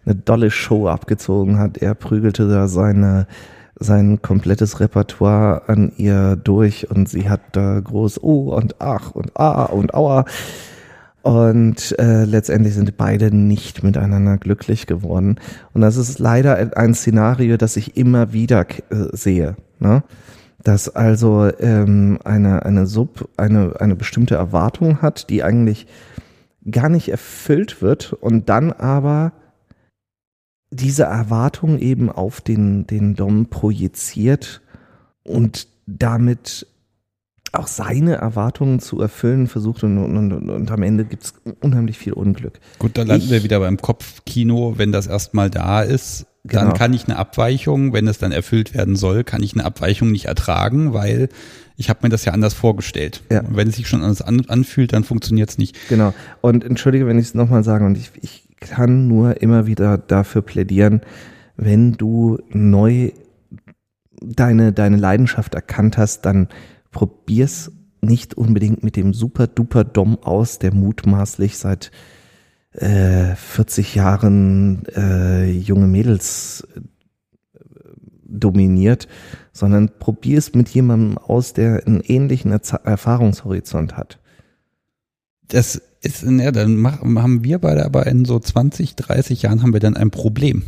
eine 0.04 0.16
dolle 0.16 0.50
Show 0.50 0.88
abgezogen 0.88 1.60
hat. 1.60 1.78
Er 1.78 1.94
prügelte 1.94 2.48
da 2.48 2.68
seine 2.68 3.28
sein 3.82 4.22
komplettes 4.22 4.80
Repertoire 4.80 5.64
an 5.68 5.92
ihr 5.98 6.36
durch 6.36 6.90
und 6.90 7.10
sie 7.10 7.30
hat 7.30 7.42
da 7.52 7.80
groß 7.80 8.24
Oh 8.24 8.56
und 8.56 8.76
Ach 8.80 9.12
und 9.12 9.32
Ah 9.36 9.66
und 9.66 9.94
Aua. 9.94 10.26
Und 11.24 11.98
äh, 12.00 12.26
letztendlich 12.26 12.74
sind 12.74 12.98
beide 12.98 13.36
nicht 13.36 13.84
miteinander 13.84 14.38
glücklich 14.38 14.88
geworden. 14.88 15.40
Und 15.74 15.82
das 15.82 15.98
ist 15.98 16.18
leider 16.20 16.76
ein 16.78 16.96
Szenario, 16.96 17.58
das 17.58 17.78
ich 17.78 17.96
immer 17.96 18.34
wieder 18.34 18.62
äh, 18.62 18.76
sehe. 19.12 19.56
Ne? 19.80 20.04
Dass 20.64 20.90
also 20.90 21.50
ähm, 21.60 22.18
eine, 22.24 22.66
eine 22.66 22.88
Sub 22.88 23.30
eine, 23.38 23.80
eine 23.80 23.96
bestimmte 23.96 24.36
Erwartung 24.36 25.02
hat, 25.02 25.30
die 25.30 25.44
eigentlich 25.44 25.86
gar 26.70 26.90
nicht 26.90 27.10
erfüllt 27.10 27.82
wird 27.82 28.14
und 28.14 28.50
dann 28.50 28.72
aber 28.72 29.32
diese 30.72 31.04
Erwartung 31.04 31.78
eben 31.80 32.10
auf 32.10 32.42
den, 32.42 32.88
den 32.88 33.16
Dom 33.16 33.48
projiziert 33.48 34.62
und 35.24 35.68
damit 35.86 36.66
auch 37.54 37.68
seine 37.68 38.14
Erwartungen 38.16 38.80
zu 38.80 39.02
erfüllen 39.02 39.48
versucht 39.48 39.84
und, 39.84 39.98
und, 39.98 40.32
und, 40.34 40.50
und 40.50 40.72
am 40.72 40.84
Ende 40.84 41.04
gibt's 41.04 41.34
unheimlich 41.60 41.98
viel 41.98 42.14
Unglück. 42.14 42.60
Gut, 42.80 42.98
dann 42.98 43.08
landen 43.08 43.26
Ich- 43.26 43.32
wir 43.32 43.44
wieder 43.44 43.60
beim 43.60 43.78
Kopfkino, 43.78 44.76
wenn 44.78 44.92
das 44.94 45.08
erstmal 45.08 45.50
da 45.50 45.82
ist. 45.82 46.28
Dann 46.44 46.68
Genau. 46.68 46.74
kann 46.78 46.94
ich 46.94 47.06
eine 47.06 47.18
Abweichung, 47.18 47.94
wenn 47.94 48.08
es 48.08 48.18
dann 48.18 48.32
erfüllt 48.32 48.74
werden 48.74 48.96
soll, 48.96 49.24
kann 49.24 49.44
ich 49.44 49.54
eine 49.54 49.64
Abweichung 49.66 50.12
nicht 50.12 50.26
ertragen, 50.26 50.92
weil 50.94 51.30
ich 51.78 51.90
habe 51.90 52.00
mir 52.04 52.10
das 52.10 52.26
ja 52.26 52.32
anders 52.32 52.54
vorgestellt. 52.56 53.22
Ja. 53.30 53.42
Und 53.42 53.56
wenn 53.58 53.68
es 53.68 53.76
sich 53.76 53.88
schon 53.88 54.02
anders 54.02 54.22
an, 54.24 54.42
anfühlt, 54.48 54.94
dann 54.94 55.04
funktioniert 55.04 55.50
es 55.52 55.58
nicht. 55.60 55.76
Genau. 55.90 56.14
Und 56.40 56.64
entschuldige, 56.64 57.06
wenn 57.06 57.20
ich 57.20 57.26
es 57.28 57.34
nochmal 57.36 57.64
sage, 57.64 57.86
und 57.86 57.96
ich, 57.98 58.12
ich 58.22 58.48
kann 58.62 59.08
nur 59.08 59.42
immer 59.42 59.66
wieder 59.66 59.98
dafür 59.98 60.42
plädieren, 60.42 61.02
wenn 61.58 61.94
du 61.94 62.38
neu 62.50 63.12
deine, 64.22 64.72
deine 64.72 64.98
Leidenschaft 64.98 65.56
erkannt 65.56 65.98
hast, 65.98 66.26
dann 66.26 66.48
probier's 66.92 67.72
nicht 68.02 68.36
unbedingt 68.36 68.84
mit 68.84 68.96
dem 68.96 69.14
super 69.14 69.48
duper 69.48 69.84
Dom 69.84 70.18
aus, 70.20 70.60
der 70.60 70.74
mutmaßlich 70.74 71.58
seit 71.58 71.92
äh, 72.74 73.36
40 73.36 73.96
Jahren 73.96 74.84
äh, 74.96 75.52
junge 75.52 75.88
Mädels 75.88 76.68
äh, 76.76 76.82
dominiert, 78.24 79.08
sondern 79.52 79.92
probier's 80.00 80.54
mit 80.54 80.70
jemandem 80.70 81.18
aus, 81.18 81.54
der 81.54 81.86
einen 81.86 82.02
ähnlichen 82.02 82.54
Erza- 82.54 82.84
Erfahrungshorizont 82.86 83.98
hat. 83.98 84.20
Das 85.52 85.82
ist, 86.02 86.24
ja, 86.24 86.52
dann 86.52 86.78
mach, 86.78 87.02
haben 87.02 87.44
wir 87.44 87.60
beide 87.60 87.86
aber 87.86 88.08
in 88.08 88.26
so 88.26 88.40
20, 88.40 88.96
30 88.96 89.42
Jahren 89.42 89.62
haben 89.62 89.74
wir 89.74 89.80
dann 89.80 89.98
ein 89.98 90.10
Problem. 90.10 90.64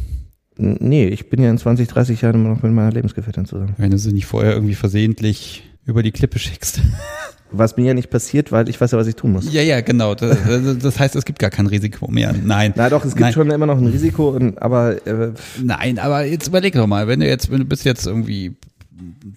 Nee, 0.58 1.08
ich 1.08 1.30
bin 1.30 1.42
ja 1.42 1.50
in 1.50 1.58
20, 1.58 1.88
30 1.88 2.22
Jahren 2.22 2.36
immer 2.36 2.50
noch 2.50 2.62
mit 2.62 2.72
meiner 2.74 2.92
Lebensgefährtin 2.92 3.46
zusammen. 3.46 3.74
Wenn 3.78 3.92
du 3.92 3.98
sie 3.98 4.14
nicht 4.14 4.26
vorher 4.26 4.54
irgendwie 4.54 4.76
versehentlich 4.76 5.64
über 5.86 6.04
die 6.04 6.12
Klippe 6.12 6.38
schickst. 6.38 6.82
Was 7.56 7.78
mir 7.78 7.86
ja 7.86 7.94
nicht 7.94 8.10
passiert, 8.10 8.52
weil 8.52 8.68
ich 8.68 8.82
weiß 8.82 8.92
ja, 8.92 8.98
was 8.98 9.06
ich 9.06 9.16
tun 9.16 9.34
muss. 9.34 9.54
Ja, 9.54 9.62
ja, 9.62 9.82
genau. 9.82 10.16
Das, 10.16 10.40
das 10.82 10.98
heißt, 10.98 11.16
es 11.16 11.24
gibt 11.24 11.38
gar 11.38 11.52
kein 11.52 11.68
Risiko 11.68 12.10
mehr. 12.10 12.34
Nein. 12.34 12.74
Na 12.76 12.90
doch, 12.90 13.06
es 13.06 13.12
gibt 13.12 13.22
Nein. 13.22 13.34
schon 13.34 13.52
immer 13.52 13.68
noch 13.68 13.78
ein 13.78 13.86
Risiko, 13.86 14.30
und, 14.30 14.60
aber 14.60 15.06
äh, 15.06 15.34
Nein, 15.64 16.00
aber 16.00 16.26
jetzt 16.26 16.48
überleg 16.48 16.74
doch 16.74 16.88
mal, 16.88 17.08
wenn 17.08 17.20
du 17.20 17.28
jetzt, 17.28 17.52
wenn 17.52 17.60
du 17.60 17.66
bist 17.66 17.86
jetzt 17.86 18.08
irgendwie 18.08 18.56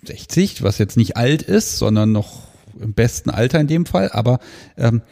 60, 0.07 0.63
was 0.63 0.79
jetzt 0.79 0.97
nicht 0.97 1.19
alt 1.19 1.43
ist, 1.43 1.77
sondern 1.77 2.13
noch 2.13 2.45
im 2.81 2.95
besten 2.95 3.29
Alter 3.29 3.61
in 3.61 3.67
dem 3.67 3.85
Fall, 3.85 4.09
aber 4.11 4.39
ähm, 4.79 5.03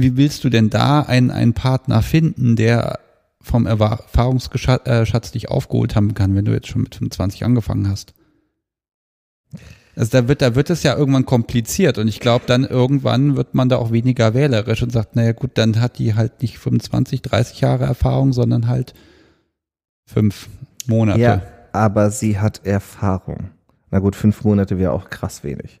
wie 0.00 0.16
willst 0.16 0.44
du 0.44 0.48
denn 0.48 0.70
da 0.70 1.00
einen, 1.00 1.30
einen 1.30 1.54
Partner 1.54 2.02
finden, 2.02 2.56
der 2.56 3.00
vom 3.40 3.66
Erfahrungsschatz 3.66 5.32
dich 5.32 5.48
aufgeholt 5.48 5.96
haben 5.96 6.14
kann, 6.14 6.34
wenn 6.34 6.44
du 6.44 6.52
jetzt 6.52 6.68
schon 6.68 6.82
mit 6.82 6.94
25 6.94 7.44
angefangen 7.44 7.88
hast? 7.88 8.14
Also 9.96 10.12
da 10.12 10.28
wird, 10.28 10.42
da 10.42 10.54
wird 10.54 10.70
es 10.70 10.84
ja 10.84 10.96
irgendwann 10.96 11.26
kompliziert 11.26 11.98
und 11.98 12.06
ich 12.06 12.20
glaube, 12.20 12.44
dann 12.46 12.64
irgendwann 12.64 13.36
wird 13.36 13.54
man 13.54 13.68
da 13.68 13.78
auch 13.78 13.90
weniger 13.90 14.32
wählerisch 14.32 14.82
und 14.82 14.92
sagt, 14.92 15.16
naja 15.16 15.32
gut, 15.32 15.52
dann 15.54 15.80
hat 15.80 15.98
die 15.98 16.14
halt 16.14 16.40
nicht 16.40 16.58
25, 16.58 17.22
30 17.22 17.60
Jahre 17.60 17.84
Erfahrung, 17.84 18.32
sondern 18.32 18.68
halt 18.68 18.94
fünf 20.04 20.48
Monate. 20.86 21.20
ja, 21.20 21.42
aber 21.72 22.10
sie 22.10 22.38
hat 22.38 22.64
Erfahrung. 22.64 23.50
Na 23.90 23.98
gut, 23.98 24.14
fünf 24.14 24.44
Monate 24.44 24.78
wäre 24.78 24.92
auch 24.92 25.10
krass 25.10 25.42
wenig. 25.42 25.80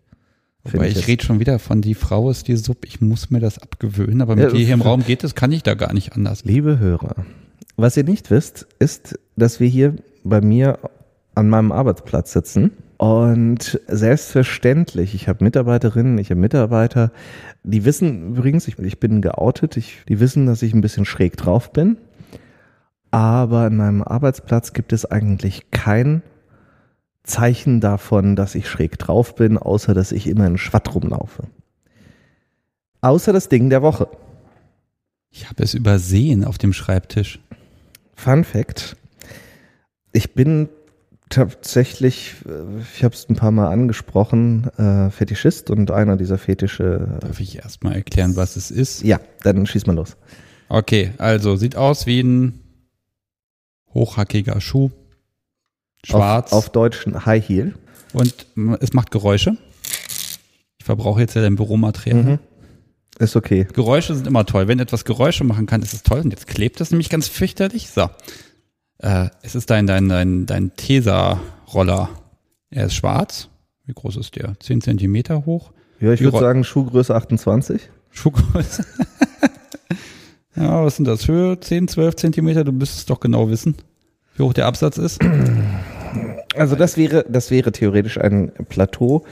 Weil 0.72 0.90
ich, 0.90 0.96
jetzt. 0.96 1.08
rede 1.08 1.24
schon 1.24 1.40
wieder 1.40 1.58
von 1.58 1.80
die 1.80 1.94
Frau 1.94 2.30
ist 2.30 2.48
die 2.48 2.56
Sub, 2.56 2.84
ich 2.84 3.00
muss 3.00 3.30
mir 3.30 3.40
das 3.40 3.58
abgewöhnen, 3.58 4.22
aber 4.22 4.36
mit 4.36 4.44
Ja, 4.44 4.50
dir 4.50 4.64
hier 4.64 4.74
im 4.74 4.82
Raum 4.82 5.04
geht 5.04 5.24
es, 5.24 5.34
kann 5.34 5.52
ich 5.52 5.62
da 5.62 5.74
gar 5.74 5.92
nicht 5.92 6.14
anders. 6.14 6.44
Liebe 6.44 6.78
Hörer, 6.78 7.26
was 7.76 7.96
ihr 7.96 8.04
nicht 8.04 8.30
wisst, 8.30 8.66
ist, 8.78 9.18
dass 9.36 9.60
wir 9.60 9.68
hier 9.68 9.96
bei 10.24 10.40
mir 10.40 10.78
an 11.34 11.48
meinem 11.48 11.72
Arbeitsplatz 11.72 12.32
sitzen 12.32 12.72
und 12.98 13.80
selbstverständlich, 13.86 15.14
ich 15.14 15.28
habe 15.28 15.44
Mitarbeiterinnen, 15.44 16.18
ich 16.18 16.30
habe 16.30 16.40
Mitarbeiter, 16.40 17.12
die 17.62 17.84
wissen 17.84 18.30
übrigens, 18.30 18.66
ich, 18.66 18.76
ich 18.78 18.98
bin 18.98 19.22
geoutet, 19.22 19.76
ich, 19.76 19.98
die 20.08 20.18
wissen, 20.18 20.46
dass 20.46 20.62
ich 20.62 20.74
ein 20.74 20.80
bisschen 20.80 21.04
schräg 21.04 21.36
drauf 21.36 21.72
bin, 21.72 21.96
aber 23.12 23.60
an 23.60 23.76
meinem 23.76 24.02
Arbeitsplatz 24.02 24.72
gibt 24.72 24.92
es 24.92 25.06
eigentlich 25.06 25.70
kein 25.70 26.22
Zeichen 27.28 27.80
davon, 27.80 28.36
dass 28.36 28.54
ich 28.54 28.68
schräg 28.68 28.98
drauf 28.98 29.34
bin, 29.34 29.58
außer 29.58 29.94
dass 29.94 30.12
ich 30.12 30.26
immer 30.26 30.46
in 30.46 30.58
Schwatt 30.58 30.94
rumlaufe. 30.94 31.44
Außer 33.00 33.32
das 33.32 33.48
Ding 33.48 33.70
der 33.70 33.82
Woche. 33.82 34.08
Ich 35.30 35.48
habe 35.48 35.62
es 35.62 35.74
übersehen 35.74 36.44
auf 36.44 36.58
dem 36.58 36.72
Schreibtisch. 36.72 37.38
Fun 38.14 38.44
Fact. 38.44 38.96
Ich 40.12 40.34
bin 40.34 40.68
Tatsächlich, 41.28 42.36
äh, 42.46 42.80
ich 42.80 43.04
habe 43.04 43.14
es 43.14 43.28
ein 43.28 43.36
paar 43.36 43.50
Mal 43.50 43.68
angesprochen, 43.68 44.68
äh, 44.78 45.10
Fetischist 45.10 45.70
und 45.70 45.90
einer 45.90 46.16
dieser 46.16 46.38
Fetische. 46.38 47.18
Darf 47.20 47.40
ich 47.40 47.56
erstmal 47.56 47.94
erklären, 47.96 48.36
was 48.36 48.56
es 48.56 48.70
ist? 48.70 49.02
Ja, 49.02 49.20
dann 49.42 49.66
schieß 49.66 49.86
mal 49.86 49.96
los. 49.96 50.16
Okay, 50.68 51.12
also 51.18 51.56
sieht 51.56 51.76
aus 51.76 52.06
wie 52.06 52.20
ein 52.20 52.60
hochhackiger 53.92 54.60
Schuh. 54.60 54.90
Schwarz. 56.04 56.52
Auf, 56.52 56.66
auf 56.66 56.70
deutschen 56.70 57.26
High 57.26 57.46
Heel. 57.46 57.74
Und 58.12 58.46
es 58.80 58.92
macht 58.92 59.10
Geräusche. 59.10 59.56
Ich 60.78 60.84
verbrauche 60.84 61.20
jetzt 61.20 61.34
ja 61.34 61.42
dein 61.42 61.56
Büromaterial. 61.56 62.22
Mhm. 62.22 62.38
Ist 63.18 63.36
okay. 63.36 63.66
Geräusche 63.72 64.14
sind 64.14 64.26
immer 64.26 64.46
toll. 64.46 64.68
Wenn 64.68 64.78
etwas 64.78 65.04
Geräusche 65.04 65.44
machen 65.44 65.66
kann, 65.66 65.82
ist 65.82 65.92
es 65.92 66.02
toll. 66.02 66.20
Und 66.20 66.30
jetzt 66.30 66.46
klebt 66.46 66.80
es 66.80 66.90
nämlich 66.90 67.08
ganz 67.10 67.28
fürchterlich. 67.28 67.90
So. 67.90 68.08
Äh, 68.98 69.28
es 69.42 69.54
ist 69.54 69.70
dein, 69.70 69.86
dein, 69.86 70.08
dein, 70.08 70.46
dein 70.46 70.74
Tesa-Roller. 70.76 72.10
Er 72.70 72.86
ist 72.86 72.94
schwarz. 72.94 73.48
Wie 73.86 73.92
groß 73.92 74.16
ist 74.18 74.36
der? 74.36 74.54
10 74.60 74.82
Zentimeter 74.82 75.46
hoch. 75.46 75.72
Ja, 76.00 76.12
ich 76.12 76.20
würde 76.20 76.38
sagen 76.38 76.62
Schuhgröße 76.62 77.14
28. 77.14 77.90
Schuhgröße. 78.10 78.84
ja, 80.56 80.84
was 80.84 80.96
sind 80.96 81.06
das? 81.06 81.26
Höhe 81.26 81.58
10, 81.58 81.88
12 81.88 82.16
Zentimeter? 82.16 82.64
Du 82.64 82.72
müsstest 82.72 83.00
es 83.00 83.06
doch 83.06 83.20
genau 83.20 83.50
wissen, 83.50 83.76
wie 84.38 84.42
hoch 84.42 84.52
der 84.52 84.66
Absatz 84.66 84.98
ist. 84.98 85.20
Also 86.56 86.74
das 86.74 86.96
wäre, 86.96 87.24
das 87.28 87.50
wäre 87.50 87.70
theoretisch 87.70 88.18
ein 88.18 88.50
Plateau. 88.68 89.24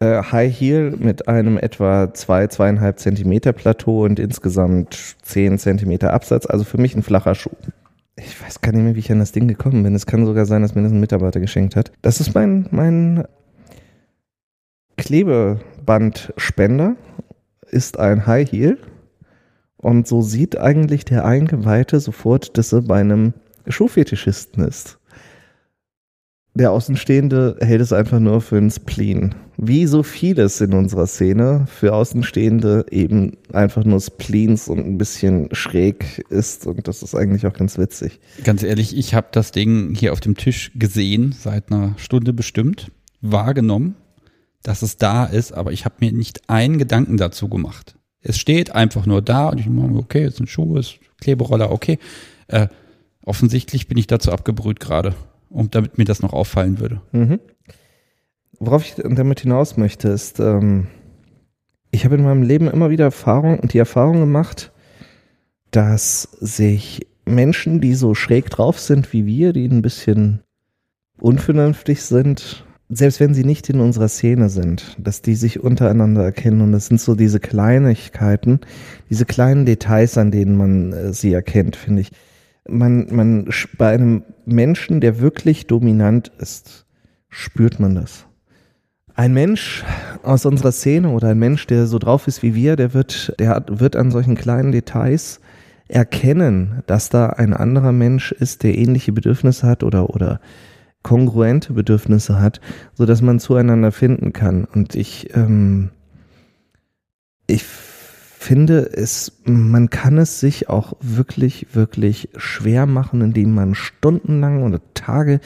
Äh, 0.00 0.22
High 0.22 0.54
Heel 0.54 0.96
mit 0.98 1.28
einem 1.28 1.56
etwa 1.56 2.12
zwei, 2.12 2.48
zweieinhalb 2.48 2.98
Zentimeter 2.98 3.52
Plateau 3.52 4.04
und 4.04 4.18
insgesamt 4.18 5.16
zehn 5.22 5.58
Zentimeter 5.58 6.12
Absatz. 6.12 6.46
Also 6.46 6.64
für 6.64 6.78
mich 6.78 6.96
ein 6.96 7.02
flacher 7.02 7.34
Schuh. 7.34 7.50
Ich 8.16 8.42
weiß 8.42 8.60
gar 8.60 8.72
nicht 8.72 8.82
mehr, 8.82 8.96
wie 8.96 9.00
ich 9.00 9.12
an 9.12 9.20
das 9.20 9.32
Ding 9.32 9.48
gekommen 9.48 9.84
bin. 9.84 9.94
Es 9.94 10.06
kann 10.06 10.26
sogar 10.26 10.44
sein, 10.44 10.62
dass 10.62 10.74
mir 10.74 10.82
das 10.82 10.92
ein 10.92 11.00
Mitarbeiter 11.00 11.40
geschenkt 11.40 11.76
hat. 11.76 11.92
Das 12.02 12.20
ist 12.20 12.34
mein, 12.34 12.66
mein 12.70 13.24
Klebebandspender. 14.96 16.96
Ist 17.70 17.98
ein 17.98 18.26
High 18.26 18.50
Heel. 18.50 18.78
Und 19.76 20.08
so 20.08 20.20
sieht 20.20 20.58
eigentlich 20.58 21.04
der 21.04 21.24
Eingeweihte 21.24 22.00
sofort, 22.00 22.58
dass 22.58 22.72
er 22.72 22.82
bei 22.82 23.00
einem 23.00 23.32
Schuhfetischisten 23.66 24.64
ist. 24.64 25.00
Der 26.54 26.72
Außenstehende 26.72 27.58
hält 27.60 27.80
es 27.80 27.92
einfach 27.92 28.18
nur 28.18 28.40
für 28.40 28.56
einen 28.56 28.70
Spleen. 28.70 29.34
Wie 29.56 29.86
so 29.86 30.02
vieles 30.02 30.60
in 30.60 30.72
unserer 30.74 31.06
Szene 31.06 31.66
für 31.68 31.94
Außenstehende 31.94 32.86
eben 32.90 33.36
einfach 33.52 33.84
nur 33.84 34.00
Spleens 34.00 34.68
und 34.68 34.80
ein 34.80 34.98
bisschen 34.98 35.48
schräg 35.52 36.24
ist. 36.28 36.66
Und 36.66 36.88
das 36.88 37.02
ist 37.04 37.14
eigentlich 37.14 37.46
auch 37.46 37.52
ganz 37.52 37.78
witzig. 37.78 38.18
Ganz 38.42 38.64
ehrlich, 38.64 38.96
ich 38.96 39.14
habe 39.14 39.28
das 39.30 39.52
Ding 39.52 39.94
hier 39.94 40.12
auf 40.12 40.20
dem 40.20 40.36
Tisch 40.36 40.72
gesehen, 40.74 41.32
seit 41.38 41.70
einer 41.70 41.94
Stunde 41.98 42.32
bestimmt, 42.32 42.90
wahrgenommen, 43.20 43.94
dass 44.62 44.82
es 44.82 44.96
da 44.96 45.26
ist, 45.26 45.52
aber 45.52 45.72
ich 45.72 45.84
habe 45.84 45.96
mir 46.00 46.12
nicht 46.12 46.50
einen 46.50 46.78
Gedanken 46.78 47.16
dazu 47.16 47.48
gemacht. 47.48 47.96
Es 48.22 48.38
steht 48.38 48.74
einfach 48.74 49.06
nur 49.06 49.22
da 49.22 49.48
und 49.48 49.60
ich 49.60 49.68
mache, 49.68 49.94
okay, 49.94 50.26
ist 50.26 50.40
ein 50.40 50.46
Schuh, 50.46 50.76
ist 50.76 50.96
Kleberoller, 51.20 51.70
okay. 51.70 51.98
Äh, 52.48 52.68
offensichtlich 53.30 53.86
bin 53.86 53.96
ich 53.96 54.08
dazu 54.08 54.32
abgebrüht 54.32 54.80
gerade, 54.80 55.14
um 55.48 55.70
damit 55.70 55.98
mir 55.98 56.04
das 56.04 56.20
noch 56.20 56.32
auffallen 56.32 56.80
würde. 56.80 57.00
Mhm. 57.12 57.38
Worauf 58.58 58.84
ich 58.84 58.96
damit 58.96 59.40
hinaus 59.40 59.76
möchte, 59.76 60.08
ist, 60.08 60.40
ähm, 60.40 60.88
ich 61.92 62.04
habe 62.04 62.16
in 62.16 62.24
meinem 62.24 62.42
Leben 62.42 62.68
immer 62.68 62.90
wieder 62.90 63.04
Erfahrung 63.04 63.60
und 63.60 63.72
die 63.72 63.78
Erfahrung 63.78 64.18
gemacht, 64.18 64.72
dass 65.70 66.22
sich 66.40 67.06
Menschen, 67.24 67.80
die 67.80 67.94
so 67.94 68.14
schräg 68.16 68.50
drauf 68.50 68.80
sind 68.80 69.12
wie 69.12 69.26
wir, 69.26 69.52
die 69.52 69.66
ein 69.66 69.80
bisschen 69.80 70.40
unvernünftig 71.20 72.02
sind, 72.02 72.64
selbst 72.88 73.20
wenn 73.20 73.32
sie 73.32 73.44
nicht 73.44 73.70
in 73.70 73.78
unserer 73.78 74.08
Szene 74.08 74.48
sind, 74.48 74.96
dass 74.98 75.22
die 75.22 75.36
sich 75.36 75.60
untereinander 75.60 76.24
erkennen 76.24 76.62
und 76.62 76.72
das 76.72 76.86
sind 76.86 77.00
so 77.00 77.14
diese 77.14 77.38
Kleinigkeiten, 77.38 78.58
diese 79.08 79.24
kleinen 79.24 79.66
Details, 79.66 80.18
an 80.18 80.32
denen 80.32 80.56
man 80.56 80.92
äh, 80.92 81.12
sie 81.12 81.32
erkennt, 81.32 81.76
finde 81.76 82.02
ich. 82.02 82.10
Man, 82.70 83.08
man, 83.10 83.48
bei 83.76 83.92
einem 83.92 84.22
Menschen, 84.46 85.00
der 85.00 85.20
wirklich 85.20 85.66
dominant 85.66 86.30
ist, 86.38 86.86
spürt 87.28 87.80
man 87.80 87.94
das. 87.94 88.26
Ein 89.14 89.34
Mensch 89.34 89.84
aus 90.22 90.46
unserer 90.46 90.72
Szene 90.72 91.10
oder 91.10 91.28
ein 91.28 91.38
Mensch, 91.38 91.66
der 91.66 91.86
so 91.86 91.98
drauf 91.98 92.26
ist 92.26 92.42
wie 92.42 92.54
wir, 92.54 92.76
der 92.76 92.94
wird, 92.94 93.34
der 93.38 93.64
wird 93.68 93.96
an 93.96 94.10
solchen 94.10 94.34
kleinen 94.34 94.72
Details 94.72 95.40
erkennen, 95.88 96.82
dass 96.86 97.10
da 97.10 97.26
ein 97.26 97.52
anderer 97.52 97.92
Mensch 97.92 98.32
ist, 98.32 98.62
der 98.62 98.78
ähnliche 98.78 99.12
Bedürfnisse 99.12 99.66
hat 99.66 99.82
oder, 99.82 100.10
oder 100.10 100.40
kongruente 101.02 101.72
Bedürfnisse 101.72 102.40
hat, 102.40 102.60
so 102.94 103.06
dass 103.06 103.22
man 103.22 103.40
zueinander 103.40 103.92
finden 103.92 104.32
kann. 104.32 104.64
Und 104.64 104.94
ich, 104.94 105.34
ähm, 105.34 105.90
ich 107.46 107.64
finde 108.40 108.90
es, 108.94 109.42
man 109.44 109.90
kann 109.90 110.16
es 110.16 110.40
sich 110.40 110.70
auch 110.70 110.94
wirklich, 111.02 111.66
wirklich 111.74 112.30
schwer 112.36 112.86
machen, 112.86 113.20
indem 113.20 113.54
man 113.54 113.74
stundenlang 113.74 114.62
oder 114.62 114.80
Tage 114.94 115.40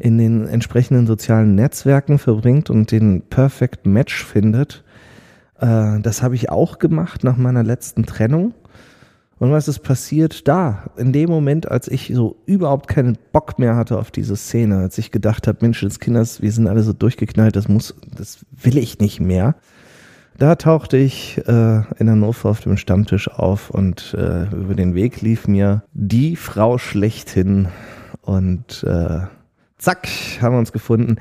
in 0.00 0.18
den 0.18 0.48
entsprechenden 0.48 1.06
sozialen 1.06 1.54
Netzwerken 1.54 2.18
verbringt 2.18 2.68
und 2.68 2.90
den 2.90 3.22
Perfect 3.22 3.86
Match 3.86 4.24
findet. 4.24 4.82
Äh, 5.60 6.00
das 6.00 6.24
habe 6.24 6.34
ich 6.34 6.50
auch 6.50 6.80
gemacht 6.80 7.22
nach 7.22 7.36
meiner 7.36 7.62
letzten 7.62 8.04
Trennung. 8.04 8.52
Und 9.38 9.52
was 9.52 9.68
ist 9.68 9.84
passiert 9.84 10.48
da? 10.48 10.90
In 10.96 11.12
dem 11.12 11.30
Moment, 11.30 11.70
als 11.70 11.86
ich 11.86 12.10
so 12.12 12.36
überhaupt 12.46 12.88
keinen 12.88 13.16
Bock 13.32 13.60
mehr 13.60 13.76
hatte 13.76 13.96
auf 13.96 14.10
diese 14.10 14.34
Szene, 14.34 14.78
als 14.78 14.98
ich 14.98 15.12
gedacht 15.12 15.46
habe, 15.46 15.58
Mensch, 15.60 15.80
des 15.80 16.00
Kinders, 16.00 16.42
wir 16.42 16.50
sind 16.50 16.66
alle 16.66 16.82
so 16.82 16.92
durchgeknallt, 16.92 17.54
das 17.54 17.68
muss, 17.68 17.94
das 18.12 18.44
will 18.50 18.76
ich 18.76 18.98
nicht 18.98 19.20
mehr. 19.20 19.54
Da 20.40 20.54
tauchte 20.54 20.96
ich 20.96 21.36
äh, 21.46 21.82
in 21.98 22.08
Hannover 22.08 22.48
auf 22.48 22.60
dem 22.62 22.78
Stammtisch 22.78 23.28
auf 23.28 23.68
und 23.68 24.14
äh, 24.18 24.44
über 24.44 24.74
den 24.74 24.94
Weg 24.94 25.20
lief 25.20 25.46
mir 25.46 25.82
die 25.92 26.34
Frau 26.34 26.78
schlechthin 26.78 27.68
und 28.22 28.82
äh, 28.84 29.20
zack, 29.76 30.08
haben 30.40 30.54
wir 30.54 30.58
uns 30.58 30.72
gefunden. 30.72 31.16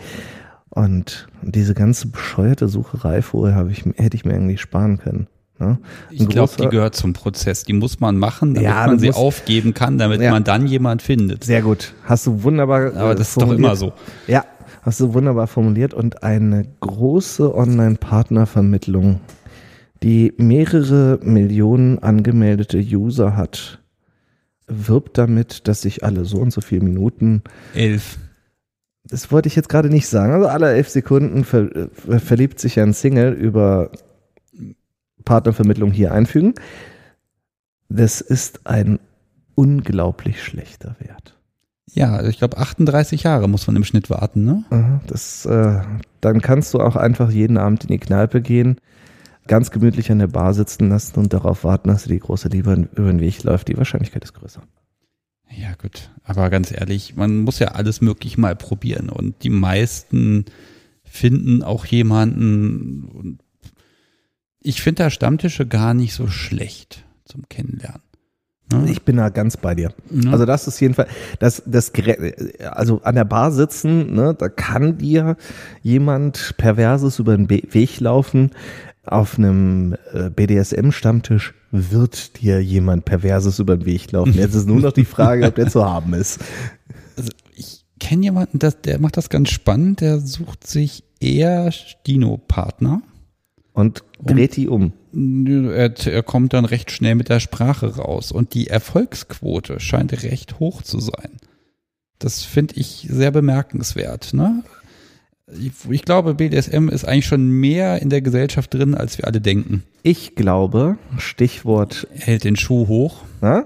Und 0.69 1.27
diese 1.41 1.73
ganze 1.73 2.07
bescheuerte 2.07 2.69
Sucherei 2.69 3.21
vorher 3.21 3.57
habe 3.57 3.71
ich, 3.71 3.83
hätte 3.97 4.15
ich 4.15 4.23
mir 4.23 4.35
eigentlich 4.35 4.61
sparen 4.61 4.99
können. 4.99 5.27
Ne? 5.59 5.79
Ich 6.11 6.25
glaube, 6.29 6.53
die 6.57 6.69
gehört 6.69 6.95
zum 6.95 7.11
Prozess. 7.11 7.65
Die 7.65 7.73
muss 7.73 7.99
man 7.99 8.17
machen, 8.17 8.53
damit 8.53 8.69
Ja, 8.69 8.87
man 8.87 8.99
sie 8.99 9.11
aufgeben 9.11 9.73
kann, 9.73 9.97
damit 9.97 10.21
Ja. 10.21 10.31
man 10.31 10.45
dann 10.45 10.65
jemand 10.65 11.01
findet. 11.01 11.43
Sehr 11.43 11.61
gut. 11.61 11.93
Hast 12.05 12.25
du 12.25 12.43
wunderbar. 12.43 12.93
Aber 12.95 13.11
äh, 13.11 13.15
das 13.15 13.31
ist 13.31 13.41
doch 13.41 13.51
immer 13.51 13.75
so. 13.75 13.91
Ja, 14.27 14.45
hast 14.89 14.99
du 15.01 15.13
wunderbar 15.13 15.45
formuliert. 15.45 15.93
Und 15.93 16.23
eine 16.23 16.65
große 16.79 17.53
Online-Partnervermittlung, 17.55 19.21
die 20.01 20.33
mehrere 20.37 21.19
Millionen 21.21 21.99
angemeldete 21.99 22.79
User 22.79 23.35
hat, 23.35 23.79
wirbt 24.67 25.19
damit, 25.19 25.67
dass 25.67 25.81
sich 25.81 26.03
alle 26.03 26.25
so 26.25 26.37
und 26.37 26.51
so 26.51 26.61
viele 26.61 26.83
Minuten, 26.83 27.43
Elf. 27.75 28.17
das 29.03 29.31
wollte 29.31 29.47
ich 29.47 29.55
jetzt 29.55 29.69
gerade 29.69 29.89
nicht 29.89 30.07
sagen, 30.07 30.33
also 30.33 30.47
alle 30.47 30.73
elf 30.73 30.89
Sekunden 30.89 31.43
ver, 31.43 31.69
äh, 31.75 32.19
verliebt 32.19 32.59
sich 32.59 32.79
ein 32.79 32.93
Single 32.93 33.33
über 33.33 33.91
Partnervermittlung 35.23 35.91
hier 35.91 36.13
einfügen. 36.13 36.55
Das 37.89 38.21
ist 38.21 38.61
ein 38.65 38.99
unglaublich 39.53 40.43
schlechter 40.43 40.95
Wert. 40.99 41.38
Ja, 41.93 42.23
ich 42.23 42.37
glaube 42.37 42.57
38 42.57 43.23
Jahre 43.23 43.47
muss 43.47 43.67
man 43.67 43.75
im 43.75 43.83
Schnitt 43.83 44.09
warten, 44.09 44.45
ne? 44.45 44.63
Das, 45.07 45.45
äh, 45.45 45.81
dann 46.21 46.41
kannst 46.41 46.73
du 46.73 46.79
auch 46.79 46.95
einfach 46.95 47.31
jeden 47.31 47.57
Abend 47.57 47.83
in 47.83 47.89
die 47.89 47.99
Kneipe 47.99 48.41
gehen, 48.41 48.79
ganz 49.47 49.71
gemütlich 49.71 50.11
an 50.11 50.19
der 50.19 50.27
Bar 50.27 50.53
sitzen 50.53 50.89
lassen 50.89 51.19
und 51.19 51.33
darauf 51.33 51.63
warten, 51.63 51.89
dass 51.89 52.03
dir 52.03 52.13
die 52.13 52.19
große 52.19 52.49
Liebe 52.49 52.87
über 52.95 53.11
den 53.11 53.19
Weg 53.19 53.43
läuft. 53.43 53.67
Die 53.67 53.77
Wahrscheinlichkeit 53.77 54.23
ist 54.23 54.33
größer. 54.33 54.61
Ja, 55.51 55.73
gut. 55.81 56.11
Aber 56.23 56.49
ganz 56.49 56.71
ehrlich, 56.71 57.15
man 57.15 57.39
muss 57.39 57.59
ja 57.59 57.69
alles 57.69 58.01
möglich 58.01 58.37
mal 58.37 58.55
probieren. 58.55 59.09
Und 59.09 59.43
die 59.43 59.49
meisten 59.49 60.45
finden 61.03 61.63
auch 61.63 61.85
jemanden. 61.85 63.39
Ich 64.61 64.81
finde 64.81 65.03
da 65.03 65.09
Stammtische 65.09 65.65
gar 65.65 65.93
nicht 65.93 66.13
so 66.13 66.27
schlecht 66.27 67.03
zum 67.25 67.49
Kennenlernen. 67.49 68.03
Ne? 68.71 68.89
Ich 68.89 69.03
bin 69.03 69.17
da 69.17 69.29
ganz 69.29 69.57
bei 69.57 69.73
dir. 69.75 69.91
Ne? 70.09 70.31
Also 70.31 70.45
das 70.45 70.67
ist 70.67 70.79
jedenfalls, 70.79 71.09
das, 71.39 71.63
das, 71.65 71.91
also 72.71 73.01
an 73.03 73.15
der 73.15 73.25
Bar 73.25 73.51
sitzen, 73.51 74.13
ne, 74.13 74.35
da 74.37 74.49
kann 74.49 74.97
dir 74.97 75.37
jemand 75.81 76.55
Perverses 76.57 77.19
über 77.19 77.35
den 77.35 77.49
Weg 77.49 77.99
laufen. 77.99 78.51
Auf 79.05 79.39
einem 79.39 79.95
äh, 80.13 80.29
BDSM-Stammtisch 80.29 81.55
wird 81.71 82.41
dir 82.41 82.61
jemand 82.61 83.05
Perverses 83.05 83.57
über 83.57 83.75
den 83.75 83.85
Weg 83.85 84.11
laufen. 84.11 84.33
Jetzt 84.33 84.53
ist 84.53 84.67
nur 84.67 84.81
noch 84.81 84.91
die 84.91 85.05
Frage, 85.05 85.47
ob 85.47 85.55
der 85.55 85.67
zu 85.67 85.83
haben 85.83 86.13
ist. 86.13 86.39
also 87.17 87.31
ich 87.55 87.85
kenne 87.99 88.23
jemanden, 88.23 88.59
das, 88.59 88.81
der 88.81 88.99
macht 88.99 89.17
das 89.17 89.29
ganz 89.29 89.49
spannend. 89.49 90.01
Der 90.01 90.19
sucht 90.19 90.67
sich 90.67 91.03
eher 91.19 91.71
Dino-Partner. 92.05 93.01
Und 93.73 94.03
dreht 94.23 94.55
die 94.55 94.67
um. 94.67 94.93
Er, 95.13 95.93
er 96.07 96.23
kommt 96.23 96.53
dann 96.53 96.65
recht 96.65 96.91
schnell 96.91 97.15
mit 97.15 97.29
der 97.29 97.39
Sprache 97.39 97.95
raus. 97.97 98.31
Und 98.31 98.53
die 98.53 98.67
Erfolgsquote 98.67 99.79
scheint 99.79 100.23
recht 100.23 100.59
hoch 100.59 100.81
zu 100.81 100.99
sein. 100.99 101.37
Das 102.19 102.43
finde 102.43 102.75
ich 102.75 103.07
sehr 103.09 103.31
bemerkenswert. 103.31 104.33
Ne? 104.33 104.63
Ich, 105.47 105.71
ich 105.89 106.03
glaube, 106.03 106.35
BDSM 106.35 106.89
ist 106.89 107.05
eigentlich 107.05 107.25
schon 107.25 107.49
mehr 107.49 108.01
in 108.01 108.09
der 108.09 108.21
Gesellschaft 108.21 108.73
drin, 108.73 108.93
als 108.93 109.17
wir 109.17 109.25
alle 109.25 109.41
denken. 109.41 109.83
Ich 110.03 110.35
glaube, 110.35 110.97
Stichwort 111.17 112.07
Hält 112.13 112.43
den 112.43 112.55
Schuh 112.55 112.87
hoch. 112.87 113.23
Na? 113.41 113.65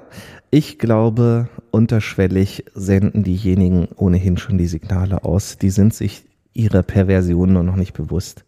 Ich 0.51 0.77
glaube, 0.77 1.49
unterschwellig 1.71 2.65
senden 2.75 3.23
diejenigen 3.23 3.87
ohnehin 3.95 4.37
schon 4.37 4.59
die 4.59 4.67
Signale 4.67 5.23
aus. 5.23 5.57
Die 5.57 5.71
sind 5.71 5.95
sich 5.95 6.23
ihrer 6.53 6.83
Perversion 6.83 7.53
nur 7.53 7.63
noch 7.63 7.75
nicht 7.75 7.93
bewusst. 7.93 8.45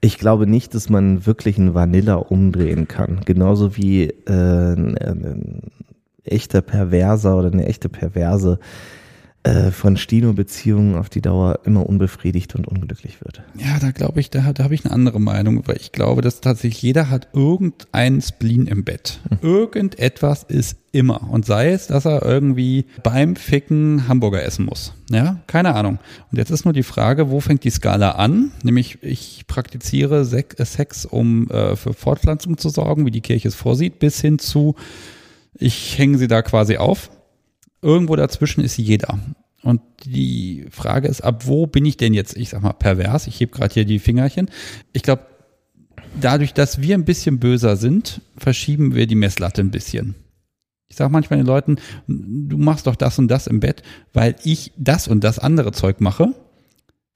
Ich 0.00 0.18
glaube 0.18 0.46
nicht, 0.46 0.74
dass 0.74 0.88
man 0.88 1.26
wirklich 1.26 1.58
einen 1.58 1.74
Vanilla 1.74 2.14
umdrehen 2.14 2.86
kann. 2.86 3.20
Genauso 3.24 3.76
wie 3.76 4.04
äh, 4.04 4.72
ein, 4.72 4.96
ein 4.96 5.62
echter 6.24 6.60
Perverser 6.60 7.36
oder 7.36 7.50
eine 7.50 7.66
echte 7.66 7.88
Perverse 7.88 8.60
äh, 9.48 9.70
von 9.70 9.96
Stino-Beziehungen 9.96 10.94
auf 10.94 11.08
die 11.08 11.22
Dauer 11.22 11.60
immer 11.64 11.86
unbefriedigt 11.86 12.54
und 12.54 12.68
unglücklich 12.68 13.22
wird. 13.22 13.42
Ja, 13.56 13.78
da 13.80 13.92
glaube 13.92 14.20
ich, 14.20 14.28
da, 14.28 14.52
da 14.52 14.64
habe 14.64 14.74
ich 14.74 14.84
eine 14.84 14.92
andere 14.92 15.20
Meinung, 15.20 15.62
weil 15.66 15.76
ich 15.76 15.90
glaube, 15.90 16.20
dass 16.20 16.42
tatsächlich 16.42 16.82
jeder 16.82 17.08
hat 17.08 17.28
irgendeinen 17.32 18.20
Spleen 18.20 18.66
im 18.66 18.84
Bett. 18.84 19.20
Irgendetwas 19.40 20.42
ist 20.42 20.76
immer. 20.92 21.30
Und 21.30 21.46
sei 21.46 21.72
es, 21.72 21.86
dass 21.86 22.04
er 22.04 22.22
irgendwie 22.22 22.84
beim 23.02 23.36
Ficken 23.36 24.06
Hamburger 24.06 24.42
essen 24.42 24.66
muss. 24.66 24.92
Ja, 25.10 25.40
keine 25.46 25.74
Ahnung. 25.74 25.98
Und 26.30 26.36
jetzt 26.36 26.50
ist 26.50 26.66
nur 26.66 26.74
die 26.74 26.82
Frage, 26.82 27.30
wo 27.30 27.40
fängt 27.40 27.64
die 27.64 27.70
Skala 27.70 28.12
an? 28.12 28.52
Nämlich, 28.62 28.98
ich 29.02 29.46
praktiziere 29.46 30.20
äh, 30.20 30.64
Sex, 30.64 31.06
um 31.06 31.48
äh, 31.50 31.74
für 31.74 31.94
Fortpflanzung 31.94 32.58
zu 32.58 32.68
sorgen, 32.68 33.06
wie 33.06 33.10
die 33.10 33.22
Kirche 33.22 33.48
es 33.48 33.54
vorsieht, 33.54 33.98
bis 33.98 34.20
hin 34.20 34.38
zu, 34.38 34.74
ich 35.54 35.96
hänge 35.96 36.18
sie 36.18 36.28
da 36.28 36.42
quasi 36.42 36.76
auf. 36.76 37.10
Irgendwo 37.82 38.16
dazwischen 38.16 38.62
ist 38.62 38.76
jeder. 38.76 39.18
Und 39.62 39.80
die 40.04 40.66
Frage 40.70 41.08
ist, 41.08 41.20
ab 41.20 41.46
wo 41.46 41.66
bin 41.66 41.84
ich 41.84 41.96
denn 41.96 42.14
jetzt, 42.14 42.36
ich 42.36 42.50
sag 42.50 42.62
mal, 42.62 42.72
pervers? 42.72 43.26
Ich 43.26 43.40
heb 43.40 43.52
gerade 43.52 43.74
hier 43.74 43.84
die 43.84 43.98
Fingerchen. 43.98 44.50
Ich 44.92 45.02
glaube, 45.02 45.26
dadurch, 46.20 46.54
dass 46.54 46.80
wir 46.80 46.94
ein 46.94 47.04
bisschen 47.04 47.38
böser 47.38 47.76
sind, 47.76 48.20
verschieben 48.36 48.94
wir 48.94 49.06
die 49.06 49.14
Messlatte 49.14 49.60
ein 49.60 49.70
bisschen. 49.70 50.14
Ich 50.88 50.96
sage 50.96 51.12
manchmal 51.12 51.38
den 51.38 51.46
Leuten, 51.46 51.76
du 52.06 52.56
machst 52.56 52.86
doch 52.86 52.96
das 52.96 53.18
und 53.18 53.28
das 53.28 53.46
im 53.46 53.60
Bett, 53.60 53.82
weil 54.12 54.36
ich 54.42 54.72
das 54.76 55.06
und 55.06 55.22
das 55.22 55.38
andere 55.38 55.72
Zeug 55.72 56.00
mache, 56.00 56.34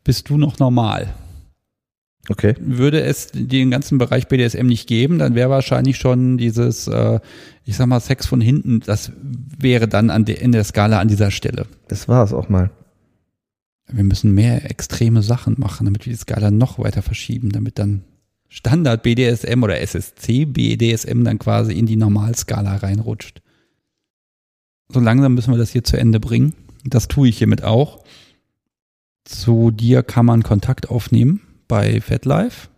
bist 0.05 0.28
du 0.28 0.36
noch 0.36 0.59
normal. 0.59 1.14
Okay. 2.28 2.55
Würde 2.61 3.03
es 3.03 3.28
den 3.32 3.70
ganzen 3.70 3.99
Bereich 3.99 4.28
BDSM 4.28 4.66
nicht 4.66 4.86
geben, 4.86 5.19
dann 5.19 5.35
wäre 5.35 5.51
wahrscheinlich 5.51 5.97
schon 5.97 6.39
dieses, 6.39 6.86
äh, 6.86 7.19
ich 7.65 7.77
sag 7.77 7.86
mal, 7.86 7.99
Sex 7.99 8.27
von 8.27 8.40
hinten, 8.40 8.81
das 8.81 9.11
wäre 9.59 9.89
dann 9.89 10.09
an 10.11 10.24
der, 10.24 10.40
in 10.40 10.53
der 10.53 10.62
Skala 10.62 11.01
an 11.01 11.09
dieser 11.09 11.32
Stelle. 11.32 11.66
Das 11.89 12.09
war 12.09 12.24
es 12.24 12.32
auch 12.32 12.49
mal. 12.49 12.70
Wir 13.90 14.05
müssen 14.05 14.32
mehr 14.32 14.70
extreme 14.70 15.23
Sachen 15.23 15.57
machen, 15.59 15.85
damit 15.85 16.07
wir 16.07 16.12
die 16.12 16.19
Skala 16.19 16.53
noch 16.53 16.78
weiter 16.78 17.03
verschieben, 17.03 17.51
damit 17.51 17.78
dann 17.81 18.05
Standard 18.49 19.03
BDSM 19.03 19.62
oder 19.62 19.81
SSC 19.81 20.44
BDSM 20.44 21.24
dann 21.24 21.39
quasi 21.40 21.73
in 21.73 21.86
die 21.86 21.97
Normalskala 21.97 22.77
reinrutscht. 22.77 23.43
So 24.89 25.01
langsam 25.01 25.35
müssen 25.35 25.53
wir 25.53 25.59
das 25.59 25.70
hier 25.70 25.82
zu 25.82 25.97
Ende 25.97 26.20
bringen. 26.20 26.55
Das 26.85 27.09
tue 27.09 27.28
ich 27.28 27.39
hiermit 27.39 27.65
auch. 27.65 28.05
Zu 29.24 29.70
dir 29.73 30.03
kann 30.03 30.27
man 30.27 30.43
Kontakt 30.43 30.89
aufnehmen 30.89 31.40
bei 31.68 32.01
FatLife. 32.01 32.68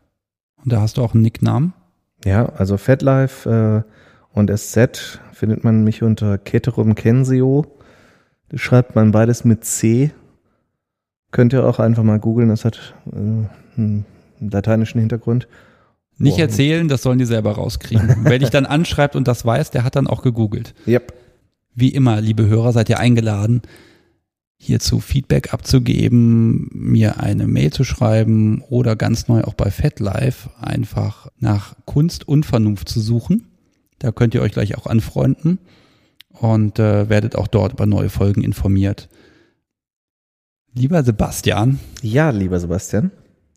Und 0.62 0.72
da 0.72 0.80
hast 0.80 0.96
du 0.96 1.02
auch 1.02 1.14
einen 1.14 1.22
Nicknamen. 1.22 1.72
Ja, 2.24 2.46
also 2.46 2.76
FatLife 2.76 3.84
äh, 3.84 4.38
und 4.38 4.50
SZ 4.56 5.20
findet 5.32 5.64
man 5.64 5.84
mich 5.84 6.02
unter 6.02 6.38
Keterum 6.38 6.94
Kensio. 6.94 7.66
Das 8.48 8.60
schreibt 8.60 8.94
man 8.94 9.12
beides 9.12 9.44
mit 9.44 9.64
C. 9.64 10.10
Könnt 11.30 11.52
ihr 11.52 11.66
auch 11.66 11.78
einfach 11.78 12.02
mal 12.02 12.18
googeln, 12.18 12.48
das 12.48 12.64
hat 12.64 12.94
äh, 13.12 13.46
einen 13.76 14.06
lateinischen 14.40 15.00
Hintergrund. 15.00 15.48
Nicht 16.16 16.36
Boah. 16.36 16.42
erzählen, 16.42 16.88
das 16.88 17.02
sollen 17.02 17.18
die 17.18 17.24
selber 17.24 17.52
rauskriegen. 17.52 18.16
Wer 18.22 18.38
dich 18.38 18.50
dann 18.50 18.66
anschreibt 18.66 19.16
und 19.16 19.26
das 19.26 19.44
weiß, 19.44 19.70
der 19.70 19.84
hat 19.84 19.96
dann 19.96 20.06
auch 20.06 20.22
gegoogelt. 20.22 20.74
Yep. 20.86 21.12
Wie 21.74 21.88
immer, 21.88 22.20
liebe 22.20 22.46
Hörer, 22.46 22.72
seid 22.72 22.88
ihr 22.88 23.00
eingeladen, 23.00 23.62
hierzu 24.56 25.00
Feedback 25.00 25.52
abzugeben, 25.52 26.70
mir 26.72 27.20
eine 27.20 27.46
Mail 27.46 27.72
zu 27.72 27.84
schreiben 27.84 28.62
oder 28.68 28.96
ganz 28.96 29.28
neu 29.28 29.42
auch 29.42 29.54
bei 29.54 29.70
FatLife 29.70 30.50
einfach 30.60 31.28
nach 31.38 31.74
Kunst 31.84 32.26
und 32.26 32.46
Vernunft 32.46 32.88
zu 32.88 33.00
suchen. 33.00 33.48
Da 33.98 34.12
könnt 34.12 34.34
ihr 34.34 34.42
euch 34.42 34.52
gleich 34.52 34.76
auch 34.76 34.86
anfreunden 34.86 35.58
und 36.30 36.78
äh, 36.78 37.08
werdet 37.08 37.36
auch 37.36 37.46
dort 37.46 37.72
über 37.74 37.86
neue 37.86 38.08
Folgen 38.10 38.42
informiert. 38.42 39.08
Lieber 40.72 41.04
Sebastian, 41.04 41.78
Ja, 42.02 42.30
lieber 42.30 42.58
Sebastian. 42.58 43.10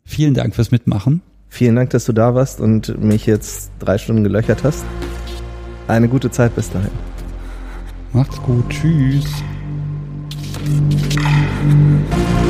vielen 0.04 0.34
Dank 0.34 0.54
fürs 0.54 0.70
Mitmachen. 0.70 1.22
Vielen 1.48 1.76
Dank, 1.76 1.90
dass 1.90 2.04
du 2.04 2.12
da 2.12 2.34
warst 2.34 2.60
und 2.60 2.98
mich 3.02 3.24
jetzt 3.26 3.70
drei 3.78 3.96
Stunden 3.98 4.22
gelöchert 4.22 4.62
hast. 4.64 4.84
Eine 5.88 6.08
gute 6.08 6.30
Zeit 6.30 6.54
bis 6.54 6.70
dahin. 6.70 6.90
Macht's 8.12 8.40
gut. 8.42 8.68
Tschüss. 8.68 9.24
Thank 10.68 12.42
you. 12.42 12.47